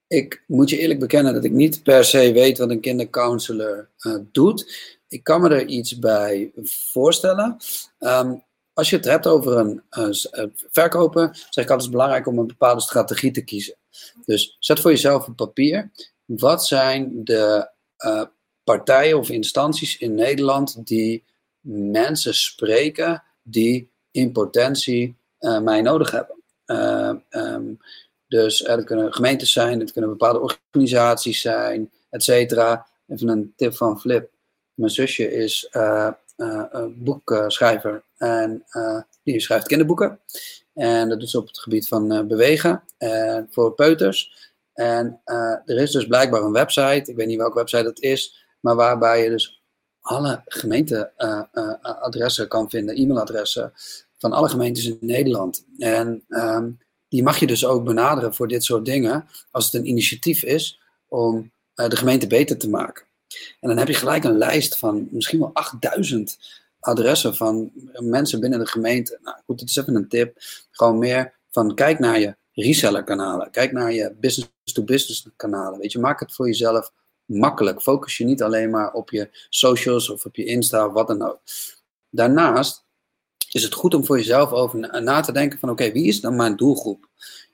ik 0.06 0.42
moet 0.46 0.70
je 0.70 0.78
eerlijk 0.78 1.00
bekennen 1.00 1.34
dat 1.34 1.44
ik 1.44 1.52
niet 1.52 1.82
per 1.82 2.04
se 2.04 2.32
weet 2.32 2.58
wat 2.58 2.70
een 2.70 2.80
kindercounselor 2.80 3.88
uh, 4.00 4.16
doet. 4.32 4.98
Ik 5.08 5.24
kan 5.24 5.40
me 5.40 5.48
er 5.48 5.66
iets 5.66 5.98
bij 5.98 6.52
voorstellen. 6.62 7.56
Ehm, 7.98 8.34
als 8.72 8.90
je 8.90 8.96
het 8.96 9.04
hebt 9.04 9.26
over 9.26 9.56
een 9.56 9.82
uh, 9.98 10.46
verkopen, 10.70 11.30
zeg 11.32 11.64
ik 11.64 11.70
altijd 11.70 11.82
het 11.82 11.90
belangrijk 11.90 12.26
om 12.26 12.38
een 12.38 12.46
bepaalde 12.46 12.80
strategie 12.80 13.30
te 13.30 13.44
kiezen. 13.44 13.74
Dus 14.24 14.56
zet 14.58 14.80
voor 14.80 14.90
jezelf 14.90 15.26
op 15.26 15.36
papier. 15.36 15.90
Wat 16.24 16.66
zijn 16.66 17.24
de 17.24 17.70
uh, 18.06 18.24
partijen 18.64 19.18
of 19.18 19.30
instanties 19.30 19.98
in 19.98 20.14
Nederland 20.14 20.86
die 20.86 21.24
mensen 21.60 22.34
spreken 22.34 23.22
die 23.42 23.90
in 24.10 24.32
potentie 24.32 25.16
uh, 25.40 25.60
mij 25.60 25.82
nodig 25.82 26.10
hebben? 26.10 26.36
Um, 27.32 27.78
dus 28.26 28.58
het 28.58 28.84
kunnen 28.84 29.14
gemeentes 29.14 29.52
zijn, 29.52 29.80
het 29.80 29.92
kunnen 29.92 30.10
bepaalde 30.10 30.40
organisaties 30.40 31.40
zijn, 31.40 31.90
et 32.10 32.22
cetera. 32.22 32.86
Even 33.08 33.28
een 33.28 33.52
tip 33.56 33.74
van 33.76 34.00
Flip. 34.00 34.30
Mijn 34.74 34.92
zusje 34.92 35.32
is 35.32 35.70
boekschrijver 36.94 38.02
en 38.16 38.64
die 39.22 39.40
schrijft 39.40 39.66
kinderboeken. 39.66 40.20
En 40.74 41.08
dat 41.08 41.20
doet 41.20 41.30
ze 41.30 41.38
op 41.38 41.46
het 41.46 41.58
gebied 41.58 41.88
van 41.88 42.26
bewegen 42.26 42.82
voor 43.50 43.74
peuters. 43.74 44.49
En 44.80 45.20
er 45.64 45.76
is 45.76 45.90
dus 45.90 46.06
blijkbaar 46.06 46.42
een 46.42 46.52
website, 46.52 47.10
ik 47.10 47.16
weet 47.16 47.26
niet 47.26 47.38
welke 47.38 47.58
website 47.58 47.82
dat 47.82 48.00
is, 48.00 48.44
maar 48.60 48.74
waarbij 48.74 49.22
je 49.22 49.30
dus 49.30 49.62
alle 50.00 50.42
gemeenteadressen 50.44 52.48
kan 52.48 52.70
vinden, 52.70 52.96
e-mailadressen 52.96 53.72
van 54.18 54.32
alle 54.32 54.48
gemeentes 54.48 54.86
in 54.86 54.98
Nederland. 55.00 55.64
En 55.78 56.24
um, 56.28 56.78
die 57.08 57.22
mag 57.22 57.38
je 57.38 57.46
dus 57.46 57.66
ook 57.66 57.84
benaderen 57.84 58.34
voor 58.34 58.48
dit 58.48 58.64
soort 58.64 58.84
dingen, 58.84 59.28
als 59.50 59.64
het 59.64 59.74
een 59.74 59.88
initiatief 59.88 60.42
is 60.42 60.80
om 61.08 61.52
de 61.74 61.96
gemeente 61.96 62.26
beter 62.26 62.58
te 62.58 62.68
maken. 62.68 63.04
En 63.60 63.68
dan 63.68 63.78
heb 63.78 63.88
je 63.88 63.94
gelijk 63.94 64.24
een 64.24 64.38
lijst 64.38 64.78
van 64.78 65.08
misschien 65.10 65.38
wel 65.38 65.50
8000 65.52 66.38
adressen 66.80 67.36
van 67.36 67.70
mensen 67.98 68.40
binnen 68.40 68.58
de 68.58 68.66
gemeente. 68.66 69.18
Nou 69.22 69.36
goed, 69.46 69.58
dit 69.58 69.68
is 69.68 69.76
even 69.76 69.94
een 69.94 70.08
tip. 70.08 70.36
Gewoon 70.70 70.98
meer 70.98 71.34
van 71.50 71.74
kijk 71.74 71.98
naar 71.98 72.20
je 72.20 72.38
reseller 72.52 73.04
kanalen. 73.04 73.50
Kijk 73.50 73.72
naar 73.72 73.92
je 73.92 74.14
business-to-business 74.20 75.26
kanalen. 75.36 75.78
Weet 75.78 75.92
je, 75.92 75.98
maak 75.98 76.20
het 76.20 76.34
voor 76.34 76.46
jezelf 76.46 76.92
makkelijk. 77.24 77.82
Focus 77.82 78.16
je 78.16 78.24
niet 78.24 78.42
alleen 78.42 78.70
maar 78.70 78.92
op 78.92 79.10
je 79.10 79.28
socials 79.48 80.10
of 80.10 80.24
op 80.24 80.36
je 80.36 80.44
Insta 80.44 80.86
of 80.86 80.92
wat 80.92 81.06
dan 81.06 81.22
ook. 81.22 81.40
Daarnaast 82.10 82.84
is 83.50 83.62
het 83.62 83.74
goed 83.74 83.94
om 83.94 84.04
voor 84.04 84.16
jezelf 84.16 84.52
over 84.52 85.02
na 85.02 85.20
te 85.20 85.32
denken 85.32 85.58
van 85.58 85.70
oké, 85.70 85.92
wie 85.92 86.06
is 86.06 86.20
dan 86.20 86.36
mijn 86.36 86.56
doelgroep? 86.56 87.08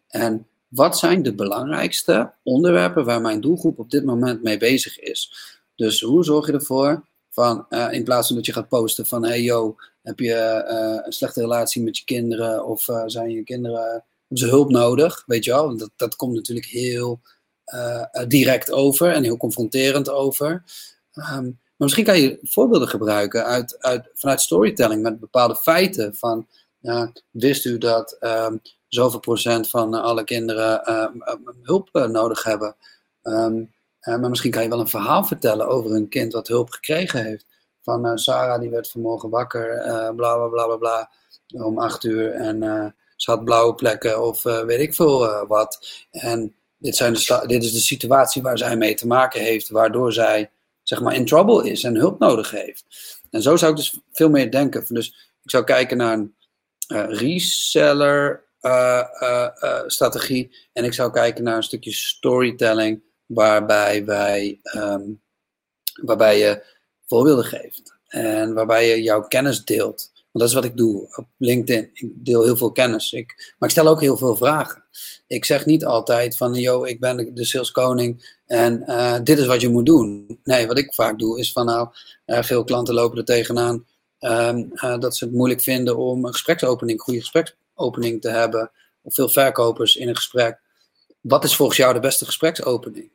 En 0.08 0.46
wat 0.68 0.98
zijn 0.98 1.22
de 1.22 1.34
belangrijkste 1.34 2.32
onderwerpen 2.42 3.04
waar 3.04 3.20
mijn 3.20 3.40
doelgroep 3.40 3.78
op 3.78 3.90
dit 3.90 4.04
moment 4.04 4.42
mee 4.42 4.58
bezig 4.58 4.98
is? 4.98 5.32
Dus 5.74 6.00
hoe 6.00 6.24
zorg 6.24 6.46
je 6.46 6.52
ervoor 6.52 7.06
van, 7.30 7.66
uh, 7.70 7.92
in 7.92 8.04
plaats 8.04 8.26
van 8.26 8.36
dat 8.36 8.46
je 8.46 8.52
gaat 8.52 8.68
posten 8.68 9.06
van 9.06 9.24
hey 9.24 9.42
yo, 9.42 9.76
heb 10.02 10.18
je 10.18 10.64
uh, 10.70 11.06
een 11.06 11.12
slechte 11.12 11.40
relatie 11.40 11.82
met 11.82 11.98
je 11.98 12.04
kinderen 12.04 12.66
of 12.66 12.88
uh, 12.88 13.02
zijn 13.06 13.30
je 13.30 13.42
kinderen, 13.42 14.04
ze 14.32 14.46
hulp 14.46 14.70
nodig? 14.70 15.22
Weet 15.26 15.44
je 15.44 15.50
wel, 15.50 15.76
dat, 15.76 15.90
dat 15.96 16.16
komt 16.16 16.34
natuurlijk 16.34 16.66
heel 16.66 17.20
direct 18.28 18.72
over 18.72 19.12
en 19.12 19.22
heel 19.22 19.36
confronterend 19.36 20.10
over. 20.10 20.50
Um, 21.14 21.58
maar 21.76 21.86
misschien 21.86 22.04
kan 22.04 22.20
je 22.20 22.38
voorbeelden 22.42 22.88
gebruiken 22.88 23.44
uit, 23.44 23.82
uit, 23.82 24.10
vanuit 24.14 24.40
storytelling 24.40 25.02
met 25.02 25.20
bepaalde 25.20 25.56
feiten. 25.56 26.14
Van, 26.14 26.46
wist 27.30 27.64
u 27.64 27.78
dat 27.78 28.16
um, 28.20 28.60
zoveel 28.88 29.20
procent 29.20 29.70
van 29.70 29.94
alle 29.94 30.24
kinderen 30.24 30.82
uh, 30.88 31.06
hulp 31.62 31.88
uh, 31.92 32.06
nodig 32.06 32.42
hebben? 32.42 32.76
Maar 34.00 34.28
misschien 34.30 34.50
kan 34.50 34.62
je 34.62 34.68
wel 34.68 34.80
een 34.80 34.88
verhaal 34.88 35.24
vertellen 35.24 35.68
over 35.68 35.94
een 35.94 36.08
kind 36.08 36.32
wat 36.32 36.48
hulp 36.48 36.70
gekregen 36.70 37.24
heeft. 37.24 37.46
Van 37.82 38.18
Sarah, 38.18 38.60
die 38.60 38.70
werd 38.70 38.90
vanmorgen 38.90 39.30
wakker, 39.30 39.82
bla 40.16 40.36
bla 40.36 40.48
bla 40.48 40.66
bla 40.66 40.76
bla, 40.76 41.10
om 41.64 41.78
acht 41.78 42.04
uur. 42.04 42.32
En 42.32 42.94
ze 43.16 43.30
had 43.30 43.44
blauwe 43.44 43.74
plekken 43.74 44.22
of 44.22 44.42
weet 44.42 44.80
ik 44.80 44.94
veel 44.94 45.46
wat. 45.46 45.86
En 46.10 46.54
dit, 46.78 46.96
zijn 46.96 47.12
de 47.12 47.44
dit 47.46 47.64
is 47.64 47.72
de 47.72 47.78
situatie 47.78 48.42
waar 48.42 48.58
zij 48.58 48.76
mee 48.76 48.94
te 48.94 49.06
maken 49.06 49.40
heeft, 49.40 49.68
waardoor 49.68 50.12
zij 50.12 50.50
zeg 50.82 51.00
maar 51.00 51.14
in 51.14 51.26
trouble 51.26 51.70
is 51.70 51.84
en 51.84 51.96
hulp 51.96 52.18
nodig 52.18 52.50
heeft. 52.50 52.84
En 53.30 53.42
zo 53.42 53.56
zou 53.56 53.70
ik 53.70 53.76
dus 53.76 54.00
veel 54.12 54.30
meer 54.30 54.50
denken. 54.50 54.84
Dus 54.88 55.06
ik 55.42 55.50
zou 55.50 55.64
kijken 55.64 55.96
naar 55.96 56.12
een 56.12 56.34
uh, 56.88 57.04
reseller 57.08 58.44
strategie 59.86 60.56
en 60.72 60.84
ik 60.84 60.94
zou 60.94 61.12
kijken 61.12 61.44
naar 61.44 61.56
een 61.56 61.62
stukje 61.62 61.92
storytelling 61.92 63.02
waarbij, 63.26 64.04
wij, 64.04 64.60
um, 64.76 65.22
waarbij 66.02 66.38
je 66.38 66.64
voorbeelden 67.06 67.44
geeft 67.44 67.94
en 68.06 68.54
waarbij 68.54 68.88
je 68.88 69.02
jouw 69.02 69.22
kennis 69.22 69.64
deelt. 69.64 70.12
Dat 70.38 70.48
is 70.48 70.54
wat 70.54 70.64
ik 70.64 70.76
doe 70.76 71.16
op 71.16 71.26
LinkedIn. 71.38 71.90
Ik 71.92 72.10
deel 72.14 72.44
heel 72.44 72.56
veel 72.56 72.72
kennis. 72.72 73.12
Ik, 73.12 73.54
maar 73.58 73.68
ik 73.68 73.74
stel 73.74 73.88
ook 73.88 74.00
heel 74.00 74.16
veel 74.16 74.36
vragen. 74.36 74.84
Ik 75.26 75.44
zeg 75.44 75.66
niet 75.66 75.84
altijd 75.84 76.36
van, 76.36 76.54
yo, 76.54 76.84
ik 76.84 77.00
ben 77.00 77.34
de 77.34 77.44
saleskoning 77.44 78.38
en 78.46 78.82
uh, 78.86 79.18
dit 79.22 79.38
is 79.38 79.46
wat 79.46 79.60
je 79.60 79.68
moet 79.68 79.86
doen. 79.86 80.38
Nee, 80.44 80.66
wat 80.66 80.78
ik 80.78 80.94
vaak 80.94 81.18
doe 81.18 81.38
is 81.38 81.52
van, 81.52 81.66
nou, 81.66 81.88
uh, 82.26 82.42
veel 82.42 82.64
klanten 82.64 82.94
lopen 82.94 83.18
er 83.18 83.24
tegenaan 83.24 83.86
um, 84.20 84.70
uh, 84.74 84.98
dat 84.98 85.16
ze 85.16 85.24
het 85.24 85.34
moeilijk 85.34 85.60
vinden 85.60 85.96
om 85.96 86.24
een 86.24 86.32
gespreksopening, 86.32 87.00
goede 87.00 87.20
gespreksopening 87.20 88.20
te 88.20 88.28
hebben. 88.28 88.70
Of 89.02 89.14
veel 89.14 89.28
verkopers 89.28 89.96
in 89.96 90.08
een 90.08 90.16
gesprek. 90.16 90.60
Wat 91.20 91.44
is 91.44 91.56
volgens 91.56 91.78
jou 91.78 91.94
de 91.94 92.00
beste 92.00 92.24
gespreksopening? 92.24 93.10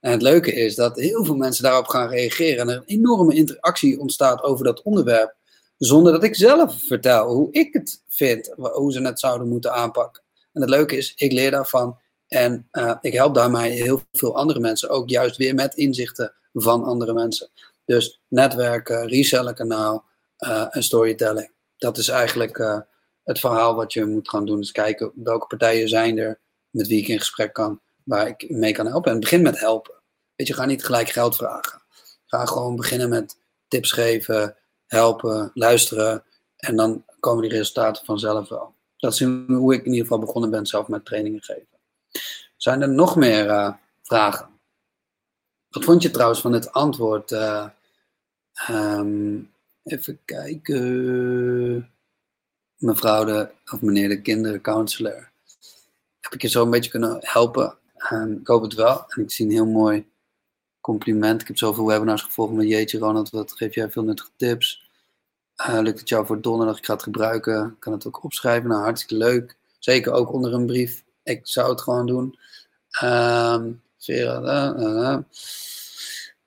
En 0.00 0.10
het 0.10 0.22
leuke 0.22 0.52
is 0.52 0.74
dat 0.74 0.96
heel 0.96 1.24
veel 1.24 1.36
mensen 1.36 1.64
daarop 1.64 1.86
gaan 1.86 2.08
reageren 2.08 2.58
en 2.58 2.68
er 2.68 2.76
een 2.76 2.82
enorme 2.84 3.34
interactie 3.34 4.00
ontstaat 4.00 4.42
over 4.42 4.64
dat 4.64 4.82
onderwerp. 4.82 5.34
Zonder 5.78 6.12
dat 6.12 6.24
ik 6.24 6.36
zelf 6.36 6.82
vertel 6.86 7.34
hoe 7.34 7.52
ik 7.52 7.72
het 7.72 8.02
vind, 8.08 8.52
hoe 8.56 8.92
ze 8.92 9.02
het 9.02 9.20
zouden 9.20 9.48
moeten 9.48 9.72
aanpakken. 9.72 10.22
En 10.52 10.60
het 10.60 10.70
leuke 10.70 10.96
is, 10.96 11.12
ik 11.14 11.32
leer 11.32 11.50
daarvan 11.50 11.98
en 12.28 12.68
uh, 12.72 12.96
ik 13.00 13.12
help 13.12 13.34
daarmee 13.34 13.70
heel 13.70 14.02
veel 14.12 14.36
andere 14.36 14.60
mensen 14.60 14.88
ook 14.88 15.08
juist 15.08 15.36
weer 15.36 15.54
met 15.54 15.74
inzichten 15.74 16.34
van 16.52 16.84
andere 16.84 17.12
mensen. 17.12 17.48
Dus 17.84 18.20
netwerken, 18.28 19.08
resellerkanaal 19.08 20.04
uh, 20.38 20.66
en 20.70 20.82
storytelling. 20.82 21.52
Dat 21.76 21.98
is 21.98 22.08
eigenlijk 22.08 22.58
uh, 22.58 22.80
het 23.24 23.40
verhaal 23.40 23.74
wat 23.74 23.92
je 23.92 24.04
moet 24.04 24.28
gaan 24.28 24.46
doen. 24.46 24.60
Dus 24.60 24.72
kijken 24.72 25.12
welke 25.14 25.46
partijen 25.46 25.88
zijn 25.88 26.18
er 26.18 26.40
met 26.70 26.86
wie 26.86 27.00
ik 27.00 27.08
in 27.08 27.18
gesprek 27.18 27.52
kan, 27.52 27.80
waar 28.04 28.26
ik 28.26 28.50
mee 28.50 28.72
kan 28.72 28.86
helpen. 28.86 29.12
En 29.12 29.20
begin 29.20 29.42
met 29.42 29.60
helpen. 29.60 29.94
Weet 30.36 30.46
je, 30.46 30.54
ga 30.54 30.64
niet 30.64 30.84
gelijk 30.84 31.08
geld 31.08 31.36
vragen. 31.36 31.82
Ga 32.26 32.46
gewoon 32.46 32.76
beginnen 32.76 33.08
met 33.08 33.38
tips 33.68 33.92
geven, 33.92 34.56
helpen, 34.94 35.50
luisteren. 35.54 36.24
En 36.56 36.76
dan 36.76 37.04
komen 37.20 37.42
die 37.42 37.50
resultaten 37.50 38.04
vanzelf 38.04 38.48
wel. 38.48 38.74
Dat 38.96 39.12
is 39.12 39.20
hoe 39.46 39.74
ik 39.74 39.80
in 39.84 39.90
ieder 39.90 40.02
geval 40.02 40.18
begonnen 40.18 40.50
ben 40.50 40.66
zelf 40.66 40.88
met 40.88 41.04
trainingen 41.04 41.42
geven. 41.42 41.78
Zijn 42.56 42.82
er 42.82 42.88
nog 42.88 43.16
meer 43.16 43.46
uh, 43.46 43.72
vragen? 44.02 44.48
Wat 45.68 45.84
vond 45.84 46.02
je 46.02 46.10
trouwens 46.10 46.40
van 46.40 46.52
het 46.52 46.72
antwoord? 46.72 47.30
Uh, 47.30 47.68
um, 48.70 49.50
even 49.82 50.18
kijken. 50.24 51.90
Mevrouw 52.76 53.24
de, 53.24 53.48
of 53.72 53.80
meneer 53.80 54.08
de 54.08 54.22
kindercounselor. 54.22 55.30
Heb 56.20 56.32
ik 56.32 56.42
je 56.42 56.48
zo 56.48 56.62
een 56.62 56.70
beetje 56.70 56.90
kunnen 56.90 57.18
helpen? 57.20 57.78
Ik 58.40 58.46
hoop 58.46 58.62
het 58.62 58.74
wel. 58.74 59.04
En 59.08 59.22
ik 59.22 59.30
zie 59.30 59.46
een 59.46 59.52
heel 59.52 59.66
mooi 59.66 60.06
compliment. 60.80 61.40
Ik 61.40 61.46
heb 61.46 61.58
zoveel 61.58 61.86
webinars 61.86 62.22
gevolgd 62.22 62.52
met 62.52 62.68
Jeetje 62.68 62.98
Ronald. 62.98 63.30
Wat 63.30 63.52
geef 63.52 63.74
jij 63.74 63.90
veel 63.90 64.02
nuttige 64.02 64.30
tips? 64.36 64.83
Uh, 65.60 65.78
lukt 65.80 65.98
het 65.98 66.08
jou 66.08 66.26
voor 66.26 66.40
donderdag? 66.40 66.78
Ik 66.78 66.86
ga 66.86 66.92
het 66.92 67.02
gebruiken. 67.02 67.66
Ik 67.66 67.80
kan 67.80 67.92
het 67.92 68.06
ook 68.06 68.24
opschrijven. 68.24 68.68
Nou, 68.68 68.82
hartstikke 68.82 69.24
leuk. 69.24 69.56
Zeker 69.78 70.12
ook 70.12 70.32
onder 70.32 70.52
een 70.52 70.66
brief. 70.66 71.04
Ik 71.22 71.40
zou 71.42 71.70
het 71.70 71.80
gewoon 71.80 72.06
doen. 72.06 72.38
Um, 73.02 73.82
Vera, 73.98 74.74
uh. 74.78 75.18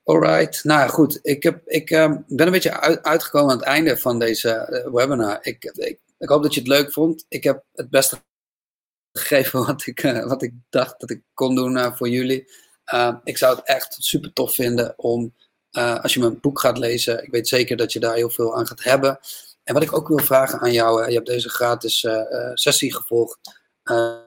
Alright, 0.03 0.63
nou 0.63 0.89
goed. 0.89 1.19
Ik, 1.21 1.43
heb, 1.43 1.67
ik 1.67 1.89
uh, 1.89 2.15
ben 2.27 2.45
een 2.45 2.51
beetje 2.51 2.79
uit, 2.79 3.03
uitgekomen 3.03 3.51
aan 3.51 3.57
het 3.57 3.65
einde 3.65 3.97
van 3.97 4.19
deze 4.19 4.83
webinar. 4.93 5.37
Ik, 5.41 5.63
ik, 5.63 5.99
ik, 6.17 6.29
hoop 6.29 6.43
dat 6.43 6.53
je 6.53 6.59
het 6.59 6.69
leuk 6.69 6.93
vond. 6.93 7.25
Ik 7.29 7.43
heb 7.43 7.63
het 7.73 7.89
beste 7.89 8.21
gegeven 9.11 9.65
wat 9.65 9.85
ik, 9.85 10.01
wat 10.25 10.41
ik 10.41 10.53
dacht 10.69 10.99
dat 10.99 11.09
ik 11.09 11.21
kon 11.33 11.55
doen 11.55 11.95
voor 11.95 12.09
jullie. 12.09 12.51
Uh, 12.93 13.15
ik 13.23 13.37
zou 13.37 13.55
het 13.55 13.65
echt 13.65 13.95
super 13.99 14.33
tof 14.33 14.53
vinden 14.53 14.93
om, 14.97 15.33
uh, 15.71 15.99
als 16.03 16.13
je 16.13 16.19
mijn 16.19 16.39
boek 16.39 16.59
gaat 16.59 16.77
lezen, 16.77 17.23
ik 17.23 17.31
weet 17.31 17.47
zeker 17.47 17.77
dat 17.77 17.93
je 17.93 17.99
daar 17.99 18.15
heel 18.15 18.29
veel 18.29 18.55
aan 18.55 18.67
gaat 18.67 18.83
hebben. 18.83 19.19
En 19.63 19.73
wat 19.73 19.83
ik 19.83 19.95
ook 19.95 20.07
wil 20.07 20.17
vragen 20.17 20.59
aan 20.59 20.73
jou, 20.73 21.07
je 21.07 21.15
hebt 21.15 21.27
deze 21.27 21.49
gratis 21.49 22.03
uh, 22.03 22.21
sessie 22.53 22.95
gevolgd. 22.95 23.39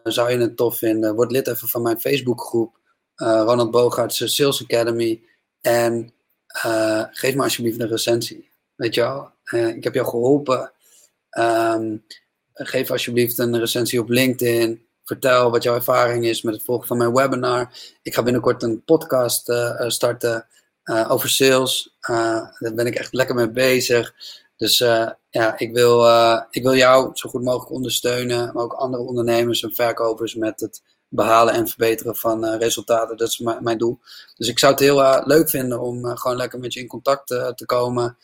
zou 0.02 0.30
je 0.30 0.38
het 0.38 0.56
tof 0.56 0.78
vinden? 0.78 1.14
Word 1.14 1.30
lid 1.30 1.48
even 1.48 1.68
van 1.68 1.82
mijn 1.82 2.00
Facebookgroep, 2.00 2.78
Ronald 3.14 3.70
Bogaerts 3.70 4.34
Sales 4.34 4.62
Academy. 4.62 5.22
En 5.60 6.14
eh, 6.50 7.04
geef 7.10 7.34
me 7.34 7.42
alsjeblieft 7.42 7.80
een 7.80 7.88
recensie. 7.88 8.50
Weet 8.74 8.94
je 8.94 9.00
wel? 9.00 9.30
Eh, 9.44 9.68
ik 9.68 9.84
heb 9.84 9.94
jou 9.94 10.06
geholpen. 10.06 10.72
Ehm, 11.30 11.96
geef 12.52 12.90
alsjeblieft 12.90 13.38
een 13.38 13.58
recensie 13.58 14.00
op 14.00 14.08
LinkedIn. 14.08 14.86
Vertel 15.04 15.50
wat 15.50 15.62
jouw 15.62 15.74
ervaring 15.74 16.24
is 16.24 16.42
met 16.42 16.54
het 16.54 16.62
volgen 16.62 16.86
van 16.86 16.96
mijn 16.96 17.14
webinar. 17.14 17.72
Ik 18.02 18.14
ga 18.14 18.22
binnenkort 18.22 18.62
een 18.62 18.84
podcast 18.84 19.48
starten 20.82 21.08
over 21.08 21.28
sales. 21.28 21.96
daar 22.58 22.74
ben 22.74 22.86
ik 22.86 22.94
echt 22.94 23.12
lekker 23.12 23.34
mee 23.34 23.50
bezig. 23.50 24.14
Dus 24.56 24.78
ja, 25.30 25.58
ik 25.58 25.72
wil, 25.72 26.06
ik 26.50 26.62
wil 26.62 26.74
jou 26.74 27.10
zo 27.12 27.28
goed 27.28 27.42
mogelijk 27.42 27.70
ondersteunen. 27.70 28.50
Maar 28.54 28.64
ook 28.64 28.72
andere 28.72 29.02
ondernemers 29.02 29.62
en 29.62 29.74
verkopers 29.74 30.34
met 30.34 30.60
het 30.60 30.82
behalen 31.08 31.54
en 31.54 31.68
verbeteren 31.68 32.16
van 32.16 32.44
resultaten. 32.44 33.16
Dat 33.16 33.28
is 33.28 33.38
mijn 33.60 33.78
doel. 33.78 33.98
Dus 34.36 34.48
ik 34.48 34.58
zou 34.58 34.72
het 34.72 34.80
heel 34.80 35.22
leuk 35.24 35.50
vinden 35.50 35.80
om 35.80 36.16
gewoon 36.16 36.36
lekker 36.36 36.58
met 36.58 36.74
je 36.74 36.80
in 36.80 36.86
contact 36.86 37.26
te 37.26 37.62
komen. 37.66 38.16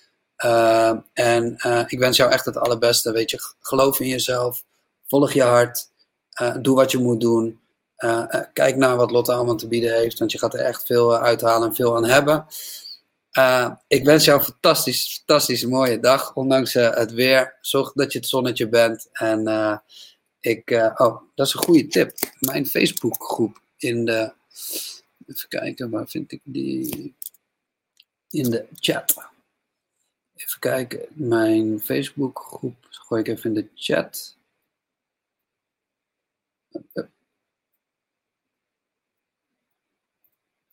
en 1.12 1.56
ik 1.86 1.98
wens 1.98 2.16
jou 2.16 2.30
echt 2.30 2.44
het 2.44 2.56
allerbeste. 2.56 3.12
Weet 3.12 3.30
je, 3.30 3.38
geloof 3.60 4.00
in 4.00 4.08
jezelf. 4.08 4.64
Volg 5.06 5.32
je 5.32 5.42
hart. 5.42 5.90
doe 6.60 6.76
wat 6.76 6.90
je 6.90 6.98
moet 6.98 7.20
doen. 7.20 7.60
Kijk 8.52 8.76
naar 8.76 8.96
wat 8.96 9.10
Lotte 9.10 9.32
allemaal 9.32 9.56
te 9.56 9.68
bieden 9.68 9.94
heeft. 9.94 10.18
Want 10.18 10.32
je 10.32 10.38
gaat 10.38 10.54
er 10.54 10.60
echt 10.60 10.86
veel 10.86 11.16
uithalen 11.16 11.68
en 11.68 11.74
veel 11.74 11.96
aan 11.96 12.04
hebben. 12.04 12.46
ik 13.86 14.04
wens 14.04 14.24
jou 14.24 14.38
een 14.38 14.44
fantastisch, 14.44 15.14
fantastisch 15.14 15.64
mooie 15.64 16.00
dag. 16.00 16.34
Ondanks 16.34 16.72
het 16.72 17.12
weer. 17.12 17.56
Zorg 17.60 17.92
dat 17.92 18.12
je 18.12 18.18
het 18.18 18.28
zonnetje 18.28 18.68
bent. 18.68 19.08
En 19.12 19.48
ik, 20.40 20.70
oh, 20.96 21.22
dat 21.34 21.46
is 21.46 21.54
een 21.54 21.62
goede 21.64 21.86
tip. 21.86 22.12
Mijn 22.40 22.66
Facebookgroep 22.66 23.60
in 23.76 24.04
de. 24.04 24.32
Even 25.26 25.48
kijken, 25.48 25.90
waar 25.90 26.08
vind 26.08 26.32
ik 26.32 26.40
die? 26.44 27.14
In 28.30 28.50
de 28.50 28.66
chat. 28.74 29.14
Even 30.34 30.60
kijken, 30.60 31.06
mijn 31.10 31.80
Facebookgroep. 31.80 32.76
Gooi 32.90 33.20
ik 33.20 33.28
even 33.28 33.54
in 33.54 33.54
de 33.54 33.68
chat. 33.74 34.36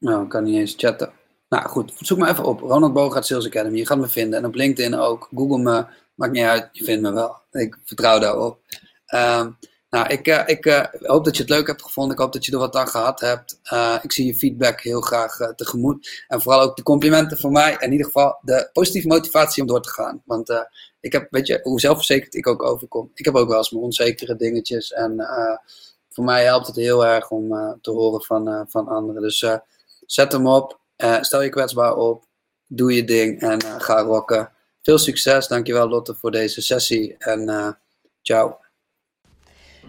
Nou, 0.03 0.23
ik 0.23 0.29
kan 0.29 0.43
niet 0.43 0.55
eens 0.55 0.73
chatten. 0.77 1.11
Nou 1.49 1.67
goed, 1.67 1.93
zoek 1.99 2.17
me 2.17 2.29
even 2.29 2.43
op. 2.43 2.59
Ronald 2.59 2.93
Bogaert 2.93 3.25
Sales 3.25 3.45
Academy. 3.45 3.77
Je 3.77 3.85
gaat 3.85 3.97
me 3.97 4.07
vinden. 4.07 4.39
En 4.39 4.45
op 4.45 4.55
LinkedIn 4.55 4.95
ook. 4.95 5.29
Google 5.35 5.57
me. 5.57 5.85
Maakt 6.15 6.31
niet 6.31 6.43
uit. 6.43 6.69
Je 6.71 6.83
vindt 6.83 7.01
me 7.01 7.11
wel. 7.11 7.35
Ik 7.51 7.77
vertrouw 7.83 8.19
daarop. 8.19 8.59
Ehm, 9.05 9.51
nou, 9.89 10.07
ik, 10.07 10.27
uh, 10.27 10.43
ik 10.45 10.65
uh, 10.65 10.83
hoop 11.01 11.25
dat 11.25 11.35
je 11.35 11.41
het 11.41 11.51
leuk 11.51 11.67
hebt 11.67 11.81
gevonden. 11.81 12.13
Ik 12.13 12.19
hoop 12.21 12.33
dat 12.33 12.45
je 12.45 12.51
er 12.51 12.57
wat 12.57 12.75
aan 12.75 12.87
gehad 12.87 13.19
hebt. 13.19 13.59
Uh, 13.73 13.97
ik 14.01 14.11
zie 14.11 14.25
je 14.25 14.35
feedback 14.35 14.81
heel 14.81 15.01
graag 15.01 15.37
tegemoet. 15.55 16.23
En 16.27 16.41
vooral 16.41 16.61
ook 16.61 16.75
de 16.75 16.83
complimenten 16.83 17.37
voor 17.37 17.51
mij. 17.51 17.73
En 17.73 17.85
in 17.85 17.91
ieder 17.91 18.05
geval 18.05 18.37
de 18.41 18.69
positieve 18.73 19.07
motivatie 19.07 19.61
om 19.61 19.67
door 19.67 19.81
te 19.81 19.89
gaan. 19.89 20.21
Want 20.25 20.67
ik 20.99 21.11
heb, 21.11 21.27
weet 21.29 21.47
je, 21.47 21.59
hoe 21.63 21.79
zelfverzekerd 21.79 22.35
ik 22.35 22.47
ook 22.47 22.63
overkom. 22.63 23.11
Ik 23.13 23.25
heb 23.25 23.35
ook 23.35 23.47
wel 23.47 23.57
eens 23.57 23.71
mijn 23.71 23.83
onzekere 23.83 24.35
dingetjes. 24.35 24.91
En 24.91 25.27
voor 26.09 26.23
mij 26.23 26.43
helpt 26.43 26.67
het 26.67 26.75
heel 26.75 27.05
erg 27.05 27.29
om 27.29 27.77
te 27.81 27.91
horen 27.91 28.23
van, 28.23 28.65
van 28.69 28.87
anderen. 28.87 29.21
Dus 29.21 29.45
zet 30.05 30.31
hem 30.31 30.47
op. 30.47 30.79
stel 31.21 31.41
je 31.41 31.49
kwetsbaar 31.49 31.95
op. 31.95 32.25
Doe 32.67 32.93
je 32.93 33.03
ding 33.03 33.41
en 33.41 33.61
ga 33.61 34.01
rocken. 34.01 34.51
Veel 34.81 34.97
succes. 34.97 35.47
Dankjewel 35.47 35.87
Lotte 35.87 36.15
voor 36.15 36.31
deze 36.31 36.61
sessie. 36.61 37.15
En 37.17 37.77
ciao. 38.21 38.57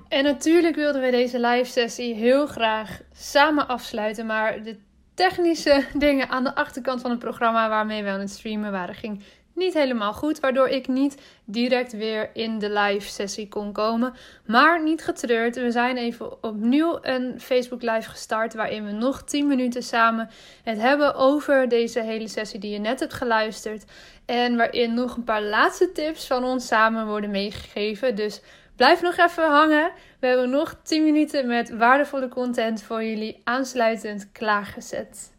En 0.09 0.25
natuurlijk 0.25 0.77
wilden 0.77 1.03
we 1.03 1.11
deze 1.11 1.41
live 1.41 1.71
sessie 1.71 2.15
heel 2.15 2.47
graag 2.47 3.01
samen 3.13 3.69
afsluiten, 3.69 4.27
maar 4.27 4.63
de 4.63 4.79
technische 5.15 5.85
dingen 5.95 6.29
aan 6.29 6.45
de 6.45 6.55
achterkant 6.55 7.01
van 7.01 7.11
het 7.11 7.19
programma 7.19 7.69
waarmee 7.69 8.03
we 8.03 8.09
aan 8.09 8.21
het 8.21 8.31
streamen 8.31 8.73
waren, 8.73 8.95
ging 8.95 9.23
niet 9.55 9.75
helemaal 9.75 10.13
goed, 10.13 10.41
waardoor 10.41 10.69
ik 10.69 10.89
niet 10.89 11.23
direct 11.45 11.93
weer 11.93 12.31
in 12.33 12.59
de 12.59 12.71
live 12.71 13.09
sessie 13.09 13.49
kon 13.49 13.73
komen. 13.73 14.15
Maar 14.47 14.83
niet 14.83 15.05
getreurd, 15.05 15.57
we 15.57 15.71
zijn 15.71 15.97
even 15.97 16.43
opnieuw 16.43 16.99
een 17.03 17.41
Facebook 17.41 17.83
live 17.83 18.09
gestart 18.09 18.55
waarin 18.55 18.87
we 18.87 18.93
nog 18.93 19.23
10 19.23 19.47
minuten 19.47 19.83
samen 19.83 20.31
het 20.63 20.79
hebben 20.81 21.15
over 21.15 21.69
deze 21.69 22.03
hele 22.03 22.29
sessie 22.29 22.61
die 22.61 22.71
je 22.71 22.79
net 22.79 23.01
hebt 23.01 23.15
geluisterd 23.15 23.85
en 24.27 24.57
waarin 24.57 24.95
nog 24.95 25.17
een 25.17 25.25
paar 25.25 25.43
laatste 25.43 25.93
tips 25.93 26.27
van 26.27 26.45
ons 26.45 26.67
samen 26.67 27.07
worden 27.07 27.31
meegegeven. 27.31 28.17
Dus 28.17 28.43
Blijf 28.77 29.03
nog 29.03 29.17
even 29.17 29.51
hangen. 29.51 29.93
We 30.21 30.27
hebben 30.27 30.51
nog 30.51 30.77
10 30.83 31.05
minuten 31.05 31.47
met 31.47 31.71
waardevolle 31.71 32.29
content 32.29 32.83
voor 32.83 33.05
jullie 33.05 33.41
aansluitend 33.45 34.33
klaargezet. 34.33 35.33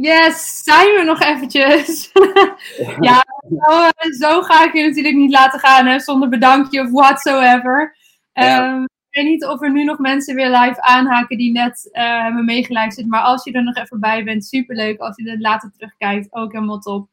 Yes, 0.00 0.62
zijn 0.64 0.94
we 0.94 1.02
nog 1.02 1.20
eventjes. 1.20 2.12
ja, 3.08 3.24
zo, 3.48 3.82
eh, 3.82 4.12
zo, 4.18 4.42
ga 4.42 4.64
ik 4.64 4.72
je 4.72 4.82
natuurlijk 4.82 5.14
niet 5.14 5.32
laten 5.32 5.60
gaan 5.60 5.86
hè, 5.86 5.98
zonder 5.98 6.28
bedankje 6.28 6.80
of 6.80 6.90
whatsoever. 6.90 7.96
Ehm, 8.32 8.82
ik 8.82 9.16
weet 9.16 9.24
niet 9.24 9.44
of 9.44 9.62
er 9.62 9.72
nu 9.72 9.84
nog 9.84 9.98
mensen 9.98 10.34
weer 10.34 10.50
live 10.50 10.82
aanhaken 10.82 11.36
die 11.36 11.52
net 11.52 11.88
uh, 11.92 12.22
hebben 12.22 12.44
meegeluisterd. 12.44 13.06
Maar 13.06 13.22
als 13.22 13.44
je 13.44 13.52
er 13.52 13.64
nog 13.64 13.76
even 13.76 14.00
bij 14.00 14.24
bent, 14.24 14.44
superleuk. 14.44 15.00
Als 15.00 15.16
je 15.16 15.30
er 15.30 15.40
later 15.40 15.70
terugkijkt, 15.72 16.34
ook 16.34 16.52
helemaal 16.52 16.80
top. 16.80 17.08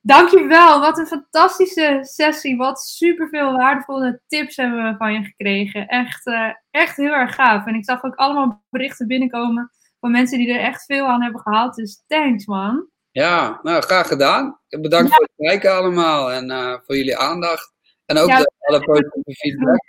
Dankjewel, 0.00 0.80
wat 0.80 0.98
een 0.98 1.06
fantastische 1.06 1.98
sessie. 2.02 2.56
Wat 2.56 2.80
superveel 2.80 3.52
waardevolle 3.52 4.20
tips 4.26 4.56
hebben 4.56 4.84
we 4.84 4.96
van 4.96 5.12
je 5.12 5.24
gekregen. 5.24 5.86
Echt, 5.86 6.26
uh, 6.26 6.48
echt 6.70 6.96
heel 6.96 7.12
erg 7.12 7.34
gaaf. 7.34 7.66
En 7.66 7.74
ik 7.74 7.84
zag 7.84 8.04
ook 8.04 8.14
allemaal 8.14 8.64
berichten 8.70 9.06
binnenkomen 9.06 9.70
van 10.02 10.10
mensen 10.10 10.38
die 10.38 10.52
er 10.52 10.60
echt 10.60 10.84
veel 10.84 11.06
aan 11.06 11.22
hebben 11.22 11.40
gehad. 11.40 11.74
Dus 11.74 12.02
thanks 12.06 12.46
man. 12.46 12.86
Ja, 13.10 13.60
nou 13.62 13.82
graag 13.82 14.08
gedaan. 14.08 14.58
Bedankt 14.68 15.14
voor 15.14 15.28
het 15.36 15.48
kijken 15.48 15.76
allemaal 15.76 16.32
en 16.32 16.50
uh, 16.50 16.76
voor 16.86 16.96
jullie 16.96 17.16
aandacht. 17.16 17.72
En 18.06 18.18
ook 18.18 18.28
de, 18.28 18.52
alle 18.58 18.84
positieve 18.84 19.34
feedback. 19.34 19.84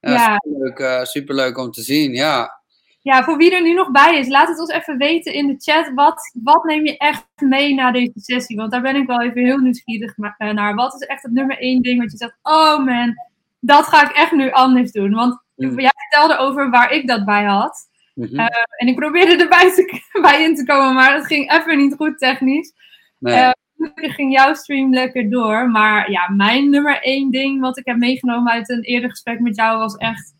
Ja, 0.00 0.12
ja. 0.12 0.38
Superleuk, 0.38 0.78
uh, 0.78 1.04
superleuk 1.04 1.58
om 1.58 1.70
te 1.70 1.82
zien, 1.82 2.12
ja 2.12 2.62
ja, 3.04 3.24
voor 3.24 3.36
wie 3.36 3.54
er 3.54 3.62
nu 3.62 3.74
nog 3.74 3.90
bij 3.90 4.18
is, 4.18 4.28
laat 4.28 4.48
het 4.48 4.60
ons 4.60 4.70
even 4.70 4.98
weten 4.98 5.32
in 5.32 5.46
de 5.46 5.54
chat. 5.58 5.90
Wat, 5.94 6.20
wat 6.42 6.64
neem 6.64 6.86
je 6.86 6.96
echt 6.96 7.26
mee 7.36 7.74
na 7.74 7.92
deze 7.92 8.12
sessie? 8.14 8.56
Want 8.56 8.70
daar 8.70 8.80
ben 8.80 8.96
ik 8.96 9.06
wel 9.06 9.22
even 9.22 9.44
heel 9.44 9.58
nieuwsgierig 9.58 10.14
eh, 10.16 10.50
naar. 10.50 10.74
Wat 10.74 10.94
is 10.94 11.06
echt 11.06 11.22
het 11.22 11.32
nummer 11.32 11.58
één 11.58 11.82
ding 11.82 12.00
wat 12.00 12.10
je 12.10 12.16
zegt, 12.16 12.36
oh 12.42 12.84
man, 12.84 13.14
dat 13.60 13.86
ga 13.86 14.10
ik 14.10 14.16
echt 14.16 14.32
nu 14.32 14.50
anders 14.50 14.92
doen? 14.92 15.14
Want 15.14 15.42
mm. 15.56 15.80
jij 15.80 15.92
vertelde 16.08 16.36
over 16.36 16.70
waar 16.70 16.92
ik 16.92 17.06
dat 17.06 17.24
bij 17.24 17.44
had. 17.44 17.88
Mhm. 18.14 18.38
Eh, 18.38 18.46
en 18.76 18.88
ik 18.88 18.96
probeerde 18.96 19.42
erbij 19.42 19.72
te, 19.72 20.00
bij 20.22 20.42
in 20.42 20.54
te 20.54 20.64
komen, 20.64 20.94
maar 20.94 21.16
dat 21.16 21.26
ging 21.26 21.52
even 21.52 21.78
niet 21.78 21.94
goed 21.94 22.18
technisch. 22.18 22.72
Nee. 23.18 23.38
Uh, 23.38 23.50
ging 23.94 24.32
jouw 24.32 24.54
stream 24.54 24.92
lekker 24.92 25.30
door. 25.30 25.70
Maar 25.70 26.10
ja, 26.10 26.28
mijn 26.28 26.70
nummer 26.70 27.02
één 27.02 27.30
ding 27.30 27.60
wat 27.60 27.78
ik 27.78 27.86
heb 27.86 27.96
meegenomen 27.96 28.52
uit 28.52 28.70
een 28.70 28.82
eerder 28.82 29.10
gesprek 29.10 29.40
met 29.40 29.56
jou 29.56 29.78
was 29.78 29.96
echt 29.96 30.34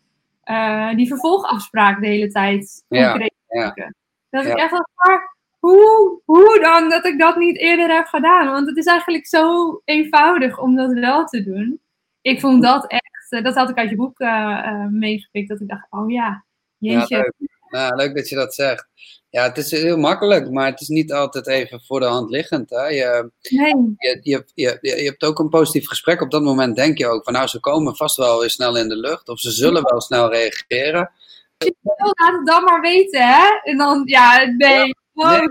uh, 0.45 0.95
die 0.95 1.07
vervolgafspraak 1.07 2.01
de 2.01 2.07
hele 2.07 2.27
tijd 2.27 2.83
ja, 2.87 3.29
ja. 3.47 3.93
Dat 4.29 4.45
ik 4.45 4.57
echt 4.57 4.71
dacht, 4.71 5.35
hoe, 5.59 6.21
hoe 6.25 6.59
dan 6.61 6.89
dat 6.89 7.05
ik 7.05 7.19
dat 7.19 7.35
niet 7.35 7.57
eerder 7.57 7.95
heb 7.95 8.05
gedaan? 8.05 8.51
Want 8.51 8.67
het 8.67 8.77
is 8.77 8.85
eigenlijk 8.85 9.27
zo 9.27 9.81
eenvoudig 9.85 10.59
om 10.59 10.75
dat 10.75 10.93
wel 10.93 11.25
te 11.25 11.43
doen. 11.43 11.79
Ik 12.21 12.39
vond 12.39 12.63
dat 12.63 12.87
echt, 12.87 13.27
eh, 13.29 13.43
dat 13.43 13.55
had 13.55 13.69
ik 13.69 13.77
uit 13.77 13.89
je 13.89 13.95
boek 13.95 14.19
uh, 14.19 14.85
meegepikt, 14.85 15.49
dat 15.49 15.61
ik 15.61 15.67
dacht, 15.67 15.87
oh 15.89 16.11
ja, 16.11 16.43
jeetje. 16.77 17.17
Ja, 17.17 17.54
leuk 17.95 18.15
dat 18.15 18.29
je 18.29 18.35
dat 18.35 18.53
zegt. 18.53 18.87
Ja, 19.29 19.43
het 19.43 19.57
is 19.57 19.71
heel 19.71 19.97
makkelijk, 19.97 20.51
maar 20.51 20.65
het 20.65 20.81
is 20.81 20.87
niet 20.87 21.13
altijd 21.13 21.47
even 21.47 21.81
voor 21.85 21.99
de 21.99 22.05
hand 22.05 22.29
liggend. 22.29 22.69
Hè? 22.69 22.87
Je, 22.87 23.31
nee. 23.49 23.95
je, 23.99 24.19
je, 24.21 24.45
je, 24.53 24.95
je 24.95 25.03
hebt 25.03 25.23
ook 25.23 25.39
een 25.39 25.49
positief 25.49 25.87
gesprek. 25.87 26.21
Op 26.21 26.31
dat 26.31 26.41
moment 26.41 26.75
denk 26.75 26.97
je 26.97 27.07
ook 27.07 27.23
van 27.23 27.33
nou, 27.33 27.47
ze 27.47 27.59
komen 27.59 27.95
vast 27.95 28.17
wel 28.17 28.39
weer 28.39 28.49
snel 28.49 28.77
in 28.77 28.89
de 28.89 28.97
lucht. 28.97 29.29
Of 29.29 29.39
ze 29.39 29.51
zullen 29.51 29.83
wel 29.83 30.01
snel 30.01 30.31
reageren. 30.31 31.11
Laat 31.81 32.37
het 32.37 32.45
dan 32.45 32.63
maar 32.63 32.81
weten, 32.81 33.27
hè? 33.27 33.59
En 33.63 33.77
dan, 33.77 34.01
ja, 34.05 34.45
nee. 34.57 34.95
Nee, 35.15 35.41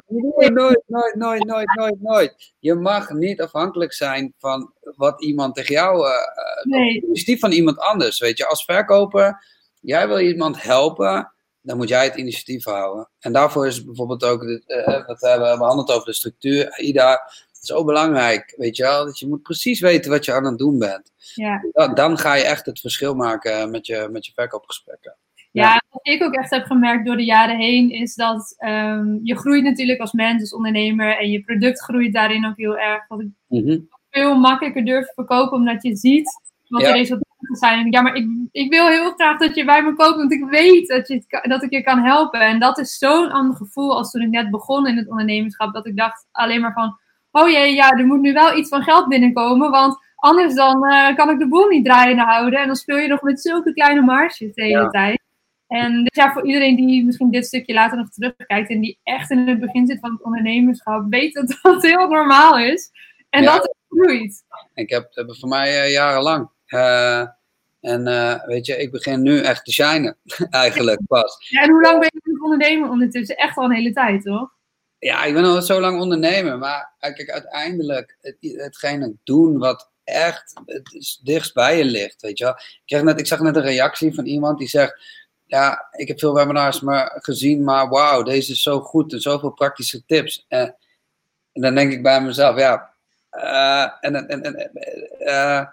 nooit, 0.51 0.83
nooit, 0.87 1.15
nooit, 1.15 1.45
nooit, 1.45 1.77
nooit, 1.77 2.01
nooit. 2.01 2.53
Je 2.59 2.75
mag 2.75 3.11
niet 3.11 3.41
afhankelijk 3.41 3.93
zijn 3.93 4.35
van 4.39 4.73
wat 4.97 5.23
iemand 5.23 5.55
tegen 5.55 5.75
jou, 5.75 6.07
uh, 6.07 6.13
nee. 6.63 7.03
initiatief 7.03 7.41
van 7.41 7.53
iemand 7.53 7.79
anders. 7.79 8.19
Weet 8.19 8.39
je, 8.39 8.47
als 8.47 8.65
verkoper, 8.65 9.45
jij 9.81 10.09
wil 10.09 10.19
iemand 10.19 10.63
helpen, 10.63 11.34
dan 11.65 11.77
moet 11.77 11.89
jij 11.89 12.05
het 12.05 12.17
initiatief 12.17 12.65
houden. 12.65 13.09
En 13.21 13.33
daarvoor 13.33 13.67
is 13.67 13.85
bijvoorbeeld 13.85 14.25
ook, 14.25 14.43
uh, 14.43 15.07
wat 15.07 15.21
we 15.21 15.29
hebben 15.29 15.59
behandeld 15.59 15.91
over 15.91 16.07
de 16.07 16.15
structuur, 16.15 16.71
AIDA, 16.71 17.31
zo 17.53 17.85
belangrijk, 17.85 18.55
weet 18.57 18.77
je 18.77 18.83
wel, 18.83 19.05
dat 19.05 19.19
je 19.19 19.29
moet 19.29 19.43
precies 19.43 19.81
weten 19.81 20.11
wat 20.11 20.25
je 20.25 20.33
aan 20.33 20.45
het 20.45 20.59
doen 20.59 20.79
bent. 20.79 21.13
Ja. 21.35 21.61
Dan, 21.73 21.95
dan 21.95 22.19
ga 22.19 22.35
je 22.35 22.45
echt 22.45 22.67
het 22.67 22.81
verschil 22.81 23.15
maken 23.15 23.71
met 23.71 23.87
je, 23.87 24.09
met 24.11 24.27
je 24.27 24.33
verkoopgesprekken. 24.35 25.17
Ja, 25.51 25.83
wat 25.91 26.07
ik 26.07 26.23
ook 26.23 26.35
echt 26.35 26.51
heb 26.51 26.65
gemerkt 26.65 27.07
door 27.07 27.17
de 27.17 27.25
jaren 27.25 27.59
heen, 27.59 27.91
is 27.91 28.15
dat 28.15 28.55
um, 28.59 29.21
je 29.23 29.37
groeit 29.37 29.63
natuurlijk 29.63 30.01
als 30.01 30.13
mens, 30.13 30.41
als 30.41 30.55
ondernemer, 30.55 31.19
en 31.19 31.31
je 31.31 31.43
product 31.43 31.83
groeit 31.83 32.13
daarin 32.13 32.47
ook 32.47 32.57
heel 32.57 32.79
erg. 32.79 33.07
Dat 33.07 33.21
ik 33.21 33.29
mm 33.47 33.89
veel 34.15 34.37
makkelijker 34.37 34.85
durf 34.85 35.07
te 35.07 35.13
verkopen, 35.15 35.59
omdat 35.59 35.83
je 35.83 35.97
ziet 35.97 36.41
wat 36.69 36.83
ja. 36.83 36.93
de 36.93 37.24
zijn. 37.51 37.91
Ja, 37.91 38.01
maar 38.01 38.15
ik, 38.15 38.29
ik 38.51 38.71
wil 38.71 38.87
heel 38.89 39.11
graag 39.13 39.39
dat 39.39 39.55
je 39.55 39.65
bij 39.65 39.83
me 39.83 39.95
koopt, 39.95 40.17
want 40.17 40.33
ik 40.33 40.45
weet 40.45 40.89
dat, 40.89 41.09
je 41.09 41.25
dat 41.43 41.63
ik 41.63 41.71
je 41.71 41.83
kan 41.83 41.99
helpen. 41.99 42.41
En 42.41 42.61
dat 42.61 42.79
is 42.79 42.99
zo'n 42.99 43.31
ander 43.31 43.57
gevoel 43.57 43.97
als 43.97 44.11
toen 44.11 44.23
ik 44.23 44.31
net 44.31 44.51
begon 44.51 44.87
in 44.87 44.97
het 44.97 45.09
ondernemerschap. 45.09 45.75
Dat 45.75 45.87
ik 45.87 45.97
dacht 45.97 46.27
alleen 46.33 46.61
maar 46.61 46.73
van, 46.73 46.99
oh 47.31 47.51
jee, 47.51 47.75
ja, 47.75 47.91
er 47.91 48.07
moet 48.07 48.21
nu 48.21 48.33
wel 48.33 48.57
iets 48.57 48.69
van 48.69 48.83
geld 48.83 49.09
binnenkomen. 49.09 49.71
Want 49.71 49.99
anders 50.17 50.55
dan 50.55 50.85
uh, 50.85 51.17
kan 51.17 51.31
ik 51.31 51.39
de 51.39 51.49
boel 51.49 51.69
niet 51.69 51.85
draaiende 51.85 52.23
houden. 52.23 52.61
En 52.61 52.67
dan 52.67 52.77
speel 52.77 52.97
je 52.97 53.09
nog 53.09 53.23
met 53.23 53.41
zulke 53.41 53.73
kleine 53.73 54.01
marges 54.01 54.55
de 54.55 54.63
hele 54.63 54.91
tijd. 54.91 55.23
En 55.67 56.05
dus 56.05 56.25
ja, 56.25 56.33
voor 56.33 56.47
iedereen 56.47 56.77
die 56.77 57.05
misschien 57.05 57.31
dit 57.31 57.47
stukje 57.47 57.75
later 57.75 57.99
nog 57.99 58.09
terugkijkt 58.09 58.71
en 58.71 58.81
die 58.81 58.99
echt 59.03 59.31
in 59.31 59.49
het 59.49 59.61
begin 59.61 59.87
zit 59.87 60.01
van 60.01 60.13
het 60.13 60.23
ondernemerschap, 60.23 61.07
weet 61.09 61.35
dat 61.35 61.59
dat 61.63 61.83
heel 61.83 62.09
normaal 62.09 62.59
is. 62.59 62.91
En 63.31 63.43
ja. 63.43 63.53
dat 63.53 63.63
het 63.63 63.77
groeit. 63.89 64.45
Ik 64.75 64.91
heb 64.91 65.09
voor 65.13 65.49
mij 65.49 65.85
uh, 65.85 65.93
jarenlang. 65.93 66.51
Uh, 66.69 67.27
en 67.81 68.07
uh, 68.07 68.45
weet 68.45 68.67
je, 68.67 68.77
ik 68.77 68.91
begin 68.91 69.23
nu 69.23 69.41
echt 69.41 69.65
te 69.65 69.73
shinen, 69.73 70.17
eigenlijk 70.51 71.01
pas. 71.07 71.47
Ja, 71.49 71.63
en 71.63 71.71
hoe 71.71 71.83
lang 71.83 72.01
ben 72.01 72.11
je 72.13 72.31
nog 72.33 72.43
ondernemer 72.43 72.91
ondertussen? 72.91 73.37
Echt 73.37 73.57
al 73.57 73.65
een 73.65 73.75
hele 73.75 73.93
tijd, 73.93 74.23
toch? 74.23 74.53
Ja, 74.99 75.25
ik 75.25 75.35
ben 75.35 75.45
al 75.45 75.63
zo 75.63 75.81
lang 75.81 76.01
ondernemer. 76.01 76.59
Maar 76.59 76.93
kijk, 76.99 77.31
uiteindelijk, 77.31 78.17
het, 78.21 78.37
hetgene 78.41 79.15
doen 79.25 79.59
wat 79.59 79.91
echt 80.05 80.53
het 80.67 81.21
dichtst 81.23 81.55
bij 81.55 81.79
je 81.79 81.85
ligt, 81.85 82.23
weet 82.23 82.39
je 82.39 82.45
wel. 82.45 82.53
Ik, 82.55 82.83
kreeg 82.85 83.03
net, 83.03 83.21
ik 83.21 83.27
zag 83.27 83.41
net 83.41 83.57
een 83.57 83.63
reactie 83.63 84.15
van 84.15 84.27
iemand 84.27 84.59
die 84.59 84.69
zegt 84.69 85.23
ja, 85.47 85.89
ik 85.93 86.09
heb 86.09 86.19
veel 86.19 86.35
webinars 86.35 86.81
maar 86.81 87.19
gezien, 87.23 87.65
maar 87.65 87.89
wauw, 87.89 88.23
deze 88.23 88.53
is 88.53 88.63
zo 88.63 88.81
goed 88.81 89.13
en 89.13 89.21
zoveel 89.21 89.51
praktische 89.51 90.05
tips. 90.07 90.45
En, 90.49 90.77
en 91.53 91.63
dan 91.63 91.75
denk 91.75 91.93
ik 91.93 92.03
bij 92.03 92.21
mezelf, 92.21 92.59
ja, 92.59 92.91
uh, 93.33 93.91
en, 94.01 94.29
en, 94.29 94.43
en 94.43 94.71
uh, 95.21 95.67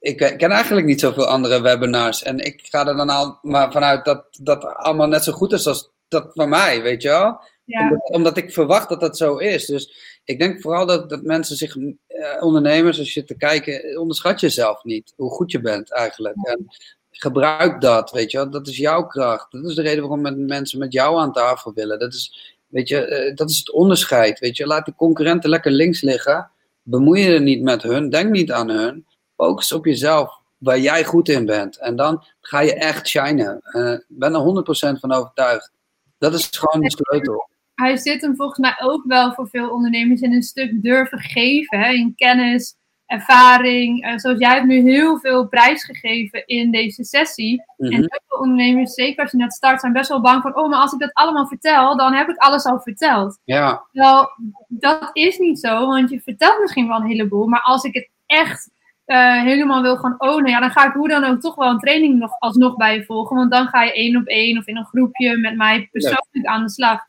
ik 0.00 0.16
ken 0.16 0.50
eigenlijk 0.50 0.86
niet 0.86 1.00
zoveel 1.00 1.26
andere 1.26 1.60
webinars. 1.60 2.22
En 2.22 2.38
ik 2.38 2.60
ga 2.62 2.86
er 2.86 2.96
dan 2.96 3.08
al 3.08 3.38
maar 3.42 3.72
vanuit 3.72 4.04
dat 4.04 4.24
dat 4.40 4.64
allemaal 4.64 5.08
net 5.08 5.24
zo 5.24 5.32
goed 5.32 5.52
is 5.52 5.66
als 5.66 5.90
dat 6.08 6.30
van 6.34 6.48
mij, 6.48 6.82
weet 6.82 7.02
je 7.02 7.08
wel? 7.08 7.40
Ja. 7.64 7.82
Omdat, 7.82 8.10
omdat, 8.10 8.36
ik 8.36 8.52
verwacht 8.52 8.88
dat 8.88 9.00
dat 9.00 9.16
zo 9.16 9.36
is. 9.36 9.66
Dus 9.66 9.92
ik 10.24 10.38
denk 10.38 10.60
vooral 10.60 10.86
dat, 10.86 11.08
dat 11.08 11.22
mensen 11.22 11.56
zich, 11.56 11.76
uh, 11.76 11.96
ondernemers, 12.40 12.98
als 12.98 13.14
je 13.14 13.24
te 13.24 13.36
kijken, 13.36 13.98
onderschat 13.98 14.40
jezelf 14.40 14.84
niet. 14.84 15.12
Hoe 15.16 15.30
goed 15.30 15.50
je 15.50 15.60
bent 15.60 15.92
eigenlijk. 15.92 16.36
En 16.42 16.66
gebruik 17.10 17.80
dat, 17.80 18.10
weet 18.10 18.30
je 18.30 18.36
wel. 18.36 18.50
Dat 18.50 18.66
is 18.66 18.76
jouw 18.76 19.06
kracht. 19.06 19.52
Dat 19.52 19.64
is 19.64 19.74
de 19.74 19.82
reden 19.82 20.08
waarom 20.08 20.46
mensen 20.46 20.78
met 20.78 20.92
jou 20.92 21.18
aan 21.18 21.32
tafel 21.32 21.72
willen. 21.74 21.98
Dat 21.98 22.14
is, 22.14 22.56
weet 22.68 22.88
je, 22.88 23.26
uh, 23.28 23.36
dat 23.36 23.50
is 23.50 23.58
het 23.58 23.72
onderscheid, 23.72 24.38
weet 24.38 24.56
je. 24.56 24.66
Laat 24.66 24.84
die 24.84 24.94
concurrenten 24.94 25.50
lekker 25.50 25.70
links 25.70 26.00
liggen. 26.00 26.50
Bemoei 26.82 27.20
je 27.20 27.32
er 27.32 27.42
niet 27.42 27.62
met 27.62 27.82
hun. 27.82 28.10
Denk 28.10 28.30
niet 28.30 28.52
aan 28.52 28.68
hun. 28.68 29.06
Focus 29.38 29.72
op 29.72 29.84
jezelf, 29.84 30.40
waar 30.58 30.78
jij 30.78 31.04
goed 31.04 31.28
in 31.28 31.46
bent. 31.46 31.78
En 31.78 31.96
dan 31.96 32.24
ga 32.40 32.60
je 32.60 32.74
echt 32.74 33.08
shinen. 33.08 33.60
Uh, 33.72 33.92
ik 33.92 34.04
ben 34.08 34.34
er 34.34 34.96
100% 34.96 35.00
van 35.00 35.12
overtuigd. 35.12 35.72
Dat 36.18 36.34
is 36.34 36.48
gewoon 36.52 36.84
de 36.84 36.90
sleutel. 36.90 37.48
Hij 37.74 37.96
zit 37.96 38.22
hem 38.22 38.36
volgens 38.36 38.58
mij 38.58 38.76
ook 38.78 39.04
wel 39.06 39.32
voor 39.32 39.48
veel 39.48 39.70
ondernemers 39.70 40.20
in 40.20 40.32
een 40.32 40.42
stuk 40.42 40.82
durven 40.82 41.18
geven. 41.18 41.78
Hè? 41.78 41.92
In 41.92 42.14
kennis, 42.16 42.76
ervaring. 43.06 44.06
Uh, 44.06 44.16
zoals 44.16 44.38
jij 44.38 44.54
hebt 44.54 44.66
nu 44.66 44.90
heel 44.90 45.18
veel 45.18 45.48
prijs 45.48 45.84
gegeven 45.84 46.46
in 46.46 46.70
deze 46.70 47.04
sessie. 47.04 47.62
En 47.76 47.86
mhm. 47.86 47.94
heel 47.94 48.20
veel 48.26 48.38
ondernemers, 48.38 48.94
zeker 48.94 49.22
als 49.22 49.30
je 49.30 49.36
net 49.36 49.52
start, 49.52 49.80
zijn 49.80 49.92
best 49.92 50.08
wel 50.08 50.20
bang 50.20 50.42
van... 50.42 50.56
oh, 50.56 50.68
maar 50.68 50.80
als 50.80 50.92
ik 50.92 50.98
dat 50.98 51.12
allemaal 51.12 51.46
vertel, 51.46 51.96
dan 51.96 52.12
heb 52.12 52.28
ik 52.28 52.36
alles 52.36 52.64
al 52.64 52.80
verteld. 52.80 53.38
Ja. 53.44 53.86
Wel, 53.92 54.30
dat 54.68 55.10
is 55.12 55.38
niet 55.38 55.60
zo, 55.60 55.86
want 55.86 56.10
je 56.10 56.20
vertelt 56.20 56.60
misschien 56.60 56.88
wel 56.88 56.96
een 56.96 57.06
heleboel. 57.06 57.46
Maar 57.46 57.62
als 57.62 57.84
ik 57.84 57.94
het 57.94 58.08
echt 58.26 58.70
uh, 59.08 59.42
helemaal 59.42 59.82
wil 59.82 59.96
gaan 59.96 60.14
ownen... 60.18 60.50
ja, 60.50 60.60
dan 60.60 60.70
ga 60.70 60.86
ik 60.86 60.92
hoe 60.92 61.08
dan 61.08 61.24
ook 61.24 61.40
toch 61.40 61.54
wel 61.54 61.70
een 61.70 61.78
training 61.78 62.18
nog, 62.18 62.38
alsnog 62.38 62.76
bij 62.76 62.94
je 62.94 63.04
volgen. 63.04 63.36
Want 63.36 63.50
dan 63.50 63.66
ga 63.66 63.82
je 63.82 63.92
één 63.92 64.16
op 64.16 64.26
één 64.26 64.58
of 64.58 64.66
in 64.66 64.76
een 64.76 64.84
groepje 64.84 65.36
met 65.36 65.56
mij 65.56 65.88
persoonlijk 65.92 66.44
aan 66.44 66.62
de 66.62 66.70
slag. 66.70 67.00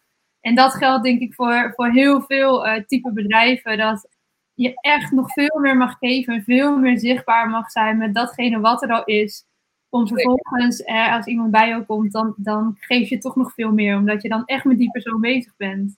En 0.41 0.55
dat 0.55 0.73
geldt 0.73 1.03
denk 1.03 1.21
ik 1.21 1.33
voor, 1.33 1.73
voor 1.75 1.89
heel 1.89 2.21
veel 2.21 2.67
uh, 2.67 2.73
type 2.85 3.11
bedrijven. 3.13 3.77
Dat 3.77 4.07
je 4.53 4.73
echt 4.81 5.11
nog 5.11 5.33
veel 5.33 5.59
meer 5.59 5.77
mag 5.77 5.97
geven 5.97 6.33
en 6.33 6.43
veel 6.43 6.77
meer 6.77 6.99
zichtbaar 6.99 7.49
mag 7.49 7.71
zijn 7.71 7.97
met 7.97 8.13
datgene 8.13 8.59
wat 8.59 8.83
er 8.83 8.91
al 8.91 9.03
is. 9.03 9.45
Om 9.89 10.07
vervolgens, 10.07 10.83
eh, 10.83 11.15
als 11.15 11.25
iemand 11.25 11.51
bij 11.51 11.67
jou 11.67 11.83
komt, 11.83 12.11
dan, 12.11 12.33
dan 12.37 12.75
geef 12.79 13.09
je 13.09 13.17
toch 13.17 13.35
nog 13.35 13.53
veel 13.53 13.71
meer, 13.71 13.97
omdat 13.97 14.21
je 14.21 14.29
dan 14.29 14.45
echt 14.45 14.63
met 14.63 14.77
die 14.77 14.91
persoon 14.91 15.21
bezig 15.21 15.53
bent. 15.57 15.97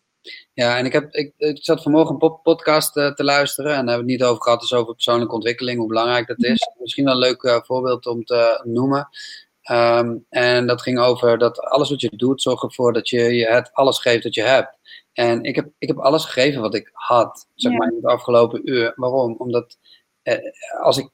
Ja, 0.54 0.78
en 0.78 0.86
ik, 0.86 0.94
heb, 0.94 1.14
ik, 1.14 1.34
ik 1.38 1.58
zat 1.64 1.82
vanmorgen 1.82 2.18
een 2.20 2.42
podcast 2.42 2.98
uh, 2.98 3.14
te 3.14 3.24
luisteren 3.24 3.72
en 3.72 3.78
daar 3.78 3.88
hebben 3.88 4.06
we 4.06 4.12
het 4.12 4.22
niet 4.22 4.30
over 4.30 4.44
gehad, 4.44 4.60
dus 4.60 4.74
over 4.74 4.94
persoonlijke 4.94 5.34
ontwikkeling, 5.34 5.80
hoe 5.80 5.88
belangrijk 5.88 6.28
dat 6.28 6.44
is. 6.44 6.70
Mhm. 6.74 6.82
Misschien 6.82 7.06
wel 7.06 7.14
een 7.14 7.20
leuk 7.20 7.44
uh, 7.44 7.62
voorbeeld 7.62 8.06
om 8.06 8.24
te 8.24 8.62
noemen. 8.64 9.10
Um, 9.72 10.26
en 10.30 10.68
dat 10.68 10.82
ging 10.82 11.00
over 11.00 11.38
dat 11.38 11.60
alles 11.60 11.90
wat 11.90 12.02
je 12.02 12.16
doet, 12.16 12.42
zorg 12.42 12.64
ervoor 12.64 12.94
dat 12.94 13.10
je, 13.10 13.36
je 13.36 13.48
het 13.48 13.70
alles 13.74 14.00
geeft 14.00 14.24
dat 14.24 14.34
je 14.34 14.42
hebt. 14.42 14.80
En 15.14 15.44
ik 15.44 15.56
heb, 15.56 15.70
ik 15.78 15.88
heb 15.88 15.98
alles 15.98 16.26
gegeven 16.26 16.62
wat 16.62 16.76
ik 16.76 16.90
had, 16.94 17.48
zeg 17.56 17.72
maar, 17.72 17.88
in 17.88 17.96
het 17.96 18.06
afgelopen 18.06 18.70
uur. 18.70 18.94
Waarom? 18.96 19.36
Omdat 19.38 19.78
eh, 20.24 20.38
als 20.82 20.98
ik, 20.98 21.10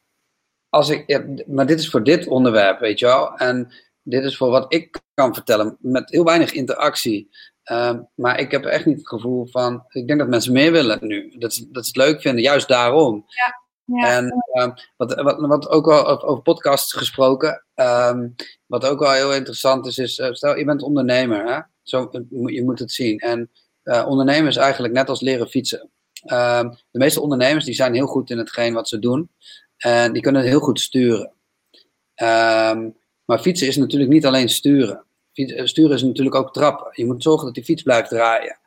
als 0.69 0.89
ik, 0.89 1.03
ja, 1.07 1.25
maar 1.47 1.65
dit 1.65 1.79
is 1.79 1.89
voor 1.89 2.03
dit 2.03 2.27
onderwerp, 2.27 2.79
weet 2.79 2.99
je 2.99 3.05
wel. 3.05 3.35
En 3.35 3.73
dit 4.03 4.23
is 4.23 4.37
voor 4.37 4.49
wat 4.49 4.73
ik 4.73 5.01
kan 5.13 5.33
vertellen, 5.33 5.77
met 5.79 6.09
heel 6.09 6.23
weinig 6.23 6.51
interactie. 6.51 7.29
Uh, 7.71 7.93
maar 8.15 8.39
ik 8.39 8.51
heb 8.51 8.65
echt 8.65 8.85
niet 8.85 8.97
het 8.97 9.07
gevoel 9.07 9.47
van, 9.47 9.83
ik 9.89 10.07
denk 10.07 10.19
dat 10.19 10.27
mensen 10.27 10.53
meer 10.53 10.71
willen 10.71 10.97
nu. 11.01 11.35
Dat 11.37 11.53
ze, 11.53 11.71
dat 11.71 11.85
ze 11.85 11.99
het 11.99 12.07
leuk 12.07 12.21
vinden, 12.21 12.41
juist 12.41 12.67
daarom. 12.67 13.25
Ja. 13.27 13.65
Ja. 13.95 14.15
En 14.15 14.25
uh, 14.53 14.67
wat, 14.97 15.13
wat, 15.13 15.39
wat 15.39 15.69
ook 15.69 15.85
wel 15.85 16.23
over 16.23 16.43
podcasts 16.43 16.93
gesproken, 16.93 17.65
um, 17.75 18.35
wat 18.65 18.85
ook 18.85 18.99
wel 18.99 19.11
heel 19.11 19.33
interessant 19.33 19.85
is, 19.85 19.97
is 19.97 20.17
uh, 20.17 20.31
stel 20.31 20.57
je 20.57 20.65
bent 20.65 20.81
ondernemer, 20.81 21.53
hè? 21.53 21.59
Zo, 21.83 22.09
je 22.45 22.63
moet 22.63 22.79
het 22.79 22.91
zien. 22.91 23.19
En 23.19 23.51
uh, 23.83 24.05
ondernemen 24.07 24.47
is 24.47 24.55
eigenlijk 24.55 24.93
net 24.93 25.09
als 25.09 25.21
leren 25.21 25.47
fietsen. 25.47 25.89
De 26.21 26.77
meeste 26.91 27.21
ondernemers 27.21 27.65
die 27.65 27.73
zijn 27.73 27.93
heel 27.93 28.07
goed 28.07 28.29
in 28.29 28.37
hetgeen 28.37 28.73
wat 28.73 28.87
ze 28.87 28.99
doen. 28.99 29.29
En 29.77 30.13
die 30.13 30.21
kunnen 30.21 30.41
het 30.41 30.49
heel 30.49 30.59
goed 30.59 30.79
sturen. 30.79 31.33
Maar 33.25 33.39
fietsen 33.39 33.67
is 33.67 33.77
natuurlijk 33.77 34.11
niet 34.11 34.25
alleen 34.25 34.49
sturen. 34.49 35.05
Eh, 35.37 35.65
sturen 35.65 35.95
is 35.95 36.03
natuurlijk 36.03 36.35
ook 36.35 36.53
trappen. 36.53 36.87
Je 36.91 37.05
moet 37.05 37.23
zorgen 37.23 37.45
dat 37.45 37.55
die 37.55 37.63
fiets 37.63 37.81
blijft 37.81 38.09
draaien. 38.09 38.59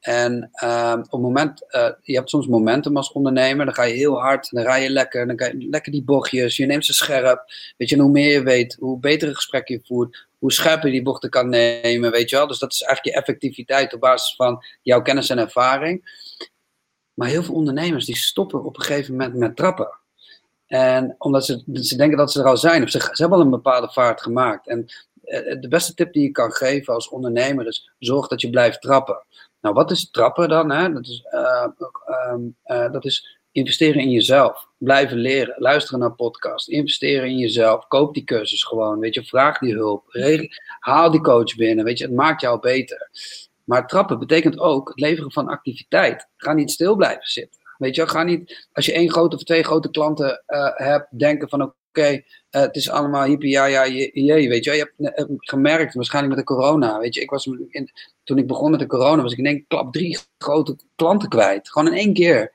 En 0.00 0.50
uh, 0.62 0.94
op 0.96 1.10
het 1.10 1.20
moment, 1.20 1.62
uh, 1.70 1.90
je 2.02 2.14
hebt 2.14 2.30
soms 2.30 2.46
momentum 2.46 2.96
als 2.96 3.12
ondernemer, 3.12 3.64
dan 3.64 3.74
ga 3.74 3.82
je 3.82 3.94
heel 3.94 4.20
hard, 4.20 4.50
dan 4.50 4.62
rij 4.62 4.82
je 4.82 4.90
lekker, 4.90 5.26
dan 5.26 5.38
ga 5.38 5.46
je 5.46 5.68
lekker 5.70 5.92
die 5.92 6.04
bochtjes, 6.04 6.56
je 6.56 6.66
neemt 6.66 6.86
ze 6.86 6.92
scherp. 6.92 7.52
Weet 7.76 7.88
je, 7.88 7.94
en 7.94 8.02
hoe 8.02 8.10
meer 8.10 8.32
je 8.32 8.42
weet, 8.42 8.76
hoe 8.80 8.98
betere 8.98 9.34
gesprekken 9.34 9.74
je 9.74 9.86
voert, 9.86 10.26
hoe 10.38 10.52
scherper 10.52 10.86
je 10.86 10.92
die 10.92 11.02
bochten 11.02 11.30
kan 11.30 11.48
nemen, 11.48 12.10
weet 12.10 12.30
je 12.30 12.36
wel. 12.36 12.46
Dus 12.46 12.58
dat 12.58 12.72
is 12.72 12.82
eigenlijk 12.82 13.16
je 13.16 13.22
effectiviteit 13.22 13.94
op 13.94 14.00
basis 14.00 14.34
van 14.36 14.64
jouw 14.82 15.02
kennis 15.02 15.30
en 15.30 15.38
ervaring. 15.38 16.26
Maar 17.14 17.28
heel 17.28 17.42
veel 17.42 17.54
ondernemers 17.54 18.04
die 18.04 18.16
stoppen 18.16 18.64
op 18.64 18.76
een 18.76 18.84
gegeven 18.84 19.16
moment 19.16 19.34
met 19.34 19.56
trappen. 19.56 19.98
En 20.66 21.14
omdat 21.18 21.44
ze, 21.44 21.62
ze 21.72 21.96
denken 21.96 22.18
dat 22.18 22.32
ze 22.32 22.40
er 22.40 22.46
al 22.46 22.56
zijn, 22.56 22.82
of 22.82 22.90
ze, 22.90 22.98
ze 23.00 23.10
hebben 23.22 23.38
al 23.38 23.44
een 23.44 23.50
bepaalde 23.50 23.92
vaart 23.92 24.20
gemaakt. 24.20 24.68
En 24.68 24.86
de 25.60 25.66
beste 25.68 25.94
tip 25.94 26.12
die 26.12 26.22
je 26.22 26.30
kan 26.30 26.52
geven 26.52 26.94
als 26.94 27.08
ondernemer 27.08 27.66
is: 27.66 27.90
zorg 27.98 28.28
dat 28.28 28.40
je 28.40 28.50
blijft 28.50 28.80
trappen. 28.80 29.26
Nou, 29.60 29.74
wat 29.74 29.90
is 29.90 30.10
trappen 30.10 30.48
dan? 30.48 30.70
Hè? 30.70 30.92
Dat, 30.92 31.06
is, 31.06 31.24
uh, 31.30 31.66
uh, 32.66 32.92
dat 32.92 33.04
is 33.04 33.38
investeren 33.52 34.02
in 34.02 34.10
jezelf. 34.10 34.66
Blijven 34.78 35.16
leren. 35.16 35.54
Luisteren 35.58 36.00
naar 36.00 36.14
podcasts. 36.14 36.68
Investeren 36.68 37.28
in 37.28 37.38
jezelf. 37.38 37.86
Koop 37.86 38.14
die 38.14 38.24
cursus 38.24 38.64
gewoon. 38.64 38.98
Weet 38.98 39.14
je, 39.14 39.24
vraag 39.24 39.58
die 39.58 39.74
hulp. 39.74 40.04
Haal 40.78 41.10
die 41.10 41.20
coach 41.20 41.56
binnen. 41.56 41.84
Weet 41.84 41.98
je, 41.98 42.04
het 42.04 42.14
maakt 42.14 42.40
jou 42.40 42.60
beter. 42.60 43.10
Maar 43.64 43.86
trappen 43.86 44.18
betekent 44.18 44.58
ook 44.58 44.88
het 44.88 45.00
leveren 45.00 45.32
van 45.32 45.48
activiteit. 45.48 46.28
Ga 46.36 46.52
niet 46.52 46.70
stil 46.70 46.96
blijven 46.96 47.26
zitten. 47.26 47.60
Weet 47.78 47.94
je, 47.94 48.08
ga 48.08 48.22
niet, 48.22 48.68
als 48.72 48.86
je 48.86 48.92
één 48.92 49.10
grote 49.10 49.36
of 49.36 49.42
twee 49.42 49.62
grote 49.62 49.90
klanten 49.90 50.42
hebt, 50.74 51.18
denken 51.18 51.48
van 51.48 51.62
oké, 51.62 52.22
uh, 52.50 52.60
het 52.60 52.76
is 52.76 52.90
allemaal 52.90 53.24
hippie, 53.24 53.50
ja, 53.50 53.64
ja, 53.64 53.86
jee, 54.12 54.48
weet 54.48 54.64
je. 54.64 54.72
Je 54.72 54.92
hebt 54.96 55.30
gemerkt, 55.36 55.94
waarschijnlijk 55.94 56.36
met 56.36 56.46
de 56.46 56.54
corona, 56.54 56.98
weet 56.98 57.14
je. 57.14 57.20
Ik 57.20 57.30
was 57.30 57.46
in, 57.46 57.90
toen 58.24 58.38
ik 58.38 58.46
begon 58.46 58.70
met 58.70 58.80
de 58.80 58.86
corona, 58.86 59.22
was 59.22 59.32
ik 59.32 59.38
in 59.38 59.46
één 59.46 59.66
klap 59.66 59.92
drie 59.92 60.18
grote 60.38 60.76
klanten 60.96 61.28
kwijt. 61.28 61.70
Gewoon 61.70 61.92
in 61.92 61.98
één 61.98 62.12
keer. 62.12 62.52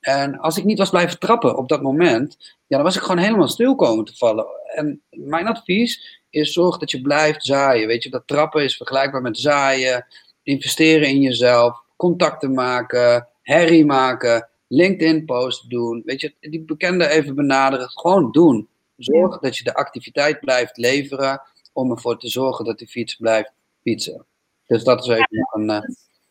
En 0.00 0.38
als 0.38 0.58
ik 0.58 0.64
niet 0.64 0.78
was 0.78 0.90
blijven 0.90 1.18
trappen 1.18 1.56
op 1.56 1.68
dat 1.68 1.82
moment, 1.82 2.36
ja, 2.66 2.76
dan 2.76 2.82
was 2.82 2.96
ik 2.96 3.02
gewoon 3.02 3.22
helemaal 3.22 3.48
stil 3.48 3.74
komen 3.74 4.04
te 4.04 4.16
vallen. 4.16 4.46
En 4.74 5.02
mijn 5.10 5.46
advies 5.46 6.20
is 6.30 6.52
zorg 6.52 6.78
dat 6.78 6.90
je 6.90 7.00
blijft 7.00 7.44
zaaien. 7.44 7.86
Weet 7.86 8.02
je, 8.02 8.10
dat 8.10 8.26
trappen 8.26 8.64
is 8.64 8.76
vergelijkbaar 8.76 9.22
met 9.22 9.38
zaaien, 9.38 10.06
investeren 10.42 11.08
in 11.08 11.20
jezelf, 11.20 11.82
contacten 11.96 12.52
maken, 12.52 13.28
herrie 13.42 13.84
maken, 13.84 14.48
LinkedIn 14.68 15.24
post 15.24 15.70
doen. 15.70 16.02
Weet 16.04 16.20
je, 16.20 16.34
die 16.40 16.64
bekende 16.64 17.08
even 17.08 17.34
benaderen. 17.34 17.88
Gewoon 17.90 18.30
doen. 18.30 18.68
Zorg 18.96 19.38
dat 19.38 19.56
je 19.56 19.64
de 19.64 19.74
activiteit 19.74 20.40
blijft 20.40 20.76
leveren 20.76 21.42
om 21.72 21.90
ervoor 21.90 22.18
te 22.18 22.28
zorgen 22.28 22.64
dat 22.64 22.78
die 22.78 22.88
fiets 22.88 23.16
blijft 23.16 23.52
fietsen. 23.82 24.26
Dus 24.66 24.84
dat 24.84 25.00
is 25.00 25.08
even 25.08 25.48
een. 25.52 25.70
Uh... 25.70 25.80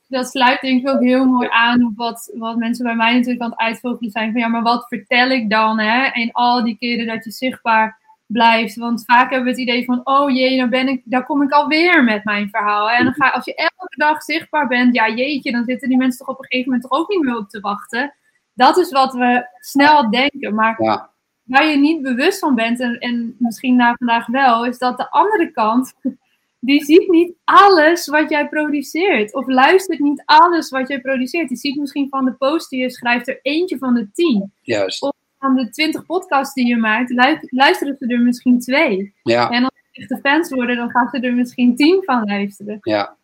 Dat 0.07 0.27
sluit 0.27 0.61
denk 0.61 0.81
ik 0.81 0.89
ook 0.89 1.01
heel 1.01 1.25
mooi 1.25 1.47
aan 1.51 1.85
op 1.85 1.91
wat, 1.95 2.31
wat 2.33 2.57
mensen 2.57 2.85
bij 2.85 2.95
mij 2.95 3.13
natuurlijk 3.13 3.41
aan 3.41 3.49
het 3.49 3.59
uitvogelen 3.59 4.11
zijn. 4.11 4.31
Van 4.31 4.41
ja, 4.41 4.47
maar 4.47 4.61
wat 4.61 4.87
vertel 4.87 5.29
ik 5.29 5.49
dan? 5.49 5.79
Hè? 5.79 6.03
En 6.05 6.31
al 6.31 6.63
die 6.63 6.77
keren 6.77 7.07
dat 7.07 7.23
je 7.23 7.31
zichtbaar 7.31 7.99
blijft. 8.25 8.75
Want 8.75 9.03
vaak 9.05 9.29
hebben 9.29 9.43
we 9.43 9.49
het 9.49 9.69
idee 9.69 9.85
van, 9.85 10.01
oh 10.03 10.29
jee, 10.29 10.57
nou 10.57 10.69
ben 10.69 10.87
ik, 10.87 11.01
daar 11.05 11.25
kom 11.25 11.41
ik 11.41 11.51
alweer 11.51 12.03
met 12.03 12.23
mijn 12.23 12.49
verhaal. 12.49 12.89
En 12.89 13.03
dan 13.03 13.13
ga, 13.13 13.29
als 13.29 13.45
je 13.45 13.55
elke 13.55 13.95
dag 13.95 14.23
zichtbaar 14.23 14.67
bent, 14.67 14.95
ja 14.95 15.09
jeetje, 15.09 15.51
dan 15.51 15.65
zitten 15.65 15.89
die 15.89 15.97
mensen 15.97 16.25
toch 16.25 16.35
op 16.35 16.39
een 16.39 16.49
gegeven 16.49 16.71
moment 16.71 16.89
toch 16.89 16.99
ook 16.99 17.09
niet 17.09 17.23
meer 17.23 17.37
op 17.37 17.49
te 17.49 17.59
wachten. 17.59 18.13
Dat 18.53 18.77
is 18.77 18.91
wat 18.91 19.13
we 19.13 19.47
snel 19.59 20.09
denken. 20.09 20.55
Maar 20.55 20.83
Ja. 20.83 21.09
Waar 21.43 21.65
je 21.67 21.77
niet 21.77 22.01
bewust 22.01 22.39
van 22.39 22.55
bent, 22.55 22.79
en, 22.79 22.97
en 22.99 23.35
misschien 23.37 23.75
na 23.75 23.93
vandaag 23.97 24.27
wel, 24.27 24.65
is 24.65 24.77
dat 24.77 24.97
de 24.97 25.09
andere 25.11 25.51
kant, 25.51 25.93
die 26.59 26.83
ziet 26.83 27.09
niet 27.09 27.33
alles 27.43 28.07
wat 28.07 28.29
jij 28.29 28.47
produceert. 28.49 29.33
Of 29.35 29.47
luistert 29.47 29.99
niet 29.99 30.21
alles 30.25 30.69
wat 30.69 30.87
jij 30.87 31.01
produceert. 31.01 31.47
Die 31.47 31.57
ziet 31.57 31.79
misschien 31.79 32.09
van 32.09 32.25
de 32.25 32.33
post 32.33 32.69
die 32.69 32.81
je 32.81 32.89
schrijft 32.91 33.27
er 33.27 33.39
eentje 33.41 33.77
van 33.77 33.93
de 33.93 34.11
tien. 34.11 34.53
Juist. 34.61 35.01
Of 35.01 35.11
van 35.39 35.55
de 35.55 35.69
twintig 35.69 36.05
podcasts 36.05 36.53
die 36.53 36.67
je 36.67 36.77
maakt, 36.77 37.09
lu- 37.09 37.39
luisteren 37.41 37.95
ze 37.99 38.07
er 38.07 38.19
misschien 38.19 38.59
twee. 38.59 39.13
Ja, 39.23 39.49
En 39.49 39.63
als 39.63 39.73
ze 39.91 40.01
echte 40.01 40.19
fans 40.23 40.49
worden, 40.49 40.75
dan 40.75 40.89
gaan 40.89 41.09
ze 41.11 41.19
er 41.19 41.33
misschien 41.33 41.75
tien 41.75 42.01
van 42.05 42.23
luisteren. 42.25 42.77
ja, 42.81 43.17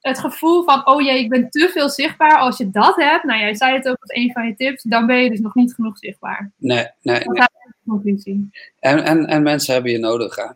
Het 0.00 0.18
gevoel 0.18 0.64
van, 0.64 0.86
oh 0.86 1.02
jee, 1.02 1.18
ik 1.18 1.28
ben 1.28 1.50
te 1.50 1.68
veel 1.68 1.88
zichtbaar. 1.88 2.38
Als 2.38 2.56
je 2.56 2.70
dat 2.70 2.96
hebt, 2.96 3.24
nou 3.24 3.40
jij 3.40 3.54
zei 3.54 3.74
het 3.74 3.88
ook 3.88 4.00
als 4.00 4.14
een 4.14 4.32
van 4.32 4.46
je 4.46 4.54
tips, 4.54 4.82
dan 4.82 5.06
ben 5.06 5.16
je 5.16 5.30
dus 5.30 5.40
nog 5.40 5.54
niet 5.54 5.74
genoeg 5.74 5.98
zichtbaar. 5.98 6.52
nee, 6.56 6.86
nee. 7.02 7.18
Dat 7.18 7.26
nee. 7.26 7.42
is 7.42 7.72
de 7.82 7.90
conclusie. 7.90 8.50
En, 8.78 9.04
en, 9.04 9.26
en 9.26 9.42
mensen 9.42 9.72
hebben 9.72 9.92
je 9.92 9.98
nodig, 9.98 10.36
hè. 10.36 10.46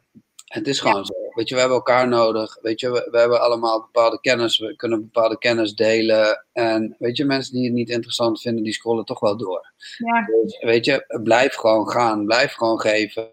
Het 0.53 0.69
is 0.69 0.81
gewoon 0.81 1.05
zo. 1.05 1.13
Weet 1.35 1.49
je, 1.49 1.55
we 1.55 1.61
hebben 1.61 1.79
elkaar 1.79 2.09
nodig. 2.09 2.59
Weet 2.61 2.81
je, 2.81 2.91
we, 2.91 3.09
we 3.11 3.19
hebben 3.19 3.41
allemaal 3.41 3.81
bepaalde 3.81 4.21
kennis. 4.21 4.59
We 4.59 4.77
kunnen 4.77 5.01
bepaalde 5.01 5.39
kennis 5.39 5.75
delen. 5.75 6.47
En 6.53 6.97
weet 6.99 7.17
je, 7.17 7.25
mensen 7.25 7.53
die 7.53 7.65
het 7.65 7.73
niet 7.73 7.91
interessant 7.91 8.41
vinden, 8.41 8.65
die 8.65 8.73
scrollen 8.73 9.05
toch 9.05 9.21
wel 9.21 9.37
door. 9.37 9.73
Ja, 9.97 10.27
Dus, 10.27 10.59
weet 10.61 10.85
je, 10.85 11.21
blijf 11.23 11.55
gewoon 11.55 11.89
gaan. 11.89 12.25
Blijf 12.25 12.53
gewoon 12.53 12.81
geven. 12.81 13.31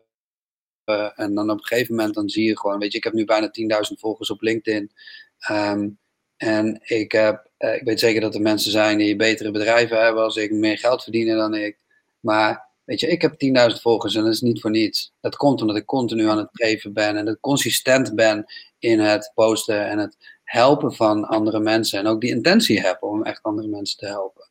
Eh, 0.83 1.09
en 1.15 1.33
dan 1.35 1.49
op 1.49 1.57
een 1.57 1.65
gegeven 1.65 1.95
moment 1.95 2.13
dan 2.13 2.29
zie 2.29 2.45
je 2.45 2.59
gewoon, 2.59 2.79
weet 2.79 2.91
je, 2.91 2.97
ik 2.97 3.03
heb 3.03 3.13
nu 3.13 3.25
bijna 3.25 3.51
10.000 3.91 3.99
volgers 3.99 4.29
op 4.29 4.41
LinkedIn. 4.41 4.91
Ehm, 5.39 5.89
en 6.37 6.79
ik, 6.83 7.11
heb, 7.11 7.49
eh, 7.57 7.75
ik 7.75 7.83
weet 7.83 7.99
zeker 7.99 8.21
dat 8.21 8.35
er 8.35 8.41
mensen 8.41 8.71
zijn 8.71 8.97
die 8.97 9.15
betere 9.15 9.51
bedrijven 9.51 10.03
hebben 10.03 10.23
als 10.23 10.35
ik, 10.35 10.51
meer 10.51 10.77
geld 10.77 11.03
verdienen 11.03 11.37
dan 11.37 11.55
ik. 11.55 11.77
Maar 12.19 12.67
weet 12.83 12.99
je, 12.99 13.07
ik 13.07 13.21
heb 13.21 13.37
10.000 13.37 13.81
volgers 13.81 14.15
en 14.15 14.23
dat 14.23 14.33
is 14.33 14.41
niet 14.41 14.61
voor 14.61 14.71
niets. 14.71 15.13
Dat 15.21 15.35
komt 15.35 15.61
omdat 15.61 15.75
ik 15.75 15.85
continu 15.85 16.29
aan 16.29 16.37
het 16.37 16.49
geven 16.51 16.93
ben 16.93 17.17
en 17.17 17.25
dat 17.25 17.33
ik 17.35 17.41
consistent 17.41 18.15
ben 18.15 18.45
in 18.79 18.99
het 18.99 19.31
posten 19.35 19.87
en 19.87 19.97
het 19.97 20.17
helpen 20.43 20.93
van 20.93 21.25
andere 21.25 21.59
mensen. 21.59 21.99
En 21.99 22.07
ook 22.07 22.21
die 22.21 22.29
intentie 22.29 22.81
heb 22.81 23.03
om 23.03 23.23
echt 23.23 23.43
andere 23.43 23.67
mensen 23.67 23.97
te 23.97 24.05
helpen. 24.05 24.47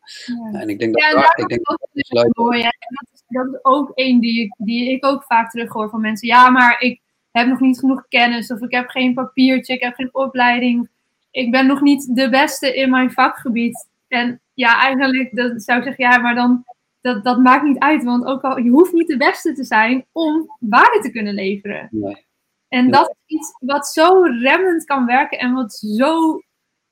ja. 0.53 0.61
En 0.61 0.69
ik 0.69 0.79
denk 0.79 0.93
dat, 0.95 1.03
Ja, 1.03 1.13
daar 1.13 1.33
ik 1.37 1.49
denk 1.49 1.67
dat 1.67 1.79
dat 1.81 1.89
is 1.93 2.09
dat 2.09 2.25
leuk 2.25 2.37
mooi. 2.37 2.63
Dat 2.63 2.73
is, 3.13 3.23
dat 3.27 3.47
is 3.47 3.59
ook 3.63 3.91
één 3.95 4.21
die 4.21 4.55
die 4.59 4.91
ik 4.91 5.07
ook 5.07 5.25
vaak 5.25 5.51
terughoor 5.51 5.91
van 5.91 6.01
mensen. 6.01 6.29
Ja, 6.29 6.51
maar 6.51 6.81
ik 6.81 7.01
heb 7.31 7.47
nog 7.47 7.61
niet 7.61 7.79
genoeg 7.79 8.09
kennis. 8.09 8.51
Of 8.51 8.61
ik 8.61 8.73
heb 8.73 8.89
geen 8.89 9.15
papiertje. 9.15 9.75
Ik 9.75 9.83
heb 9.83 9.95
geen 9.95 10.15
opleiding. 10.15 10.89
Ik 11.31 11.51
ben 11.51 11.67
nog 11.67 11.81
niet 11.81 12.17
de 12.17 12.29
beste 12.29 12.75
in 12.75 12.91
mijn 12.91 13.11
vakgebied. 13.11 13.89
En 14.09 14.41
ja, 14.55 14.81
eigenlijk 14.81 15.37
dat 15.37 15.63
zou 15.63 15.79
ik 15.79 15.85
zeggen, 15.85 16.05
ja, 16.05 16.19
maar 16.19 16.35
dan 16.35 16.65
dat, 17.01 17.25
dat 17.25 17.39
maakt 17.39 17.65
niet 17.65 17.79
uit. 17.79 18.05
Want 18.05 18.25
ook 18.25 18.43
al, 18.43 18.59
je 18.59 18.71
hoeft 18.71 18.93
niet 18.93 19.09
de 19.09 19.17
beste 19.17 19.53
te 19.53 19.65
zijn 19.65 20.07
om 20.13 20.57
waarde 20.61 20.99
te 21.03 21.11
kunnen 21.11 21.35
leveren. 21.35 21.89
Nee. 21.91 22.27
En 22.69 22.85
Ja. 22.85 22.91
dat 22.91 23.09
is 23.09 23.37
iets 23.37 23.57
wat 23.61 23.87
zo 23.87 24.23
remmend 24.23 24.85
kan 24.85 25.07
werken 25.07 25.39
en 25.39 25.53
wat 25.53 25.73
zo 25.73 26.41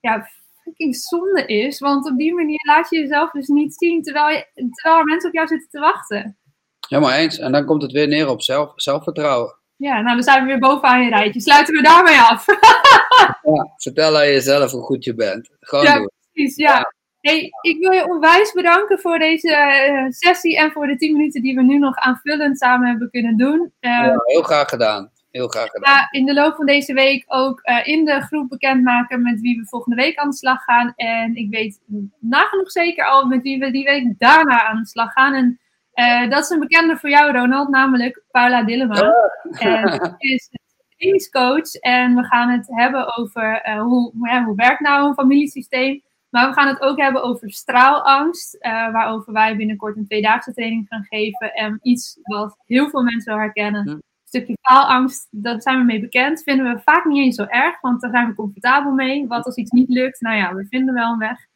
ja, 0.01 0.29
fucking 0.63 0.97
zonde 0.97 1.47
is. 1.47 1.79
Want 1.79 2.11
op 2.11 2.19
die 2.19 2.35
manier 2.35 2.61
laat 2.67 2.91
je 2.91 2.99
jezelf 2.99 3.31
dus 3.31 3.49
niet 3.49 3.75
zien 3.75 4.03
terwijl, 4.03 4.29
je, 4.29 4.71
terwijl 4.73 4.99
er 4.99 5.05
mensen 5.05 5.29
op 5.29 5.35
jou 5.35 5.47
zitten 5.47 5.69
te 5.71 5.79
wachten. 5.81 6.39
Helemaal 6.89 7.13
eens. 7.13 7.39
En 7.39 7.53
dan 7.53 7.65
komt 7.65 7.83
het 7.83 7.93
weer 7.93 8.09
neer 8.09 8.29
op 8.29 8.43
zelf, 8.43 8.73
zelfvertrouwen. 8.75 9.55
Ja, 9.77 10.01
nou 10.01 10.15
dan 10.15 10.23
zijn 10.23 10.41
we 10.41 10.47
weer 10.47 10.59
bovenaan 10.59 11.03
je 11.03 11.09
rijtje. 11.09 11.41
Sluiten 11.41 11.75
we 11.75 11.83
daarmee 11.83 12.19
af. 12.21 12.45
Ja, 13.43 13.73
vertel 13.77 14.17
aan 14.17 14.27
jezelf 14.27 14.71
hoe 14.71 14.83
goed 14.83 15.05
je 15.05 15.15
bent. 15.15 15.49
Gewoon 15.61 15.85
Ja. 15.85 15.95
doen. 15.97 16.11
Precies, 16.33 16.57
ja. 16.57 16.93
Hey, 17.21 17.51
ik 17.61 17.79
wil 17.79 17.91
je 17.93 18.09
onwijs 18.09 18.53
bedanken 18.53 18.99
voor 18.99 19.19
deze 19.19 19.55
eh, 19.55 20.05
sessie 20.09 20.57
en 20.59 20.73
voor 20.73 20.87
de 20.87 20.97
10 20.97 21.13
minuten 21.13 21.43
die 21.43 21.55
we 21.55 21.63
nu 21.63 21.79
nog 21.79 21.97
aanvullend 21.97 22.59
samen 22.59 22.89
hebben 22.89 23.11
kunnen 23.11 23.37
doen. 23.37 23.73
Eh, 23.81 23.91
Ja, 23.91 24.15
heel 24.25 24.43
graag 24.43 24.69
gedaan. 24.69 25.11
Heel 25.31 25.49
graag 25.49 25.71
gedaan. 25.71 26.07
in 26.11 26.27
de 26.27 26.35
loop 26.35 26.55
van 26.55 26.67
deze 26.67 26.93
week 26.93 27.25
ook 27.27 27.61
eh, 27.61 27.87
in 27.87 28.05
de 28.05 28.21
groep 28.21 28.49
bekendmaken 28.49 29.23
met 29.23 29.41
wie 29.41 29.57
we 29.61 29.67
volgende 29.67 29.97
week 29.97 30.17
aan 30.19 30.31
de 30.31 30.37
slag 30.37 30.63
gaan. 30.65 30.93
En 30.97 31.35
ik 31.37 31.51
weet 31.51 31.81
nagenoeg 32.21 32.71
zeker 32.71 33.05
al 33.07 33.27
met 33.27 33.43
wie 33.43 33.59
we 33.59 33.71
die 33.71 33.85
week 33.85 34.15
daarna 34.19 34.63
aan 34.65 34.81
de 34.81 34.87
slag 34.87 35.13
gaan. 35.13 35.35
En 35.35 35.61
eh, 35.97 36.31
dat 36.31 36.43
is 36.43 36.51
een 36.51 36.61
bekende 36.61 36.97
voor 36.97 37.11
jou, 37.11 37.33
Ronald, 37.33 37.69
namelijk 37.69 38.23
Paula 38.31 38.63
Dillema. 38.63 39.13
En 39.59 39.89
zij 40.01 40.15
is 40.19 40.51
trainingscoach 40.97 41.75
en 41.75 42.15
we 42.15 42.25
gaan 42.25 42.49
het 42.49 42.67
hebben 42.71 43.17
over 43.17 43.61
eh, 43.61 43.81
hoe, 43.81 44.13
ja, 44.23 44.45
hoe 44.45 44.55
werkt 44.55 44.81
nou 44.81 45.09
een 45.09 45.15
familiesysteem. 45.15 46.03
Maar 46.29 46.49
we 46.49 46.53
gaan 46.53 46.69
het 46.69 46.81
ook 46.81 46.99
hebben 47.01 47.23
over 47.23 47.51
straalangst, 47.51 48.55
eh, 48.55 48.93
waarover 48.93 49.33
wij 49.33 49.57
binnenkort 49.57 49.97
een 49.97 50.07
tweedaagse 50.07 50.53
training 50.53 50.87
gaan 50.89 51.05
geven. 51.09 51.55
En 51.55 51.79
iets 51.83 52.19
wat 52.23 52.57
heel 52.65 52.89
veel 52.89 53.03
mensen 53.03 53.33
wel 53.33 53.43
herkennen. 53.43 53.83
Hm. 53.83 53.91
Een 53.91 54.03
stukje 54.25 54.57
faalangst, 54.61 55.29
daar 55.31 55.63
zijn 55.63 55.79
we 55.79 55.85
mee 55.85 56.01
bekend. 56.01 56.43
Vinden 56.43 56.75
we 56.75 56.81
vaak 56.81 57.05
niet 57.05 57.25
eens 57.25 57.37
zo 57.37 57.45
erg, 57.45 57.81
want 57.81 58.01
daar 58.01 58.11
zijn 58.11 58.27
we 58.27 58.35
comfortabel 58.35 58.93
mee. 58.93 59.27
Wat 59.27 59.45
als 59.45 59.57
iets 59.57 59.71
niet 59.71 59.89
lukt? 59.89 60.21
Nou 60.21 60.37
ja, 60.37 60.55
we 60.55 60.67
vinden 60.69 60.95
wel 60.95 61.13
een 61.13 61.19
weg. 61.19 61.47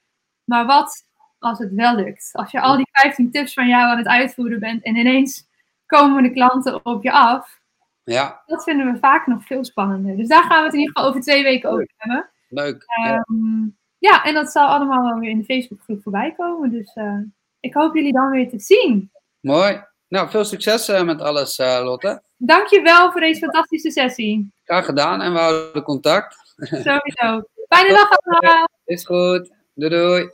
Maar 0.44 0.66
wat 0.66 1.08
als 1.40 1.58
het 1.58 1.72
wel 1.72 1.94
lukt? 1.96 2.30
Als 2.32 2.50
je 2.50 2.60
al 2.60 2.76
die 2.76 2.88
15 2.92 3.30
tips 3.30 3.52
van 3.52 3.68
jou 3.68 3.82
aan 3.82 3.98
het 3.98 4.06
uitvoeren 4.06 4.60
bent 4.60 4.82
en 4.84 4.96
ineens 4.96 5.46
komen 5.86 6.22
de 6.22 6.32
klanten 6.32 6.84
op 6.84 7.02
je 7.02 7.12
af. 7.12 7.58
Ja, 8.04 8.42
Dat 8.46 8.62
vinden 8.62 8.92
we 8.92 8.98
vaak 8.98 9.26
nog 9.26 9.44
veel 9.44 9.64
spannender. 9.64 10.16
Dus 10.16 10.28
daar 10.28 10.42
gaan 10.42 10.58
we 10.58 10.64
het 10.64 10.72
in 10.72 10.78
ieder 10.78 10.94
geval 10.94 11.10
over 11.10 11.22
twee 11.22 11.42
weken 11.42 11.70
over 11.70 11.88
hebben. 11.96 12.30
leuk. 12.48 12.84
Ja. 13.04 13.14
Ehm, 13.14 13.68
ja, 13.98 14.24
en 14.24 14.34
dat 14.34 14.50
zal 14.50 14.66
allemaal 14.66 15.02
wel 15.02 15.18
weer 15.18 15.30
in 15.30 15.38
de 15.38 15.44
Facebookgroep 15.44 16.02
voorbij 16.02 16.34
komen. 16.36 16.70
Dus 16.70 16.92
eh, 16.94 17.18
ik 17.60 17.74
hoop 17.74 17.94
jullie 17.94 18.12
dan 18.12 18.30
weer 18.30 18.48
te 18.48 18.58
zien. 18.58 19.10
Mooi. 19.40 19.82
Nou, 20.08 20.30
veel 20.30 20.44
succes 20.44 20.88
eh, 20.88 21.02
met 21.02 21.20
alles, 21.20 21.58
eh, 21.58 21.80
Lotte. 21.84 22.22
Dankjewel 22.36 23.12
voor 23.12 23.20
deze 23.20 23.40
fantastische 23.40 23.90
sessie. 23.90 24.52
Graag 24.64 24.84
gedaan 24.84 25.20
en 25.22 25.32
we 25.32 25.38
houden 25.38 25.82
contact. 25.82 26.36
Sowieso. 26.56 27.42
Fijne 27.68 27.88
dag 27.94 28.10
allemaal. 28.10 28.68
Is 28.84 29.06
goed. 29.06 29.50
Doei 29.74 29.90
doei. 29.90 30.30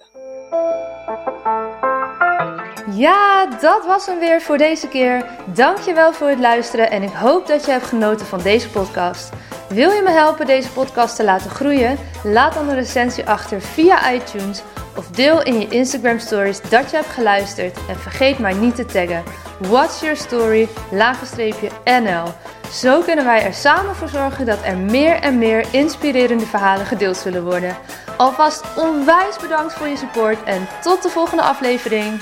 Ja, 2.96 3.46
dat 3.60 3.86
was 3.86 4.06
hem 4.06 4.18
weer 4.18 4.42
voor 4.42 4.58
deze 4.58 4.88
keer. 4.88 5.26
Dankjewel 5.44 6.12
voor 6.12 6.28
het 6.28 6.38
luisteren 6.38 6.90
en 6.90 7.02
ik 7.02 7.12
hoop 7.12 7.46
dat 7.46 7.64
je 7.64 7.70
hebt 7.70 7.86
genoten 7.86 8.26
van 8.26 8.42
deze 8.42 8.70
podcast. 8.70 9.30
Wil 9.68 9.90
je 9.90 10.02
me 10.02 10.10
helpen 10.10 10.46
deze 10.46 10.70
podcast 10.70 11.16
te 11.16 11.24
laten 11.24 11.50
groeien? 11.50 11.98
Laat 12.24 12.54
dan 12.54 12.68
een 12.68 12.74
recensie 12.74 13.28
achter 13.28 13.60
via 13.60 14.12
iTunes 14.12 14.62
of 14.96 15.08
deel 15.08 15.42
in 15.42 15.60
je 15.60 15.68
Instagram 15.68 16.18
stories 16.18 16.60
dat 16.60 16.90
je 16.90 16.96
hebt 16.96 17.08
geluisterd 17.08 17.78
en 17.88 17.96
vergeet 17.96 18.38
mij 18.38 18.54
niet 18.54 18.74
te 18.74 18.84
taggen. 18.84 19.22
What's 19.58 20.00
your 20.00 20.16
story, 20.16 20.68
NL. 21.84 22.24
Zo 22.70 23.00
kunnen 23.00 23.24
wij 23.24 23.42
er 23.42 23.54
samen 23.54 23.94
voor 23.94 24.08
zorgen 24.08 24.46
dat 24.46 24.58
er 24.64 24.76
meer 24.76 25.14
en 25.14 25.38
meer 25.38 25.66
inspirerende 25.70 26.46
verhalen 26.46 26.86
gedeeld 26.86 27.16
zullen 27.16 27.44
worden. 27.44 27.76
Alvast 28.16 28.64
onwijs 28.76 29.36
bedankt 29.40 29.72
voor 29.72 29.88
je 29.88 29.96
support 29.96 30.42
en 30.44 30.68
tot 30.82 31.02
de 31.02 31.08
volgende 31.08 31.42
aflevering. 31.42 32.20